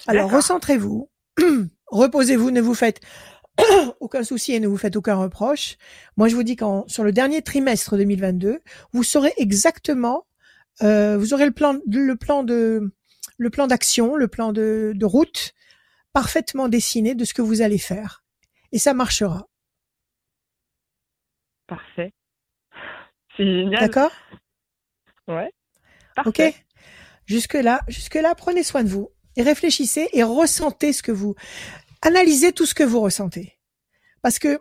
Alors 0.07 0.31
recentrez-vous, 0.31 1.09
reposez-vous, 1.87 2.49
ne 2.49 2.61
vous 2.61 2.75
faites 2.75 3.01
aucun 3.99 4.23
souci 4.23 4.53
et 4.53 4.61
ne 4.61 4.69
vous 4.69 4.77
faites 4.77 4.95
aucun 4.95 5.15
reproche. 5.15 5.75
Moi, 6.15 6.29
je 6.29 6.35
vous 6.35 6.43
dis 6.43 6.55
qu'en 6.55 6.87
sur 6.87 7.03
le 7.03 7.11
dernier 7.11 7.41
trimestre 7.41 7.97
2022, 7.97 8.61
vous 8.93 9.03
saurez 9.03 9.33
exactement, 9.37 10.25
vous 10.79 11.33
aurez 11.33 11.45
le 11.45 11.51
plan, 11.51 11.77
le 11.87 12.15
plan 12.15 12.43
de, 12.43 12.93
le 13.37 13.49
plan 13.49 13.67
d'action, 13.67 14.15
le 14.15 14.27
plan 14.27 14.51
de, 14.53 14.93
de 14.95 15.05
route 15.05 15.53
parfaitement 16.13 16.67
dessiné 16.69 17.15
de 17.15 17.23
ce 17.25 17.33
que 17.33 17.41
vous 17.41 17.61
allez 17.61 17.77
faire, 17.77 18.23
et 18.71 18.79
ça 18.79 18.93
marchera. 18.93 19.47
Parfait. 21.67 22.13
C'est 23.37 23.45
génial. 23.45 23.79
D'accord? 23.79 24.11
Ouais. 25.27 25.51
Ok. 26.25 26.35
Parfait. 26.37 26.55
Jusque 27.25 27.53
là, 27.53 27.79
jusque 27.87 28.15
là, 28.15 28.35
prenez 28.35 28.63
soin 28.63 28.83
de 28.83 28.89
vous 28.89 29.09
et 29.37 29.43
réfléchissez 29.43 30.09
et 30.11 30.23
ressentez 30.23 30.91
ce 30.91 31.01
que 31.01 31.13
vous, 31.13 31.35
analysez 32.01 32.51
tout 32.51 32.65
ce 32.65 32.73
que 32.73 32.83
vous 32.83 32.99
ressentez, 32.99 33.57
parce 34.21 34.37
que 34.39 34.59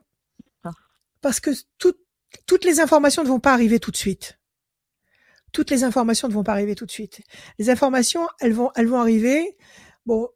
Ah. 0.62 0.70
parce 1.20 1.40
que 1.40 1.50
tout- 1.78 1.96
toutes 2.46 2.64
les 2.64 2.78
informations 2.78 3.24
ne 3.24 3.28
vont 3.28 3.40
pas 3.40 3.52
arriver 3.52 3.80
tout 3.80 3.90
de 3.90 3.96
suite. 3.96 4.38
Toutes 5.52 5.70
les 5.70 5.84
informations 5.84 6.28
ne 6.28 6.32
vont 6.32 6.44
pas 6.44 6.52
arriver 6.52 6.74
tout 6.74 6.86
de 6.86 6.90
suite. 6.90 7.20
Les 7.58 7.70
informations, 7.70 8.26
elles 8.40 8.52
vont, 8.52 8.70
elles 8.76 8.86
vont 8.86 9.00
arriver. 9.00 9.56
Bon, 10.06 10.28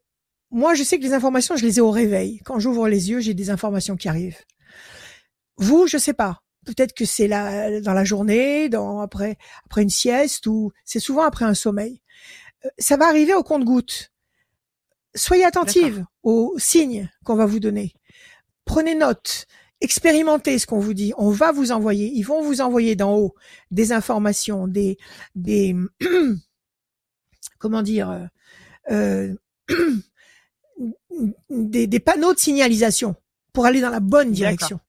moi, 0.50 0.74
je 0.74 0.82
sais 0.82 0.98
que 0.98 1.04
les 1.04 1.12
informations, 1.14 1.56
je 1.56 1.64
les 1.64 1.78
ai 1.78 1.80
au 1.80 1.90
réveil. 1.90 2.40
Quand 2.44 2.58
j'ouvre 2.58 2.88
les 2.88 3.10
yeux, 3.10 3.20
j'ai 3.20 3.34
des 3.34 3.50
informations 3.50 3.96
qui 3.96 4.08
arrivent. 4.08 4.38
Vous, 5.56 5.86
je 5.86 5.98
sais 5.98 6.14
pas. 6.14 6.40
Peut-être 6.66 6.94
que 6.94 7.04
c'est 7.04 7.28
la, 7.28 7.80
dans 7.80 7.92
la 7.92 8.04
journée, 8.04 8.68
dans, 8.68 9.00
après, 9.00 9.36
après 9.66 9.82
une 9.82 9.90
sieste 9.90 10.46
ou 10.46 10.72
c'est 10.84 11.00
souvent 11.00 11.22
après 11.24 11.44
un 11.44 11.54
sommeil. 11.54 12.00
Euh, 12.64 12.68
Ça 12.78 12.96
va 12.96 13.06
arriver 13.06 13.34
au 13.34 13.42
compte-goutte. 13.42 14.10
soyez 15.14 15.44
attentive 15.44 16.04
aux 16.22 16.54
signes 16.58 17.10
qu'on 17.24 17.36
va 17.36 17.46
vous 17.46 17.60
donner. 17.60 17.92
Prenez 18.64 18.94
note, 18.94 19.46
expérimentez 19.84 20.58
ce 20.58 20.66
qu'on 20.66 20.80
vous 20.80 20.94
dit. 20.94 21.12
On 21.16 21.30
va 21.30 21.52
vous 21.52 21.70
envoyer, 21.70 22.10
ils 22.12 22.22
vont 22.22 22.42
vous 22.42 22.60
envoyer 22.60 22.96
d'en 22.96 23.16
haut 23.16 23.34
des 23.70 23.92
informations, 23.92 24.66
des, 24.66 24.98
des, 25.34 25.76
comment 27.58 27.82
dire, 27.82 28.28
euh, 28.90 29.34
des, 31.50 31.86
des 31.86 32.00
panneaux 32.00 32.34
de 32.34 32.38
signalisation 32.38 33.14
pour 33.52 33.66
aller 33.66 33.80
dans 33.80 33.90
la 33.90 34.00
bonne 34.00 34.32
direction. 34.32 34.80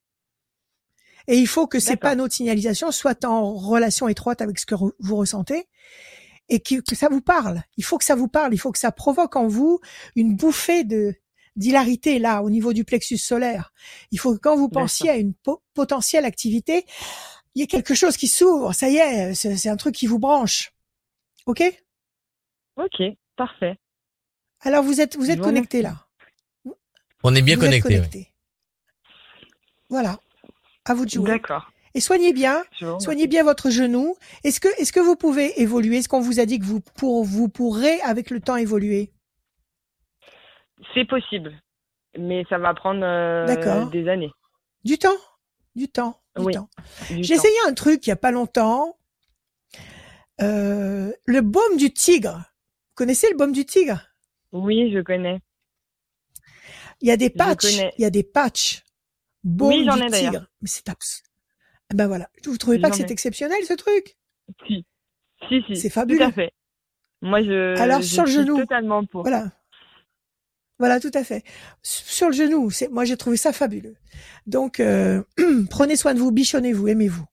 Et 1.27 1.37
il 1.37 1.47
faut 1.47 1.67
que 1.67 1.79
ces 1.79 1.95
panneaux 1.97 2.27
de 2.27 2.33
signalisation 2.33 2.91
soient 2.91 3.25
en 3.25 3.53
relation 3.53 4.07
étroite 4.07 4.41
avec 4.41 4.59
ce 4.59 4.65
que 4.65 4.75
re- 4.75 4.93
vous 4.99 5.15
ressentez 5.15 5.67
et 6.49 6.59
que, 6.59 6.81
que 6.81 6.95
ça 6.95 7.09
vous 7.09 7.21
parle. 7.21 7.63
Il 7.77 7.83
faut 7.83 7.97
que 7.97 8.05
ça 8.05 8.15
vous 8.15 8.27
parle. 8.27 8.53
Il 8.53 8.59
faut 8.59 8.71
que 8.71 8.77
ça 8.79 8.91
provoque 8.91 9.35
en 9.35 9.47
vous 9.47 9.79
une 10.15 10.35
bouffée 10.35 10.83
de 10.83 11.15
d'hilarité 11.55 12.19
là 12.19 12.41
au 12.43 12.49
niveau 12.49 12.73
du 12.73 12.83
plexus 12.83 13.17
solaire. 13.17 13.71
Il 14.11 14.19
faut 14.19 14.33
que 14.33 14.39
quand 14.39 14.55
vous 14.55 14.69
pensiez 14.69 15.09
à 15.09 15.15
une 15.17 15.33
po- 15.33 15.61
potentielle 15.73 16.25
activité, 16.25 16.85
il 17.53 17.61
y 17.61 17.63
ait 17.63 17.67
quelque 17.67 17.93
chose 17.95 18.17
qui 18.17 18.27
s'ouvre. 18.27 18.73
Ça 18.73 18.89
y 18.89 18.97
est, 18.97 19.33
c'est 19.33 19.69
un 19.69 19.77
truc 19.77 19.95
qui 19.95 20.07
vous 20.07 20.19
branche. 20.19 20.73
Ok? 21.45 21.63
Ok, 22.77 23.01
parfait. 23.37 23.77
Alors 24.61 24.83
vous 24.83 24.99
êtes 24.99 25.15
vous 25.15 25.29
êtes 25.31 25.39
connecté 25.39 25.81
là. 25.81 26.05
On 27.23 27.33
est 27.33 27.41
bien 27.41 27.55
Vous 27.55 27.65
êtes 27.65 27.81
connecté. 27.81 28.31
Voilà. 29.89 30.19
À 30.85 30.93
vous 30.93 31.05
de 31.05 31.09
jouer. 31.11 31.27
D'accord. 31.29 31.71
Et 31.93 32.01
soignez 32.01 32.33
bien, 32.33 32.65
soignez 32.99 33.27
bien 33.27 33.43
votre 33.43 33.69
genou. 33.69 34.15
Est-ce 34.43 34.59
que, 34.59 34.67
est-ce 34.79 34.91
que 34.91 34.99
vous 34.99 35.15
pouvez 35.15 35.61
évoluer? 35.61 35.97
Est-ce 35.99 36.09
qu'on 36.09 36.19
vous 36.19 36.41
a 36.41 36.45
dit 36.45 36.59
que 36.59 36.65
vous, 36.65 36.81
pour, 36.81 37.23
vous 37.23 37.47
pourrez 37.47 38.01
avec 38.01 38.29
le 38.31 38.41
temps 38.41 38.57
évoluer? 38.57 39.11
C'est 40.93 41.05
possible, 41.05 41.53
mais 42.17 42.45
ça 42.49 42.57
va 42.57 42.73
prendre 42.73 43.03
euh, 43.03 43.85
des 43.89 44.07
années. 44.09 44.31
Du 44.83 44.97
temps 44.97 45.15
Du 45.75 45.87
temps 45.87 46.19
Du 46.37 46.43
Oui, 46.45 46.53
temps. 46.53 46.69
J'ai 47.09 47.33
essayé 47.33 47.55
un 47.67 47.73
truc 47.73 48.05
il 48.05 48.09
y 48.09 48.13
a 48.13 48.17
pas 48.17 48.31
longtemps. 48.31 48.97
Euh, 50.41 51.13
le 51.25 51.41
baume 51.41 51.77
du 51.77 51.93
tigre. 51.93 52.37
Vous 52.37 52.95
connaissez 52.95 53.29
le 53.31 53.37
baume 53.37 53.51
du 53.53 53.65
tigre? 53.65 54.01
Oui, 54.51 54.91
je 54.93 54.99
connais. 54.99 55.39
Il 57.01 57.07
y 57.07 57.11
a 57.11 57.17
des 57.17 57.29
patchs. 57.29 57.77
Il 57.97 58.01
y 58.01 58.05
a 58.05 58.09
des 58.09 58.23
patchs. 58.23 58.83
Baume 59.43 59.69
Oui, 59.69 59.85
j'en 59.85 59.95
ai 59.97 60.09
d'ailleurs. 60.09 60.31
tigre. 60.33 60.47
Mais 60.61 60.67
c'est 60.67 60.89
abs. 60.89 61.23
Eh 61.91 61.95
Ben 61.95 62.07
voilà. 62.07 62.29
Vous 62.45 62.57
trouvez 62.57 62.79
pas 62.79 62.89
que 62.89 62.95
c'est 62.97 63.11
exceptionnel 63.11 63.57
ce 63.65 63.73
truc? 63.73 64.17
Si, 64.67 64.85
si, 65.47 65.61
si. 65.67 65.75
C'est 65.75 65.89
Tout 65.89 65.93
fabuleux. 65.95 66.21
à 66.23 66.31
fait. 66.31 66.51
Moi, 67.21 67.41
je. 67.43 67.79
Alors, 67.79 68.01
je 68.01 68.07
sur 68.07 68.23
le 68.25 68.31
genou. 68.31 68.57
Totalement 68.57 69.05
pour. 69.05 69.21
Voilà. 69.21 69.51
Voilà, 70.79 70.99
tout 70.99 71.11
à 71.13 71.23
fait. 71.23 71.43
Sur 71.83 72.27
le 72.29 72.33
genou, 72.33 72.69
c'est 72.69 72.89
moi 72.89 73.05
j'ai 73.05 73.15
trouvé 73.17 73.37
ça 73.37 73.53
fabuleux. 73.53 73.95
Donc 74.47 74.79
euh, 74.79 75.21
prenez 75.69 75.95
soin 75.95 76.13
de 76.13 76.19
vous, 76.19 76.31
bichonnez-vous, 76.31 76.87
aimez-vous. 76.87 77.25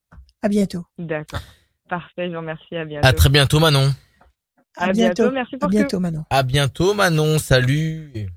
À 0.42 0.48
bientôt. 0.48 0.84
D'accord. 0.98 1.40
Parfait, 1.88 2.26
je 2.28 2.32
vous 2.32 2.38
remercie. 2.40 2.74
À 2.76 2.84
bientôt. 2.84 3.06
À 3.06 3.12
très 3.12 3.28
bientôt, 3.28 3.60
Manon. 3.60 3.92
À, 4.76 4.84
À 4.86 4.92
bientôt. 4.92 5.30
Merci 5.30 5.56
À 5.56 5.58
pour 5.58 5.68
bientôt, 5.68 6.00
Manon. 6.00 6.24
À 6.30 6.42
bientôt, 6.42 6.94
Manon. 6.94 7.38
Salut. 7.38 8.28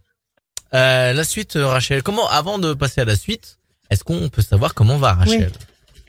Euh, 0.74 1.14
la 1.14 1.24
suite, 1.24 1.56
euh, 1.56 1.68
Rachel. 1.68 2.04
Comment, 2.04 2.28
avant 2.30 2.60
de 2.60 2.74
passer 2.74 3.02
à 3.02 3.06
la 3.06 3.16
suite, 3.16 3.60
est-ce 3.90 4.04
qu'on 4.04 4.28
peut 4.30 4.42
savoir 4.42 4.74
comment 4.74 4.98
va 4.98 5.14
Rachel? 5.14 5.52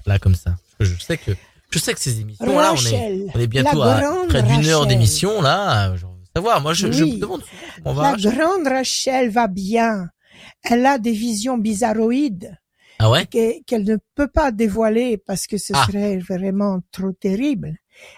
Là, 0.06 0.18
comme 0.18 0.34
ça. 0.34 0.56
Parce 0.78 0.90
que 0.90 0.96
je 0.96 1.00
sais 1.02 1.16
que, 1.18 1.30
je 1.70 1.78
sais 1.78 1.94
que 1.94 2.00
ces 2.00 2.20
émissions, 2.20 2.44
là, 2.46 2.72
on 2.72 2.76
est, 2.76 2.78
Rachel, 2.78 3.30
on 3.34 3.38
est 3.40 3.46
bientôt 3.46 3.78
la 3.84 3.96
à 3.96 4.00
grande 4.00 4.28
près 4.28 4.42
d'une 4.42 4.66
heure 4.66 4.80
Rachel. 4.80 4.88
d'émission, 4.88 5.40
là. 5.42 5.94
Je 5.96 6.05
savoir. 6.36 6.60
Moi, 6.60 6.72
je, 6.74 6.90
je 6.92 7.04
Oui. 7.04 7.14
me 7.16 7.20
demande 7.20 7.42
va 7.84 8.12
La 8.12 8.30
grande 8.30 8.66
Rachel 8.66 9.30
va 9.30 9.46
bien. 9.48 10.08
Elle 10.62 10.84
a 10.86 10.98
des 10.98 11.12
visions 11.12 11.58
bizarroïdes 11.58 12.56
Ah 12.98 13.10
ouais? 13.10 13.26
qu'elle 13.26 13.84
ne 13.84 13.96
peut 14.14 14.28
pas 14.28 14.50
dévoiler 14.52 15.16
parce 15.18 15.46
que 15.46 15.58
ce 15.58 15.72
Ah. 15.74 15.84
serait 15.86 16.18
vraiment 16.18 16.80
trop 16.92 17.12
terrible. 17.12 17.76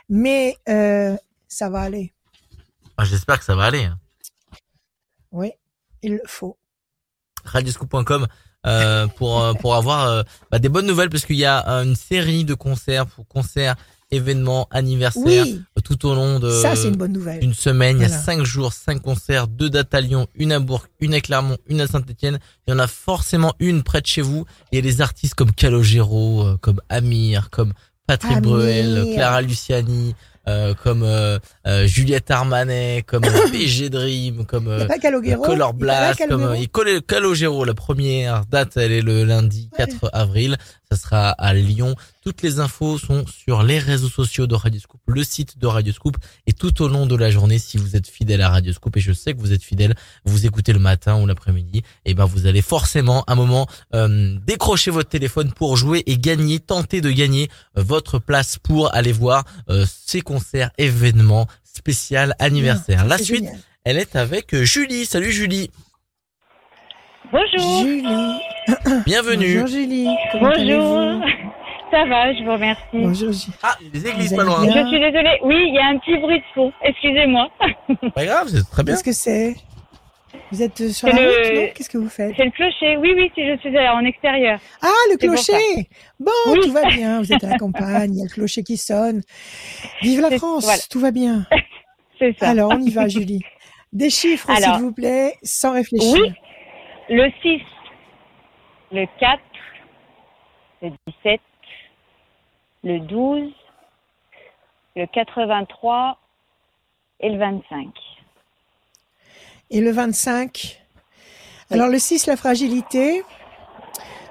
Mais 0.08 0.56
euh, 0.68 1.16
ça 1.46 1.68
va 1.70 1.80
aller. 1.82 2.12
Ah, 2.96 3.04
J'espère 3.04 3.38
que 3.38 3.44
ça 3.44 3.54
va 3.54 3.64
aller. 3.66 3.84
hein. 3.84 3.98
Oui, 5.30 5.52
il 6.02 6.12
le 6.14 6.22
faut. 6.26 6.56
radioscoop.com 7.44 8.26
euh, 8.66 9.06
pour 9.06 9.40
euh, 9.40 9.52
pour 9.54 9.74
avoir 9.76 10.06
euh, 10.08 10.22
bah, 10.50 10.58
des 10.58 10.68
bonnes 10.68 10.86
nouvelles 10.86 11.10
parce 11.10 11.24
qu'il 11.24 11.36
y 11.36 11.44
a 11.44 11.64
une 11.84 11.94
série 11.94 12.44
de 12.44 12.54
concerts 12.54 13.06
pour 13.06 13.26
concerts 13.28 13.76
événements 14.10 14.66
anniversaires 14.70 15.24
Oui, 15.46 15.60
tout 15.84 16.06
au 16.06 16.14
long 16.14 16.38
de 16.40 16.50
ça 16.50 16.74
c'est 16.76 16.88
une 16.88 16.96
bonne 16.96 17.12
nouvelle. 17.12 17.42
une 17.42 17.54
semaine 17.54 17.98
il 17.98 18.02
y 18.02 18.06
a 18.06 18.08
cinq 18.08 18.44
jours 18.44 18.72
cinq 18.72 19.02
concerts 19.02 19.48
deux 19.48 19.70
dates 19.70 19.94
à 19.94 20.00
Lyon 20.00 20.26
une 20.34 20.52
à 20.52 20.58
Bourg 20.60 20.86
une 21.00 21.14
à 21.14 21.20
Clermont 21.20 21.58
une 21.66 21.80
à 21.80 21.86
Saint-Etienne 21.86 22.38
il 22.66 22.70
y 22.70 22.74
en 22.74 22.78
a 22.78 22.86
forcément 22.86 23.54
une 23.58 23.82
près 23.82 24.00
de 24.00 24.06
chez 24.06 24.22
vous 24.22 24.44
il 24.72 24.76
y 24.76 24.78
a 24.78 24.82
des 24.82 25.00
artistes 25.00 25.34
comme 25.34 25.52
Calogero 25.52 26.42
euh, 26.44 26.56
comme 26.60 26.80
Amir 26.88 27.50
comme 27.50 27.72
Patrick 28.06 28.38
Amir. 28.38 28.50
Bruel 28.50 29.06
Clara 29.14 29.42
Luciani 29.42 30.14
euh, 30.48 30.72
comme 30.82 31.02
euh, 31.02 31.38
euh, 31.66 31.86
Juliette 31.86 32.30
Armanet 32.30 33.02
comme 33.06 33.24
euh, 33.24 33.48
PG 33.52 33.90
Dream 33.90 34.46
comme 34.46 34.68
euh. 34.68 34.86
Color 35.44 35.74
Blast, 35.74 36.26
comme 36.26 36.66
colle 36.68 37.02
Calogero. 37.02 37.66
La 37.66 37.74
première 37.74 38.46
date, 38.46 38.78
elle 38.78 38.92
est 38.92 39.02
le 39.02 39.24
lundi 39.24 39.68
4 39.76 40.08
avril. 40.14 40.56
Ça 40.90 40.96
sera 40.96 41.30
à 41.32 41.52
Lyon. 41.52 41.94
Toutes 42.24 42.40
les 42.40 42.60
infos 42.60 42.96
sont 42.96 43.26
sur 43.26 43.62
les 43.62 43.78
réseaux 43.78 44.08
sociaux 44.08 44.46
de 44.46 44.54
Radioscoop, 44.54 45.00
le 45.06 45.22
site 45.22 45.58
de 45.58 45.66
Radioscoop 45.66 46.16
et 46.46 46.54
tout 46.54 46.80
au 46.80 46.88
long 46.88 47.04
de 47.04 47.14
la 47.14 47.30
journée. 47.30 47.58
Si 47.58 47.76
vous 47.76 47.94
êtes 47.94 48.06
fidèle 48.08 48.40
à 48.40 48.48
Radioscoop 48.48 48.96
et 48.96 49.00
je 49.00 49.12
sais 49.12 49.34
que 49.34 49.38
vous 49.38 49.52
êtes 49.52 49.62
fidèle, 49.62 49.94
vous 50.24 50.46
écoutez 50.46 50.72
le 50.72 50.78
matin 50.78 51.20
ou 51.20 51.26
l'après-midi, 51.26 51.82
et 52.06 52.14
ben 52.14 52.24
vous 52.24 52.46
allez 52.46 52.62
forcément 52.62 53.22
un 53.26 53.34
moment 53.34 53.66
euh, 53.94 54.38
décrocher 54.46 54.90
votre 54.90 55.10
téléphone 55.10 55.52
pour 55.52 55.76
jouer 55.76 56.04
et 56.06 56.16
gagner, 56.16 56.58
tenter 56.58 57.02
de 57.02 57.10
gagner 57.10 57.50
euh, 57.76 57.82
votre 57.82 58.18
place 58.18 58.56
pour 58.56 58.94
aller 58.94 59.12
voir 59.12 59.44
euh, 59.68 59.84
ces 60.06 60.22
concerts, 60.22 60.70
événements 60.78 61.46
spécial 61.64 62.34
anniversaire. 62.38 63.04
La 63.04 63.18
C'est 63.18 63.24
suite, 63.24 63.44
génial. 63.44 63.58
elle 63.84 63.98
est 63.98 64.16
avec 64.16 64.54
euh, 64.54 64.64
Julie. 64.64 65.04
Salut 65.04 65.32
Julie. 65.32 65.70
Bonjour. 67.32 67.82
Julie. 67.82 68.02
Bienvenue. 69.06 69.60
Bonjour 69.60 69.66
Julie. 69.66 70.08
Comment 70.32 70.50
Bonjour. 70.56 71.20
Ça 71.90 72.04
va, 72.04 72.34
je 72.34 72.44
vous 72.44 72.52
remercie. 72.52 72.82
Bonjour 72.92 73.32
Julie. 73.32 73.52
Ah, 73.62 73.76
il 73.80 73.86
y 73.86 73.88
a 73.88 73.92
des 73.92 74.08
églises 74.10 74.30
Vous 74.30 74.36
pas 74.36 74.42
allez 74.42 74.50
loin. 74.50 74.62
bien 74.66 74.84
Je 74.84 74.88
suis 74.88 75.00
désolée. 75.00 75.38
Oui, 75.42 75.56
il 75.68 75.74
y 75.74 75.78
a 75.78 75.86
un 75.86 75.98
petit 75.98 76.16
bruit 76.18 76.38
de 76.38 76.44
fond. 76.54 76.72
Excusez-moi. 76.82 77.48
Pas 78.14 78.24
grave, 78.24 78.48
c'est 78.48 78.68
très 78.70 78.82
bien. 78.82 78.94
Qu'est-ce 78.94 79.04
que 79.04 79.12
c'est 79.12 79.56
Vous 80.52 80.62
êtes 80.62 80.80
euh, 80.82 80.88
sur 80.90 81.08
C'est 81.08 81.14
la 81.16 81.22
le- 81.22 81.28
route, 81.28 81.54
non 81.56 81.68
Qu'est-ce 81.74 81.88
que 81.90 81.98
vous 81.98 82.08
faites 82.10 82.34
C'est 82.36 82.44
le 82.44 82.50
clocher. 82.50 82.96
Oui, 82.98 83.12
oui, 83.16 83.30
si 83.34 83.46
je 83.46 83.56
suis 83.58 83.78
en 83.78 84.04
extérieur. 84.04 84.58
Ah, 84.82 84.88
le 85.10 85.16
pour 85.16 85.34
clocher 85.34 85.88
Bon, 86.20 86.30
Oui. 86.48 86.60
tout 86.62 86.72
va 86.72 86.84
bien. 86.88 87.20
Vous 87.22 87.32
êtes 87.32 87.44
à 87.44 87.48
la 87.48 87.58
campagne, 87.58 88.14
il 88.14 88.18
y 88.18 88.20
a 88.22 88.24
le 88.24 88.30
clocher 88.30 88.62
qui 88.62 88.76
sonne. 88.76 89.22
Vive 90.02 90.20
la 90.20 90.28
C'est- 90.30 90.38
France, 90.38 90.64
voilà. 90.64 90.80
tout 90.90 91.00
va 91.00 91.10
bien. 91.10 91.46
C'est 92.18 92.36
ça. 92.38 92.48
Alors, 92.50 92.72
on 92.74 92.80
y 92.80 92.90
va, 92.90 93.08
Julie. 93.08 93.40
Des 93.92 94.10
chiffres, 94.10 94.50
Alors. 94.50 94.76
s'il 94.76 94.84
vous 94.84 94.92
plaît, 94.92 95.34
sans 95.42 95.72
réfléchir. 95.72 96.12
Oui. 96.20 96.32
Le 97.10 97.30
6, 97.40 97.62
le 98.92 99.06
4, 99.18 99.40
le 100.82 100.90
17, 101.06 101.40
le 102.84 103.00
12, 103.00 103.50
le 104.94 105.06
83 105.06 106.18
et 107.20 107.30
le 107.30 107.38
25. 107.38 107.88
Et 109.70 109.80
le 109.80 109.90
25 109.90 110.82
Alors, 111.70 111.88
le 111.88 111.98
6, 111.98 112.26
la 112.26 112.36
fragilité. 112.36 113.22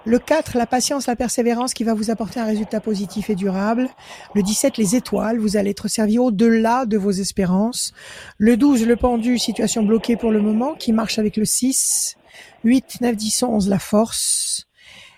Le 0.06 0.20
4, 0.20 0.56
la 0.56 0.68
patience, 0.68 1.08
la 1.08 1.16
persévérance 1.16 1.74
qui 1.74 1.84
va 1.84 1.96
vous 1.96 2.12
apporter 2.12 2.40
un 2.40 2.46
résultat 2.46 2.80
positif 2.80 3.32
et 3.32 3.36
durable. 3.36 3.90
Le 4.36 4.44
17, 4.44 4.78
les 4.78 4.96
étoiles, 4.96 5.40
vous 5.40 5.58
allez 5.58 5.72
être 5.72 5.88
servi 5.88 6.20
au-delà 6.20 6.86
de 6.86 6.98
vos 6.98 7.12
espérances. 7.12 7.92
Le 8.38 8.56
12, 8.56 8.86
le 8.86 8.96
pendu, 8.96 9.40
situation 9.40 9.82
bloquée 9.82 10.16
pour 10.16 10.32
le 10.32 10.42
moment, 10.42 10.76
qui 10.76 10.94
marche 10.94 11.18
avec 11.18 11.38
le 11.38 11.46
6. 11.46 12.17
8, 12.64 13.02
9, 13.02 13.16
10, 13.16 13.44
11, 13.44 13.70
la 13.70 13.80
force. 13.80 14.68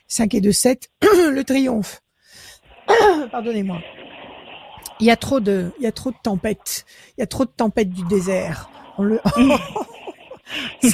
5 0.07 0.34
et 0.34 0.41
2, 0.41 0.51
7, 0.51 0.89
le 1.01 1.43
triomphe. 1.43 2.01
Pardonnez-moi. 3.32 3.80
Il 4.99 5.05
y 5.05 5.11
a 5.11 5.15
trop 5.15 5.39
de, 5.39 5.72
il 5.78 5.84
y 5.84 5.88
a 5.88 5.91
trop 5.91 6.11
de 6.11 6.17
tempêtes. 6.22 6.86
Il 7.17 7.22
y 7.22 7.24
a 7.24 7.28
trop 7.28 7.45
de 7.45 7.51
tempêtes 7.51 7.89
du 7.89 8.03
désert. 8.05 8.70
On 8.97 9.03
le, 9.03 9.22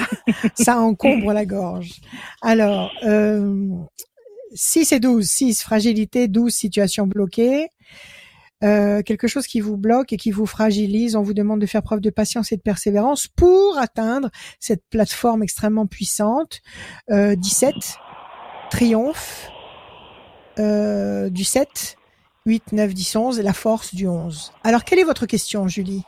ça, 0.55 0.79
encombre 0.79 1.33
la 1.33 1.45
gorge. 1.45 2.01
Alors, 2.41 2.91
euh, 3.03 3.67
6 4.53 4.91
et 4.91 4.99
12. 4.99 5.25
6, 5.25 5.63
fragilité. 5.63 6.27
12, 6.27 6.53
situation 6.53 7.07
bloquée. 7.07 7.69
Euh, 8.63 9.01
quelque 9.01 9.27
chose 9.27 9.47
qui 9.47 9.59
vous 9.59 9.77
bloque 9.77 10.13
et 10.13 10.17
qui 10.17 10.31
vous 10.31 10.45
fragilise. 10.45 11.15
On 11.15 11.21
vous 11.21 11.33
demande 11.33 11.59
de 11.59 11.65
faire 11.65 11.83
preuve 11.83 11.99
de 11.99 12.09
patience 12.09 12.51
et 12.51 12.57
de 12.57 12.61
persévérance 12.61 13.27
pour 13.27 13.77
atteindre 13.77 14.29
cette 14.59 14.83
plateforme 14.89 15.43
extrêmement 15.43 15.87
puissante. 15.87 16.61
Euh, 17.11 17.35
17, 17.35 17.73
triomphe. 18.69 19.51
Euh, 20.57 21.29
du 21.29 21.43
7, 21.43 21.97
8, 22.45 22.71
9, 22.71 22.93
10, 22.93 23.15
11 23.17 23.39
et 23.39 23.43
la 23.43 23.53
force 23.53 23.93
du 23.93 24.07
11. 24.07 24.53
Alors, 24.63 24.85
quelle 24.85 24.99
est 24.99 25.03
votre 25.03 25.25
question, 25.25 25.67
Julie? 25.67 26.03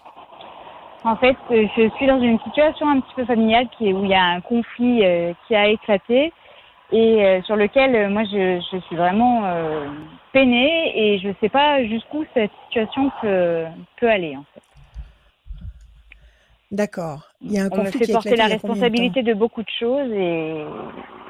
En 1.03 1.17
fait, 1.17 1.35
euh, 1.51 1.67
je 1.75 1.89
suis 1.95 2.07
dans 2.07 2.21
une 2.21 2.39
situation 2.39 2.89
un 2.89 3.01
petit 3.01 3.13
peu 3.15 3.25
familiale 3.25 3.67
où 3.81 4.05
il 4.05 4.09
y 4.09 4.13
a 4.13 4.23
un 4.23 4.41
conflit 4.41 5.05
euh, 5.05 5.33
qui 5.47 5.55
a 5.55 5.67
éclaté 5.67 6.31
et 6.91 7.25
euh, 7.25 7.41
sur 7.43 7.55
lequel 7.55 7.95
euh, 7.95 8.09
moi 8.09 8.23
je, 8.25 8.59
je 8.71 8.77
suis 8.87 8.95
vraiment 8.95 9.45
euh, 9.45 9.87
peinée 10.33 10.91
et 10.95 11.19
je 11.19 11.29
ne 11.29 11.33
sais 11.41 11.49
pas 11.49 11.83
jusqu'où 11.85 12.25
cette 12.33 12.51
situation 12.67 13.11
peut, 13.21 13.65
peut 13.99 14.09
aller. 14.09 14.35
En 14.37 14.43
fait. 14.53 14.61
D'accord. 16.71 17.29
Il 17.41 17.51
y 17.53 17.59
a 17.59 17.63
un 17.65 17.69
On 17.71 17.83
me 17.83 17.91
fait 17.91 18.11
porter 18.11 18.35
la 18.35 18.47
de 18.47 18.53
responsabilité 18.53 19.23
de 19.23 19.33
beaucoup 19.33 19.61
de 19.63 19.69
choses 19.79 20.11
et, 20.11 20.49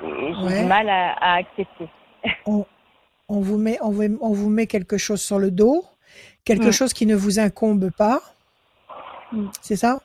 et 0.03 0.33
j'ai 0.33 0.43
Ouais. 0.45 0.61
du 0.61 0.65
mal 0.67 0.89
à, 0.89 1.13
à 1.13 1.33
accepter. 1.35 1.87
on, 2.47 2.65
on 3.29 3.39
vous 3.41 3.57
met, 3.57 3.77
on, 3.81 3.89
vous, 3.91 4.17
on 4.21 4.33
vous 4.33 4.49
met 4.49 4.65
quelque 4.67 4.97
chose 4.97 5.21
sur 5.21 5.37
le 5.37 5.51
dos, 5.51 5.83
quelque 6.43 6.69
Mm. 6.69 6.71
chose 6.71 6.93
qui 6.93 7.05
ne 7.05 7.15
vous 7.15 7.39
incombe 7.39 7.91
pas. 7.91 8.21
Mm. 9.31 9.47
C'est 9.61 9.75
ça? 9.75 9.99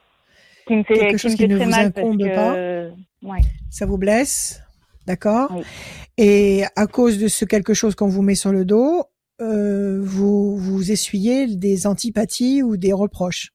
Qui 0.67 0.77
me 0.77 0.83
fait, 0.85 0.95
Quelque 0.95 1.13
qui 1.17 1.19
chose 1.19 1.35
qui 1.35 1.49
ne 1.49 1.57
vous 1.57 1.75
incombe 1.75 2.19
que, 2.19 2.35
pas. 2.35 2.53
ouais. 3.23 3.41
Ça 3.71 3.87
vous 3.87 3.97
blesse? 3.99 4.62
D'accord 5.07 5.49
Oui. 5.51 5.63
Et 6.19 6.65
à 6.77 6.87
cause 6.87 7.19
de 7.19 7.29
ce 7.29 7.45
quelque 7.45 7.75
chose 7.75 7.95
qu'on 7.95 8.09
vous 8.09 8.23
met 8.23 8.35
sur 8.35 8.53
le 8.53 8.65
dos, 8.65 9.05
euh, 9.41 9.99
vous, 10.03 10.57
vous 10.57 10.93
essuyez 10.93 11.47
des 11.47 11.87
antipathies 11.87 12.63
ou 12.63 12.77
des 12.77 12.93
reproches? 12.93 13.51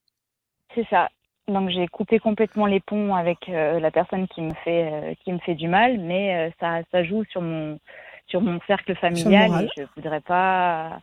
C'est 0.74 0.86
ça. 0.90 1.08
Donc 1.46 1.70
j'ai 1.70 1.86
coupé 1.88 2.18
complètement 2.18 2.66
les 2.66 2.80
ponts 2.80 3.14
avec 3.14 3.48
euh, 3.48 3.80
la 3.80 3.90
personne 3.90 4.28
qui 4.28 4.42
me 4.42 4.52
fait 4.64 4.92
euh, 4.92 5.14
qui 5.24 5.32
me 5.32 5.38
fait 5.38 5.54
du 5.54 5.66
mal, 5.66 5.98
mais 5.98 6.52
ça 6.60 6.80
ça 6.92 7.04
joue 7.04 7.24
sur 7.30 7.40
mon 7.40 7.78
sur 8.26 8.42
mon 8.42 8.60
cercle 8.66 8.94
familial 8.96 9.64
et 9.64 9.68
je 9.80 9.84
voudrais 9.96 10.20
pas 10.20 11.00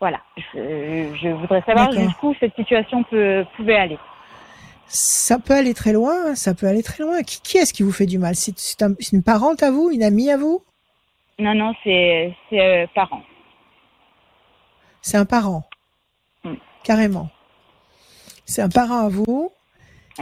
voilà, 0.00 0.20
je, 0.36 1.14
je 1.22 1.28
voudrais 1.28 1.62
savoir 1.62 1.92
jusqu'où 1.92 2.34
cette 2.40 2.54
situation 2.56 3.04
peut 3.04 3.44
pouvait 3.56 3.76
aller. 3.76 3.98
Ça 4.88 5.38
peut 5.38 5.54
aller 5.54 5.74
très 5.74 5.92
loin, 5.92 6.34
ça 6.34 6.54
peut 6.54 6.66
aller 6.66 6.82
très 6.82 7.02
loin. 7.02 7.22
Qui, 7.22 7.40
qui 7.42 7.58
est-ce 7.58 7.72
qui 7.72 7.82
vous 7.82 7.92
fait 7.92 8.06
du 8.06 8.18
mal? 8.18 8.36
C'est 8.36 8.56
c'est 8.58 8.82
un- 8.82 8.94
c'est 9.00 9.12
une 9.12 9.22
parente 9.22 9.62
à 9.62 9.70
vous, 9.70 9.90
une 9.90 10.02
amie 10.02 10.30
à 10.30 10.36
vous? 10.36 10.62
Non 11.38 11.54
non, 11.54 11.74
c'est 11.84 12.34
c'est 12.48 12.60
euh, 12.60 12.86
parents. 12.94 13.22
C'est 15.02 15.16
un 15.16 15.24
parent, 15.26 15.64
Mm. 16.44 16.54
carrément. 16.84 17.28
C'est 18.44 18.62
un 18.62 18.68
parent 18.68 18.98
à 19.06 19.08
vous 19.08 19.50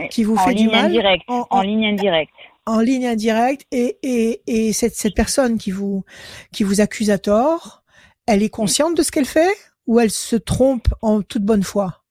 qui 0.09 0.23
vous 0.23 0.35
en 0.35 0.45
fait 0.45 0.53
du 0.55 0.67
mal 0.67 0.85
indirecte, 0.85 1.23
en- 1.29 1.47
en, 1.49 1.59
en- 1.59 1.61
ligne 1.61 1.85
indirecte. 1.85 2.33
en 2.65 2.79
ligne 2.81 3.07
indirecte 3.07 3.65
et, 3.71 3.97
et, 4.03 4.41
et 4.47 4.73
cette, 4.73 4.95
cette 4.95 5.15
personne 5.15 5.57
qui 5.57 5.71
vous, 5.71 6.03
qui 6.51 6.63
vous 6.63 6.81
accuse 6.81 7.11
à 7.11 7.17
tort, 7.17 7.83
elle 8.25 8.43
est 8.43 8.49
consciente 8.49 8.97
de 8.97 9.03
ce 9.03 9.11
qu'elle 9.11 9.25
fait 9.25 9.55
ou 9.87 9.99
elle 9.99 10.11
se 10.11 10.35
trompe 10.35 10.87
en 11.01 11.21
toute 11.21 11.43
bonne 11.43 11.63
foi? 11.63 12.01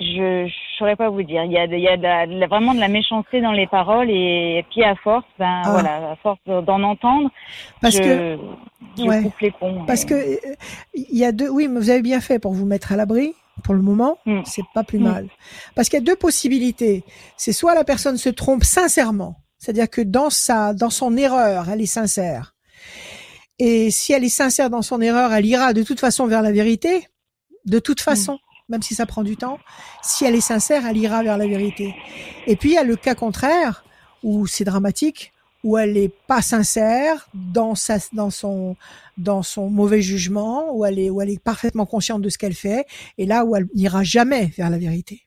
Je 0.00 0.44
ne 0.44 0.48
saurais 0.78 0.96
pas 0.96 1.08
vous 1.08 1.22
dire. 1.22 1.44
Il 1.44 1.52
y 1.52 1.58
a, 1.58 1.66
de- 1.66 1.74
il 1.74 1.82
y 1.82 1.88
a 1.88 1.96
de 1.96 2.02
la- 2.02 2.26
de 2.26 2.32
la- 2.34 2.46
vraiment 2.46 2.74
de 2.74 2.80
la 2.80 2.88
méchanceté 2.88 3.40
dans 3.40 3.52
les 3.52 3.66
paroles 3.66 4.10
et 4.10 4.64
puis 4.70 4.82
à 4.82 4.94
force, 4.96 5.24
ben 5.38 5.62
Ah. 5.64 5.70
voilà, 5.70 6.10
à 6.12 6.16
force 6.16 6.38
d'en 6.46 6.82
entendre, 6.82 7.30
Parce 7.80 7.94
je, 7.96 8.02
que 8.02 8.38
je 8.98 9.02
ouais. 9.04 9.22
coupe 9.22 9.38
les 9.40 9.50
ponts. 9.52 9.84
parce 9.86 10.02
et- 10.02 10.06
que 10.06 10.38
il 10.94 11.16
y 11.18 11.24
a 11.24 11.32
deux 11.32 11.48
oui, 11.48 11.68
mais 11.68 11.78
vous 11.80 11.90
avez 11.90 12.02
bien 12.02 12.20
fait 12.20 12.38
pour 12.38 12.52
vous 12.52 12.66
mettre 12.66 12.92
à 12.92 12.96
l'abri 12.96 13.34
pour 13.62 13.74
le 13.74 13.82
moment, 13.82 14.18
Mm. 14.26 14.40
c'est 14.44 14.64
pas 14.74 14.82
plus 14.82 14.98
Mm. 14.98 15.02
mal. 15.04 15.28
Parce 15.76 15.88
qu'il 15.88 15.98
y 15.98 16.02
a 16.02 16.04
deux 16.04 16.16
possibilités. 16.16 17.04
C'est 17.36 17.52
soit 17.52 17.74
la 17.74 17.84
personne 17.84 18.16
se 18.16 18.28
trompe 18.28 18.64
sincèrement, 18.64 19.36
c'est-à-dire 19.58 19.88
que 19.88 20.00
dans 20.00 20.28
sa 20.30 20.74
dans 20.74 20.90
son 20.90 21.16
erreur, 21.16 21.68
elle 21.70 21.80
est 21.80 21.86
sincère. 21.86 22.54
Et 23.60 23.92
si 23.92 24.12
elle 24.12 24.24
est 24.24 24.28
sincère 24.28 24.70
dans 24.70 24.82
son 24.82 25.00
erreur, 25.00 25.32
elle 25.32 25.46
ira 25.46 25.72
de 25.72 25.84
toute 25.84 26.00
façon 26.00 26.26
vers 26.26 26.42
la 26.42 26.50
vérité, 26.50 27.06
de 27.64 27.78
toute 27.78 28.00
façon, 28.00 28.38
même 28.68 28.82
si 28.82 28.94
ça 28.94 29.06
prend 29.06 29.22
du 29.22 29.36
temps. 29.36 29.58
Si 30.02 30.24
elle 30.24 30.34
est 30.34 30.40
sincère, 30.40 30.86
elle 30.86 30.96
ira 30.96 31.22
vers 31.22 31.38
la 31.38 31.46
vérité. 31.46 31.94
Et 32.46 32.56
puis 32.56 32.70
il 32.70 32.74
y 32.74 32.78
a 32.78 32.84
le 32.84 32.96
cas 32.96 33.14
contraire 33.14 33.84
où 34.22 34.46
c'est 34.46 34.64
dramatique, 34.64 35.32
où 35.62 35.78
elle 35.78 35.96
est 35.96 36.12
pas 36.26 36.42
sincère 36.42 37.28
dans 37.34 37.74
sa 37.74 37.96
dans 38.12 38.30
son 38.30 38.76
dans 39.16 39.42
son 39.42 39.70
mauvais 39.70 40.02
jugement, 40.02 40.74
où 40.74 40.84
elle 40.84 40.98
est 40.98 41.10
où 41.10 41.20
elle 41.20 41.30
est 41.30 41.42
parfaitement 41.42 41.86
consciente 41.86 42.22
de 42.22 42.28
ce 42.28 42.38
qu'elle 42.38 42.54
fait, 42.54 42.86
et 43.18 43.26
là 43.26 43.44
où 43.44 43.56
elle 43.56 43.66
n'ira 43.74 44.02
jamais 44.02 44.46
vers 44.56 44.70
la 44.70 44.78
vérité. 44.78 45.22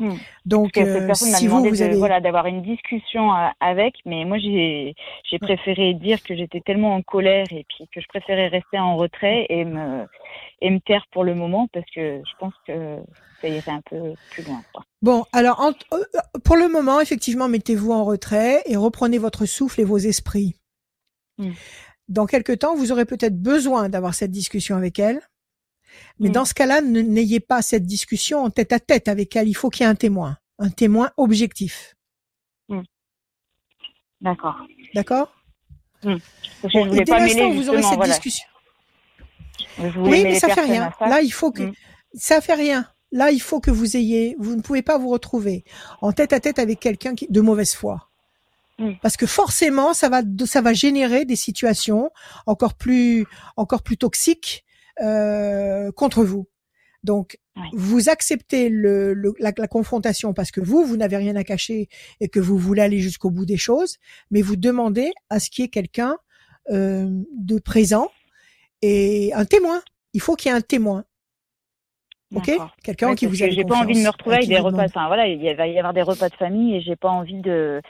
Hmm. 0.00 0.14
Donc 0.46 0.78
euh, 0.78 1.12
si 1.14 1.48
vous 1.48 1.58
vous 1.58 1.76
de- 1.76 1.82
avez 1.82 1.96
voilà 1.96 2.20
d'avoir 2.20 2.46
une 2.46 2.62
discussion 2.62 3.34
euh, 3.34 3.48
avec, 3.58 3.94
mais 4.06 4.24
moi 4.24 4.38
j'ai 4.38 4.94
j'ai 5.28 5.40
préféré 5.40 5.94
dire 5.94 6.22
que 6.22 6.36
j'étais 6.36 6.60
tellement 6.60 6.94
en 6.94 7.02
colère 7.02 7.46
et 7.50 7.66
puis 7.68 7.88
que 7.92 8.00
je 8.00 8.06
préférais 8.06 8.46
rester 8.46 8.78
en 8.78 8.96
retrait 8.96 9.46
et 9.48 9.64
me 9.64 10.06
et 10.60 10.70
me 10.70 10.80
taire 10.80 11.04
pour 11.12 11.24
le 11.24 11.34
moment 11.34 11.68
parce 11.72 11.86
que 11.94 12.20
je 12.24 12.36
pense 12.38 12.54
que 12.66 12.98
ça 13.40 13.48
irait 13.48 13.70
un 13.70 13.80
peu 13.88 14.14
plus 14.30 14.42
loin. 14.44 14.62
quoi. 14.72 14.84
Bon, 15.02 15.24
alors 15.32 15.60
en- 15.60 15.72
euh, 15.94 16.04
pour 16.44 16.56
le 16.56 16.68
moment, 16.68 17.00
effectivement, 17.00 17.48
mettez-vous 17.48 17.92
en 17.92 18.04
retrait 18.04 18.62
et 18.66 18.76
reprenez 18.76 19.18
votre 19.18 19.46
souffle 19.46 19.80
et 19.80 19.84
vos 19.84 19.98
esprits. 19.98 20.56
Mm. 21.38 21.52
Dans 22.08 22.26
quelque 22.26 22.52
temps, 22.52 22.74
vous 22.74 22.90
aurez 22.90 23.04
peut-être 23.04 23.40
besoin 23.40 23.88
d'avoir 23.88 24.14
cette 24.14 24.30
discussion 24.32 24.76
avec 24.76 24.98
elle. 24.98 25.20
Mais 26.18 26.28
Mm. 26.30 26.32
dans 26.32 26.44
ce 26.44 26.54
cas-là, 26.54 26.80
n'ayez 26.80 27.40
pas 27.40 27.62
cette 27.62 27.86
discussion 27.86 28.40
en 28.42 28.50
tête 28.50 28.72
à 28.72 28.80
tête 28.80 29.08
avec 29.08 29.36
elle. 29.36 29.48
Il 29.48 29.54
faut 29.54 29.70
qu'il 29.70 29.84
y 29.84 29.86
ait 29.86 29.90
un 29.90 29.94
témoin, 29.94 30.36
un 30.58 30.70
témoin 30.70 31.10
objectif. 31.16 31.94
D'accord. 34.20 34.56
D'accord? 34.94 35.32
Que 36.02 36.08
Bon, 36.72 36.92
et 36.92 37.04
dès 37.04 37.18
l'instant 37.18 37.50
où 37.50 37.52
vous 37.54 37.68
aurez 37.68 37.82
cette 37.82 37.94
voilà. 37.96 38.14
discussion, 38.14 38.46
Oui, 39.78 40.22
mais 40.24 40.38
ça 40.38 40.48
fait 40.48 40.60
rien. 40.62 40.90
Là, 41.00 41.20
il 41.22 41.32
faut 41.32 41.50
que 41.52 41.62
Mm. 41.64 41.72
ça 42.14 42.40
fait 42.40 42.54
rien. 42.54 42.86
Là, 43.12 43.30
il 43.30 43.40
faut 43.40 43.60
que 43.60 43.70
vous 43.70 43.96
ayez, 43.96 44.36
vous 44.38 44.54
ne 44.54 44.60
pouvez 44.60 44.82
pas 44.82 44.98
vous 44.98 45.08
retrouver 45.08 45.64
en 46.02 46.12
tête 46.12 46.32
à 46.32 46.40
tête 46.40 46.58
avec 46.58 46.78
quelqu'un 46.80 47.14
qui 47.14 47.26
de 47.28 47.40
mauvaise 47.40 47.74
foi. 47.74 48.08
Mm. 48.78 48.92
Parce 49.02 49.16
que 49.16 49.26
forcément, 49.26 49.94
ça 49.94 50.08
va, 50.08 50.22
ça 50.46 50.60
va 50.60 50.72
générer 50.72 51.24
des 51.24 51.36
situations 51.36 52.10
encore 52.46 52.74
plus, 52.74 53.26
encore 53.56 53.82
plus 53.82 53.96
toxiques 53.96 54.64
euh, 55.02 55.90
contre 55.92 56.22
vous. 56.24 56.46
Donc, 57.04 57.38
vous 57.72 58.08
acceptez 58.08 58.68
le, 58.68 59.14
le- 59.14 59.32
la, 59.38 59.52
la 59.56 59.68
confrontation 59.68 60.32
parce 60.34 60.50
que 60.50 60.60
vous, 60.60 60.84
vous 60.84 60.96
n'avez 60.96 61.16
rien 61.16 61.34
à 61.36 61.44
cacher 61.44 61.88
et 62.20 62.28
que 62.28 62.40
vous 62.40 62.58
voulez 62.58 62.82
aller 62.82 62.98
jusqu'au 63.00 63.30
bout 63.30 63.46
des 63.46 63.56
choses, 63.56 63.96
mais 64.30 64.42
vous 64.42 64.56
demandez 64.56 65.12
à 65.30 65.40
ce 65.40 65.48
qu'il 65.50 65.62
y 65.62 65.66
ait 65.66 65.70
quelqu'un 65.70 66.16
euh, 66.70 67.08
de 67.36 67.58
présent 67.58 68.10
et 68.82 69.32
un 69.34 69.44
témoin. 69.44 69.80
Il 70.14 70.20
faut 70.20 70.34
qu'il 70.36 70.50
y 70.50 70.54
ait 70.54 70.56
un 70.56 70.60
témoin. 70.62 71.04
Ok? 72.34 72.50
Quelqu'un 72.84 73.08
Ouais, 73.10 73.14
qui 73.14 73.24
vous 73.24 73.42
avez 73.42 73.52
j'ai 73.52 73.64
pas 73.64 73.76
envie 73.76 73.94
de 73.94 74.04
me 74.04 74.08
retrouver 74.10 74.36
avec 74.36 74.48
des 74.48 74.58
repas. 74.58 74.84
Enfin 74.84 75.06
voilà, 75.06 75.26
il 75.26 75.56
va 75.56 75.66
y 75.66 75.78
avoir 75.78 75.94
des 75.94 76.02
repas 76.02 76.28
de 76.28 76.34
famille 76.34 76.76
et 76.76 76.80
j'ai 76.82 76.94
pas 76.96 77.08
envie 77.08 77.40
de 77.40 77.80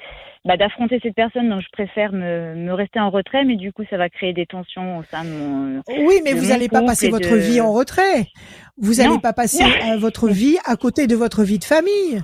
bah, 0.44 0.56
d'affronter 0.56 1.00
cette 1.02 1.16
personne. 1.16 1.48
Donc 1.50 1.60
je 1.60 1.68
préfère 1.72 2.12
me, 2.12 2.54
me 2.54 2.72
rester 2.72 3.00
en 3.00 3.10
retrait, 3.10 3.44
mais 3.44 3.56
du 3.56 3.72
coup 3.72 3.82
ça 3.90 3.96
va 3.96 4.08
créer 4.08 4.32
des 4.32 4.46
tensions 4.46 4.98
au 4.98 5.02
sein 5.10 5.24
de 5.24 5.30
mon. 5.30 5.82
Oui, 5.88 6.20
mais 6.22 6.34
vous 6.34 6.46
n'allez 6.46 6.68
pas 6.68 6.82
passer 6.82 7.08
votre 7.10 7.30
de- 7.30 7.36
vie 7.36 7.60
en 7.60 7.72
retrait. 7.72 8.28
Vous 8.76 8.94
n'allez 8.94 9.18
pas 9.18 9.32
passer 9.32 9.64
euh, 9.64 9.96
votre 9.98 10.28
vie 10.28 10.56
à 10.64 10.76
côté 10.76 11.08
de 11.08 11.16
votre 11.16 11.42
vie 11.42 11.58
de 11.58 11.64
famille. 11.64 12.22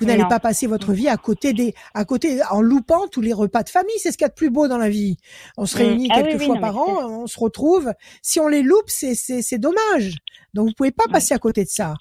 Vous 0.00 0.06
n'allez 0.06 0.24
pas 0.28 0.40
passer 0.40 0.66
votre 0.66 0.92
vie 0.92 1.08
à 1.08 1.16
côté 1.18 1.52
des, 1.52 1.74
à 1.94 2.04
côté, 2.04 2.40
en 2.50 2.62
loupant 2.62 3.06
tous 3.06 3.20
les 3.20 3.32
repas 3.34 3.62
de 3.62 3.68
famille. 3.68 3.98
C'est 3.98 4.10
ce 4.12 4.16
qu'il 4.18 4.24
y 4.24 4.26
a 4.26 4.30
de 4.30 4.34
plus 4.34 4.50
beau 4.50 4.66
dans 4.66 4.78
la 4.78 4.88
vie. 4.88 5.18
On 5.58 5.66
se 5.66 5.76
Mm. 5.76 5.78
réunit 5.78 6.08
Ah 6.10 6.22
quelques 6.22 6.40
oui, 6.40 6.46
fois 6.46 6.54
non, 6.54 6.60
par 6.60 6.76
an, 6.78 7.22
on 7.22 7.26
se 7.26 7.38
retrouve. 7.38 7.92
Si 8.22 8.40
on 8.40 8.48
les 8.48 8.62
loupe, 8.62 8.88
c'est, 8.88 9.14
c'est, 9.14 9.42
c'est 9.42 9.58
dommage. 9.58 10.16
Donc 10.54 10.68
vous 10.68 10.74
pouvez 10.74 10.90
pas 10.90 11.06
passer 11.06 11.34
à 11.34 11.38
côté 11.38 11.64
de 11.64 11.68
ça. 11.68 11.94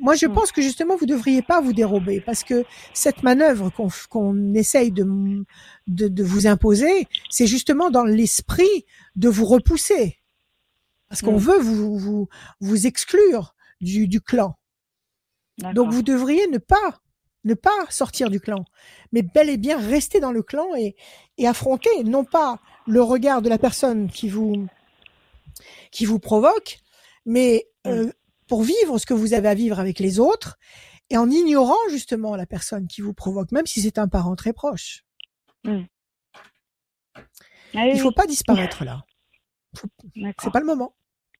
Moi, 0.00 0.14
je 0.16 0.26
Mm. 0.26 0.32
pense 0.34 0.52
que 0.52 0.60
justement, 0.60 0.96
vous 0.96 1.06
devriez 1.06 1.40
pas 1.40 1.60
vous 1.60 1.72
dérober 1.72 2.20
parce 2.20 2.42
que 2.44 2.64
cette 2.92 3.22
manœuvre 3.22 3.70
qu'on, 3.70 3.88
qu'on 4.10 4.52
essaye 4.54 4.90
de, 4.92 5.04
de, 5.86 6.08
de 6.08 6.22
vous 6.24 6.46
imposer, 6.46 7.06
c'est 7.30 7.46
justement 7.46 7.90
dans 7.90 8.04
l'esprit 8.04 8.84
de 9.14 9.28
vous 9.28 9.46
repousser. 9.46 10.18
Parce 11.08 11.22
qu'on 11.22 11.36
Mm. 11.36 11.38
veut 11.38 11.58
vous, 11.60 11.96
vous, 11.98 12.28
vous 12.60 12.86
exclure 12.86 13.54
du, 13.80 14.08
du 14.08 14.20
clan. 14.20 14.56
Donc 15.74 15.90
vous 15.92 16.02
devriez 16.02 16.46
ne 16.48 16.58
pas 16.58 17.00
ne 17.46 17.54
pas 17.54 17.70
sortir 17.88 18.28
du 18.28 18.40
clan, 18.40 18.64
mais 19.12 19.22
bel 19.22 19.48
et 19.48 19.56
bien 19.56 19.78
rester 19.78 20.20
dans 20.20 20.32
le 20.32 20.42
clan 20.42 20.74
et, 20.76 20.96
et 21.38 21.46
affronter 21.46 22.04
non 22.04 22.24
pas 22.24 22.60
le 22.86 23.02
regard 23.02 23.40
de 23.40 23.48
la 23.48 23.56
personne 23.58 24.10
qui 24.10 24.28
vous 24.28 24.66
qui 25.90 26.04
vous 26.04 26.18
provoque, 26.18 26.80
mais 27.24 27.66
euh, 27.86 28.12
pour 28.48 28.62
vivre 28.62 28.98
ce 28.98 29.06
que 29.06 29.14
vous 29.14 29.32
avez 29.32 29.48
à 29.48 29.54
vivre 29.54 29.78
avec 29.80 30.00
les 30.00 30.18
autres 30.18 30.58
et 31.08 31.16
en 31.16 31.30
ignorant 31.30 31.78
justement 31.88 32.34
la 32.36 32.46
personne 32.46 32.88
qui 32.88 33.00
vous 33.00 33.14
provoque, 33.14 33.52
même 33.52 33.66
si 33.66 33.80
c'est 33.80 33.98
un 33.98 34.08
parent 34.08 34.34
très 34.36 34.52
proche. 34.52 35.04
Ah 35.64 35.70
oui, 37.74 37.92
Il 37.94 38.00
faut 38.00 38.08
oui, 38.08 38.14
pas 38.14 38.26
disparaître 38.26 38.84
là. 38.84 39.04
d'accord. 40.16 40.44
C'est 40.44 40.52
pas 40.52 40.60
le 40.60 40.66
moment. 40.66 40.95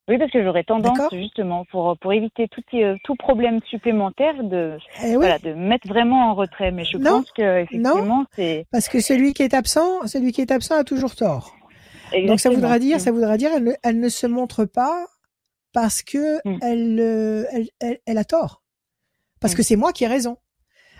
Oui, 0.09 0.17
parce 0.17 0.31
que 0.31 0.41
j'aurais 0.43 0.63
tendance 0.63 0.99
justement 1.11 1.65
pour 1.65 1.97
pour 1.99 2.13
éviter 2.13 2.47
tout 2.47 2.63
euh, 2.75 2.95
tout 3.03 3.15
problème 3.15 3.59
supplémentaire 3.69 4.41
de 4.43 4.77
Eh 5.03 5.09
oui, 5.09 5.15
voilà 5.15 5.37
de 5.39 5.49
me 5.53 5.67
mettre 5.67 5.87
vraiment 5.87 6.31
en 6.31 6.35
retrait. 6.35 6.71
Mais 6.71 6.85
je 6.85 6.97
Non. 6.97 7.19
pense 7.21 7.31
que 7.31 7.61
effectivement 7.63 8.25
c'est 8.35 8.65
parce 8.71 8.87
que 8.87 8.99
celui 9.01 9.33
qui 9.33 9.43
est 9.43 9.53
absent, 9.53 10.07
celui 10.07 10.31
qui 10.31 10.41
est 10.41 10.51
absent 10.51 10.75
a 10.75 10.83
toujours 10.85 11.15
tort. 11.15 11.55
Donc 12.25 12.39
ça 12.39 12.49
voudra 12.49 12.79
dire, 12.79 13.01
ça 13.01 13.11
voudra 13.11 13.35
dire, 13.37 13.51
elle 13.53 13.63
ne, 13.65 13.71
elle 13.83 13.99
ne 13.99 14.07
se 14.09 14.27
montre 14.27 14.63
pas 14.63 15.05
parce 15.73 16.01
que 16.01 16.37
Mm. 16.47 16.59
elle, 16.61 16.99
euh, 17.01 17.43
elle, 17.51 17.67
elle, 17.81 17.99
elle 18.05 18.17
a 18.17 18.23
tort. 18.23 18.63
Parce 19.41 19.53
Mm. 19.53 19.57
que 19.57 19.63
c'est 19.63 19.75
moi 19.75 19.91
qui 19.91 20.05
ai 20.05 20.07
raison. 20.07 20.37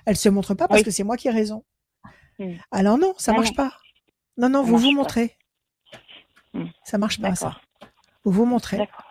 Elle 0.06 0.18
se 0.18 0.28
montre 0.28 0.54
pas 0.54 0.68
parce 0.68 0.82
Oui. 0.82 0.86
que 0.86 0.92
c'est 0.92 1.04
moi 1.06 1.16
qui 1.18 1.30
ai 1.30 1.32
raison. 1.32 1.64
Hmm. 2.40 2.54
Alors 2.72 2.98
non, 2.98 3.14
ça 3.18 3.32
Ah 3.34 3.38
marche 3.38 3.50
non. 3.50 3.56
pas. 3.56 3.72
Non, 4.38 4.50
non, 4.50 4.64
Ça 4.64 4.70
vous 4.70 4.78
vous 4.78 4.92
montrez. 4.92 5.36
Hmm. 6.54 6.66
Ça 6.84 6.98
marche 6.98 7.20
pas, 7.22 7.34
ça. 7.36 7.58
Vous 8.24 8.32
vous 8.32 8.46
montrez. 8.46 8.78
D'accord. 8.78 9.04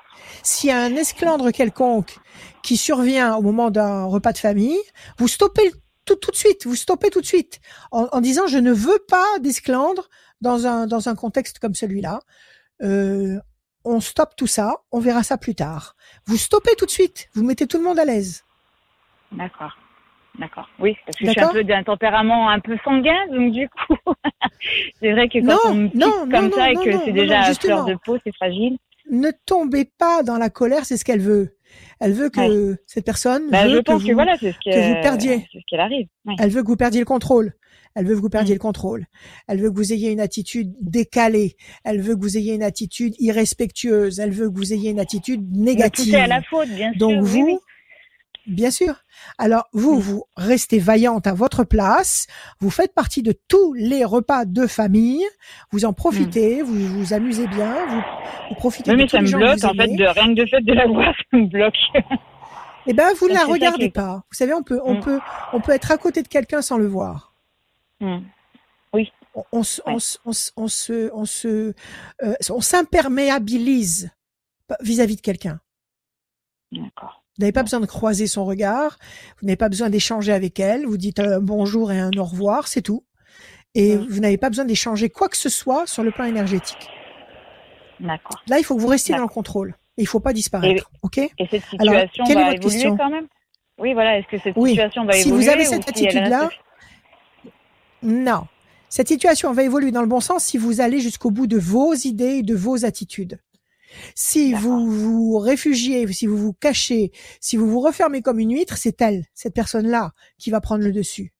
S'il 0.42 0.70
y 0.70 0.72
a 0.72 0.78
un 0.78 0.94
esclandre 0.96 1.50
quelconque 1.52 2.18
qui 2.62 2.76
survient 2.76 3.36
au 3.36 3.42
moment 3.42 3.70
d'un 3.70 4.04
repas 4.04 4.32
de 4.32 4.38
famille, 4.38 4.78
vous 5.18 5.28
stoppez 5.28 5.72
tout, 6.04 6.16
tout 6.16 6.30
de 6.30 6.36
suite, 6.36 6.66
vous 6.66 6.76
stoppez 6.76 7.10
tout 7.10 7.20
de 7.20 7.26
suite 7.26 7.60
en, 7.90 8.08
en 8.12 8.20
disant 8.20 8.46
je 8.46 8.58
ne 8.58 8.72
veux 8.72 8.98
pas 9.08 9.38
d'esclandre 9.40 10.08
dans 10.40 10.66
un, 10.66 10.86
dans 10.86 11.08
un 11.08 11.14
contexte 11.14 11.58
comme 11.58 11.74
celui-là. 11.74 12.20
Euh, 12.82 13.38
on 13.84 14.00
stoppe 14.00 14.34
tout 14.36 14.46
ça, 14.46 14.74
on 14.90 15.00
verra 15.00 15.22
ça 15.22 15.38
plus 15.38 15.54
tard. 15.54 15.94
Vous 16.26 16.36
stoppez 16.36 16.74
tout 16.76 16.86
de 16.86 16.90
suite, 16.90 17.28
vous 17.34 17.44
mettez 17.44 17.66
tout 17.66 17.78
le 17.78 17.84
monde 17.84 17.98
à 17.98 18.04
l'aise. 18.04 18.44
D'accord. 19.32 19.76
D'accord. 20.38 20.68
Oui, 20.78 20.96
parce 21.06 21.16
que 21.16 21.24
je 21.26 21.30
suis 21.30 21.40
un 21.40 21.52
peu 21.52 21.64
d'un 21.64 21.82
tempérament 21.82 22.50
un 22.50 22.60
peu 22.60 22.76
sanguin, 22.84 23.26
donc 23.30 23.52
du 23.52 23.68
coup, 23.68 23.96
c'est 25.00 25.12
vrai 25.12 25.28
que 25.28 25.38
quand 25.38 25.46
Non, 25.46 25.58
on 25.64 25.74
me 25.74 25.88
non, 25.94 26.28
comme 26.30 26.52
ça 26.52 26.70
et 26.70 26.74
que 26.74 26.98
c'est 27.04 27.12
déjà 27.12 27.54
fleur 27.54 27.86
de 27.86 27.94
peau, 28.04 28.18
c'est 28.22 28.34
fragile. 28.34 28.76
Ne 29.10 29.30
tombez 29.46 29.84
pas 29.98 30.22
dans 30.22 30.36
la 30.38 30.50
colère, 30.50 30.84
c'est 30.84 30.96
ce 30.96 31.04
qu'elle 31.04 31.20
veut. 31.20 31.56
Elle 32.00 32.12
veut 32.12 32.30
que 32.30 32.76
cette 32.86 33.04
personne 33.04 33.50
Bah, 33.50 33.66
veut 33.66 33.76
je 33.76 33.80
que 33.80 33.92
vous, 33.92 34.06
que 34.06 34.12
voilà, 34.12 34.36
c'est 34.38 34.52
ce 34.52 34.58
que 34.58 34.88
vous 34.96 35.02
perdiez. 35.02 35.46
C'est 35.52 35.58
ce 35.58 35.64
qu'elle 35.68 35.80
arrive. 35.80 36.06
Ouais. 36.24 36.34
Elle 36.38 36.50
veut 36.50 36.62
que 36.62 36.68
vous 36.68 36.76
perdiez 36.76 37.00
le 37.00 37.06
contrôle. 37.06 37.52
Elle 37.94 38.06
veut 38.06 38.14
que 38.14 38.20
vous 38.20 38.28
perdiez 38.28 38.54
Mm. 38.54 38.58
le 38.58 38.60
contrôle. 38.60 39.06
Elle 39.48 39.60
veut 39.60 39.70
que 39.70 39.76
vous 39.76 39.92
ayez 39.92 40.10
une 40.10 40.20
attitude 40.20 40.74
décalée. 40.80 41.56
Elle 41.84 42.00
veut 42.02 42.14
que 42.14 42.20
vous 42.20 42.36
ayez 42.36 42.54
une 42.54 42.62
attitude 42.62 43.14
irrespectueuse. 43.18 44.18
Elle 44.20 44.32
veut 44.32 44.50
que 44.50 44.56
vous 44.56 44.72
ayez 44.74 44.90
une 44.90 45.00
attitude 45.00 45.50
négative. 45.56 46.04
pousser 46.06 46.16
à 46.16 46.26
la 46.26 46.42
faute, 46.42 46.68
bien 46.68 46.90
sûr. 46.92 46.98
Donc 46.98 47.22
oui, 47.22 47.28
vous, 47.40 47.46
oui. 47.46 47.56
Bien 48.46 48.70
sûr. 48.70 48.94
Alors 49.38 49.68
vous, 49.72 49.96
Mm. 49.96 50.00
vous 50.00 50.24
restez 50.36 50.78
vaillante 50.78 51.26
à 51.26 51.34
votre 51.34 51.64
place. 51.64 52.26
Vous 52.60 52.70
faites 52.70 52.94
partie 52.94 53.22
de 53.22 53.32
tous 53.48 53.72
les 53.74 54.04
repas 54.04 54.44
de 54.44 54.66
famille. 54.66 55.24
Vous 55.72 55.84
en 55.84 55.92
profitez. 55.92 56.62
Vous 56.62 56.74
vous 56.74 57.12
amusez 57.12 57.46
bien. 57.48 57.86
Vous, 57.86 58.00
vous 58.50 58.54
profitez 58.56 58.92
Mm. 58.92 58.94
Oui, 58.94 59.02
mais 59.02 59.08
ça 59.08 59.20
me 59.20 59.30
bloque 59.30 59.64
en 59.64 59.74
fait, 59.74 59.88
de 59.88 60.04
rien 60.04 60.34
que 60.34 60.40
de 60.40 60.46
fait 60.46 60.60
de 60.62 60.72
la 60.72 60.86
voir, 60.86 61.14
ça 61.30 61.36
me 61.36 61.46
bloque. 61.46 61.76
Eh 62.88 62.92
ben, 62.92 63.08
vous 63.18 63.28
ne 63.28 63.34
la 63.34 63.44
regardez 63.44 63.90
pas. 63.90 64.22
Vous 64.30 64.36
savez, 64.36 64.54
on 64.54 64.62
peut, 64.62 64.80
on 64.84 64.94
Mm. 64.94 65.00
peut, 65.00 65.20
on 65.52 65.60
peut 65.60 65.72
être 65.72 65.90
à 65.90 65.98
côté 65.98 66.22
de 66.22 66.28
quelqu'un 66.28 66.62
sans 66.62 66.78
le 66.78 66.86
voir. 66.86 67.32
Hmm. 68.00 68.18
On, 68.92 69.04
on, 69.52 69.62
se- 69.64 69.82
on, 69.86 69.94
Ouais. 69.94 70.00
se- 70.00 70.18
on, 70.24 70.32
se- 70.32 70.50
on 70.56 70.68
se, 70.68 71.10
on 71.12 71.24
se, 71.26 71.74
euh, 72.22 72.34
on 72.48 72.60
s'imperméabilise 72.60 74.10
vis-à-vis 74.80 75.16
de 75.16 75.20
quelqu'un. 75.20 75.60
D'accord. 76.72 77.22
Vous 77.36 77.42
n'avez 77.42 77.52
pas 77.52 77.62
besoin 77.62 77.80
de 77.80 77.86
croiser 77.86 78.26
son 78.26 78.44
regard. 78.46 78.98
Vous 79.40 79.46
n'avez 79.46 79.56
pas 79.56 79.68
besoin 79.68 79.90
d'échanger 79.90 80.32
avec 80.32 80.58
elle. 80.58 80.86
Vous 80.86 80.96
dites 80.96 81.20
un 81.20 81.38
bonjour 81.40 81.92
et 81.92 81.98
un 81.98 82.10
au 82.16 82.24
revoir, 82.24 82.66
c'est 82.66 82.80
tout. 82.82 83.04
Et 83.74 83.96
vous 83.96 84.20
n'avez 84.20 84.38
pas 84.38 84.48
besoin 84.48 84.64
d'échanger 84.64 85.10
quoi 85.10 85.28
que 85.28 85.36
ce 85.36 85.50
soit 85.50 85.86
sur 85.86 86.02
le 86.02 86.10
plan 86.10 86.24
énergétique. 86.24 86.88
D'accord. 88.00 88.42
Là, 88.48 88.58
il 88.58 88.64
faut 88.64 88.74
que 88.74 88.80
vous 88.80 88.86
restiez 88.88 89.14
dans 89.14 89.22
le 89.22 89.28
contrôle. 89.28 89.76
Et 89.98 90.02
il 90.02 90.06
faut 90.06 90.20
pas 90.20 90.32
disparaître. 90.32 90.90
OK? 91.02 91.18
Et 91.18 91.30
cette 91.50 91.62
Alors, 91.78 91.94
situation 92.00 92.24
quelle 92.24 92.38
est 92.38 92.40
va 92.40 92.46
votre 92.50 92.58
évoluer 92.60 92.72
question? 92.74 92.96
quand 92.96 93.10
même? 93.10 93.26
Oui, 93.78 93.92
voilà. 93.92 94.18
Est-ce 94.18 94.28
que 94.28 94.38
cette 94.38 94.54
Oui. 94.56 94.70
situation 94.70 95.04
va 95.04 95.12
Si 95.12 95.28
évoluer 95.28 95.44
vous 95.44 95.50
avez 95.50 95.64
cette 95.66 95.82
si 95.84 96.06
attitude-là, 96.06 96.48
Non. 98.02 98.46
Cette 98.88 99.08
situation 99.08 99.52
va 99.52 99.62
évoluer 99.62 99.90
dans 99.90 100.00
le 100.00 100.06
bon 100.06 100.20
sens 100.20 100.44
si 100.44 100.56
vous 100.58 100.80
allez 100.80 101.00
jusqu'au 101.00 101.30
bout 101.30 101.46
de 101.46 101.58
vos 101.58 101.92
idées 101.92 102.36
et 102.38 102.42
de 102.42 102.54
vos 102.54 102.84
attitudes. 102.84 103.38
Si 104.14 104.52
vous 104.54 104.86
vous 104.90 105.38
réfugiez, 105.38 106.06
si 106.12 106.26
vous 106.26 106.36
vous 106.36 106.52
cachez, 106.52 107.12
si 107.40 107.56
vous 107.56 107.68
vous 107.68 107.80
refermez 107.80 108.22
comme 108.22 108.38
une 108.38 108.52
huître, 108.52 108.76
c'est 108.76 109.00
elle, 109.02 109.24
cette 109.34 109.54
personne-là, 109.54 110.12
qui 110.38 110.50
va 110.50 110.60
prendre 110.60 110.84
le 110.84 110.92
dessus. 110.92 111.32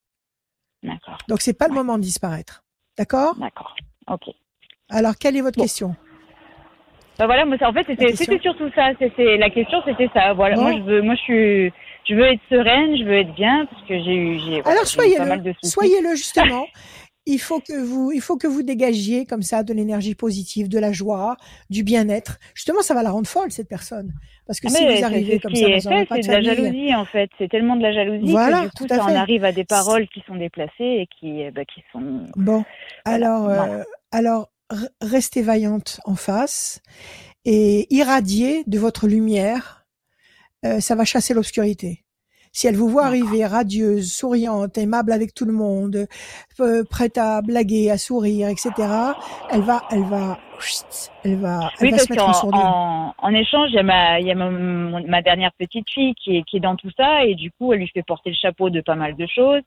D'accord. 0.83 1.19
Donc 1.29 1.41
c'est 1.41 1.57
pas 1.59 1.69
le 1.69 1.75
moment 1.75 1.97
de 1.99 2.03
disparaître. 2.03 2.65
D'accord? 2.99 3.35
D'accord. 3.39 3.75
Ok. 4.09 4.35
Alors 4.89 5.17
quelle 5.17 5.37
est 5.37 5.41
votre 5.41 5.57
Bon. 5.59 5.65
question? 5.65 5.95
Bah 7.19 7.25
voilà, 7.25 7.47
moi, 7.47 7.57
en 7.63 7.73
fait, 7.73 7.87
c'était, 7.87 8.15
surtout 8.41 8.71
ça. 8.75 8.91
C'était 8.99 9.39
la 9.39 9.49
question, 9.49 9.79
c'était 9.87 10.11
ça. 10.13 10.35
Voilà, 10.35 10.55
Bon. 10.57 10.63
moi, 10.65 10.73
je 10.77 10.83
veux, 10.83 11.01
moi, 11.03 11.15
je 11.15 11.21
suis, 11.23 11.73
je 12.07 12.15
veux 12.15 12.25
être 12.27 12.43
sereine, 12.51 12.95
je 12.99 13.05
veux 13.05 13.15
être 13.17 13.35
bien 13.35 13.65
parce 13.71 13.83
que 13.89 13.95
j'ai 14.05 14.15
eu, 14.15 14.39
j'ai, 14.41 14.63
Alors 14.65 14.87
soyez-le, 14.87 15.55
soyez-le 15.63 16.15
justement. 16.15 16.67
Il 17.27 17.39
faut 17.41 17.61
que 17.61 17.77
vous, 17.77 18.13
il 18.13 18.21
faut 18.21 18.37
que 18.37 18.47
vous 18.47 18.63
dégagiez 18.63 19.27
comme 19.27 19.43
ça 19.43 19.63
de 19.65 19.73
l'énergie 19.75 20.15
positive, 20.15 20.69
de 20.69 20.79
la 20.79 20.93
joie, 20.93 21.37
du 21.71 21.83
bien-être. 21.83 22.39
Justement, 22.55 22.83
ça 22.83 22.95
va 22.95 23.03
la 23.03 23.11
rendre 23.11 23.27
folle 23.27 23.51
cette 23.51 23.69
personne, 23.69 24.13
parce 24.47 24.61
que 24.61 24.69
Ah, 24.69 24.71
si 24.71 24.85
vous 24.85 25.05
arrivez 25.05 25.41
comme 25.41 25.55
ça 25.55 25.61
c'est 25.61 26.21
de 26.21 26.23
de 26.23 26.29
la 26.29 26.41
jalousie 26.43 26.95
en 26.95 27.05
fait. 27.05 27.31
C'est 27.37 27.49
tellement 27.51 27.77
de 27.77 27.83
la 27.83 27.93
jalousie 27.93 28.31
Voilà, 28.31 28.61
que 28.61 28.65
du 28.67 28.71
coup, 28.71 28.87
tout 28.87 28.95
à 28.95 28.97
ça 28.99 29.05
en 29.05 29.09
fait. 29.09 29.17
arrive 29.17 29.45
à 29.45 29.53
des 29.53 29.65
paroles 29.65 30.07
qui 30.09 30.23
sont 30.27 30.37
déplacées 30.37 30.73
et 30.79 31.09
qui, 31.19 31.51
bah, 31.51 31.65
qui 31.65 31.83
sont. 31.93 32.25
Bon, 32.37 32.65
alors, 33.05 33.43
Voilà. 33.43 33.81
euh, 33.81 33.85
alors 34.13 34.51
restez 35.01 35.43
vaillante 35.43 36.01
en 36.05 36.15
face 36.17 36.81
et 37.45 37.87
irradiez 37.95 38.63
de 38.67 38.79
votre 38.79 39.07
lumière. 39.09 39.85
euh, 40.65 40.81
ça 40.81 40.95
va 40.95 41.05
chasser 41.05 41.35
l'obscurité. 41.35 42.05
Si 42.57 42.67
elle 42.67 42.75
vous 42.77 42.89
voit 42.89 43.05
arriver 43.05 43.45
radieuse, 43.45 44.11
souriante, 44.11 44.79
aimable 44.79 45.13
avec 45.13 45.35
tout 45.35 45.45
le 45.45 45.53
monde, 45.53 46.07
euh, 46.61 46.85
prête 46.89 47.19
à 47.19 47.43
blaguer, 47.43 47.91
à 47.91 47.99
sourire, 47.99 48.49
etc., 48.49 48.73
elle 49.51 49.61
va, 49.61 49.83
elle 49.91 50.05
va, 50.05 50.39
elle 51.23 51.37
va, 51.37 51.71
elle 51.79 51.85
Oui, 51.85 51.91
va 51.91 51.99
se 51.99 52.11
mettre 52.11 52.25
en 52.25 52.49
en, 52.57 53.15
en 53.19 53.35
échange, 53.35 53.69
il 53.73 53.75
y 53.75 53.79
a, 53.79 53.83
ma, 53.83 54.21
il 54.21 54.27
y 54.27 54.31
a 54.31 54.35
ma, 54.35 54.49
ma 55.03 55.21
dernière 55.21 55.53
petite 55.53 55.91
fille 55.91 56.15
qui 56.15 56.39
est, 56.39 56.45
qui 56.45 56.57
est 56.57 56.61
dans 56.61 56.77
tout 56.77 56.91
ça 56.97 57.27
et 57.27 57.35
du 57.35 57.51
coup, 57.53 57.75
elle 57.75 57.81
lui 57.81 57.89
fait 57.89 58.03
porter 58.03 58.31
le 58.31 58.37
chapeau 58.37 58.71
de 58.71 58.81
pas 58.81 58.95
mal 58.95 59.17
de 59.17 59.27
choses. 59.27 59.63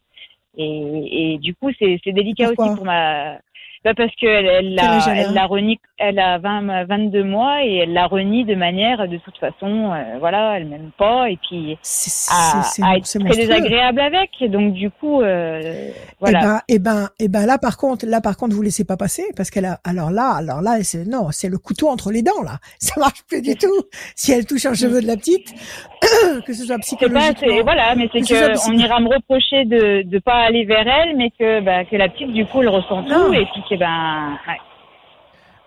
Et, 0.57 1.33
et 1.35 1.37
du 1.37 1.53
coup, 1.53 1.69
c'est 1.77 1.99
c'est 2.03 2.11
délicat 2.11 2.47
Pourquoi? 2.47 2.65
aussi 2.65 2.75
pour 2.75 2.85
ma. 2.85 3.37
Bah 3.85 3.93
parce 3.95 4.13
qu'elle 4.15 4.45
elle 4.45 4.75
l'a 4.75 4.99
elle 5.15 5.33
l'a 5.33 5.45
renie, 5.45 5.79
elle 5.97 6.19
a 6.19 6.37
20, 6.37 6.83
22 6.85 7.23
mois 7.23 7.63
et 7.63 7.77
elle 7.77 7.93
l'a 7.93 8.07
renie 8.07 8.43
de 8.43 8.55
manière, 8.55 9.07
de 9.07 9.17
toute 9.17 9.37
façon, 9.37 9.93
euh, 9.93 10.17
voilà, 10.19 10.57
elle 10.57 10.65
m'aime 10.65 10.91
pas 10.97 11.29
et 11.29 11.37
puis 11.37 11.77
C'est 11.81 12.29
à, 12.33 12.61
c'est- 12.63 12.83
à 12.83 12.97
être 12.97 13.05
c'est 13.05 13.19
très 13.19 13.35
désagréable 13.37 14.01
avec. 14.01 14.29
Et 14.41 14.49
donc 14.49 14.73
du 14.73 14.89
coup, 14.89 15.21
euh, 15.21 15.89
voilà. 16.19 16.39
Eh 16.39 16.43
ben, 16.43 16.59
eh 16.67 16.79
ben, 16.79 17.09
eh 17.19 17.27
ben, 17.29 17.45
là, 17.45 17.57
par 17.57 17.77
contre, 17.77 18.05
là, 18.05 18.19
par 18.19 18.35
contre, 18.35 18.53
vous 18.53 18.61
laissez 18.61 18.83
pas 18.83 18.97
passer 18.97 19.23
parce 19.37 19.49
qu'elle 19.49 19.65
a, 19.65 19.79
alors 19.85 20.11
là, 20.11 20.31
alors 20.37 20.61
là, 20.61 20.83
c'est, 20.83 21.05
non, 21.05 21.27
c'est 21.31 21.49
le 21.49 21.57
couteau 21.57 21.87
entre 21.87 22.11
les 22.11 22.21
dents, 22.21 22.41
là. 22.43 22.57
Ça 22.79 22.99
marche 22.99 23.23
plus 23.29 23.41
du 23.41 23.55
tout. 23.55 23.67
Si 24.15 24.31
elle 24.33 24.45
touche 24.45 24.65
un 24.65 24.73
cheveu 24.73 25.01
de 25.01 25.07
la 25.07 25.15
petite, 25.15 25.53
que 26.45 26.53
ce 26.53 26.65
soit 26.65 26.75
c'est 26.81 26.97
pas, 26.97 27.05
psychologiquement. 27.05 27.47
c'est, 27.57 27.61
voilà, 27.61 27.95
mais 27.95 28.09
c'est 28.11 28.21
que 28.21 28.27
que 28.53 28.69
on 28.69 28.73
ira 28.77 28.99
me 28.99 29.07
reprocher 29.07 29.63
de 29.65 30.01
de 30.03 30.19
pas 30.19 30.35
aller 30.47 30.65
vers 30.65 30.87
elle, 30.87 31.15
mais 31.15 31.29
que 31.31 31.61
bah, 31.61 31.85
que 31.85 31.95
la 31.95 32.09
petite 32.09 32.33
du 32.33 32.45
coup 32.45 32.61
elle 32.61 32.69
ressent 32.69 33.01
Non. 33.03 33.27
tout 33.27 33.33
et 33.33 33.45
puis 33.45 33.63
ben 33.77 34.37
ouais, 34.47 34.57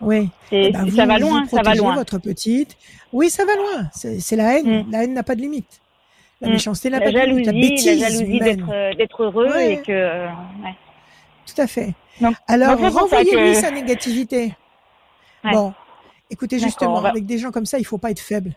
Oui. 0.01 0.31
Eh 0.51 0.71
ben, 0.73 0.91
ça 0.91 1.03
vous- 1.05 1.09
va 1.09 1.19
loin, 1.19 1.47
ça 1.47 1.63
va 1.63 1.75
loin. 1.75 1.95
votre 1.95 2.19
petite. 2.19 2.77
Oui, 3.13 3.31
ça 3.31 3.45
va 3.45 3.55
loin. 3.55 3.89
C'est, 3.93 4.37
la 4.37 4.59
haine. 4.59 4.83
Mm. 4.87 4.91
La 4.91 5.05
haine 5.05 5.15
n'a 5.15 5.23
pas 5.23 5.35
de 5.35 5.41
limite. 5.41 5.81
La 6.41 6.49
Mm. 6.49 6.53
méchanceté 6.53 6.91
n'a 6.91 6.99
La 6.99 7.05
pas 7.07 7.13
de 7.13 7.19
limite. 7.19 7.45
jalousie, 7.45 7.45
La 7.47 7.53
la 7.53 7.69
bêtise 7.69 8.01
jalousie 8.01 8.37
humaine. 8.37 8.57
d'être 8.57 8.73
euh, 8.73 8.95
d'être 8.95 9.23
heureux 9.23 9.49
Ouais. 9.51 9.75
et 9.75 9.83
que 9.83 9.93
euh, 9.93 10.27
ouais. 10.65 10.75
Tout 11.47 11.61
à 11.61 11.67
fait. 11.67 11.93
Donc- 12.21 12.37
Alors, 12.49 12.79
renvoyez-lui 12.79 13.53
que- 13.55 13.61
sa 13.61 13.71
négativité. 13.71 14.55
Ouais. 15.45 15.53
Bon. 15.53 15.73
Écoutez, 16.31 16.59
justement, 16.59 17.01
va- 17.01 17.11
avec 17.11 17.27
des 17.27 17.39
gens 17.39 17.51
comme 17.51 17.67
ça, 17.67 17.79
il 17.79 17.85
faut 17.85 17.99
pas 17.99 18.11
être 18.11 18.21
faible. 18.21 18.55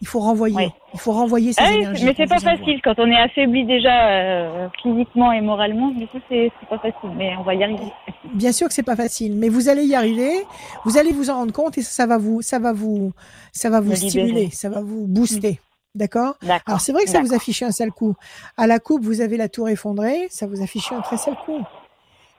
Il 0.00 0.06
faut 0.06 0.20
renvoyer. 0.20 0.54
Ouais. 0.54 0.70
Il 0.94 1.00
faut 1.00 1.12
renvoyer 1.12 1.52
ses 1.52 1.60
Ah 1.60 1.68
oui, 1.70 1.78
énergies. 1.78 2.04
mais 2.04 2.14
c'est 2.16 2.28
pas 2.28 2.38
facile 2.38 2.80
quand 2.84 2.94
on 2.98 3.06
est 3.10 3.18
affaibli 3.20 3.64
déjà 3.66 4.10
euh, 4.10 4.68
physiquement 4.80 5.32
et 5.32 5.40
moralement. 5.40 5.88
Du 5.90 6.06
coup, 6.06 6.18
c'est 6.28 6.52
pas 6.70 6.78
facile, 6.78 7.10
mais 7.16 7.32
on 7.36 7.42
va 7.42 7.54
y 7.54 7.64
arriver. 7.64 7.92
Bien 8.34 8.52
sûr 8.52 8.68
que 8.68 8.74
c'est 8.74 8.84
pas 8.84 8.94
facile, 8.96 9.34
mais 9.36 9.48
vous 9.48 9.68
allez 9.68 9.84
y 9.84 9.94
arriver. 9.96 10.30
Vous 10.84 10.98
allez 10.98 11.12
vous 11.12 11.30
en 11.30 11.34
rendre 11.34 11.52
compte 11.52 11.76
et 11.78 11.82
ça, 11.82 11.90
ça 11.90 12.06
va 12.06 12.16
vous, 12.16 12.42
ça 12.42 12.58
va 12.60 12.72
vous, 12.72 13.12
ça 13.52 13.70
va 13.70 13.80
vous 13.80 13.94
stimuler, 13.96 14.50
ça 14.52 14.68
va 14.68 14.80
vous 14.82 15.06
booster. 15.08 15.60
D'accord? 15.96 16.36
D'accord. 16.42 16.62
Alors 16.66 16.80
c'est 16.80 16.92
vrai 16.92 17.02
que 17.04 17.10
ça 17.10 17.20
vous 17.20 17.34
affiche 17.34 17.62
un 17.62 17.72
sale 17.72 17.90
coup. 17.90 18.14
À 18.56 18.68
la 18.68 18.78
coupe, 18.78 19.02
vous 19.02 19.20
avez 19.20 19.36
la 19.36 19.48
tour 19.48 19.68
effondrée, 19.68 20.28
ça 20.30 20.46
vous 20.46 20.62
affiche 20.62 20.92
un 20.92 21.00
très 21.00 21.16
sale 21.16 21.34
coup. 21.44 21.58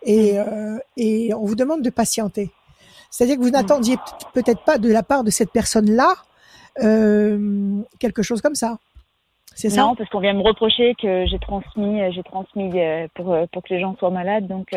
Et, 0.04 0.34
Mm. 0.34 0.38
euh, 0.48 0.78
et 0.96 1.34
on 1.34 1.44
vous 1.44 1.56
demande 1.56 1.82
de 1.82 1.90
patienter. 1.90 2.52
C'est-à-dire 3.10 3.36
Mm. 3.36 3.40
que 3.40 3.44
vous 3.44 3.50
n'attendiez 3.52 3.98
p- 3.98 4.02
peut-être 4.34 4.64
pas 4.64 4.78
de 4.78 4.90
la 4.90 5.04
part 5.04 5.26
de 5.26 5.30
cette 5.32 5.52
personne-là 5.52 6.14
euh, 6.84 7.82
quelque 8.00 8.24
chose 8.24 8.42
comme 8.42 8.56
ça. 8.56 8.78
C'est 9.56 9.70
ça 9.70 9.82
Non, 9.82 9.96
parce 9.96 10.10
qu'on 10.10 10.20
vient 10.20 10.34
me 10.34 10.42
reprocher 10.42 10.96
que 11.02 11.26
j'ai 11.26 11.40
transmis, 11.40 12.02
euh, 12.02 12.12
j'ai 12.12 12.24
transmis 12.24 12.72
euh, 12.76 13.08
pour 13.16 13.36
pour 13.52 13.64
que 13.64 13.74
les 13.74 13.82
gens 13.82 13.96
soient 13.98 14.10
malades. 14.12 14.48
Donc 14.48 14.70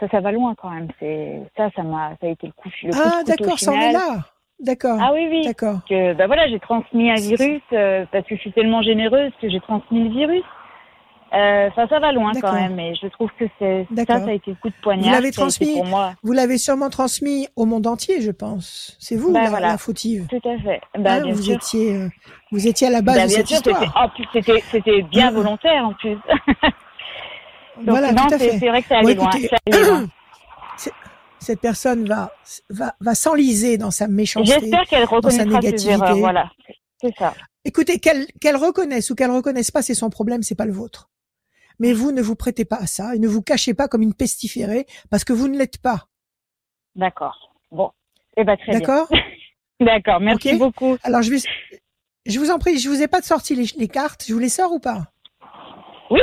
ça, 0.00 0.08
ça 0.08 0.20
va 0.20 0.32
loin 0.32 0.54
quand 0.54 0.70
même. 0.70 0.88
C'est 0.98 1.42
ça, 1.56 1.68
ça 1.76 1.82
m'a, 1.82 2.12
ça 2.20 2.26
a 2.26 2.30
été 2.30 2.46
le 2.46 2.52
coup, 2.52 2.70
le 2.82 2.92
coup 2.92 2.98
Ah 3.04 3.22
d'accord, 3.26 3.58
ça 3.58 3.72
en 3.72 3.80
est 3.80 3.92
là. 3.92 4.24
D'accord. 4.62 4.98
Ah 5.00 5.10
oui, 5.12 5.26
oui. 5.28 5.44
D'accord. 5.44 5.80
Que 5.88 6.14
bah 6.14 6.28
voilà, 6.28 6.48
j'ai 6.48 6.60
transmis 6.60 7.10
un 7.10 7.16
virus 7.16 7.62
euh, 7.72 8.06
parce 8.12 8.24
que 8.26 8.36
je 8.36 8.40
suis 8.40 8.52
tellement 8.52 8.80
généreuse 8.80 9.32
que 9.40 9.50
j'ai 9.50 9.60
transmis 9.60 10.04
le 10.04 10.10
virus. 10.10 10.44
Euh, 11.34 11.70
ça, 11.74 11.88
ça 11.88 11.98
va 11.98 12.12
loin 12.12 12.32
quand 12.40 12.52
même. 12.52 12.78
Et 12.78 12.94
je 12.94 13.06
trouve 13.08 13.30
que 13.38 13.44
c'est 13.58 13.86
ça, 13.96 14.04
ça 14.18 14.24
a 14.26 14.32
été 14.32 14.50
le 14.50 14.56
coup 14.56 14.68
de 14.68 14.74
poignard. 14.82 15.06
Vous 15.06 15.10
l'avez 15.12 15.30
transmis 15.30 15.72
pour 15.74 15.86
moi. 15.86 16.12
Vous 16.22 16.32
l'avez 16.32 16.58
sûrement 16.58 16.90
transmis 16.90 17.48
au 17.56 17.64
monde 17.64 17.86
entier, 17.86 18.20
je 18.20 18.30
pense. 18.30 18.96
C'est 19.00 19.16
vous 19.16 19.32
Bah, 19.32 19.44
la, 19.44 19.48
voilà. 19.50 19.68
la 19.68 19.78
fautive. 19.78 20.26
Tout 20.28 20.46
à 20.48 20.58
fait. 20.58 20.80
Bah, 20.98 21.14
Hein, 21.14 21.20
bien 21.22 21.32
vous 21.34 21.42
sûr. 21.42 21.54
étiez, 21.54 21.94
euh, 21.96 22.08
vous 22.50 22.66
étiez 22.66 22.88
à 22.88 22.90
la 22.90 23.00
base 23.00 23.16
Bah, 23.16 23.24
de 23.24 23.28
cette 23.30 23.46
sûr, 23.46 23.56
histoire. 23.56 23.92
en 23.96 24.08
plus, 24.10 24.26
c'était, 24.32 24.62
c'était 24.70 25.02
bien 25.02 25.30
Mm. 25.30 25.34
volontaire 25.34 25.84
en 25.86 25.94
plus. 25.94 26.16
Donc, 27.78 27.88
voilà, 27.88 28.12
non, 28.12 28.26
tout 28.26 28.34
à 28.34 28.38
c'est 28.38 28.50
fait. 28.50 28.58
c'est 28.58 28.68
vrai 28.68 28.82
que 28.82 28.88
ça 28.88 28.98
allait 28.98 29.14
loin. 29.14 29.30
écoutez, 29.30 29.50
cette 31.38 31.60
personne 31.60 32.06
va, 32.06 32.30
va, 32.70 32.94
va 33.00 33.14
s'enliser 33.14 33.78
dans 33.78 33.90
sa 33.90 34.06
méchanceté. 34.06 34.60
J'espère 34.60 34.84
qu'elle 34.86 35.06
sa 35.08 35.30
ses 35.30 35.44
négativité. 35.46 35.90
erreurs. 35.92 36.16
Voilà, 36.18 36.50
c'est 37.00 37.14
ça. 37.18 37.34
Écoutez, 37.64 37.98
qu'elle 37.98 38.26
qu'elle 38.40 38.56
reconnaisse 38.56 39.10
ou 39.10 39.14
qu'elle 39.14 39.30
reconnaisse 39.30 39.70
pas, 39.70 39.82
c'est 39.82 39.94
son 39.94 40.10
problème, 40.10 40.42
c'est 40.42 40.54
pas 40.56 40.66
le 40.66 40.72
vôtre. 40.72 41.08
Mais 41.82 41.92
vous 41.92 42.12
ne 42.12 42.22
vous 42.22 42.36
prêtez 42.36 42.64
pas 42.64 42.76
à 42.76 42.86
ça 42.86 43.16
et 43.16 43.18
ne 43.18 43.26
vous 43.26 43.42
cachez 43.42 43.74
pas 43.74 43.88
comme 43.88 44.02
une 44.02 44.14
pestiférée 44.14 44.86
parce 45.10 45.24
que 45.24 45.32
vous 45.32 45.48
ne 45.48 45.58
l'êtes 45.58 45.78
pas. 45.78 46.06
D'accord. 46.94 47.56
Bon. 47.72 47.90
Eh 48.36 48.44
ben, 48.44 48.56
très 48.56 48.70
bien. 48.70 48.78
D'accord 48.78 49.08
D'accord. 49.80 50.20
Merci 50.20 50.56
beaucoup. 50.56 50.96
Alors 51.02 51.22
je 51.22 51.32
vais, 51.32 51.38
je 52.24 52.38
vous 52.38 52.52
en 52.52 52.60
prie, 52.60 52.78
je 52.78 52.88
vous 52.88 53.02
ai 53.02 53.08
pas 53.08 53.20
sorti 53.20 53.56
les, 53.56 53.66
les 53.76 53.88
cartes, 53.88 54.24
je 54.28 54.32
vous 54.32 54.38
les 54.38 54.48
sors 54.48 54.70
ou 54.70 54.78
pas? 54.78 55.08
Oui. 56.08 56.20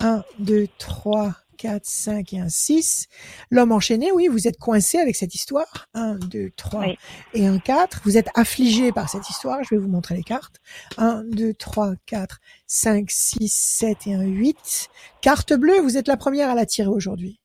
1, 0.00 0.24
2, 0.40 0.66
3, 0.76 1.32
4, 1.60 1.84
5 1.84 2.32
et 2.32 2.38
un 2.40 2.48
6. 2.48 3.06
L'homme 3.50 3.72
enchaîné, 3.72 4.12
oui, 4.12 4.28
vous 4.28 4.48
êtes 4.48 4.56
coincé 4.56 4.98
avec 4.98 5.14
cette 5.14 5.34
histoire. 5.34 5.88
1, 5.92 6.14
2, 6.14 6.50
3 6.56 6.80
Oui. 6.80 6.96
et 7.34 7.46
un 7.46 7.58
4. 7.58 8.00
Vous 8.04 8.16
êtes 8.16 8.28
affligé 8.34 8.92
par 8.92 9.10
cette 9.10 9.28
histoire. 9.28 9.62
Je 9.62 9.74
vais 9.74 9.78
vous 9.78 9.88
montrer 9.88 10.14
les 10.16 10.22
cartes. 10.22 10.56
1, 10.96 11.24
2, 11.24 11.52
3, 11.52 11.92
4, 12.06 12.38
5, 12.66 13.10
6, 13.10 13.52
7 13.52 14.06
et 14.06 14.14
un 14.14 14.22
8. 14.22 14.88
Carte 15.20 15.52
bleue, 15.52 15.80
vous 15.80 15.98
êtes 15.98 16.08
la 16.08 16.16
première 16.16 16.48
à 16.48 16.54
la 16.54 16.64
tirer 16.64 16.88
aujourd'hui. 16.88 17.40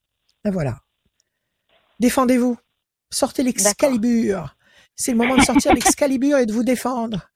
La 0.46 0.52
voilà. 0.52 0.80
Défendez-vous. 2.00 2.58
Sortez 3.10 3.44
l'excalibur. 3.44 4.56
C'est 4.96 5.12
le 5.12 5.18
moment 5.18 5.36
de 5.36 5.44
sortir 5.44 5.74
l'excalibur 5.76 6.38
et 6.38 6.46
de 6.46 6.54
vous 6.54 6.64
défendre. 6.64 7.30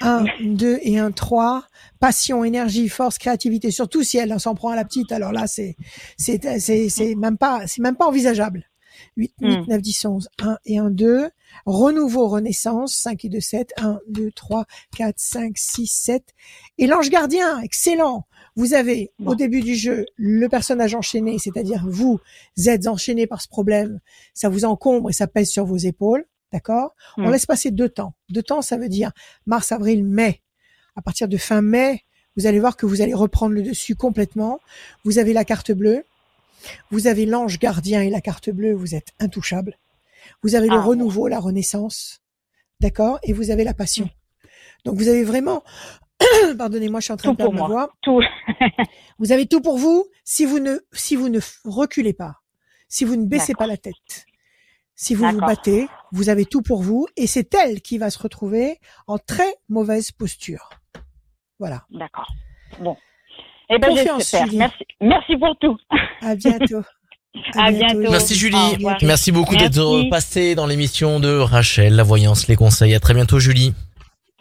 1, 0.00 0.24
2 0.42 0.78
et 0.82 0.98
un 0.98 1.10
3. 1.12 1.64
Passion, 2.00 2.44
énergie, 2.44 2.88
force, 2.88 3.18
créativité. 3.18 3.70
Surtout 3.70 4.02
si 4.02 4.18
elle 4.18 4.38
s'en 4.40 4.54
prend 4.54 4.70
à 4.70 4.76
la 4.76 4.84
petite. 4.84 5.12
Alors 5.12 5.32
là, 5.32 5.46
c'est, 5.46 5.76
c'est, 6.18 6.60
c'est, 6.60 6.88
c'est 6.88 7.14
même 7.14 7.38
pas, 7.38 7.66
c'est 7.66 7.80
même 7.82 7.96
pas 7.96 8.06
envisageable. 8.06 8.64
8, 9.18 9.32
8, 9.40 9.56
Hmm. 9.58 9.64
9, 9.68 9.82
10, 9.82 10.04
11. 10.06 10.28
1 10.42 10.58
et 10.66 10.78
1, 10.78 10.90
2. 10.90 11.30
Renouveau, 11.66 12.28
renaissance. 12.28 12.94
5 12.94 13.24
et 13.26 13.28
2, 13.28 13.40
7. 13.40 13.72
1, 13.78 13.98
2, 14.08 14.30
3, 14.32 14.64
4, 14.96 15.14
5, 15.18 15.52
6, 15.56 15.86
7. 15.86 16.24
Et 16.78 16.86
l'ange 16.86 17.10
gardien, 17.10 17.60
excellent. 17.60 18.26
Vous 18.56 18.72
avez, 18.72 19.12
au 19.20 19.24
Bon. 19.24 19.34
début 19.34 19.60
du 19.60 19.74
jeu, 19.74 20.06
le 20.16 20.48
personnage 20.48 20.94
enchaîné, 20.94 21.38
c'est-à-dire 21.38 21.84
vous 21.86 22.20
êtes 22.66 22.86
enchaîné 22.86 23.26
par 23.26 23.42
ce 23.42 23.48
problème. 23.48 24.00
Ça 24.32 24.48
vous 24.48 24.64
encombre 24.64 25.10
et 25.10 25.12
ça 25.12 25.26
pèse 25.26 25.50
sur 25.50 25.66
vos 25.66 25.76
épaules. 25.76 26.24
D'accord? 26.56 26.94
On 27.18 27.28
Hmm. 27.28 27.32
laisse 27.32 27.44
passer 27.44 27.70
deux 27.70 27.90
temps. 27.90 28.14
Deux 28.30 28.42
temps, 28.42 28.62
ça 28.62 28.78
veut 28.78 28.88
dire 28.88 29.12
mars, 29.44 29.72
avril, 29.72 30.02
mai. 30.04 30.40
À 30.94 31.02
partir 31.02 31.28
de 31.28 31.36
fin 31.36 31.60
mai, 31.60 32.02
vous 32.34 32.46
allez 32.46 32.58
voir 32.60 32.78
que 32.78 32.86
vous 32.86 33.02
allez 33.02 33.12
reprendre 33.12 33.52
le 33.54 33.60
dessus 33.62 33.94
complètement. 33.94 34.58
Vous 35.04 35.18
avez 35.18 35.34
la 35.34 35.44
carte 35.44 35.70
bleue. 35.70 36.02
Vous 36.90 37.08
avez 37.08 37.26
l'ange 37.26 37.58
gardien 37.58 38.00
et 38.00 38.08
la 38.08 38.22
carte 38.22 38.48
bleue, 38.48 38.72
vous 38.72 38.94
êtes 38.94 39.08
intouchable. 39.20 39.76
Vous 40.42 40.54
avez 40.54 40.68
le 40.70 40.76
Ah, 40.78 40.80
bon. 40.80 40.88
renouveau, 40.88 41.28
la 41.28 41.40
renaissance. 41.40 42.22
D'accord? 42.80 43.18
Et 43.22 43.34
vous 43.34 43.50
avez 43.50 43.62
la 43.62 43.74
passion. 43.74 44.08
Donc 44.86 44.96
vous 44.96 45.08
avez 45.08 45.22
vraiment, 45.22 45.62
pardonnez-moi, 46.56 47.00
je 47.00 47.04
suis 47.04 47.12
en 47.12 47.18
train 47.18 47.28
Tout 47.28 47.32
de 47.34 47.36
perdre 47.36 47.52
pour 47.52 47.62
ma 47.62 47.68
moi. 47.68 47.84
voix. 47.86 47.94
Tout. 48.00 48.22
Vous 49.18 49.30
avez 49.32 49.46
tout 49.46 49.60
pour 49.60 49.76
vous 49.76 50.06
si 50.24 50.46
vous 50.46 50.58
ne, 50.58 50.78
si 50.92 51.16
vous 51.16 51.28
ne 51.28 51.40
reculez 51.64 52.14
pas, 52.14 52.36
si 52.88 53.04
vous 53.04 53.16
ne 53.16 53.26
baissez 53.26 53.54
pas 53.54 53.66
la 53.66 53.76
tête, 53.76 54.26
si 54.96 55.14
vous 55.14 55.24
vous 55.24 55.32
D'accord. 55.32 55.48
battez, 55.48 55.88
vous 56.10 56.28
avez 56.28 56.44
tout 56.46 56.62
pour 56.62 56.82
vous 56.82 57.06
et 57.16 57.26
c'est 57.26 57.54
elle 57.54 57.80
qui 57.82 57.98
va 57.98 58.10
se 58.10 58.18
retrouver 58.18 58.78
en 59.06 59.18
très 59.18 59.54
mauvaise 59.68 60.10
posture. 60.10 60.70
Voilà. 61.58 61.84
D'accord. 61.90 62.28
Bon. 62.80 62.96
Eh 63.70 63.78
ben, 63.78 63.90
Confiance, 63.90 64.18
j'espère. 64.18 64.46
Julie. 64.46 64.58
Merci. 64.58 64.84
Merci 65.00 65.36
pour 65.36 65.56
tout. 65.60 65.76
À 66.20 66.34
bientôt. 66.34 66.82
À 67.54 67.70
bientôt. 67.70 68.10
Merci 68.10 68.34
Julie. 68.34 68.78
Merci 69.02 69.30
beaucoup 69.30 69.56
d'être 69.56 70.08
passé 70.08 70.54
dans 70.54 70.64
l'émission 70.66 71.20
de 71.20 71.36
Rachel, 71.36 71.94
la 71.94 72.02
voyance, 72.02 72.48
les 72.48 72.56
conseils. 72.56 72.94
À 72.94 73.00
très 73.00 73.12
bientôt 73.12 73.38
Julie. 73.38 73.74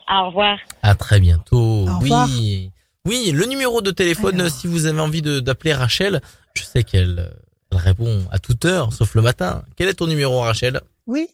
Au 0.10 0.28
revoir. 0.28 0.58
À 0.82 0.96
très 0.96 1.20
bientôt. 1.20 1.58
Au 1.90 2.00
revoir. 2.00 2.30
oui. 2.30 2.72
Oui, 3.06 3.32
le 3.32 3.46
numéro 3.46 3.82
de 3.82 3.92
téléphone, 3.92 4.40
Alors. 4.42 4.52
si 4.52 4.68
vous 4.68 4.88
avez 4.88 5.00
envie 5.00 5.22
d'appeler 5.22 5.74
Rachel, 5.74 6.22
je 6.56 6.64
sais 6.64 6.84
qu'elle 6.84 7.20
euh, 7.20 7.45
elle 7.76 7.82
répond 7.82 8.24
à 8.32 8.40
toute 8.40 8.66
heure, 8.66 8.94
sauf 8.94 9.16
le 9.16 9.22
matin. 9.22 9.64
Quel 9.76 9.90
est 9.90 9.96
ton 9.96 10.08
numéro, 10.08 10.40
Rachel? 10.40 10.82
Oui. 11.08 11.28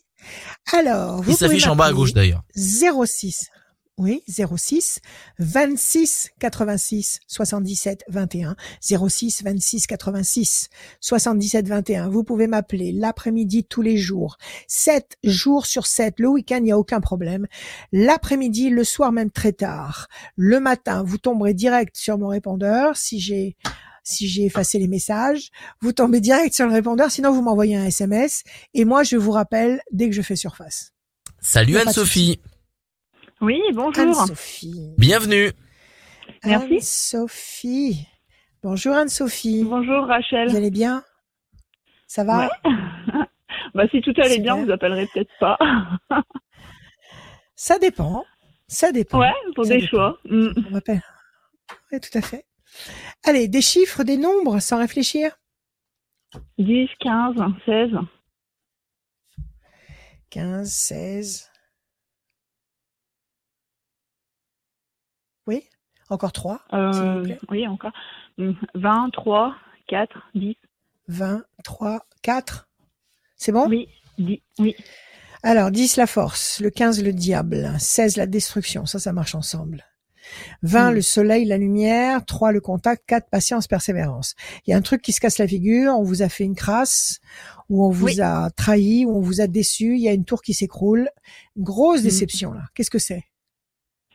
Alors, 0.73 1.21
vous 1.21 1.31
Il 1.31 1.37
s'affiche 1.37 1.67
en 1.67 1.75
bas 1.75 1.85
à 1.85 1.93
gauche 1.93 2.13
d'ailleurs. 2.13 2.43
06. 2.55 3.49
Oui, 3.97 4.23
06 4.27 4.99
26 5.37 6.29
86 6.39 7.19
77 7.27 8.03
21 8.07 8.55
06 8.81 9.43
26 9.43 9.85
86 9.85 10.69
77 11.01 11.67
21. 11.67 12.09
Vous 12.09 12.23
pouvez 12.23 12.47
m'appeler 12.47 12.93
l'après-midi 12.93 13.63
tous 13.65 13.83
les 13.83 13.97
jours, 13.97 14.37
7 14.67 15.17
jours 15.23 15.65
sur 15.67 15.85
7. 15.85 16.19
Le 16.19 16.29
week-end, 16.29 16.57
il 16.57 16.63
n'y 16.63 16.71
a 16.71 16.79
aucun 16.79 16.99
problème. 16.99 17.45
L'après-midi, 17.91 18.69
le 18.69 18.83
soir 18.83 19.11
même 19.11 19.29
très 19.29 19.51
tard. 19.51 20.07
Le 20.35 20.59
matin, 20.59 21.03
vous 21.05 21.17
tomberez 21.19 21.53
direct 21.53 21.95
sur 21.95 22.17
mon 22.17 22.29
répondeur 22.29 22.97
si 22.97 23.19
j'ai 23.19 23.55
si 24.03 24.27
j'ai 24.27 24.45
effacé 24.45 24.79
les 24.79 24.87
messages, 24.87 25.49
vous 25.81 25.93
tombez 25.93 26.19
direct 26.19 26.53
sur 26.55 26.65
le 26.67 26.73
répondeur, 26.73 27.11
sinon 27.11 27.31
vous 27.31 27.41
m'envoyez 27.41 27.75
un 27.75 27.85
SMS 27.85 28.43
et 28.73 28.85
moi 28.85 29.03
je 29.03 29.17
vous 29.17 29.31
rappelle 29.31 29.81
dès 29.91 30.09
que 30.09 30.15
je 30.15 30.21
fais 30.21 30.35
surface. 30.35 30.91
Salut 31.39 31.77
Anne-Sophie. 31.77 32.39
Oui, 33.41 33.59
bonjour. 33.73 34.03
Anne-Sophie. 34.03 34.93
Bienvenue. 34.97 35.51
Merci. 36.45 36.73
Anne-Sophie. 36.73 38.07
Bonjour 38.63 38.95
Anne-Sophie. 38.95 39.63
Bonjour 39.63 40.05
Rachel. 40.05 40.49
Vous 40.49 40.55
allez 40.55 40.69
bien? 40.71 41.03
Ça 42.07 42.23
va? 42.23 42.49
Bah 43.73 43.83
si 43.89 44.01
tout 44.01 44.13
allait 44.17 44.39
bien, 44.39 44.57
vous 44.57 44.69
appellerez 44.69 45.07
peut-être 45.13 45.31
pas. 45.39 45.57
Ça 47.55 47.79
dépend. 47.79 48.25
Ça 48.67 48.91
dépend. 48.91 49.19
ouais, 49.19 49.31
pour 49.55 49.65
Ça 49.65 49.75
des 49.75 49.81
dépend. 49.81 49.89
choix. 49.89 50.17
Mm. 50.25 50.49
On 50.67 50.71
m'appelle. 50.71 51.01
Oui, 51.91 51.99
tout 52.01 52.17
à 52.17 52.21
fait. 52.21 52.43
Allez, 53.23 53.47
des 53.47 53.61
chiffres, 53.61 54.03
des 54.03 54.17
nombres, 54.17 54.59
sans 54.59 54.77
réfléchir? 54.77 55.37
10, 56.57 56.87
15, 56.99 57.35
16. 57.65 57.89
15, 60.29 60.71
16. 60.71 61.51
Oui 65.47 65.63
Encore 66.09 66.31
3, 66.31 66.61
s'il 66.69 66.77
vous 66.79 66.85
Euh, 66.97 67.23
plaît. 67.23 67.39
oui, 67.49 67.67
encore. 67.67 67.91
Mm. 68.37 68.51
20, 68.75 69.09
3, 69.11 69.55
4, 69.87 70.29
10. 70.35 70.55
20, 71.07 71.43
3, 71.63 72.05
4. 72.21 72.69
C'est 73.35 73.51
bon? 73.51 73.67
Oui, 73.67 73.87
10. 74.17 74.41
Oui. 74.59 74.75
Alors, 75.43 75.71
10 75.71 75.97
la 75.97 76.05
force, 76.07 76.59
le 76.59 76.69
15 76.69 77.03
le 77.03 77.11
diable, 77.13 77.73
16 77.79 78.15
la 78.17 78.27
destruction, 78.27 78.85
ça, 78.85 78.99
ça 78.99 79.11
marche 79.11 79.33
ensemble. 79.35 79.83
20 80.63 80.91
Mm. 80.91 80.95
le 80.95 81.01
soleil, 81.01 81.45
la 81.45 81.57
lumière, 81.57 82.25
3 82.25 82.51
le 82.51 82.61
contact, 82.61 83.03
4 83.07 83.29
patience, 83.29 83.67
persévérance. 83.67 84.35
Il 84.65 84.71
y 84.71 84.73
a 84.73 84.77
un 84.77 84.81
truc 84.81 85.01
qui 85.01 85.11
se 85.13 85.19
casse 85.21 85.37
la 85.37 85.47
figure, 85.47 85.93
on 85.97 86.03
vous 86.03 86.21
a 86.21 86.29
fait 86.29 86.43
une 86.43 86.55
crasse, 86.55 87.19
ou 87.69 87.85
on 87.85 87.89
vous 87.89 88.05
Oui. 88.05 88.21
a 88.21 88.49
trahi, 88.51 89.05
ou 89.05 89.15
on 89.15 89.21
vous 89.21 89.41
a 89.41 89.47
déçu, 89.47 89.95
il 89.95 90.01
y 90.01 90.09
a 90.09 90.13
une 90.13 90.25
tour 90.25 90.41
qui 90.41 90.53
s'écroule. 90.53 91.09
Grosse 91.57 92.01
Mm. 92.01 92.03
déception, 92.03 92.53
là. 92.53 92.63
Qu'est-ce 92.75 92.91
que 92.91 92.99
c'est? 92.99 93.23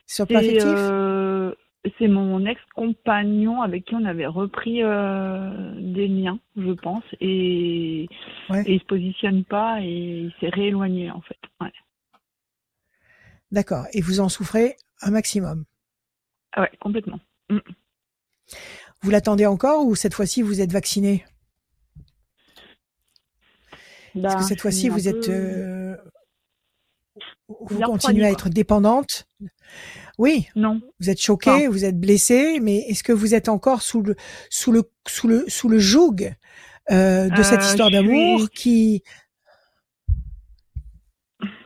Sur 0.05 0.23
affectif 0.23 0.63
euh, 0.63 1.53
c'est 1.99 2.07
mon 2.09 2.45
ex-compagnon 2.45 3.61
avec 3.61 3.85
qui 3.85 3.95
on 3.95 4.03
avait 4.05 4.25
repris 4.25 4.83
euh, 4.83 5.71
des 5.79 6.07
liens, 6.07 6.39
je 6.57 6.71
pense, 6.71 7.03
et, 7.21 8.07
Ouais. 8.49 8.63
et 8.65 8.73
il 8.73 8.79
se 8.81 8.85
positionne 8.85 9.43
pas 9.45 9.79
et 9.81 9.85
il 10.25 10.33
s'est 10.39 10.49
rééloigné 10.49 11.11
en 11.11 11.21
fait. 11.21 11.37
Ouais, 11.61 11.71
D'accord. 13.51 13.85
Et 13.93 14.01
vous 14.01 14.19
en 14.19 14.27
souffrez 14.29 14.75
un 15.01 15.11
maximum? 15.11 15.63
Ah 16.53 16.61
ouais 16.61 16.71
complètement. 16.79 17.19
Vous 19.01 19.09
l'attendez 19.09 19.45
encore 19.45 19.85
ou 19.85 19.95
cette 19.95 20.13
fois-ci 20.13 20.41
vous 20.41 20.61
êtes 20.61 20.71
vacciné? 20.71 21.25
Parce 24.21 24.33
Bah, 24.35 24.39
que 24.41 24.45
cette 24.45 24.61
fois-ci 24.61 24.89
vous 24.89 25.07
êtes... 25.07 25.29
euh, 25.29 25.95
vous 27.59 27.79
continuez 27.81 28.25
à 28.25 28.31
être 28.31 28.49
dépendante? 28.49 29.27
Oui, 30.17 30.47
Non, 30.55 30.81
Vous 30.99 31.09
êtes 31.11 31.21
choqué, 31.21 31.51
Enfin. 31.51 31.69
vous 31.69 31.85
êtes 31.85 31.99
blessé, 31.99 32.59
mais 32.59 32.77
est-ce 32.87 33.03
que 33.03 33.11
vous 33.13 33.35
êtes 33.35 33.49
encore 33.49 33.83
sous 33.83 34.01
le 34.01 34.15
sous 34.49 34.71
le 34.71 34.83
sous 35.07 35.27
le 35.27 35.45
sous 35.47 35.69
le 35.69 35.77
joug 35.77 36.33
euh, 36.89 37.29
de 37.29 37.43
cette 37.43 37.61
Euh, 37.61 37.65
histoire 37.67 37.91
d'amour 37.91 38.39
suis- 38.39 38.49
qui 38.49 39.03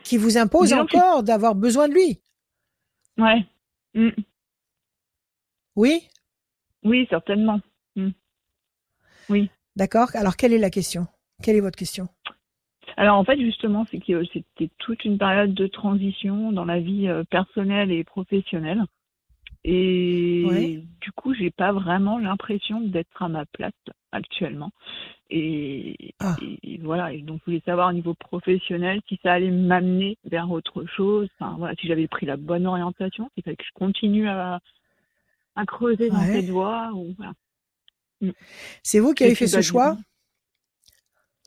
qui 0.04 0.18
vous 0.18 0.38
impose 0.38 0.70
Disons 0.70 0.86
que- 0.86 0.98
encore 0.98 1.24
d'avoir 1.24 1.56
besoin 1.56 1.88
de 1.88 1.94
lui? 1.94 2.22
Ouais, 3.18 3.46
Mm. 3.94 4.10
Oui, 5.76 6.02
oui 6.84 7.08
certainement. 7.10 7.60
d'accord. 9.76 10.10
Alors 10.16 10.36
quelle 10.36 10.54
est 10.54 10.58
la 10.58 10.70
question? 10.70 11.08
Quelle 11.42 11.56
est 11.56 11.62
votre 11.62 11.78
question? 11.78 12.08
Alors 12.98 13.18
en 13.18 13.24
fait 13.24 13.40
justement 13.40 13.86
c'est 13.90 14.00
que 14.00 14.24
c'était 14.26 14.70
toute 14.80 15.06
une 15.06 15.18
période 15.18 15.54
de 15.54 15.68
transition 15.68 16.52
dans 16.52 16.66
la 16.66 16.80
vie 16.80 17.08
euh, 17.08 17.24
personnelle 17.24 17.92
et 17.92 18.04
professionnelle. 18.04 18.84
Et 19.64 20.44
Ouais. 20.48 20.84
du 21.02 21.12
coup, 21.12 21.34
j'ai 21.36 21.52
pas 21.52 21.72
vraiment 21.72 22.18
l'impression 22.18 22.82
d'être 22.82 23.22
à 23.22 23.30
ma 23.30 23.46
place 23.46 23.74
actuellement. 24.12 24.72
Et, 25.30 26.16
Ah. 26.20 26.36
et 26.42 26.80
voilà. 26.80 27.14
Et 27.14 27.22
donc, 27.22 27.40
je 27.42 27.46
voulais 27.46 27.62
savoir 27.64 27.90
au 27.90 27.94
niveau 27.94 28.16
professionnel 28.16 29.02
si 29.08 29.20
ça 29.24 29.34
allait 29.34 29.52
m'amener 29.52 30.18
vers 30.26 30.50
autre 30.52 30.86
chose. 30.86 31.30
Enfin, 31.40 31.56
voilà, 31.60 31.76
si 31.80 31.88
j'avais 31.88 32.08
pris 32.08 32.26
la 32.26 32.38
bonne 32.38 32.66
orientation, 32.66 33.30
fallait 33.44 33.56
que 33.56 33.64
je 33.64 33.74
continue 33.74 34.28
à, 34.28 34.60
à 35.56 35.66
creuser 35.66 36.10
dans 36.10 36.18
Ouais. 36.20 36.34
cette 36.42 36.50
voie. 36.50 36.90
Ou, 36.94 37.14
voilà. 37.18 37.34
C'est 38.84 39.00
vous 39.00 39.14
qui 39.14 39.24
avez 39.24 39.36
fait 39.36 39.48
ce 39.48 39.58
bah, 39.58 39.62
choix? 39.62 39.98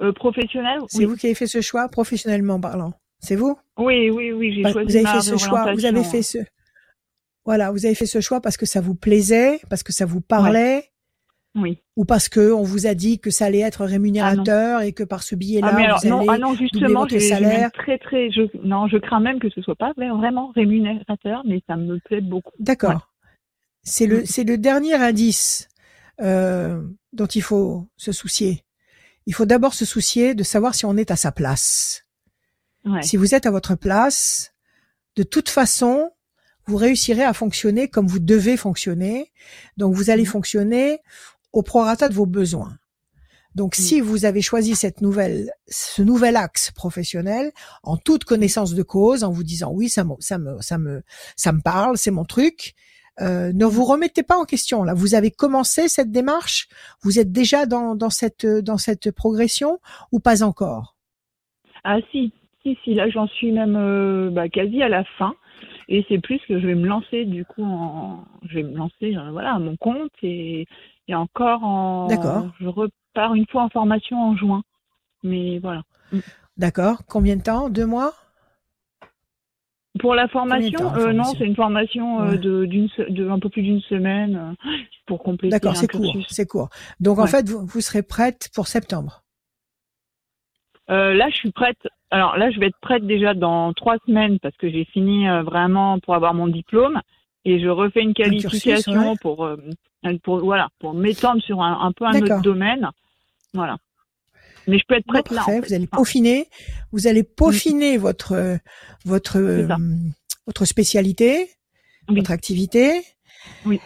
Euh, 0.00 0.12
professionnel, 0.12 0.80
C'est 0.88 0.98
oui. 0.98 1.04
vous 1.04 1.16
qui 1.16 1.26
avez 1.26 1.34
fait 1.36 1.46
ce 1.46 1.60
choix 1.60 1.88
professionnellement 1.88 2.60
parlant 2.60 2.94
C'est 3.20 3.36
vous? 3.36 3.56
Oui, 3.78 4.10
oui, 4.10 4.32
oui, 4.32 4.52
j'ai 4.54 4.62
Bah, 4.62 4.72
choisi 4.72 4.88
Vous 4.88 4.96
avez 4.96 5.06
fait 5.06 5.20
ce 5.20 5.36
choix. 5.36 5.72
Vous 5.72 5.84
avez 5.84 6.02
fait 6.04 6.22
ce. 6.22 6.38
Voilà, 7.44 7.70
vous 7.70 7.86
avez 7.86 7.94
fait 7.94 8.06
ce 8.06 8.20
choix 8.20 8.40
parce 8.40 8.56
que 8.56 8.66
ça 8.66 8.80
vous 8.80 8.94
plaisait, 8.94 9.60
parce 9.70 9.82
que 9.82 9.92
ça 9.92 10.04
vous 10.06 10.20
parlait, 10.22 10.90
Oui. 11.54 11.78
ou 11.94 12.04
parce 12.06 12.28
que 12.30 12.50
on 12.52 12.62
vous 12.62 12.86
a 12.86 12.94
dit 12.94 13.20
que 13.20 13.30
ça 13.30 13.44
allait 13.44 13.60
être 13.60 13.84
rémunérateur 13.84 14.80
et 14.80 14.92
que 14.92 15.04
par 15.04 15.22
ce 15.22 15.34
billet-là, 15.36 15.68
Ah, 15.72 15.96
vous 16.02 16.08
non, 16.08 16.18
allez 16.20 16.28
ah 16.30 16.38
non, 16.38 16.52
doubler 16.52 16.68
justement, 16.72 17.00
votre 17.00 17.18
salaire. 17.20 17.70
très, 17.72 17.98
très, 17.98 18.30
je, 18.32 18.42
non, 18.64 18.88
je 18.88 18.96
crains 18.96 19.20
même 19.20 19.38
que 19.40 19.50
ce 19.50 19.60
soit 19.62 19.76
pas 19.76 19.92
vraiment 19.96 20.48
rémunérateur, 20.56 21.42
mais 21.46 21.62
ça 21.68 21.76
me 21.76 21.98
plaît 22.00 22.22
beaucoup. 22.22 22.50
D'accord. 22.58 23.10
C'est 23.84 24.06
le 24.06 24.22
Mm. 24.22 24.26
c'est 24.26 24.44
le 24.44 24.58
dernier 24.58 24.94
indice 24.94 25.68
euh, 26.20 26.82
dont 27.12 27.26
il 27.26 27.42
faut 27.42 27.86
se 27.96 28.12
soucier. 28.12 28.64
Il 29.26 29.34
faut 29.34 29.46
d'abord 29.46 29.74
se 29.74 29.84
soucier 29.84 30.34
de 30.34 30.42
savoir 30.42 30.74
si 30.74 30.84
on 30.84 30.96
est 30.96 31.10
à 31.10 31.16
sa 31.16 31.32
place. 31.32 32.04
Ouais. 32.84 33.02
Si 33.02 33.16
vous 33.16 33.34
êtes 33.34 33.46
à 33.46 33.50
votre 33.50 33.74
place, 33.74 34.52
de 35.16 35.22
toute 35.22 35.48
façon, 35.48 36.10
vous 36.66 36.76
réussirez 36.76 37.22
à 37.24 37.32
fonctionner 37.32 37.88
comme 37.88 38.06
vous 38.06 38.18
devez 38.18 38.56
fonctionner. 38.56 39.32
Donc, 39.76 39.94
vous 39.94 40.10
allez 40.10 40.22
Mhm. 40.24 40.28
fonctionner 40.28 40.98
au 41.52 41.62
prorata 41.62 42.08
de 42.08 42.14
vos 42.14 42.26
besoins. 42.26 42.78
Donc, 43.54 43.78
Mhm. 43.78 43.84
si 43.84 44.00
vous 44.00 44.24
avez 44.24 44.42
choisi 44.42 44.74
cette 44.74 45.00
nouvelle, 45.00 45.52
ce 45.68 46.02
nouvel 46.02 46.36
axe 46.36 46.70
professionnel, 46.72 47.52
en 47.82 47.96
toute 47.96 48.24
connaissance 48.24 48.74
de 48.74 48.82
cause, 48.82 49.24
en 49.24 49.30
vous 49.32 49.44
disant 49.44 49.70
oui, 49.72 49.88
ça 49.88 50.04
me, 50.04 50.14
ça 50.20 50.38
me, 50.38 50.60
ça 50.60 50.76
me, 50.78 51.02
ça 51.36 51.52
me 51.52 51.60
parle, 51.60 51.96
c'est 51.96 52.10
mon 52.10 52.24
truc, 52.24 52.74
euh, 53.20 53.52
ne 53.52 53.64
vous 53.64 53.84
remettez 53.84 54.22
pas 54.22 54.36
en 54.36 54.44
question. 54.44 54.82
Là, 54.82 54.94
vous 54.94 55.14
avez 55.14 55.30
commencé 55.30 55.88
cette 55.88 56.10
démarche? 56.10 56.68
Vous 57.02 57.18
êtes 57.18 57.32
déjà 57.32 57.66
dans, 57.66 57.94
dans 57.94 58.10
cette, 58.10 58.46
dans 58.46 58.78
cette 58.78 59.10
progression 59.10 59.78
ou 60.12 60.20
pas 60.20 60.42
encore? 60.42 60.96
Ah 61.84 61.98
si, 62.10 62.32
si, 62.62 62.78
si, 62.82 62.94
là 62.94 63.08
j'en 63.10 63.26
suis 63.26 63.52
même 63.52 63.76
euh, 63.76 64.30
bah, 64.30 64.48
quasi 64.48 64.82
à 64.82 64.88
la 64.88 65.04
fin. 65.18 65.34
Et 65.88 66.04
c'est 66.08 66.18
plus 66.18 66.40
que 66.48 66.58
je 66.58 66.66
vais 66.66 66.74
me 66.74 66.86
lancer 66.86 67.26
du 67.26 67.44
coup 67.44 67.62
en, 67.62 68.24
je 68.48 68.54
vais 68.54 68.62
me 68.62 68.76
lancer 68.76 69.14
euh, 69.16 69.30
voilà 69.32 69.54
à 69.54 69.58
mon 69.58 69.76
compte 69.76 70.12
et, 70.22 70.66
et 71.08 71.14
encore 71.14 71.62
en, 71.62 72.06
D'accord. 72.08 72.46
je 72.58 72.66
repars 72.66 73.34
une 73.34 73.46
fois 73.46 73.64
en 73.64 73.68
formation 73.68 74.16
en 74.18 74.36
juin. 74.36 74.62
Mais 75.22 75.58
voilà. 75.58 75.82
D'accord. 76.56 77.02
Combien 77.06 77.36
de 77.36 77.42
temps? 77.42 77.68
Deux 77.68 77.86
mois? 77.86 78.14
Pour 80.04 80.14
la 80.14 80.28
formation, 80.28 80.78
temps, 80.78 80.96
euh, 80.96 81.14
non, 81.14 81.24
c'est 81.24 81.46
une 81.46 81.56
formation 81.56 82.20
euh, 82.20 82.32
Ouais. 82.32 82.36
de 82.36 82.66
d'une 82.66 82.90
de 83.08 83.30
un 83.30 83.38
peu 83.38 83.48
plus 83.48 83.62
d'une 83.62 83.80
semaine 83.80 84.36
euh, 84.36 84.70
pour 85.06 85.22
compléter 85.22 85.52
D'accord, 85.56 85.74
c'est 85.78 85.88
court, 85.90 86.14
c'est 86.28 86.46
court. 86.46 86.68
Donc 87.00 87.18
en 87.18 87.26
fait, 87.26 87.48
vous, 87.48 87.64
vous 87.64 87.80
serez 87.80 88.02
prête 88.02 88.50
pour 88.54 88.66
septembre. 88.68 89.22
Euh, 90.90 91.14
là, 91.14 91.30
je 91.30 91.36
suis 91.36 91.52
prête. 91.52 91.78
Alors 92.10 92.36
là, 92.36 92.50
je 92.50 92.60
vais 92.60 92.66
être 92.66 92.78
prête 92.82 93.06
déjà 93.06 93.32
dans 93.32 93.72
trois 93.72 93.96
semaines 94.06 94.38
parce 94.40 94.54
que 94.58 94.68
j'ai 94.70 94.84
fini 94.84 95.26
euh, 95.26 95.42
vraiment 95.42 95.98
pour 96.00 96.14
avoir 96.14 96.34
mon 96.34 96.48
diplôme 96.48 97.00
et 97.46 97.58
je 97.58 97.68
refais 97.68 98.02
une 98.02 98.12
cursus, 98.12 98.42
qualification 98.42 99.12
ouais. 99.12 99.16
pour, 99.22 99.48
pour 100.22 100.44
voilà 100.44 100.68
pour 100.80 100.92
m'étendre 100.92 101.40
sur 101.40 101.62
un, 101.62 101.80
un 101.80 101.92
peu 101.92 102.04
un 102.04 102.20
autre 102.20 102.42
domaine. 102.42 102.90
Voilà. 103.54 103.78
Mais 104.66 104.78
je 104.78 104.84
peux 104.88 104.94
être 104.96 105.06
prête 105.06 105.30
là. 105.30 105.42
en 105.42 105.44
parfait, 105.44 105.60
fait. 105.60 105.66
vous 105.68 105.74
allez 105.74 105.86
peaufiner, 105.86 106.48
vous 106.92 107.06
allez 107.06 107.22
peaufiner 107.22 107.96
votre 107.98 108.32
euh, 108.32 108.56
votre 109.04 109.38
euh, 109.38 109.68
votre 110.46 110.64
spécialité, 110.64 111.50
Oui. 112.08 112.16
votre 112.16 112.30
activité. 112.30 113.02
Oui. 113.66 113.80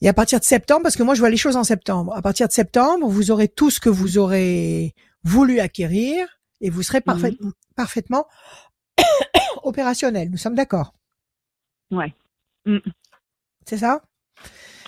Et 0.00 0.08
à 0.08 0.12
partir 0.12 0.38
de 0.38 0.44
septembre, 0.44 0.82
parce 0.82 0.96
que 0.96 1.02
moi 1.02 1.14
je 1.14 1.20
vois 1.20 1.30
les 1.30 1.36
choses 1.36 1.56
en 1.56 1.64
septembre. 1.64 2.14
À 2.14 2.22
partir 2.22 2.46
de 2.46 2.52
septembre, 2.52 3.08
vous 3.08 3.30
aurez 3.30 3.48
tout 3.48 3.70
ce 3.70 3.80
que 3.80 3.88
vous 3.88 4.18
aurez 4.18 4.94
voulu 5.24 5.60
acquérir 5.60 6.26
et 6.60 6.70
vous 6.70 6.82
serez 6.82 7.00
parfait- 7.00 7.36
Mhm. 7.40 7.52
parfaitement 7.74 8.26
opérationnel. 9.62 10.30
Nous 10.30 10.36
sommes 10.36 10.54
d'accord. 10.54 10.94
Ouais. 11.90 12.14
Mm. 12.66 12.78
C'est 13.66 13.78
ça? 13.78 14.02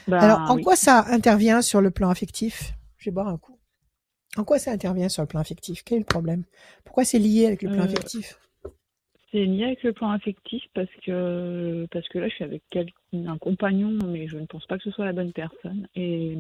Bah, 0.09 0.21
Alors, 0.21 0.51
en 0.51 0.57
oui. 0.57 0.63
quoi 0.63 0.77
ça 0.77 1.05
intervient 1.09 1.63
sur 1.63 1.81
le 1.81 1.91
plan 1.91 2.11
affectif? 2.11 2.73
Je 2.99 3.07
vais 3.11 3.15
boire 3.15 3.29
un 3.29 3.39
coup. 3.39 3.56
En 4.37 4.45
quoi 4.45 4.59
ça 4.59 4.71
intervient 4.73 5.09
sur 5.09 5.23
le 5.23 5.29
plan 5.29 5.41
affectif? 5.41 5.83
Quel 5.85 5.97
est 5.97 6.01
le 6.01 6.05
problème? 6.07 6.45
Pourquoi 6.85 7.05
c'est 7.05 7.19
lié 7.19 7.47
avec 7.47 7.63
le 7.63 7.71
plan 7.71 7.81
Euh, 7.81 7.85
affectif? 7.85 8.39
C'est 9.33 9.45
lié 9.45 9.65
avec 9.65 9.83
le 9.83 9.93
plan 9.93 10.11
affectif 10.11 10.63
parce 10.75 10.89
que 11.05 11.87
parce 11.91 12.09
que 12.09 12.19
là 12.19 12.29
je 12.29 12.35
suis 12.35 12.45
avec 12.45 12.63
un 13.13 13.39
compagnon 13.39 13.99
mais 14.07 14.29
je 14.29 14.39
ne 14.39 14.47
pense 14.47 14.65
pas 14.67 14.79
que 14.79 14.85
ce 14.85 14.91
soit 14.91 15.05
la 15.05 15.13
bonne 15.13 15.33
personne. 15.33 15.89
Et 15.97 16.37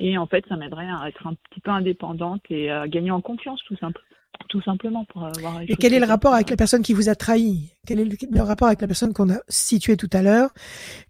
et 0.00 0.16
en 0.16 0.26
fait 0.26 0.44
ça 0.48 0.56
m'aiderait 0.56 0.88
à 0.88 1.08
être 1.08 1.26
un 1.26 1.34
petit 1.34 1.60
peu 1.60 1.70
indépendante 1.70 2.42
et 2.50 2.70
à 2.70 2.88
gagner 2.88 3.10
en 3.10 3.20
confiance 3.20 3.62
tout 3.64 3.76
simple 3.76 4.02
tout 4.48 4.62
simplement 4.62 5.04
pour 5.04 5.24
avoir 5.24 5.60
Et 5.62 5.76
quel 5.76 5.94
est 5.94 6.00
le 6.00 6.06
rapport 6.06 6.34
avec 6.34 6.50
la 6.50 6.56
personne 6.56 6.82
qui 6.82 6.92
vous 6.92 7.08
a 7.08 7.14
trahi? 7.14 7.70
Quel 7.86 8.00
est 8.00 8.04
le, 8.04 8.16
le 8.30 8.42
rapport 8.42 8.66
avec 8.68 8.80
la 8.80 8.86
personne 8.88 9.12
qu'on 9.12 9.30
a 9.30 9.38
située 9.48 9.96
tout 9.96 10.10
à 10.12 10.22
l'heure, 10.22 10.50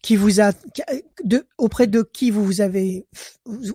qui 0.02 0.16
vous 0.16 0.40
a 0.40 0.52
de 1.24 1.46
auprès 1.56 1.86
de 1.86 2.02
qui 2.02 2.30
vous, 2.30 2.44
vous 2.44 2.60
avez 2.60 3.06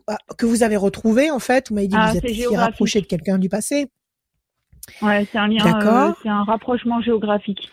ah, 0.08 0.18
que 0.38 0.46
vous 0.46 0.62
avez 0.64 0.76
retrouvé 0.76 1.32
en 1.32 1.40
fait 1.40 1.70
Vous 1.70 1.76
m'avez 1.76 1.88
dit 1.88 1.96
que 1.96 2.00
Ah, 2.02 2.12
vous 2.12 2.18
êtes 2.18 2.58
rapproché 2.58 3.02
de 3.02 3.06
quelqu'un 3.08 3.38
du 3.40 3.50
passé. 3.50 3.90
ouais 5.02 5.28
c'est 5.32 5.38
un 5.38 5.48
lien 5.48 5.64
D'accord. 5.64 6.10
euh, 6.10 6.14
c'est 6.22 6.30
un 6.30 6.44
rapprochement 6.44 7.02
géographique. 7.02 7.72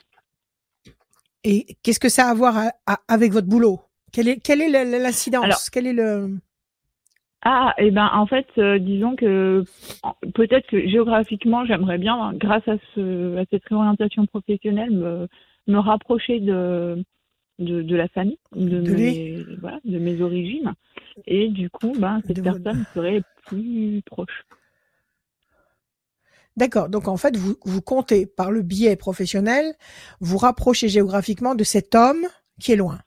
Et 1.45 1.77
qu'est-ce 1.83 2.01
que 2.01 2.09
ça 2.09 2.29
a 2.29 2.31
à 2.31 2.35
voir 2.35 2.57
à- 2.57 2.73
à- 2.87 3.01
avec 3.09 3.33
votre 3.33 3.49
boulot? 3.49 3.81
Quelle 4.13 4.29
est 4.29 4.39
quelle 4.39 4.61
est 4.63 4.85
l'incidence? 4.99 5.69
Quel 5.71 5.87
est 5.87 5.93
le 5.93 6.39
Ah, 7.45 7.75
et 7.77 7.91
ben 7.91 8.09
en 8.13 8.27
fait, 8.27 8.47
euh, 8.59 8.79
disons 8.79 9.17
que 9.17 9.65
peut-être 10.35 10.67
que 10.69 10.87
géographiquement, 10.89 11.65
j'aimerais 11.67 11.99
bien, 11.99 12.33
grâce 12.35 12.67
à, 12.69 12.77
ce, 12.95 13.37
à 13.37 13.45
cette 13.51 13.65
réorientation 13.65 14.27
professionnelle, 14.27 14.93
me, 14.93 15.29
me 15.67 15.79
rapprocher 15.79 16.39
de, 16.39 17.05
de, 17.59 17.83
de 17.83 17.97
la 17.97 18.07
famille, 18.09 18.39
de, 18.55 18.79
mes, 18.81 19.45
voilà, 19.61 19.81
de 19.85 19.99
mes 19.99 20.21
origines. 20.21 20.73
Et 21.27 21.49
du 21.49 21.69
coup, 21.69 21.93
ben, 21.99 22.21
cette 22.27 22.39
votre- 22.39 22.63
personne 22.63 22.85
serait 22.95 23.23
plus 23.47 24.03
proche. 24.07 24.45
D'accord. 26.57 26.89
Donc 26.89 27.09
en 27.09 27.17
fait, 27.17 27.37
vous, 27.37 27.57
vous 27.65 27.83
comptez 27.83 28.27
par 28.27 28.53
le 28.53 28.63
biais 28.63 28.95
professionnel, 28.95 29.75
vous 30.21 30.39
rapprocher 30.39 30.89
géographiquement 30.89 31.55
de 31.55 31.65
cet 31.65 31.95
homme 31.95 32.27
qui 32.61 32.73
est 32.73 32.77
loin. 32.77 32.99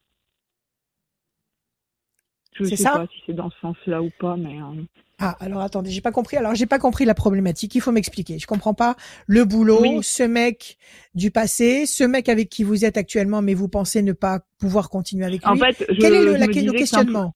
Je 2.58 2.64
C'est 2.64 2.76
sais 2.78 2.84
ça 2.84 2.92
pas 2.92 3.06
si 3.08 3.22
c'est 3.26 3.34
dans 3.34 3.50
ce 3.50 3.60
sens-là 3.62 4.02
ou 4.02 4.10
pas, 4.20 4.36
mais 4.38 4.60
euh, 4.62 4.82
Ah, 5.20 5.36
alors 5.40 5.62
attendez, 5.62 5.90
j'ai 5.92 6.02
pas 6.02 6.12
compris. 6.12 6.38
Alors 6.38 6.56
j'ai 6.56 6.66
pas 6.66 6.80
compris 6.80 7.04
la 7.06 7.14
problématique. 7.14 7.76
Il 7.76 7.82
faut 7.82 7.92
m'expliquer. 7.92 8.40
Je 8.40 8.48
comprends 8.48 8.74
pas 8.74 8.96
le 9.28 9.44
boulot, 9.46 9.82
Oui. 9.82 10.00
ce 10.04 10.24
mec 10.24 10.78
du 11.16 11.32
passé, 11.32 11.86
ce 11.86 12.04
mec 12.06 12.30
avec 12.30 12.50
qui 12.50 12.64
vous 12.64 12.86
êtes 12.86 12.96
actuellement, 12.98 13.42
mais 13.42 13.54
vous 13.54 13.68
pensez 13.68 14.02
ne 14.02 14.14
pas 14.14 14.40
pouvoir 14.60 14.90
continuer 14.90 15.26
avec 15.26 15.42
lui. 15.42 15.50
en 15.50 15.56
fait, 15.58 15.86
je, 15.90 16.00
Quel 16.00 16.14
est 16.16 16.24
le, 16.24 16.36
la- 16.38 16.48
questionnement 16.48 17.34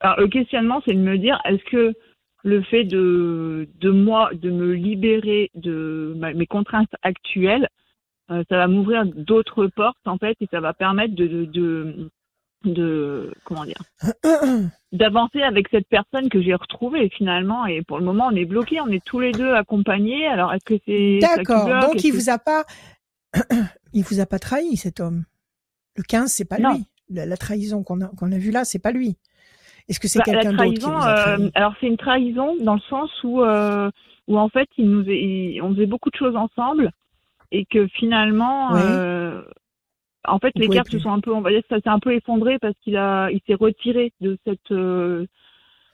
Alors, 0.00 0.20
le 0.20 0.28
questionnement, 0.28 0.80
c'est 0.86 0.94
de 0.94 1.00
me 1.00 1.18
dire, 1.18 1.40
est-ce 1.44 1.64
que 1.70 1.92
le 2.44 2.62
fait 2.62 2.84
de, 2.84 3.68
de 3.80 3.90
moi, 3.90 4.30
de 4.34 4.50
me 4.50 4.72
libérer 4.72 5.50
de 5.56 6.14
ma- 6.16 6.32
mes 6.32 6.46
contraintes 6.46 6.94
actuelles, 7.02 7.68
euh, 8.30 8.44
ça 8.48 8.56
va 8.58 8.68
m'ouvrir 8.68 9.04
d'autres 9.06 9.66
portes, 9.66 9.96
en 10.06 10.18
fait, 10.18 10.36
et 10.40 10.46
ça 10.52 10.60
va 10.60 10.72
permettre 10.74 11.16
de, 11.16 11.26
de, 11.26 11.44
de, 11.46 12.10
de- 12.64 13.32
comment 13.44 13.64
dire, 13.64 13.82
d'avancer 14.92 15.42
avec 15.42 15.68
cette 15.68 15.88
personne 15.88 16.28
que 16.28 16.40
j'ai 16.42 16.54
retrouvée 16.54 17.08
finalement. 17.10 17.66
Et 17.66 17.82
pour 17.82 17.98
le 17.98 18.04
moment, 18.04 18.28
on 18.30 18.36
est 18.36 18.44
bloqué, 18.44 18.80
on 18.80 18.88
est 18.88 19.04
tous 19.04 19.20
les 19.20 19.32
deux 19.32 19.52
accompagnés. 19.52 20.26
Alors, 20.26 20.52
est-ce 20.52 20.64
que 20.64 20.74
c'est 20.86 21.18
D'accord. 21.20 21.68
Donc 21.80 22.04
il 22.04 22.12
vous 22.12 22.30
a 22.30 22.38
pas, 22.38 22.64
il 23.92 24.02
vous 24.04 24.20
a 24.20 24.26
pas 24.26 24.38
trahi 24.38 24.76
cet 24.76 25.00
homme? 25.00 25.24
Le 25.96 26.02
15, 26.02 26.30
c'est 26.32 26.44
pas 26.44 26.58
Non. 26.58 26.74
lui. 26.74 26.84
La, 27.10 27.26
la 27.26 27.36
trahison 27.36 27.82
qu'on 27.82 28.00
a 28.02 28.08
qu'on 28.08 28.30
a 28.32 28.38
vue 28.38 28.50
là, 28.50 28.64
c'est 28.64 28.78
pas 28.78 28.92
lui. 28.92 29.16
Est-ce 29.88 29.98
que 30.00 30.08
c'est 30.08 30.18
Bah, 30.18 30.24
quelqu'un 30.26 30.52
d'autre 30.52 30.74
qui 30.78 30.90
vous 30.90 30.96
trahison, 30.98 31.08
a 31.08 31.14
trahi? 31.14 31.42
euh, 31.44 31.50
alors 31.54 31.74
c'est 31.80 31.86
une 31.86 31.96
trahison 31.96 32.56
dans 32.62 32.74
le 32.74 32.80
sens 32.90 33.10
où, 33.24 33.42
euh, 33.42 33.90
où 34.26 34.38
en 34.38 34.48
fait, 34.50 34.68
il 34.76 34.90
nous, 34.90 35.02
il- 35.08 35.62
on 35.62 35.72
faisait 35.74 35.86
beaucoup 35.86 36.10
de 36.10 36.16
choses 36.16 36.36
ensemble 36.36 36.90
et 37.50 37.64
que 37.64 37.86
finalement, 37.88 38.76
euh, 38.76 39.42
en 40.26 40.38
fait, 40.38 40.52
les 40.56 40.68
cartes 40.68 40.90
se 40.90 40.98
sont 40.98 41.10
un 41.12 41.20
peu, 41.20 41.32
on 41.32 41.40
va 41.40 41.50
dire, 41.50 41.62
ça 41.68 41.80
s'est 41.80 41.88
un 41.88 42.00
peu 42.00 42.14
effondré 42.14 42.58
parce 42.58 42.74
qu'il 42.82 42.96
a, 42.96 43.30
il 43.30 43.40
s'est 43.46 43.54
retiré 43.54 44.12
de 44.20 44.38
cette, 44.46 44.70
euh, 44.72 45.26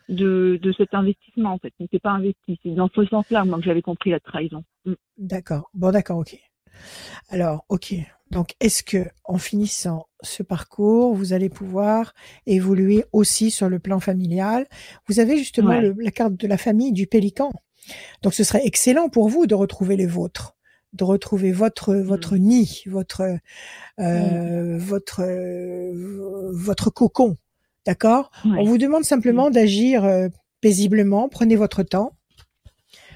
de, 0.08 0.58
de 0.62 0.72
cet 0.72 0.94
investissement 0.94 1.52
en 1.52 1.58
fait. 1.58 1.72
Il 1.78 1.84
n'était 1.84 1.98
pas 1.98 2.10
investi. 2.10 2.58
C'est 2.62 2.70
dans 2.74 2.88
ce 2.94 3.04
sens-là, 3.06 3.44
moi, 3.44 3.58
que 3.58 3.64
j'avais 3.64 3.82
compris 3.82 4.10
la 4.10 4.20
trahison. 4.20 4.64
Mm. 4.84 4.92
D'accord. 5.18 5.70
Bon, 5.74 5.90
d'accord, 5.90 6.18
ok. 6.18 6.36
Alors, 7.28 7.64
ok. 7.68 7.94
Donc, 8.30 8.54
est-ce 8.58 8.82
que, 8.82 9.06
en 9.24 9.38
finissant 9.38 10.06
ce 10.22 10.42
parcours, 10.42 11.14
vous 11.14 11.32
allez 11.32 11.48
pouvoir 11.48 12.14
évoluer 12.46 13.04
aussi 13.12 13.50
sur 13.50 13.68
le 13.68 13.78
plan 13.78 14.00
familial? 14.00 14.66
Vous 15.06 15.20
avez 15.20 15.36
justement 15.38 15.68
Ouais. 15.68 15.82
le- 15.82 15.94
la 15.98 16.10
carte 16.10 16.34
de 16.34 16.48
la 16.48 16.56
famille 16.58 16.92
du 16.92 17.06
pélican. 17.06 17.52
Donc, 18.22 18.34
ce 18.34 18.42
serait 18.42 18.62
excellent 18.64 19.08
pour 19.08 19.28
vous 19.28 19.46
de 19.46 19.54
retrouver 19.54 19.96
les 19.96 20.06
vôtres, 20.06 20.53
de 20.94 21.04
retrouver 21.04 21.52
votre 21.52 21.94
votre 21.94 22.36
nid, 22.36 22.82
votre 22.86 23.22
euh, 24.00 24.78
votre 24.78 25.22
euh, 25.22 25.92
votre 26.52 26.90
cocon. 26.90 27.36
D'accord? 27.84 28.30
Ouais. 28.44 28.58
On 28.58 28.64
vous 28.64 28.78
demande 28.78 29.04
simplement 29.04 29.50
d'agir 29.50 30.04
euh, 30.04 30.28
paisiblement. 30.60 31.28
Prenez 31.28 31.56
votre 31.56 31.82
temps. 31.82 32.16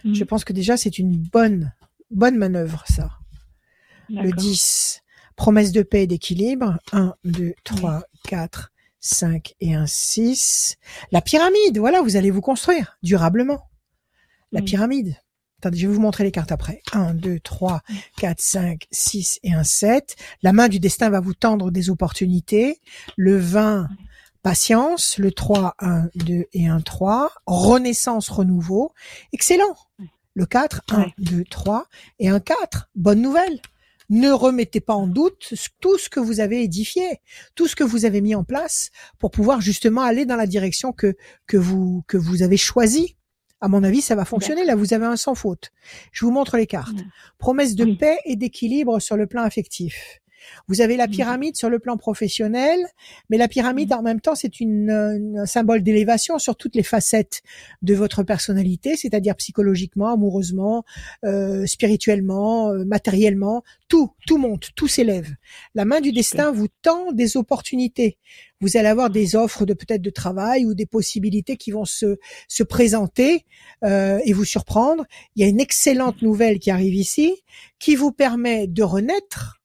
Je 0.04 0.24
pense 0.24 0.44
que 0.44 0.52
déjà 0.52 0.76
c'est 0.76 0.98
une 0.98 1.16
bonne 1.16 1.72
bonne 2.10 2.36
manœuvre 2.36 2.84
ça. 2.88 3.10
Le 4.08 4.30
D'accord. 4.30 4.38
10, 4.38 5.02
promesse 5.36 5.72
de 5.72 5.82
paix 5.82 6.04
et 6.04 6.06
d'équilibre. 6.06 6.78
1, 6.92 7.14
2, 7.24 7.54
3, 7.64 8.02
4, 8.24 8.72
5 9.00 9.54
et 9.60 9.74
un 9.74 9.86
6. 9.86 10.76
La 11.12 11.20
pyramide, 11.20 11.78
voilà, 11.78 12.00
vous 12.00 12.16
allez 12.16 12.30
vous 12.30 12.40
construire 12.40 12.96
durablement. 13.02 13.68
La 14.50 14.62
pyramide. 14.62 15.16
Attendez, 15.58 15.78
je 15.78 15.88
vais 15.88 15.94
vous 15.94 16.00
montrer 16.00 16.22
les 16.24 16.30
cartes 16.30 16.52
après. 16.52 16.82
1, 16.92 17.14
2, 17.14 17.40
3, 17.40 17.80
4, 18.18 18.40
5, 18.40 18.86
6 18.92 19.40
et 19.42 19.52
un 19.52 19.64
7. 19.64 20.14
La 20.42 20.52
main 20.52 20.68
du 20.68 20.78
destin 20.78 21.10
va 21.10 21.20
vous 21.20 21.34
tendre 21.34 21.70
des 21.72 21.90
opportunités. 21.90 22.80
Le 23.16 23.36
20, 23.36 23.88
patience. 24.42 25.18
Le 25.18 25.32
3, 25.32 25.74
1, 25.80 26.08
2 26.14 26.44
et 26.52 26.68
un 26.68 26.80
3. 26.80 27.32
Renaissance, 27.46 28.28
renouveau. 28.28 28.92
Excellent. 29.32 29.74
Le 30.34 30.46
4, 30.46 30.82
1, 30.92 30.98
Ouais. 31.00 31.14
2, 31.18 31.44
3 31.50 31.86
et 32.20 32.28
un 32.28 32.38
4. 32.38 32.88
Bonne 32.94 33.20
nouvelle. 33.20 33.60
Ne 34.10 34.30
remettez 34.30 34.80
pas 34.80 34.94
en 34.94 35.06
doute 35.06 35.52
tout 35.80 35.98
ce 35.98 36.08
que 36.08 36.18
vous 36.20 36.40
avez 36.40 36.62
édifié, 36.62 37.20
tout 37.54 37.66
ce 37.66 37.76
que 37.76 37.84
vous 37.84 38.06
avez 38.06 38.22
mis 38.22 38.34
en 38.34 38.42
place 38.42 38.90
pour 39.18 39.30
pouvoir 39.30 39.60
justement 39.60 40.00
aller 40.02 40.24
dans 40.24 40.36
la 40.36 40.46
direction 40.46 40.92
que, 40.92 41.14
que 41.46 41.58
vous, 41.58 42.04
que 42.06 42.16
vous 42.16 42.42
avez 42.42 42.56
choisi. 42.56 43.17
À 43.60 43.68
mon 43.68 43.82
avis, 43.82 44.00
ça 44.02 44.14
va 44.14 44.24
fonctionner. 44.24 44.64
Là, 44.64 44.74
vous 44.76 44.94
avez 44.94 45.06
un 45.06 45.16
sans 45.16 45.34
faute. 45.34 45.72
Je 46.12 46.24
vous 46.24 46.30
montre 46.30 46.56
les 46.56 46.66
cartes. 46.66 46.98
Promesse 47.38 47.74
de 47.74 47.84
Oui. 47.84 47.96
paix 47.96 48.18
et 48.24 48.36
d'équilibre 48.36 49.00
sur 49.00 49.16
le 49.16 49.26
plan 49.26 49.42
affectif. 49.42 50.20
Vous 50.68 50.80
avez 50.80 50.96
la 50.96 51.06
Mhm. 51.06 51.12
pyramide 51.12 51.56
sur 51.56 51.70
le 51.70 51.78
plan 51.78 51.96
professionnel, 51.96 52.78
mais 53.30 53.38
la 53.38 53.48
pyramide 53.48 53.92
en 53.92 54.02
même 54.02 54.20
temps 54.20 54.34
c'est 54.34 54.60
une, 54.60 54.90
euh, 54.90 55.42
un 55.42 55.46
symbole 55.46 55.82
d'élévation 55.82 56.38
sur 56.38 56.56
toutes 56.56 56.74
les 56.76 56.82
facettes 56.82 57.42
de 57.82 57.94
votre 57.94 58.22
personnalité, 58.22 58.96
c'est-à-dire 58.96 59.34
psychologiquement, 59.36 60.08
amoureusement, 60.12 60.84
euh, 61.24 61.66
spirituellement, 61.66 62.70
euh, 62.70 62.84
matériellement, 62.84 63.62
tout, 63.88 64.10
tout 64.26 64.38
monte, 64.38 64.70
tout 64.74 64.88
s'élève. 64.88 65.28
La 65.74 65.84
main 65.84 66.00
du 66.00 66.12
destin 66.12 66.52
vous 66.52 66.68
tend 66.82 67.12
des 67.12 67.36
opportunités. 67.36 68.18
Vous 68.60 68.76
allez 68.76 68.88
avoir 68.88 69.08
des 69.10 69.36
offres 69.36 69.64
de 69.66 69.72
peut-être 69.72 70.02
de 70.02 70.10
travail 70.10 70.66
ou 70.66 70.74
des 70.74 70.86
possibilités 70.86 71.56
qui 71.56 71.70
vont 71.70 71.84
se 71.84 72.16
se 72.48 72.62
présenter 72.62 73.44
euh, 73.84 74.18
et 74.24 74.32
vous 74.32 74.44
surprendre. 74.44 75.04
Il 75.36 75.42
y 75.42 75.44
a 75.44 75.48
une 75.48 75.60
excellente 75.60 76.22
nouvelle 76.22 76.58
qui 76.58 76.70
arrive 76.70 76.94
ici, 76.94 77.34
qui 77.78 77.94
vous 77.94 78.12
permet 78.12 78.66
de 78.66 78.82
renaître. 78.82 79.57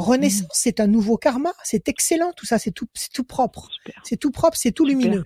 Renaissance, 0.00 0.48
c'est 0.52 0.80
un 0.80 0.86
nouveau 0.86 1.16
karma, 1.16 1.52
c'est 1.64 1.88
excellent, 1.88 2.32
tout 2.36 2.46
ça, 2.46 2.58
c'est 2.58 2.70
tout, 2.70 2.86
c'est 2.94 3.12
tout 3.12 3.24
propre, 3.24 3.68
c'est 4.04 4.16
tout 4.16 4.30
propre, 4.30 4.56
c'est 4.56 4.70
tout 4.72 4.86
Super. 4.86 5.00
lumineux. 5.00 5.24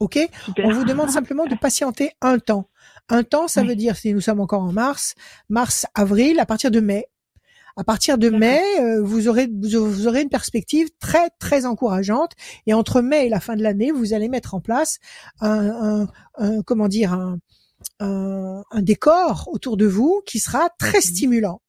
Ok? 0.00 0.18
Super. 0.46 0.64
On 0.66 0.72
vous 0.72 0.84
demande 0.84 1.10
simplement 1.10 1.46
de 1.46 1.54
patienter 1.54 2.10
un 2.20 2.38
temps. 2.38 2.68
Un 3.08 3.22
temps, 3.22 3.48
ça 3.48 3.60
Oui. 3.62 3.68
veut 3.68 3.76
dire, 3.76 3.96
si 3.96 4.12
nous 4.14 4.20
sommes 4.20 4.40
encore 4.40 4.62
en 4.62 4.72
mars, 4.72 5.14
mars, 5.48 5.86
avril, 5.94 6.40
à 6.40 6.46
partir 6.46 6.70
de 6.70 6.80
mai. 6.80 7.06
À 7.76 7.84
partir 7.84 8.18
de 8.18 8.26
D'accord. 8.30 8.40
mai, 8.40 8.60
euh, 8.80 9.00
vous 9.02 9.28
aurez 9.28 9.48
vous 9.62 10.06
aurez 10.08 10.22
une 10.22 10.28
perspective 10.28 10.88
très 10.98 11.30
très 11.38 11.64
encourageante. 11.66 12.32
Et 12.66 12.74
entre 12.74 13.00
mai 13.00 13.26
et 13.26 13.28
la 13.28 13.38
fin 13.40 13.54
de 13.56 13.62
l'année, 13.62 13.92
vous 13.92 14.12
allez 14.12 14.28
mettre 14.28 14.54
en 14.54 14.60
place 14.60 14.98
un, 15.40 16.02
un- 16.02 16.08
un- 16.36 16.62
comment 16.62 16.88
dire 16.88 17.12
un, 17.12 17.38
un, 18.00 18.62
un 18.70 18.82
décor 18.82 19.48
autour 19.52 19.76
de 19.76 19.86
vous 19.86 20.22
qui 20.26 20.40
sera 20.40 20.68
très 20.78 20.98
Mhm. 20.98 21.02
stimulant 21.02 21.62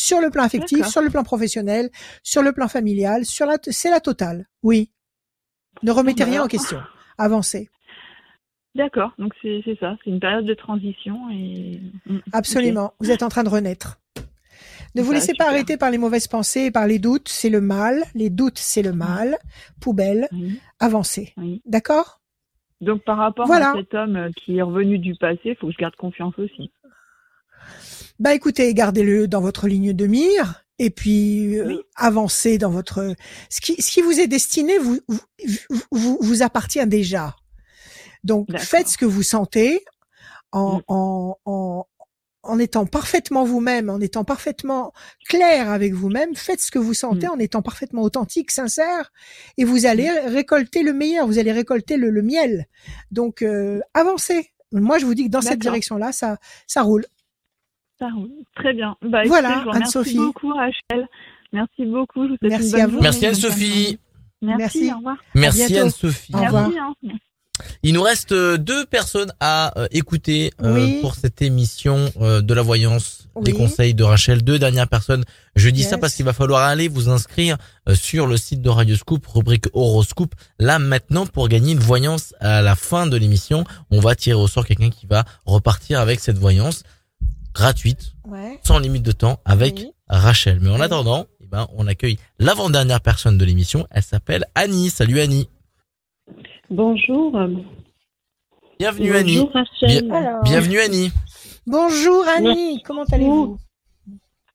sur 0.00 0.20
le 0.20 0.30
plan 0.30 0.44
affectif, 0.44 0.86
sur 0.86 1.02
le 1.02 1.10
plan 1.10 1.22
professionnel, 1.22 1.90
sur 2.22 2.42
le 2.42 2.52
plan 2.52 2.68
familial, 2.68 3.24
sur 3.24 3.46
la 3.46 3.56
c'est 3.62 3.90
la 3.90 4.00
totale. 4.00 4.46
Oui. 4.62 4.90
Ne 5.82 5.92
remettez 5.92 6.24
rien 6.24 6.42
en 6.42 6.48
question. 6.48 6.80
Avancez. 7.18 7.68
D'accord, 8.74 9.12
donc 9.18 9.32
c'est 9.42 9.60
c'est 9.64 9.78
ça, 9.78 9.96
c'est 10.02 10.10
une 10.10 10.20
période 10.20 10.46
de 10.46 10.54
transition 10.54 11.28
et. 11.30 11.80
Absolument. 12.32 12.94
Vous 13.00 13.10
êtes 13.10 13.22
en 13.22 13.28
train 13.28 13.42
de 13.44 13.48
renaître. 13.48 13.98
Ne 14.96 15.02
vous 15.02 15.12
laissez 15.12 15.34
pas 15.34 15.48
arrêter 15.48 15.76
par 15.76 15.90
les 15.90 15.98
mauvaises 15.98 16.26
pensées 16.26 16.62
et 16.66 16.70
par 16.72 16.86
les 16.86 16.98
doutes. 16.98 17.28
C'est 17.28 17.50
le 17.50 17.60
mal. 17.60 18.02
Les 18.14 18.28
doutes, 18.30 18.58
c'est 18.58 18.82
le 18.82 18.92
mal. 18.92 19.36
Poubelle. 19.80 20.28
Avancez. 20.80 21.32
oui. 21.36 21.62
D'accord? 21.64 22.20
Donc 22.80 23.04
par 23.04 23.18
rapport 23.18 23.46
Voilà. 23.46 23.72
à 23.72 23.76
cet 23.76 23.92
homme 23.92 24.16
euh, 24.16 24.30
qui 24.34 24.56
est 24.56 24.62
revenu 24.62 24.98
du 24.98 25.14
passé, 25.14 25.40
il 25.44 25.56
faut 25.56 25.66
que 25.66 25.72
je 25.74 25.78
garde 25.78 25.94
confiance 25.96 26.32
aussi. 26.38 26.72
Bah 28.20 28.34
écoutez, 28.34 28.72
gardez-le 28.74 29.26
dans 29.28 29.40
votre 29.40 29.66
ligne 29.66 29.92
de 29.92 30.06
mire. 30.06 30.64
Et 30.78 30.90
puis 30.90 31.58
euh, 31.58 31.66
Oui. 31.66 31.80
avancez 31.96 32.56
dans 32.58 32.70
votre 32.70 33.14
ce 33.50 33.60
qui 33.60 33.80
ce 33.82 33.90
qui 33.90 34.00
vous 34.02 34.18
est 34.18 34.26
destiné 34.28 34.78
vous 34.78 34.98
vous, 35.08 35.80
vous, 35.90 36.18
vous 36.20 36.42
appartient 36.42 36.86
déjà. 36.86 37.36
Donc 38.24 38.48
faites 38.58 38.88
ce 38.88 38.96
que 38.98 39.04
vous 39.06 39.22
sentez 39.22 39.84
en 40.52 40.78
Mm. 40.78 40.82
en, 40.88 41.38
en 41.44 41.86
en 42.42 42.58
étant 42.58 42.86
parfaitement 42.86 43.44
vous-même, 43.44 43.90
en 43.90 44.00
étant 44.00 44.24
parfaitement 44.24 44.94
clair 45.28 45.70
avec 45.70 45.92
vous-même, 45.92 46.34
faites 46.34 46.60
ce 46.62 46.70
que 46.70 46.78
vous 46.78 46.94
sentez 46.94 47.26
Mm. 47.26 47.32
en 47.32 47.38
étant 47.38 47.60
parfaitement 47.60 48.00
authentique, 48.02 48.50
sincère, 48.50 49.12
et 49.58 49.64
vous 49.64 49.84
allez 49.84 50.08
récolter 50.10 50.82
le 50.82 50.94
meilleur, 50.94 51.26
vous 51.26 51.38
allez 51.38 51.52
récolter 51.52 51.98
le, 51.98 52.08
le 52.08 52.22
miel. 52.22 52.66
Donc 53.10 53.42
euh, 53.42 53.80
avancez. 53.92 54.52
Moi, 54.72 54.98
je 54.98 55.04
vous 55.04 55.14
dis 55.14 55.24
que 55.26 55.30
dans 55.30 55.42
cette 55.42 55.58
direction-là, 55.58 56.12
ça 56.12 56.38
ça 56.66 56.80
roule. 56.82 57.04
Très 58.56 58.72
bien. 58.74 58.96
Bah, 59.02 59.22
Voilà, 59.26 59.64
Anne-Sophie. 59.72 60.16
beaucoup, 60.16 60.52
Rachel. 60.52 61.06
Merci 61.52 61.84
beaucoup. 61.86 62.24
Je 62.26 62.30
vous 62.32 62.36
Merci 62.42 62.66
une 62.66 62.70
bonne 62.72 62.80
à 62.80 62.86
vous. 62.86 62.92
journée, 62.92 63.02
Merci 63.08 63.26
Anne-Sophie. 63.26 63.98
Merci, 64.42 64.58
Merci. 64.62 64.92
au 64.92 64.96
revoir. 64.98 65.16
Merci. 65.34 65.78
Anne-Sophie. 65.78 66.32
Au 66.34 66.38
revoir. 66.38 66.68
Merci, 66.70 66.78
hein. 67.12 67.16
Il 67.82 67.92
nous 67.92 68.00
reste 68.02 68.32
euh, 68.32 68.56
deux 68.56 68.86
personnes 68.86 69.30
à 69.38 69.78
euh, 69.78 69.86
écouter 69.90 70.50
euh, 70.62 70.74
Oui. 70.76 71.00
pour 71.02 71.14
cette 71.14 71.42
émission 71.42 72.10
euh, 72.18 72.40
de 72.40 72.54
la 72.54 72.62
voyance, 72.62 73.28
des 73.42 73.52
conseils 73.52 73.92
de 73.92 74.02
Rachel. 74.02 74.42
Deux 74.42 74.58
dernières 74.58 74.88
personnes. 74.88 75.24
Je 75.56 75.68
dis 75.68 75.82
ça 75.82 75.98
parce 75.98 76.14
qu'il 76.14 76.24
va 76.24 76.32
falloir 76.32 76.62
aller 76.62 76.88
vous 76.88 77.10
inscrire 77.10 77.58
euh, 77.86 77.94
sur 77.94 78.26
le 78.26 78.38
site 78.38 78.62
de 78.62 78.70
Radio 78.70 78.96
Scoop, 78.96 79.26
rubrique 79.26 79.66
horoscope. 79.74 80.34
Là 80.58 80.78
maintenant, 80.78 81.26
pour 81.26 81.48
gagner 81.48 81.72
une 81.72 81.80
voyance 81.80 82.34
à 82.40 82.62
la 82.62 82.74
fin 82.76 83.06
de 83.06 83.16
l'émission, 83.18 83.64
on 83.90 84.00
va 84.00 84.14
tirer 84.14 84.40
au 84.40 84.48
sort 84.48 84.64
quelqu'un 84.64 84.88
qui 84.88 85.06
va 85.06 85.24
repartir 85.44 86.00
avec 86.00 86.20
cette 86.20 86.38
voyance 86.38 86.82
gratuite, 87.54 88.12
Ouais. 88.28 88.58
sans 88.64 88.78
limite 88.78 89.02
de 89.02 89.12
temps, 89.12 89.40
avec 89.44 89.74
Oui. 89.78 89.92
Rachel. 90.08 90.58
Mais 90.60 90.70
en 90.70 90.76
Oui. 90.76 90.82
attendant, 90.82 91.26
eh 91.40 91.46
ben, 91.46 91.66
on 91.76 91.86
accueille 91.86 92.18
l'avant-dernière 92.38 93.00
personne 93.00 93.38
de 93.38 93.44
l'émission. 93.44 93.86
Elle 93.90 94.02
s'appelle 94.02 94.44
Annie. 94.54 94.90
Salut 94.90 95.20
Annie. 95.20 95.48
Bonjour. 96.70 97.32
Bienvenue 98.78 99.14
Annie. 99.14 99.36
Bonjour 99.38 99.52
Rachel. 99.52 100.04
Bien- 100.06 100.14
Alors. 100.14 100.42
Bienvenue 100.44 100.78
Annie. 100.78 101.10
Bonjour 101.66 102.24
Annie, 102.28 102.82
comment 102.84 103.04
allez-vous? 103.12 103.58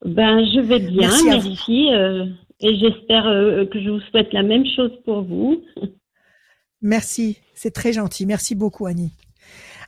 Ben, 0.04 0.40
je 0.54 0.60
vais 0.62 0.80
bien, 0.80 1.12
merci. 1.26 1.90
euh, 1.94 2.26
et 2.60 2.78
j'espère 2.78 3.26
euh, 3.28 3.66
que 3.66 3.82
je 3.82 3.90
vous 3.90 4.00
souhaite 4.12 4.34
la 4.34 4.44
même 4.44 4.66
chose 4.76 4.92
pour 5.04 5.22
vous. 5.24 5.64
Merci, 6.82 7.38
c'est 7.54 7.72
très 7.74 7.94
gentil. 7.94 8.26
Merci 8.26 8.56
beaucoup 8.56 8.86
Annie. 8.86 9.12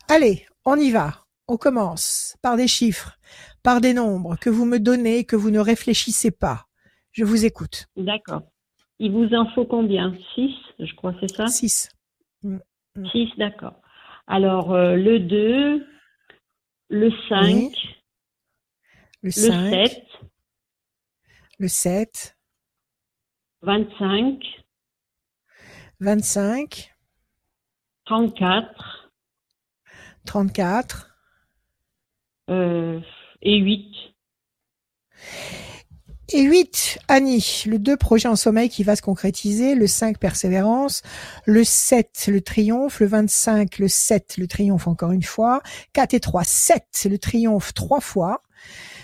Allez, 0.10 0.46
on 0.66 0.76
y 0.78 0.92
va. 0.92 1.26
On 1.48 1.57
commence 1.57 2.38
par 2.41 2.57
des 2.57 2.68
chiffres, 2.68 3.18
par 3.64 3.80
des 3.82 3.94
nombres 3.94 4.36
que 4.36 4.49
vous 4.49 4.65
me 4.65 4.80
donnez, 4.80 5.24
que 5.24 5.36
vous 5.36 5.49
ne 5.52 5.60
réfléchissez 5.60 6.32
pas. 6.32 6.68
Je 7.11 7.24
vous 7.24 7.45
écoute. 7.45 7.88
D'accord. 7.95 8.44
Il 8.99 9.11
vous 9.11 9.34
en 9.34 9.49
faut 9.53 9.65
combien? 9.65 10.15
Six, 10.36 10.53
je 10.80 10.94
crois, 10.95 11.14
c'est 11.19 11.34
ça? 11.34 11.48
6. 11.48 11.90
Six, 13.11 13.30
d'accord. 13.38 13.82
Alors, 14.28 14.74
euh, 14.74 14.95
le 14.95 15.19
2, 15.19 15.88
le 16.90 17.11
5, 17.30 17.45
Oui. 17.45 17.72
Le 19.24 19.28
le 19.28 19.32
5, 19.32 19.69
7, 19.88 20.03
le 21.60 21.68
7, 21.68 22.38
25, 23.61 24.44
25, 25.99 26.95
34 28.06 29.11
34. 30.26 31.16
Euh, 32.49 32.99
et 33.41 33.57
8. 33.57 33.86
Et 36.30 36.41
8, 36.41 36.99
Annie, 37.07 37.64
le 37.68 37.80
2, 37.80 37.95
projet 37.95 38.28
en 38.28 38.36
sommeil 38.36 38.68
qui 38.68 38.84
va 38.84 38.98
se 38.98 39.02
concrétiser, 39.02 39.76
le 39.76 39.88
5, 39.88 40.18
persévérance, 40.18 41.02
le 41.45 41.64
7, 41.64 42.28
le 42.28 42.41
triomphe, 42.41 42.99
le 42.99 43.07
25, 43.07 43.80
le 43.80 43.88
7, 43.88 44.36
le 44.38 44.48
triomphe 44.48 44.88
encore 44.88 45.14
une 45.14 45.24
fois, 45.24 45.61
4 45.94 46.15
et 46.15 46.19
3, 46.19 46.44
7, 46.44 46.84
le 47.10 47.18
triomphe 47.18 47.74
trois 47.74 48.02
fois, 48.02 48.41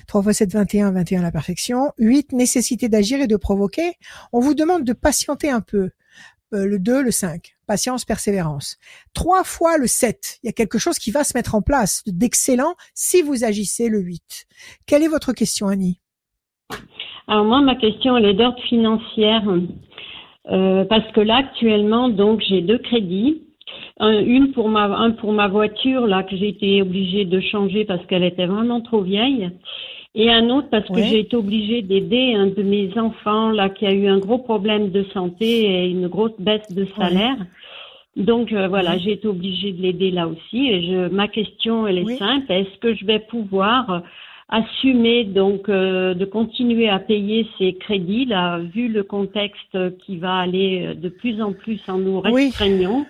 3 0.08 0.22
fois 0.22 0.34
7, 0.34 0.52
21, 0.52 0.92
21 0.92 1.22
la 1.22 1.32
perfection, 1.32 1.94
8, 1.98 2.34
nécessité 2.34 2.90
d'agir 2.90 3.22
et 3.22 3.28
de 3.28 3.38
provoquer. 3.38 3.94
On 4.34 4.42
vous 4.42 4.54
demande 4.54 4.84
de 4.84 4.92
patienter 4.92 5.50
un 5.50 5.62
peu, 5.62 5.92
Euh, 6.54 6.68
le 6.68 6.78
2, 6.78 7.02
le 7.02 7.12
5, 7.12 7.56
patience, 7.68 8.06
persévérance. 8.06 8.78
3 9.16 9.44
fois 9.44 9.78
le 9.78 9.88
7, 9.88 10.40
il 10.44 10.48
y 10.48 10.50
a 10.50 10.54
quelque 10.54 10.78
chose 10.78 11.00
qui 11.00 11.10
va 11.10 11.24
se 11.24 11.36
mettre 11.36 11.56
en 11.56 11.62
place 11.62 12.04
d'excellent 12.06 12.76
si 12.94 13.24
vous 13.24 13.44
agissez 13.44 13.90
le 13.90 14.00
8. 14.00 14.46
Quelle 14.86 15.02
est 15.02 15.08
votre 15.08 15.34
question, 15.34 15.68
Annie? 15.68 16.00
Alors 17.28 17.46
moi, 17.46 17.62
ma 17.62 17.76
question, 17.76 18.18
elle 18.18 18.26
est 18.26 18.34
d'ordre 18.36 18.62
financière. 18.70 19.44
Euh, 20.52 20.86
parce 20.86 21.10
que 21.14 21.22
là, 21.22 21.38
actuellement, 21.38 22.10
donc, 22.10 22.42
j'ai 22.48 22.62
deux 22.62 22.80
crédits. 22.80 23.44
Un, 24.00 24.20
une 24.20 24.52
pour 24.52 24.70
ma, 24.70 24.84
un 24.84 25.12
pour 25.12 25.32
ma 25.32 25.48
voiture, 25.48 26.06
là, 26.06 26.22
que 26.24 26.36
j'ai 26.36 26.50
été 26.50 26.82
obligée 26.82 27.26
de 27.26 27.40
changer 27.40 27.86
parce 27.86 28.06
qu'elle 28.06 28.24
était 28.24 28.46
vraiment 28.46 28.82
trop 28.82 29.02
vieille. 29.02 29.50
Et 30.16 30.32
un 30.32 30.50
autre 30.50 30.70
parce 30.70 30.88
que 30.88 30.94
Ouais. 30.94 31.08
j'ai 31.10 31.20
été 31.22 31.36
obligée 31.36 31.82
d'aider 31.82 32.36
un 32.36 32.48
de 32.48 32.62
mes 32.62 32.96
enfants, 33.00 33.50
là, 33.50 33.70
qui 33.70 33.86
a 33.88 33.92
eu 33.94 34.08
un 34.08 34.20
gros 34.20 34.38
problème 34.38 34.92
de 34.92 35.04
santé 35.06 35.46
et 35.66 35.90
une 35.90 36.08
grosse 36.08 36.40
baisse 36.40 36.70
de 36.70 36.86
salaire. 36.98 37.38
Donc 38.16 38.52
euh, 38.52 38.68
voilà, 38.68 38.92
Ouais. 38.94 39.00
j'ai 39.00 39.14
été 39.14 39.28
obligée 39.28 39.72
de 39.72 39.82
l'aider 39.82 40.12
là 40.12 40.28
aussi. 40.28 40.68
Et 40.70 40.84
je, 40.86 41.08
ma 41.10 41.28
question, 41.28 41.88
elle 41.88 41.98
est 41.98 42.04
Oui. 42.04 42.18
simple 42.20 42.52
est-ce 42.52 42.78
que 42.78 42.94
je 42.94 43.06
vais 43.06 43.20
pouvoir 43.20 43.90
euh, 43.90 44.00
assumer 44.50 45.24
donc 45.24 45.68
euh, 45.68 46.14
de 46.14 46.26
continuer 46.26 46.90
à 46.90 47.00
payer 47.00 47.48
ces 47.58 47.74
crédits 47.74 48.26
là, 48.26 48.60
vu 48.60 48.90
le 48.90 49.02
contexte 49.02 49.98
qui 50.06 50.18
va 50.18 50.36
aller 50.36 50.86
euh, 50.90 50.94
de 50.94 51.10
plus 51.10 51.42
en 51.42 51.54
plus 51.54 51.82
en 51.88 51.98
nous 51.98 52.20
Oui. 52.24 52.44
restreignant, 52.46 53.08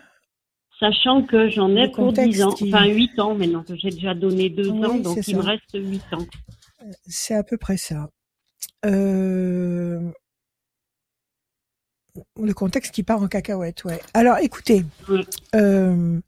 sachant 0.80 1.24
que 1.24 1.50
j'en 1.50 1.76
ai 1.76 1.90
pour 1.90 2.14
10 2.14 2.42
ans, 2.42 2.54
qui- 2.54 2.74
enfin 2.74 2.86
8 2.86 3.20
ans 3.20 3.36
maintenant, 3.36 3.64
que 3.64 3.76
j'ai 3.76 3.92
déjà 3.92 4.14
donné 4.14 4.48
2 4.48 4.70
Oui, 4.70 4.86
ans, 4.86 5.00
donc 5.00 5.18
il 5.28 5.36
me 5.36 5.42
reste 5.42 5.64
8 5.74 6.02
ans. 6.14 6.26
C'est 7.06 7.36
à 7.36 7.44
peu 7.44 7.58
près 7.58 7.78
ça. 7.78 8.10
Euh, 8.86 10.00
Le 12.40 12.54
contexte 12.54 12.94
qui 12.94 13.04
part 13.04 13.22
en 13.22 13.28
cacahuète, 13.28 13.84
ouais. 13.86 14.00
Alors, 14.14 14.38
écoutez, 14.40 14.84
Oui. 15.10 15.26
euh, 15.56 16.20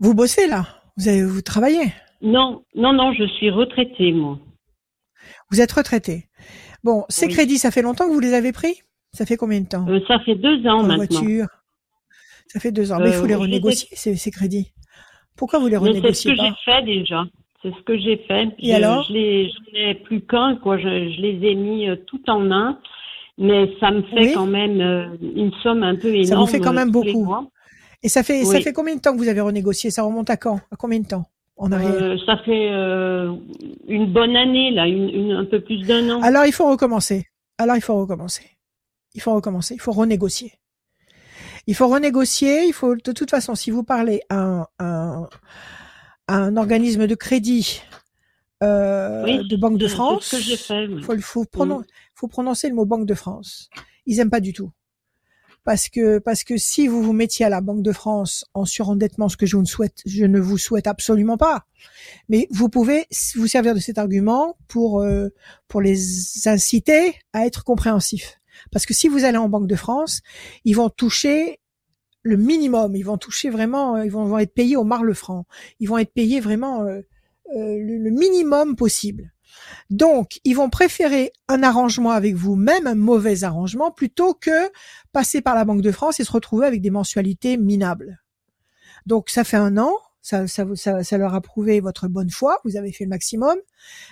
vous 0.00 0.14
bossez 0.14 0.46
là, 0.48 0.66
vous 0.96 1.08
avez, 1.08 1.22
vous 1.24 1.42
travaillez, 1.42 1.92
Non, 2.22 2.64
non, 2.74 2.92
non, 2.92 3.12
je 3.12 3.24
suis 3.36 3.50
retraitée 3.50 4.12
moi. 4.12 4.38
vous 5.50 5.60
êtes 5.60 5.72
retraité. 5.72 6.28
Bon, 6.82 7.04
ces 7.08 7.26
Oui. 7.26 7.32
crédits, 7.32 7.58
ça 7.58 7.70
fait 7.70 7.82
longtemps 7.82 8.06
que 8.08 8.12
vous 8.12 8.20
les 8.20 8.34
avez 8.34 8.52
pris? 8.52 8.82
Ça 9.12 9.24
fait 9.26 9.36
combien 9.36 9.60
de 9.60 9.66
temps? 9.68 9.86
Euh, 9.88 10.00
ça 10.08 10.18
fait 10.20 10.34
2 10.34 10.66
ans 10.66 10.82
maintenant. 10.82 10.96
voiture 11.20 11.46
Ça 12.48 12.60
fait 12.60 12.72
deux 12.72 12.92
ans. 12.92 12.98
Mais 12.98 13.10
il 13.10 13.14
faut 13.14 13.26
les 13.26 13.34
renégocier, 13.34 13.88
ces, 13.92 14.16
ces 14.16 14.30
crédits. 14.30 14.72
Pourquoi 15.36 15.58
vous 15.60 15.66
les 15.68 15.78
Mais 15.78 15.92
c'est 15.92 15.92
ce 15.92 16.28
renégociez 16.28 16.36
que 16.36 16.42
j'ai 16.42 16.52
fait 16.64 16.82
déjà. 16.84 17.24
C'est 17.62 17.70
ce 17.74 17.82
que 17.82 17.98
j'ai 17.98 18.18
fait. 18.28 18.48
Et 18.60 18.68
Je- 18.70 18.74
alors? 18.74 19.02
je 19.04 19.12
j'en 19.12 19.78
ai 19.78 19.94
plus 19.94 20.20
qu'un, 20.22 20.56
quoi. 20.56 20.78
Je, 20.78 20.82
je 21.10 21.20
les 21.20 21.44
ai 21.48 21.54
mis 21.54 21.88
euh, 21.88 21.96
tout 22.06 22.20
en 22.30 22.50
un, 22.52 22.78
mais 23.36 23.72
ça 23.80 23.90
me 23.90 24.02
fait 24.02 24.28
Oui. 24.28 24.32
quand 24.34 24.46
même 24.46 24.80
euh, 24.80 25.06
une 25.20 25.52
somme 25.62 25.82
un 25.82 25.96
peu 25.96 26.08
énorme. 26.08 26.24
Ça 26.24 26.36
vous 26.36 26.46
fait 26.46 26.60
quand 26.60 26.70
euh, 26.70 26.74
même 26.74 26.90
beaucoup. 26.90 27.28
Et 28.02 28.08
ça 28.08 28.22
fait, 28.22 28.44
ça 28.44 28.60
fait 28.60 28.72
combien 28.72 28.94
de 28.94 29.00
temps 29.00 29.12
que 29.12 29.18
vous 29.18 29.26
avez 29.28 29.40
renégocié? 29.40 29.90
Ça 29.90 30.02
remonte 30.04 30.30
à 30.30 30.36
quand? 30.36 30.60
À 30.70 30.76
combien 30.76 31.00
de 31.00 31.06
temps 31.08 31.24
En 31.56 31.72
arrière? 31.72 31.94
Euh, 32.00 32.16
ça 32.26 32.36
fait 32.44 32.68
euh, 32.70 33.32
une 33.88 34.12
bonne 34.12 34.36
année 34.36 34.70
là, 34.70 34.86
une, 34.86 35.08
une- 35.08 35.32
un 35.32 35.44
peu 35.44 35.60
plus 35.60 35.78
d'un 35.84 36.08
an. 36.10 36.22
Alors 36.22 36.46
il 36.46 36.52
faut 36.52 36.70
recommencer. 36.70 37.26
Alors 37.58 37.74
il 37.74 37.82
faut 37.82 37.96
recommencer. 37.98 38.44
Il 39.16 39.20
faut 39.20 39.34
recommencer. 39.34 39.74
Il 39.74 39.80
faut 39.80 39.90
renégocier. 39.90 40.52
Il 41.66 41.74
faut 41.74 41.88
renégocier. 41.88 42.66
Il 42.68 42.72
faut 42.72 42.94
de 42.94 43.12
toute 43.12 43.30
façon, 43.30 43.56
si 43.56 43.72
vous 43.72 43.82
parlez 43.82 44.20
à 44.28 44.38
un, 44.40 44.66
un, 44.78 45.28
à 46.28 46.36
un 46.36 46.56
organisme 46.56 47.06
de 47.06 47.14
crédit 47.14 47.82
euh, 48.62 49.24
Oui, 49.24 49.48
de 49.48 49.56
Banque 49.56 49.78
de 49.78 49.88
France, 49.88 50.34
oui. 50.34 51.02
faut, 51.02 51.18
faut, 51.20 51.44
pronon- 51.44 51.82
faut 52.14 52.28
prononcer 52.28 52.68
le 52.68 52.74
mot 52.74 52.84
Banque 52.84 53.06
de 53.06 53.14
France. 53.14 53.70
Ils 54.06 54.20
aiment 54.20 54.30
pas 54.30 54.40
du 54.40 54.52
tout. 54.52 54.70
Parce 55.64 55.88
que, 55.90 56.18
parce 56.18 56.44
que 56.44 56.56
si 56.56 56.86
vous 56.88 57.02
vous 57.02 57.12
mettiez 57.12 57.44
à 57.44 57.50
la 57.50 57.60
Banque 57.60 57.82
de 57.82 57.92
France 57.92 58.46
en 58.54 58.64
surendettement, 58.64 59.28
ce 59.28 59.36
que 59.36 59.44
je 59.44 59.56
ne 59.58 59.66
souhaite, 59.66 60.00
je 60.06 60.24
ne 60.24 60.40
vous 60.40 60.56
souhaite 60.56 60.86
absolument 60.86 61.36
pas. 61.36 61.66
Mais 62.30 62.46
vous 62.50 62.68
pouvez 62.70 63.06
vous 63.36 63.46
servir 63.46 63.74
de 63.74 63.80
cet 63.80 63.98
argument 63.98 64.56
pour, 64.68 65.02
euh, 65.02 65.28
pour 65.66 65.82
les 65.82 66.48
inciter 66.48 67.16
à 67.34 67.44
être 67.44 67.64
compréhensifs. 67.64 68.40
Parce 68.72 68.86
que 68.86 68.94
si 68.94 69.08
vous 69.08 69.24
allez 69.24 69.36
en 69.36 69.48
Banque 69.50 69.66
de 69.66 69.76
France, 69.76 70.22
ils 70.64 70.74
vont 70.74 70.88
toucher 70.88 71.60
le 72.28 72.36
minimum. 72.36 72.94
Ils 72.94 73.04
vont 73.04 73.18
toucher 73.18 73.50
vraiment, 73.50 73.96
euh, 73.96 74.04
ils 74.04 74.10
vont, 74.10 74.24
vont 74.24 74.38
être 74.38 74.54
payés 74.54 74.76
au 74.76 74.84
marle 74.84 75.14
franc. 75.14 75.46
Ils 75.80 75.88
vont 75.88 75.98
être 75.98 76.12
payés 76.12 76.40
vraiment 76.40 76.82
euh, 76.82 77.00
euh, 77.56 77.78
le, 77.78 77.98
le 77.98 78.10
minimum 78.10 78.76
possible. 78.76 79.32
Donc, 79.90 80.38
ils 80.44 80.54
vont 80.54 80.70
préférer 80.70 81.32
un 81.48 81.62
arrangement 81.62 82.10
avec 82.10 82.34
vous, 82.34 82.54
même 82.54 82.86
un 82.86 82.94
mauvais 82.94 83.44
arrangement, 83.44 83.90
plutôt 83.90 84.34
que 84.34 84.70
passer 85.12 85.40
par 85.40 85.54
la 85.54 85.64
Banque 85.64 85.82
de 85.82 85.90
France 85.90 86.20
et 86.20 86.24
se 86.24 86.32
retrouver 86.32 86.66
avec 86.66 86.80
des 86.80 86.90
mensualités 86.90 87.56
minables. 87.56 88.22
Donc, 89.06 89.30
ça 89.30 89.42
fait 89.44 89.56
un 89.56 89.78
an, 89.78 89.92
ça, 90.20 90.46
ça, 90.46 90.64
ça, 90.74 91.02
ça 91.02 91.18
leur 91.18 91.34
a 91.34 91.40
prouvé 91.40 91.80
votre 91.80 92.08
bonne 92.08 92.30
foi, 92.30 92.60
vous 92.64 92.76
avez 92.76 92.92
fait 92.92 93.04
le 93.04 93.10
maximum. 93.10 93.56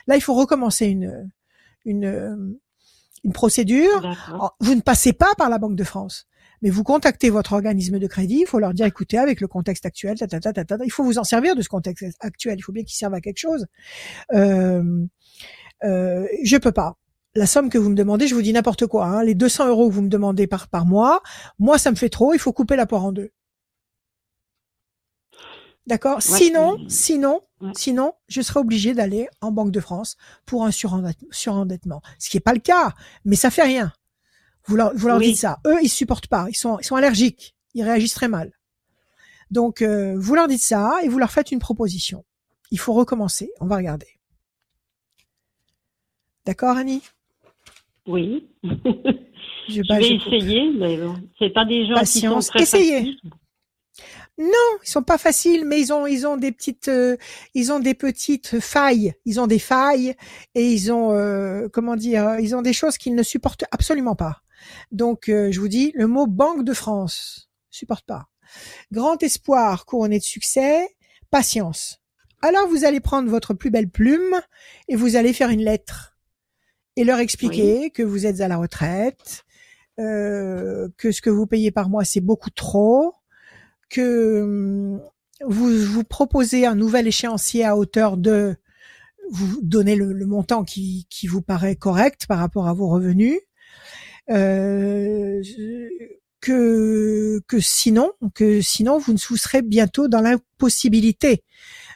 Là, 0.07 0.17
il 0.17 0.23
faut 0.23 0.35
recommencer 0.35 0.87
une, 0.87 1.31
une, 1.85 2.59
une 3.23 3.33
procédure. 3.33 4.01
Vous 4.61 4.75
ne 4.75 4.81
passez 4.81 5.13
pas 5.13 5.35
par 5.37 5.51
la 5.51 5.59
Banque 5.59 5.77
de 5.77 5.85
France, 5.85 6.27
mais 6.63 6.71
vous 6.71 6.83
contactez 6.85 7.31
votre 7.31 7.53
organisme 7.53 7.99
de 7.99 8.07
crédit. 8.07 8.41
Il 8.43 8.47
faut 8.47 8.59
leur 8.59 8.75
dire, 8.75 8.87
écoutez, 8.87 9.19
avec 9.19 9.41
le 9.41 9.49
contexte 9.49 9.87
actuel, 9.87 10.19
ta, 10.19 10.27
ta, 10.27 10.41
ta, 10.41 10.53
ta, 10.53 10.65
ta, 10.65 10.77
il 10.85 10.91
faut 10.91 11.05
vous 11.05 11.19
en 11.19 11.25
servir 11.25 11.55
de 11.57 11.63
ce 11.63 11.69
contexte 11.69 12.05
actuel. 12.21 12.57
Il 12.59 12.63
faut 12.63 12.73
bien 12.73 12.85
qu'il 12.85 12.97
serve 12.97 13.15
à 13.15 13.21
quelque 13.21 13.39
chose. 13.39 13.67
Euh, 14.35 15.05
euh, 15.85 16.27
je 16.45 16.57
peux 16.57 16.73
pas. 16.73 16.97
La 17.35 17.47
somme 17.47 17.69
que 17.69 17.77
vous 17.79 17.91
me 17.91 17.95
demandez, 17.95 18.27
je 18.29 18.35
vous 18.35 18.41
dis 18.43 18.53
n'importe 18.53 18.87
quoi. 18.87 19.05
Hein, 19.07 19.23
les 19.23 19.35
200 19.35 19.69
euros 19.69 19.89
que 19.89 19.95
vous 19.95 20.03
me 20.03 20.09
demandez 20.09 20.47
par 20.47 20.69
par 20.69 20.87
mois, 20.87 21.23
moi 21.59 21.77
ça 21.79 21.91
me 21.91 21.97
fait 21.97 22.09
trop. 22.09 22.33
Il 22.33 22.39
faut 22.39 22.53
couper 22.55 22.77
la 22.77 22.87
poire 22.87 23.05
en 23.05 23.13
deux. 23.13 23.31
D'accord? 25.87 26.21
Sinon, 26.21 26.79
sinon, 26.89 27.43
Ouais. 27.61 27.71
sinon, 27.77 28.13
je 28.29 28.41
serai 28.43 28.59
obligé 28.61 28.93
d'aller 28.93 29.29
en 29.41 29.53
Banque 29.53 29.71
de 29.71 29.81
France 29.81 30.17
pour 30.47 30.65
un 30.65 30.71
surendet- 30.71 31.15
surendettement. 31.31 32.03
Ce 32.19 32.29
qui 32.29 32.37
est 32.39 32.41
pas 32.41 32.53
le 32.55 32.59
cas, 32.59 32.93
mais 33.25 33.37
ça 33.37 33.51
fait 33.51 33.63
rien. 33.63 33.93
Vous 34.67 34.77
leur, 34.77 34.95
vous 34.97 35.07
leur 35.09 35.19
Oui. 35.19 35.29
dites 35.29 35.37
ça. 35.39 35.59
Eux, 35.67 35.79
ils 35.83 35.89
supportent 35.89 36.27
pas. 36.29 36.47
Ils 36.49 36.57
sont, 36.57 36.79
ils 36.81 36.85
sont 36.85 36.97
allergiques. 36.97 37.55
Ils 37.75 37.83
réagissent 37.85 38.15
très 38.15 38.29
mal. 38.29 38.53
Donc, 39.51 39.81
euh, 39.83 40.15
vous 40.19 40.35
leur 40.35 40.49
dites 40.49 40.63
ça 40.63 40.99
et 41.03 41.09
vous 41.09 41.19
leur 41.19 41.31
faites 41.31 41.53
une 41.53 41.61
proposition. 41.61 42.25
Il 42.73 42.79
faut 42.81 42.93
recommencer. 42.95 43.51
On 43.61 43.67
va 43.67 43.77
regarder. 43.77 44.09
D'accord, 46.45 46.77
Annie? 46.77 47.03
Oui. 48.07 48.49
Je, 48.63 48.69
Je 49.69 49.83
vais 49.83 50.03
je 50.03 50.15
essayer, 50.15 50.73
mais 50.79 50.97
bon, 50.97 51.17
c'est 51.39 51.51
pas 51.51 51.65
des 51.65 51.87
gens 51.87 51.95
Patience. 51.95 52.13
qui 52.13 52.21
sont 52.49 52.53
très 52.53 52.63
Essayez. 52.63 52.99
faciles. 52.99 53.21
Non, 54.39 54.79
ils 54.85 54.89
sont 54.89 55.03
pas 55.03 55.17
faciles, 55.17 55.65
mais 55.65 55.81
ils 55.81 55.93
ont 55.95 56.07
ils 56.07 56.27
ont 56.27 56.37
des 56.37 56.53
petites 56.53 56.89
euh, 56.89 57.17
ils 57.55 57.73
ont 57.73 57.81
des 57.81 57.95
petites 57.95 58.61
failles, 58.61 59.15
ils 59.25 59.41
ont 59.41 59.47
des 59.47 59.59
failles 59.59 60.15
et 60.55 60.71
ils 60.71 60.93
ont 60.93 61.13
euh, 61.13 61.69
comment 61.73 61.97
dire, 61.97 62.39
ils 62.39 62.55
ont 62.55 62.61
des 62.61 62.75
choses 62.75 62.99
qu'ils 62.99 63.15
ne 63.15 63.23
supportent 63.23 63.65
absolument 63.71 64.15
pas. 64.15 64.43
Donc 64.93 65.31
euh, 65.31 65.51
je 65.51 65.61
vous 65.61 65.69
dis 65.69 65.91
le 65.95 66.07
mot 66.07 66.27
Banque 66.27 66.65
de 66.65 66.75
France 66.75 67.49
supporte 67.71 68.05
pas. 68.07 68.29
Grand 68.93 69.23
espoir 69.23 69.87
couronné 69.87 70.19
de 70.19 70.25
succès, 70.25 70.89
patience. 71.31 72.01
Alors 72.43 72.69
vous 72.69 72.85
allez 72.85 73.01
prendre 73.01 73.31
votre 73.31 73.55
plus 73.55 73.71
belle 73.71 73.89
plume 73.89 74.41
et 74.89 74.97
vous 74.97 75.17
allez 75.17 75.33
faire 75.33 75.51
une 75.51 75.63
lettre 75.63 76.17
et 76.97 77.05
leur 77.05 77.19
expliquer 77.19 77.91
que 77.91 78.03
vous 78.03 78.27
êtes 78.27 78.41
à 78.41 78.49
la 78.49 78.57
retraite, 78.57 79.45
euh, 79.99 80.89
que 80.97 81.13
ce 81.13 81.21
que 81.21 81.31
vous 81.31 81.47
payez 81.47 81.71
par 81.71 81.89
mois 81.89 82.05
c'est 82.05 82.21
beaucoup 82.21 82.51
trop, 82.51 83.15
que 83.89 84.43
hum, 84.43 85.03
vous 85.45 85.85
vous 85.85 86.05
proposez 86.05 86.67
un 86.67 86.75
nouvel 86.75 87.07
échéancier 87.07 87.65
à 87.65 87.77
hauteur 87.77 88.17
de 88.17 88.57
vous 89.31 89.61
donnez 89.63 89.97
le, 89.97 90.25
montant 90.25 90.65
qui, 90.65 91.07
qui 91.11 91.27
vous 91.27 91.43
paraît 91.43 91.77
correct 91.77 92.27
par 92.27 92.39
rapport 92.39 92.69
à 92.69 92.75
vos 92.75 92.89
revenus 92.89 93.41
euh, 94.31 95.43
que 96.41 97.41
que 97.47 97.61
sinon 97.61 98.13
que 98.35 98.61
sinon 98.61 98.99
vous 98.99 99.13
ne 99.13 99.19
vous 99.19 99.37
serez 99.37 99.63
bientôt 99.63 100.09
dans 100.09 100.21
l'impossibilité 100.21 101.45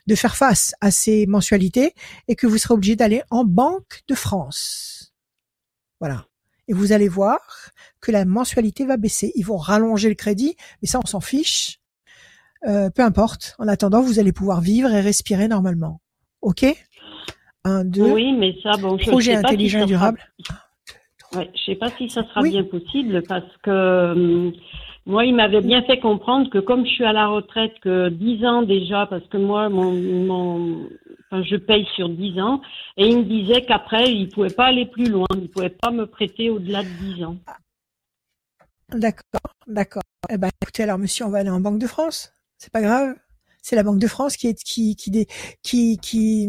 de 0.07 0.15
faire 0.15 0.37
face 0.37 0.75
à 0.81 0.91
ces 0.91 1.27
mensualités 1.27 1.95
et 2.29 2.37
que 2.37 2.47
vous 2.47 2.59
serez 2.59 2.75
obligé 2.75 2.97
d'aller 2.97 3.23
en 3.31 3.45
banque 3.45 4.03
de 4.09 4.15
France. 4.15 5.13
Voilà. 6.01 6.27
Et 6.69 6.73
vous 6.73 6.93
allez 6.93 7.09
voir 7.09 7.71
que 8.01 8.13
la 8.13 8.25
mensualité 8.25 8.87
va 8.87 8.97
baisser. 8.97 9.33
Ils 9.35 9.45
vont 9.45 9.57
rallonger 9.57 10.09
le 10.09 10.15
crédit, 10.15 10.57
mais 10.81 10.89
ça 10.89 11.01
on 11.03 11.07
s'en 11.07 11.21
fiche. 11.21 11.80
Euh, 12.67 12.91
peu 12.91 13.03
importe. 13.03 13.55
En 13.59 13.69
attendant, 13.69 14.03
vous 14.03 14.19
allez 14.19 14.33
pouvoir 14.33 14.61
vivre 14.61 14.91
et 14.91 15.01
respirer 15.01 15.49
normalement. 15.49 16.01
Ok? 16.43 16.65
Un, 17.65 17.85
deux. 17.85 18.11
Oui, 18.13 18.33
mais 18.33 18.55
ça, 18.63 18.73
bon, 18.79 18.99
je 18.99 19.07
Projet 19.09 19.35
sais 19.37 19.43
pas 19.43 19.49
si 19.49 19.55
intelligent 19.55 19.79
ça 19.81 19.85
et 19.85 19.89
sera- 19.89 19.99
durable. 20.13 20.21
Ouais, 21.33 21.51
je 21.55 21.61
sais 21.65 21.77
pas 21.77 21.91
si 21.97 22.09
ça 22.11 22.25
sera 22.29 22.43
Oui. 22.43 22.51
bien 22.51 22.65
possible 22.65 23.23
parce 23.29 23.57
que 23.63 24.13
hum, 24.13 24.53
moi, 25.07 25.25
il 25.25 25.35
m'avait 25.35 25.61
bien 25.61 25.83
fait 25.85 25.99
comprendre 26.01 26.51
que 26.51 26.59
comme 26.59 26.85
je 26.85 26.91
suis 26.91 27.05
à 27.05 27.13
la 27.13 27.29
retraite 27.29 27.73
que 27.81 28.09
10 28.09 28.45
ans 28.45 28.63
déjà, 28.63 29.07
parce 29.07 29.27
que 29.29 29.37
moi, 29.37 29.69
mon, 29.69 29.93
mon, 29.93 30.89
enfin, 31.31 31.43
je 31.43 31.57
paye 31.57 31.87
sur 31.97 32.09
10 32.09 32.39
ans, 32.41 32.61
et 32.97 33.09
il 33.09 33.19
me 33.19 33.25
disait 33.25 33.65
qu'après, 33.65 34.13
il 34.13 34.29
pouvait 34.29 34.51
pas 34.51 34.67
aller 34.67 34.87
plus 34.87 35.09
loin, 35.09 35.27
il 35.37 35.49
pouvait 35.49 35.71
pas 35.71 35.91
me 35.91 36.07
prêter 36.07 36.51
au-delà 36.51 36.83
de 36.83 36.89
10 37.15 37.25
ans. 37.25 37.37
D'accord, 38.93 39.55
d'accord. 39.67 40.03
Eh 40.29 40.37
ben, 40.37 40.51
écoutez, 40.61 40.83
alors, 40.83 40.99
monsieur, 40.99 41.25
on 41.25 41.31
va 41.31 41.39
aller 41.39 41.51
en 41.51 41.61
Banque 41.61 41.79
de 41.79 41.87
France. 41.87 42.33
C'est 42.61 42.71
pas 42.71 42.83
grave. 42.83 43.15
C'est 43.63 43.75
la 43.75 43.83
Banque 43.83 43.99
de 43.99 44.07
France 44.07 44.37
qui 44.37 44.47
est, 44.49 44.63
qui, 44.63 44.97
qui, 44.97 45.11
dé- 45.11 45.27
qui, 45.63 45.99
qui, 45.99 46.49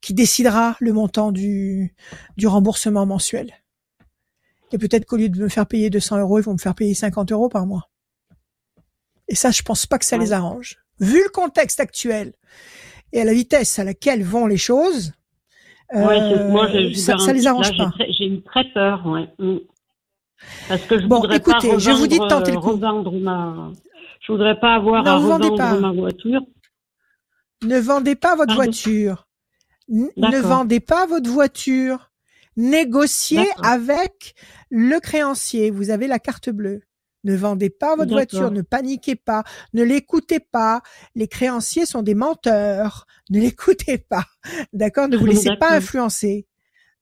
qui 0.00 0.14
décidera 0.14 0.76
le 0.80 0.92
montant 0.92 1.32
du, 1.32 1.94
du 2.36 2.46
remboursement 2.46 3.04
mensuel. 3.04 3.52
Et 4.72 4.78
peut-être 4.78 5.04
qu'au 5.06 5.16
lieu 5.16 5.28
de 5.28 5.40
me 5.42 5.48
faire 5.48 5.66
payer 5.66 5.90
200 5.90 6.18
euros, 6.20 6.38
ils 6.38 6.42
vont 6.44 6.52
me 6.54 6.58
faire 6.58 6.74
payer 6.74 6.94
50 6.94 7.30
euros 7.32 7.48
par 7.48 7.66
mois. 7.66 7.90
Et 9.28 9.34
ça, 9.34 9.50
je 9.50 9.62
pense 9.62 9.86
pas 9.86 9.98
que 9.98 10.04
ça 10.04 10.16
les 10.18 10.32
arrange. 10.32 10.78
Vu 11.00 11.22
le 11.22 11.30
contexte 11.30 11.80
actuel 11.80 12.32
et 13.12 13.20
à 13.20 13.24
la 13.24 13.32
vitesse 13.34 13.78
à 13.78 13.84
laquelle 13.84 14.22
vont 14.22 14.46
les 14.46 14.56
choses, 14.56 15.12
Ouais, 15.92 16.18
euh, 16.20 16.48
moi, 16.50 16.66
je, 16.72 16.94
ça, 16.94 17.18
ça 17.18 17.32
les 17.32 17.46
arrange 17.46 17.70
là, 17.76 17.90
pas. 17.98 18.04
j'ai 18.18 18.26
eu 18.26 18.42
très 18.42 18.64
peur, 18.72 19.06
ouais. 19.06 19.28
hum. 19.38 19.60
Parce 20.68 20.82
que 20.86 20.98
je 21.00 21.06
Bon, 21.06 21.20
voudrais 21.20 21.36
écoutez, 21.36 21.68
pas 21.70 21.78
je 21.78 21.90
vous 21.90 22.06
dis 22.06 22.16
de 22.16 22.22
revendre, 22.22 22.38
tenter 22.40 22.52
le 22.52 22.58
coup. 22.60 22.70
revendre 22.70 23.12
ma, 23.12 23.70
je 24.26 24.32
voudrais 24.32 24.58
pas 24.58 24.74
avoir 24.74 25.04
Non, 25.04 25.12
à 25.12 25.18
vous 25.18 25.28
vendez 25.28 25.48
revendre 25.48 25.58
pas. 25.74 25.80
ma 25.80 25.92
voiture. 25.92 26.40
Ne 27.62 27.78
vendez 27.78 28.14
pas 28.16 28.36
votre 28.36 28.48
Pardon. 28.48 28.62
voiture. 28.62 29.28
Ne 29.88 30.40
vendez 30.40 30.80
pas 30.80 31.06
votre 31.06 31.30
voiture. 31.30 32.10
Négociez 32.56 33.46
avec 33.62 34.34
le 34.70 34.98
créancier. 35.00 35.70
Vous 35.70 35.90
avez 35.90 36.06
la 36.06 36.18
carte 36.18 36.50
bleue. 36.50 36.82
Ne 37.24 37.34
vendez 37.36 37.70
pas 37.70 37.96
votre 37.96 38.12
voiture. 38.12 38.50
Ne 38.50 38.62
paniquez 38.62 39.16
pas. 39.16 39.44
Ne 39.72 39.82
l'écoutez 39.82 40.40
pas. 40.40 40.82
Les 41.14 41.26
créanciers 41.28 41.86
sont 41.86 42.02
des 42.02 42.14
menteurs. 42.14 43.06
Ne 43.30 43.40
l'écoutez 43.40 43.96
pas. 43.96 44.24
D'accord? 44.74 45.08
Ne 45.08 45.16
vous 45.16 45.24
laissez 45.24 45.56
pas 45.56 45.72
influencer. 45.72 46.46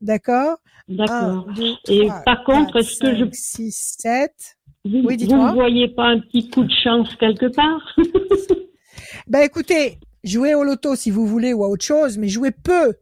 D'accord? 0.00 0.58
D'accord. 0.88 1.48
1, 1.48 1.52
2, 1.54 1.72
Et 1.88 2.06
3, 2.06 2.20
par 2.22 2.44
contre, 2.44 2.72
4, 2.74 2.76
est-ce 2.78 2.98
que 3.00 3.14
je 3.16 3.24
5, 3.24 3.34
6, 3.34 3.96
7. 3.98 4.56
Vous, 4.84 4.96
Oui, 4.96 5.00
vous 5.02 5.16
dites-moi. 5.16 5.50
ne 5.50 5.54
voyez 5.54 5.88
pas 5.88 6.06
un 6.06 6.20
petit 6.20 6.48
coup 6.48 6.64
de 6.64 6.72
chance 6.82 7.14
quelque 7.16 7.46
part 7.54 7.96
Ben 9.26 9.40
écoutez, 9.40 9.98
jouez 10.24 10.54
au 10.54 10.64
loto 10.64 10.96
si 10.96 11.10
vous 11.10 11.26
voulez 11.26 11.52
ou 11.52 11.64
à 11.64 11.68
autre 11.68 11.84
chose, 11.84 12.18
mais 12.18 12.28
jouez 12.28 12.50
peu. 12.50 12.94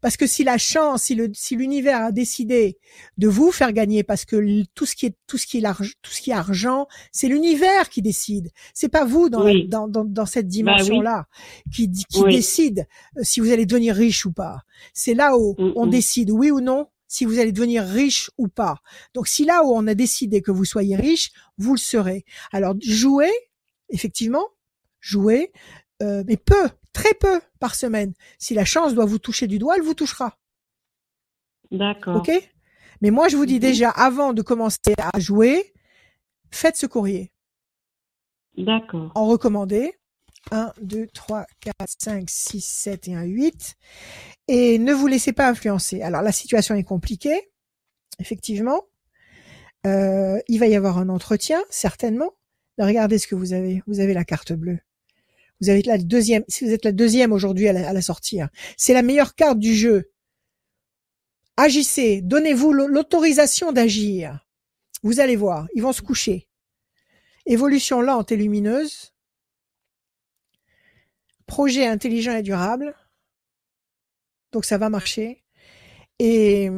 Parce 0.00 0.18
que 0.18 0.26
si 0.26 0.44
la 0.44 0.58
chance, 0.58 1.04
si 1.04 1.14
le, 1.14 1.30
si 1.32 1.56
l'univers 1.56 2.02
a 2.02 2.12
décidé 2.12 2.76
de 3.16 3.26
vous 3.26 3.50
faire 3.52 3.72
gagner, 3.72 4.02
parce 4.02 4.26
que 4.26 4.36
tout 4.74 4.84
ce 4.84 4.94
qui 4.96 5.06
est, 5.06 5.14
tout 5.26 5.38
ce 5.38 5.46
qui 5.46 5.58
est 5.58 5.60
l'argent, 5.62 5.92
tout 6.02 6.10
ce 6.10 6.20
qui 6.20 6.30
est 6.30 6.34
argent, 6.34 6.86
c'est 7.10 7.28
l'univers 7.28 7.88
qui 7.88 8.02
décide. 8.02 8.50
C'est 8.74 8.90
pas 8.90 9.06
vous 9.06 9.30
dans, 9.30 9.44
Oui. 9.46 9.66
dans, 9.66 9.88
dans, 9.88 10.04
dans 10.04 10.26
cette 10.26 10.44
Bah 10.46 10.50
oui. 10.50 10.56
dimension-là 10.56 11.26
qui, 11.72 11.88
di- 11.88 12.04
qui 12.04 12.20
Oui. 12.22 12.34
décide 12.34 12.86
euh, 13.16 13.20
si 13.22 13.40
vous 13.40 13.50
allez 13.50 13.64
devenir 13.64 13.94
riche 13.94 14.26
ou 14.26 14.32
pas. 14.32 14.58
C'est 14.92 15.14
là 15.14 15.38
où 15.38 15.54
on 15.58 15.86
décide 15.86 16.30
oui 16.30 16.50
ou 16.50 16.60
non 16.60 16.86
si 17.14 17.24
vous 17.24 17.38
allez 17.38 17.52
devenir 17.52 17.84
riche 17.84 18.28
ou 18.38 18.48
pas. 18.48 18.78
Donc 19.14 19.28
si 19.28 19.44
là 19.44 19.62
où 19.64 19.68
on 19.72 19.86
a 19.86 19.94
décidé 19.94 20.42
que 20.42 20.50
vous 20.50 20.64
soyez 20.64 20.96
riche, 20.96 21.30
vous 21.58 21.74
le 21.74 21.78
serez. 21.78 22.24
Alors 22.50 22.74
jouez, 22.80 23.30
effectivement, 23.88 24.44
jouez, 25.00 25.52
euh, 26.02 26.24
mais 26.26 26.36
peu, 26.36 26.68
très 26.92 27.14
peu 27.14 27.40
par 27.60 27.76
semaine. 27.76 28.14
Si 28.40 28.52
la 28.52 28.64
chance 28.64 28.94
doit 28.94 29.04
vous 29.04 29.20
toucher 29.20 29.46
du 29.46 29.60
doigt, 29.60 29.76
elle 29.76 29.82
vous 29.82 29.94
touchera. 29.94 30.38
D'accord. 31.70 32.16
Ok? 32.16 32.30
Mais 33.00 33.10
moi, 33.10 33.28
je 33.28 33.36
vous 33.36 33.46
dis 33.46 33.54
Mhm. 33.54 33.60
déjà, 33.60 33.90
avant 33.90 34.32
de 34.32 34.42
commencer 34.42 34.94
à 34.98 35.20
jouer, 35.20 35.72
faites 36.50 36.76
ce 36.76 36.86
courrier. 36.86 37.32
D'accord. 38.56 39.12
En 39.14 39.26
recommandé. 39.26 39.94
1, 40.50 40.72
2, 40.80 41.06
3, 41.12 41.46
4, 41.60 41.74
5, 41.98 42.30
6, 42.30 42.60
7 42.64 43.08
et 43.08 43.14
un 43.14 43.22
8. 43.24 43.74
Et 44.48 44.78
ne 44.78 44.92
vous 44.92 45.06
laissez 45.06 45.32
pas 45.32 45.48
influencer. 45.48 46.02
Alors, 46.02 46.22
la 46.22 46.32
situation 46.32 46.74
est 46.74 46.84
compliquée, 46.84 47.50
effectivement. 48.18 48.82
Euh, 49.86 50.38
il 50.48 50.58
va 50.58 50.66
y 50.66 50.76
avoir 50.76 50.98
un 50.98 51.08
entretien, 51.08 51.62
certainement. 51.70 52.32
Regardez 52.78 53.18
ce 53.18 53.26
que 53.26 53.34
vous 53.34 53.52
avez. 53.52 53.82
Vous 53.86 54.00
avez 54.00 54.14
la 54.14 54.24
carte 54.24 54.52
bleue. 54.52 54.78
Vous 55.60 55.70
avez 55.70 55.82
la 55.82 55.98
deuxième, 55.98 56.44
si 56.48 56.64
vous 56.64 56.72
êtes 56.72 56.84
la 56.84 56.92
deuxième 56.92 57.32
aujourd'hui 57.32 57.68
à 57.68 57.72
la, 57.72 57.88
hein. 57.90 58.50
c'est 58.76 58.92
la 58.92 59.02
meilleure 59.02 59.34
carte 59.34 59.58
du 59.58 59.74
jeu. 59.74 60.10
Agissez, 61.56 62.20
donnez-vous 62.20 62.72
l'au- 62.72 62.88
l'autorisation 62.88 63.70
d'agir. 63.72 64.46
Vous 65.02 65.20
allez 65.20 65.36
voir, 65.36 65.68
ils 65.74 65.82
vont 65.82 65.92
se 65.92 66.02
coucher. 66.02 66.48
Évolution 67.46 68.00
lente 68.00 68.32
et 68.32 68.36
lumineuse. 68.36 69.13
Projet 71.46 71.86
intelligent 71.86 72.36
et 72.36 72.42
durable. 72.42 72.94
Donc 74.52 74.64
ça 74.64 74.78
va 74.78 74.88
marcher. 74.88 75.43
Et, 76.20 76.70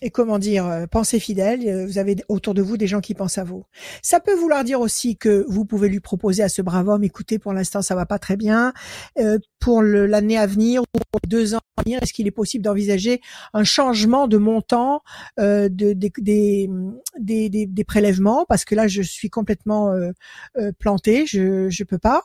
et 0.00 0.10
comment 0.10 0.38
dire, 0.38 0.66
euh, 0.66 0.86
pensée 0.86 1.20
fidèle, 1.20 1.68
euh, 1.68 1.84
vous 1.84 1.98
avez 1.98 2.16
autour 2.30 2.54
de 2.54 2.62
vous 2.62 2.78
des 2.78 2.86
gens 2.86 3.02
qui 3.02 3.12
pensent 3.12 3.36
à 3.36 3.44
vous. 3.44 3.64
Ça 4.02 4.20
peut 4.20 4.32
vouloir 4.34 4.64
dire 4.64 4.80
aussi 4.80 5.18
que 5.18 5.44
vous 5.48 5.66
pouvez 5.66 5.90
lui 5.90 6.00
proposer 6.00 6.42
à 6.42 6.48
ce 6.48 6.62
brave 6.62 6.88
homme, 6.88 7.04
écoutez, 7.04 7.38
pour 7.38 7.52
l'instant 7.52 7.82
ça 7.82 7.94
va 7.94 8.06
pas 8.06 8.18
très 8.18 8.38
bien, 8.38 8.72
euh, 9.18 9.38
pour 9.58 9.82
l'année 9.82 10.38
à 10.38 10.46
venir 10.46 10.80
ou 10.80 10.86
pour 11.10 11.20
les 11.22 11.28
deux 11.28 11.54
ans 11.54 11.60
à 11.76 11.82
venir, 11.82 12.02
est-ce 12.02 12.14
qu'il 12.14 12.26
est 12.26 12.30
possible 12.30 12.64
d'envisager 12.64 13.20
un 13.52 13.64
changement 13.64 14.28
de 14.28 14.38
montant 14.38 15.02
euh, 15.38 15.68
de, 15.68 15.92
des, 15.92 16.10
des, 16.16 16.70
des, 17.18 17.50
des- 17.50 17.66
des 17.66 17.84
prélèvements? 17.84 18.46
Parce 18.48 18.64
que 18.64 18.74
là 18.74 18.88
je 18.88 19.02
suis 19.02 19.28
complètement 19.28 19.90
euh, 19.92 20.12
euh, 20.56 20.72
plantée, 20.78 21.26
je 21.26 21.68
je 21.68 21.84
peux 21.84 21.98
pas. 21.98 22.22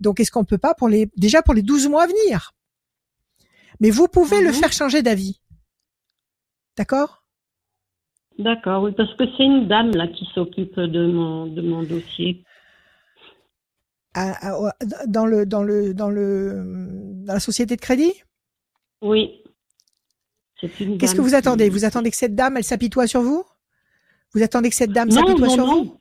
Donc 0.00 0.20
est-ce 0.20 0.30
qu'on 0.30 0.44
peut 0.44 0.58
pas 0.58 0.74
pour 0.74 0.88
les 0.90 1.08
déjà 1.16 1.40
pour 1.40 1.54
les 1.54 1.62
12 1.62 1.88
mois 1.88 2.02
à 2.02 2.06
venir? 2.06 2.52
Mais 3.80 3.90
vous 3.90 4.06
pouvez 4.06 4.40
le 4.40 4.48
Mhm. 4.48 4.54
faire 4.54 4.72
changer 4.72 5.02
d'avis. 5.02 5.40
D'accord? 6.76 7.22
D'accord, 8.38 8.82
oui, 8.82 8.92
parce 8.96 9.14
que 9.14 9.24
c'est 9.36 9.44
une 9.44 9.68
dame 9.68 9.92
là 9.94 10.08
qui 10.08 10.26
s'occupe 10.34 10.78
de 10.78 11.06
mon 11.06 11.46
de 11.46 11.62
mon 11.62 11.82
dossier. 11.84 12.44
À- 14.14 14.52
à- 14.52 14.72
dans 15.06 15.26
le 15.26 15.46
dans 15.46 15.62
le 15.62 15.94
dans 15.94 16.10
le 16.10 16.62
dans 17.26 17.32
la 17.34 17.40
société 17.40 17.76
de 17.76 17.80
crédit? 17.80 18.12
Oui. 19.02 19.40
Qu'est-ce 20.60 21.14
que 21.14 21.20
vous 21.20 21.28
qui- 21.28 21.34
attendez? 21.34 21.68
Vous 21.68 21.84
attendez 21.84 22.10
que 22.10 22.16
cette 22.16 22.34
dame, 22.34 22.56
elle 22.56 22.64
s'apitoie 22.64 23.06
sur 23.06 23.20
vous? 23.22 23.44
Vous 24.32 24.42
attendez 24.42 24.70
que 24.70 24.74
cette 24.76 24.92
dame 24.92 25.10
s'apitoie 25.10 25.46
non, 25.48 25.54
sur 25.54 25.66
vous? 25.66 25.84
Non. 25.84 26.00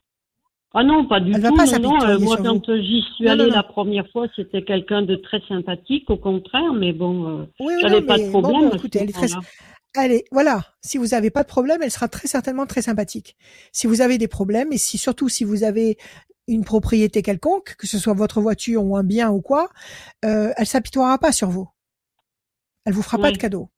Ah 0.76 0.84
non, 0.84 1.06
pas 1.06 1.20
du 1.20 1.34
Elle 1.34 1.41
va 1.41 1.50
tout. 1.50 1.56
pas 1.56 1.66
non, 1.66 1.80
non, 1.80 2.04
euh, 2.04 2.18
moi, 2.20 2.36
sur 2.38 2.45
quand 2.45 2.68
vous. 2.68 2.78
j'y 2.82 3.02
suis 3.16 3.26
Non, 3.26 3.32
allée 3.34 3.50
la 3.52 3.62
première 3.62 4.08
fois, 4.12 4.28
c'était 4.36 4.64
quelqu'un 4.64 5.04
de 5.04 5.16
très 5.18 5.40
sympathique, 5.48 6.10
au 6.10 6.18
contraire, 6.18 6.74
mais 6.74 6.94
bon, 6.94 7.28
euh, 7.41 7.45
Oui, 7.60 7.74
oui, 7.76 7.82
j'avais 7.82 8.02
pas 8.02 8.18
mais 8.18 8.26
de 8.26 8.30
problème. 8.32 8.70
bon, 8.70 8.76
écoutez, 8.76 9.00
elle 9.00 9.10
est 9.10 9.14
très. 9.14 9.28
Allez, 9.95 10.26
voilà. 10.32 10.65
Si 10.82 10.98
vous 10.98 11.07
n'avez 11.07 11.30
pas 11.30 11.44
de 11.44 11.48
problème, 11.48 11.82
elle 11.84 11.91
sera 11.91 12.07
très 12.07 12.28
certainement 12.28 12.65
très 12.65 12.82
sympathique. 12.82 13.38
Si 13.72 13.86
vous 13.86 14.02
avez 14.02 14.18
des 14.18 14.28
problèmes, 14.28 14.74
et 14.74 14.78
si 14.78 14.98
surtout 14.98 15.30
si 15.30 15.44
vous 15.44 15.64
avez 15.64 15.98
une 16.48 16.65
propriété 16.65 17.22
quelconque, 17.22 17.76
que 17.78 17.88
ce 17.88 17.99
soit 17.99 18.14
votre 18.14 18.41
voiture 18.41 18.84
ou 18.84 18.98
un 18.98 19.03
bien 19.03 19.32
ou 19.32 19.41
quoi, 19.41 19.70
euh, 20.26 20.52
elle 20.57 20.68
s'apitoiera 20.68 21.18
pas 21.20 21.32
sur 21.32 21.49
vous. 21.49 21.70
Elle 22.86 22.94
vous 22.94 23.03
fera 23.03 23.18
pas 23.18 23.32
de 23.32 23.38
cadeau. 23.38 23.70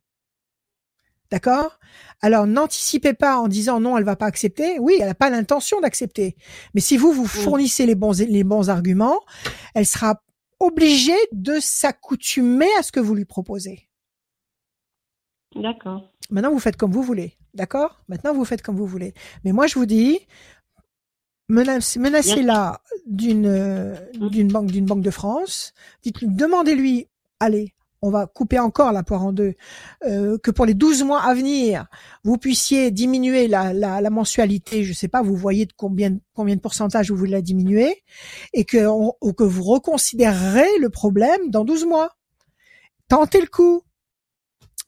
D'accord? 1.30 1.78
Alors 2.22 2.46
n'anticipez 2.46 3.12
pas 3.12 3.36
en 3.38 3.48
disant 3.48 3.80
non, 3.80 3.98
elle 3.98 4.04
va 4.04 4.16
pas 4.16 4.26
accepter. 4.26 4.78
Oui, 4.78 4.96
elle 5.00 5.06
n'a 5.06 5.14
pas 5.14 5.30
l'intention 5.30 5.80
d'accepter. 5.80 6.36
Mais 6.74 6.80
si 6.80 6.96
vous 6.96 7.12
vous 7.12 7.26
fournissez 7.26 7.84
les 7.84 7.94
bons 7.94 8.18
les 8.18 8.44
bons 8.44 8.70
arguments, 8.70 9.20
elle 9.74 9.86
sera 9.86 10.22
obligée 10.60 11.18
de 11.32 11.58
s'accoutumer 11.60 12.68
à 12.78 12.82
ce 12.82 12.90
que 12.90 13.00
vous 13.00 13.14
lui 13.14 13.24
proposez. 13.24 13.85
D'accord. 15.54 16.12
Maintenant, 16.30 16.50
vous 16.52 16.58
faites 16.58 16.76
comme 16.76 16.92
vous 16.92 17.02
voulez. 17.02 17.34
D'accord? 17.54 18.02
Maintenant, 18.08 18.34
vous 18.34 18.44
faites 18.44 18.62
comme 18.62 18.76
vous 18.76 18.86
voulez. 18.86 19.14
Mais 19.44 19.52
moi, 19.52 19.66
je 19.66 19.74
vous 19.78 19.86
dis, 19.86 20.18
menace- 21.48 21.96
menacez-la 21.98 22.80
d'une 23.06 23.46
euh, 23.46 23.94
d'une 24.30 24.48
banque 24.48 24.66
d'une 24.70 24.84
banque 24.86 25.02
de 25.02 25.10
France. 25.10 25.72
Dites-lui, 26.02 26.28
demandez-lui, 26.28 27.08
allez, 27.40 27.74
on 28.02 28.10
va 28.10 28.26
couper 28.26 28.58
encore 28.58 28.92
la 28.92 29.02
poire 29.02 29.24
en 29.24 29.32
deux, 29.32 29.54
euh, 30.04 30.36
que 30.38 30.50
pour 30.50 30.66
les 30.66 30.74
12 30.74 31.02
mois 31.04 31.22
à 31.22 31.32
venir, 31.34 31.86
vous 32.24 32.36
puissiez 32.36 32.90
diminuer 32.90 33.48
la, 33.48 33.72
la, 33.72 34.00
la 34.00 34.10
mensualité. 34.10 34.84
Je 34.84 34.92
sais 34.92 35.08
pas, 35.08 35.22
vous 35.22 35.36
voyez 35.36 35.64
de 35.66 35.72
combien 35.76 36.18
combien 36.34 36.56
de 36.56 36.60
pourcentage 36.60 37.10
vous 37.10 37.16
voulez 37.16 37.30
la 37.32 37.40
diminuer, 37.42 38.02
et 38.52 38.64
que 38.64 38.86
on- 38.86 39.12
que 39.32 39.44
vous 39.44 39.62
reconsidérerez 39.62 40.68
le 40.80 40.90
problème 40.90 41.50
dans 41.50 41.64
12 41.64 41.86
mois. 41.86 42.10
Tentez 43.08 43.40
le 43.40 43.46
coup. 43.46 43.82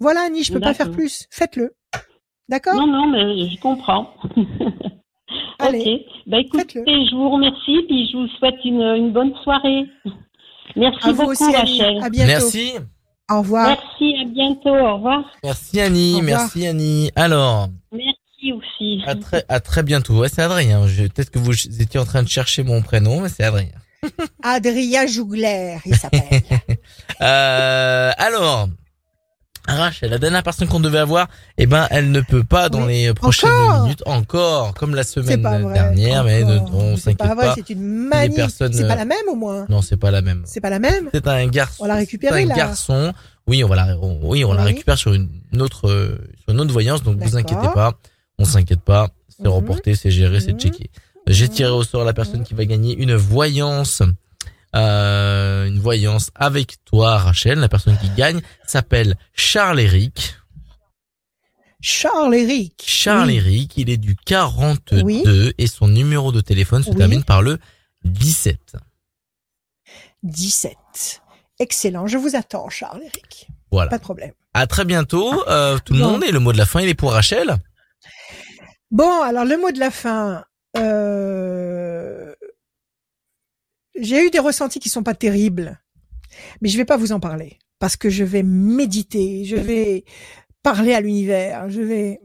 Voilà, 0.01 0.23
Annie, 0.27 0.45
je 0.45 0.53
peux 0.53 0.61
pas 0.61 0.75
faire 0.75 0.91
plus. 0.91 1.27
Faites-le. 1.31 1.75
D'accord? 2.49 2.75
Non, 2.75 2.87
non, 2.87 3.07
mais 3.09 3.49
je 3.51 3.61
comprends. 3.61 4.15
Allez, 5.59 6.07
ok. 6.07 6.23
Bah 6.27 6.39
écoutez, 6.41 6.83
je 6.85 7.15
vous 7.15 7.29
remercie, 7.31 7.83
puis 7.89 8.09
je 8.11 8.17
vous 8.17 8.29
souhaite 8.39 8.55
une, 8.65 8.81
une 8.81 9.13
bonne 9.13 9.35
soirée. 9.43 9.87
Merci 10.77 11.09
À 11.09 11.13
vous 11.13 11.17
beaucoup, 11.19 11.31
aussi. 11.33 11.55
Rachel. 11.55 11.99
À 12.03 12.09
bientôt. 12.09 12.29
Merci. 12.29 12.73
Au 13.31 13.39
revoir. 13.41 13.69
Merci, 13.69 14.15
à 14.21 14.25
bientôt. 14.25 14.75
Au 14.75 14.95
revoir. 14.97 15.25
Merci 15.45 15.81
Annie, 15.81 16.23
merci 16.23 16.67
Annie. 16.67 17.11
Alors, 17.17 17.69
Merci 17.93 18.53
aussi. 18.53 19.03
à 19.07 19.15
très, 19.17 19.45
à 19.49 19.61
très 19.61 19.83
bientôt. 19.83 20.21
Ouais, 20.21 20.29
c'est 20.29 20.43
Adrien. 20.43 20.81
Peut-être 20.87 21.31
que 21.31 21.39
vous 21.39 21.53
étiez 21.83 22.01
en 22.01 22.05
train 22.07 22.23
de 22.23 22.29
chercher 22.29 22.63
mon 22.63 22.81
prénom, 22.81 23.21
mais 23.21 23.29
c'est 23.29 23.45
Adrien. 23.45 23.69
Adrien 24.43 25.07
Jougler, 25.07 25.79
il 25.85 25.95
s'appelle. 25.97 26.23
Euh, 27.21 28.13
alors, 28.17 28.69
Rachel, 29.69 30.11
la 30.11 30.19
dernière 30.19 30.43
personne 30.43 30.67
qu'on 30.67 30.81
devait 30.81 30.99
avoir, 30.99 31.29
eh 31.59 31.67
ben, 31.67 31.87
elle 31.91 32.11
ne 32.11 32.21
peut 32.21 32.43
pas 32.43 32.69
dans 32.71 32.87
Oui. 32.87 33.05
les 33.05 33.15
prochaines 33.15 33.51
Encore 33.51 33.83
minutes, 33.85 34.03
encore, 34.07 34.75
comme 34.75 34.95
la 34.95 35.05
semaine 35.05 35.43
dernière, 35.43 36.25
mais 36.25 36.43
ne- 36.43 36.59
on 36.73 36.97
C'est 36.97 37.15
pas 37.17 37.25
s'inquiète 37.27 37.37
vrai, 37.37 37.47
pas. 37.49 37.55
c'est 37.55 37.71
une 37.71 37.83
manie. 38.09 38.35
personnes, 38.35 38.73
C'est 38.73 38.85
euh, 38.85 38.89
pas 38.89 38.97
la 38.97 39.05
même 39.05 39.19
au 39.31 39.35
moins. 39.37 39.67
Non, 39.69 39.83
c'est 39.83 39.97
pas 39.99 40.11
la 40.11 40.23
même. 40.23 40.43
C'est 40.47 40.61
pas 40.61 40.71
la 40.71 40.79
même. 40.79 41.11
C'est 41.13 41.27
un 41.29 41.47
garçon. 41.49 41.85
On 41.85 41.87
l'a 41.87 41.97
récupéré, 41.97 42.43
un 42.45 42.47
garçon. 42.47 43.13
Oui, 43.47 43.63
on 43.63 43.69
va 43.69 43.77
la, 43.77 43.99
on- 44.01 44.19
oui, 44.23 44.45
on 44.45 44.53
la 44.55 44.63
récupère 44.65 44.97
sur 44.99 45.13
une 45.15 45.29
autre, 45.61 45.89
euh, 45.89 46.19
sur 46.43 46.55
une 46.55 46.61
autre 46.61 46.73
voyance. 46.73 47.03
Donc, 47.03 47.19
vous 47.19 47.37
inquiétez 47.37 47.69
pas. 47.75 47.93
On 48.39 48.45
s'inquiète 48.45 48.81
pas. 48.81 49.09
C'est 49.29 49.45
Mhm. 49.49 49.53
reporté, 49.53 49.95
c'est 49.95 50.11
géré, 50.11 50.41
c'est 50.41 50.53
Mhm. 50.55 50.61
checké. 50.61 50.91
J'ai 51.27 51.49
tiré 51.49 51.71
au 51.71 51.83
sort 51.83 52.05
la 52.05 52.15
personne 52.15 52.43
qui 52.43 52.55
va 52.55 52.65
gagner 52.65 52.97
une 52.97 53.15
voyance, 53.15 54.03
euh, 54.77 55.67
une 55.67 55.79
voyance 55.81 56.31
avec 56.35 56.77
toi, 56.85 57.19
Rachel. 57.19 57.59
La 57.59 57.69
personne 57.69 57.97
qui 57.99 58.09
gagne 58.11 58.41
s'appelle 58.67 59.17
Charles 59.35 59.81
Eric. 59.81 60.35
Charles 61.81 62.35
Eric. 62.35 62.83
Charles 62.85 63.29
Oui. 63.29 63.37
Eric, 63.37 63.77
il 63.77 63.89
est 63.91 63.97
du 63.97 64.17
42 64.17 65.03
Oui. 65.03 65.23
et 65.59 65.67
son 65.67 65.89
numéro 65.89 66.33
de 66.33 66.41
téléphone 66.41 66.83
se 66.83 66.91
Oui. 66.91 66.97
termine 66.97 67.23
par 67.25 67.41
le 67.43 67.59
17. 68.05 68.77
17. 70.23 70.77
Excellent. 71.61 72.07
Je 72.07 72.19
vous 72.19 72.37
attends, 72.37 72.69
Charles 72.69 73.01
Eric. 73.03 73.49
Voilà. 73.71 73.91
Pas 73.91 73.99
de 73.99 74.03
problème. 74.03 74.33
À 74.55 74.67
très 74.67 74.85
bientôt, 74.85 75.47
euh, 75.49 75.79
tout 75.85 75.93
le 75.93 76.01
Bon. 76.01 76.13
monde. 76.13 76.25
Et 76.25 76.33
le 76.33 76.41
mot 76.41 76.53
de 76.53 76.59
la 76.59 76.67
fin, 76.67 76.81
il 76.81 76.89
est 76.89 76.95
pour 76.95 77.13
Rachel. 77.13 77.57
Bon, 78.91 79.23
alors 79.23 79.45
le 79.45 79.57
mot 79.59 79.71
de 79.71 79.79
la 79.79 79.91
fin. 79.91 80.45
Euh... 80.77 82.35
J'ai 84.01 84.27
eu 84.27 84.31
des 84.31 84.39
ressentis 84.39 84.79
qui 84.79 84.89
sont 84.89 85.03
pas 85.03 85.15
terribles, 85.15 85.81
mais 86.61 86.69
je 86.69 86.77
vais 86.77 86.85
pas 86.85 86.97
vous 86.97 87.13
en 87.13 87.21
parler 87.21 87.59
parce 87.79 87.97
que 87.97 88.11
je 88.11 88.25
vais 88.25 88.43
méditer, 88.43 89.45
je 89.45 89.57
vais 89.57 90.05
parler 90.63 90.95
à 90.95 91.01
l'univers, 91.01 91.69
je 91.71 91.81
vais. 91.81 92.21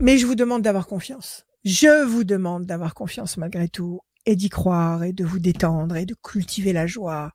Mais 0.00 0.18
je 0.18 0.26
vous 0.26 0.34
demande 0.34 0.62
d'avoir 0.62 0.86
confiance. 0.86 1.46
Je 1.64 2.04
vous 2.04 2.24
demande 2.24 2.64
d'avoir 2.64 2.94
confiance 2.94 3.36
malgré 3.36 3.68
tout 3.68 4.00
et 4.24 4.36
d'y 4.36 4.48
croire 4.48 5.04
et 5.04 5.12
de 5.12 5.24
vous 5.24 5.38
détendre 5.38 5.96
et 5.96 6.06
de 6.06 6.14
cultiver 6.14 6.72
la 6.72 6.86
joie 6.86 7.32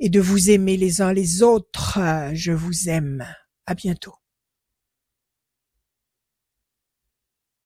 et 0.00 0.08
de 0.08 0.20
vous 0.20 0.50
aimer 0.50 0.76
les 0.76 1.00
uns 1.00 1.12
les 1.12 1.42
autres. 1.42 1.98
Je 2.32 2.52
vous 2.52 2.88
aime. 2.88 3.24
À 3.66 3.74
bientôt. 3.74 4.14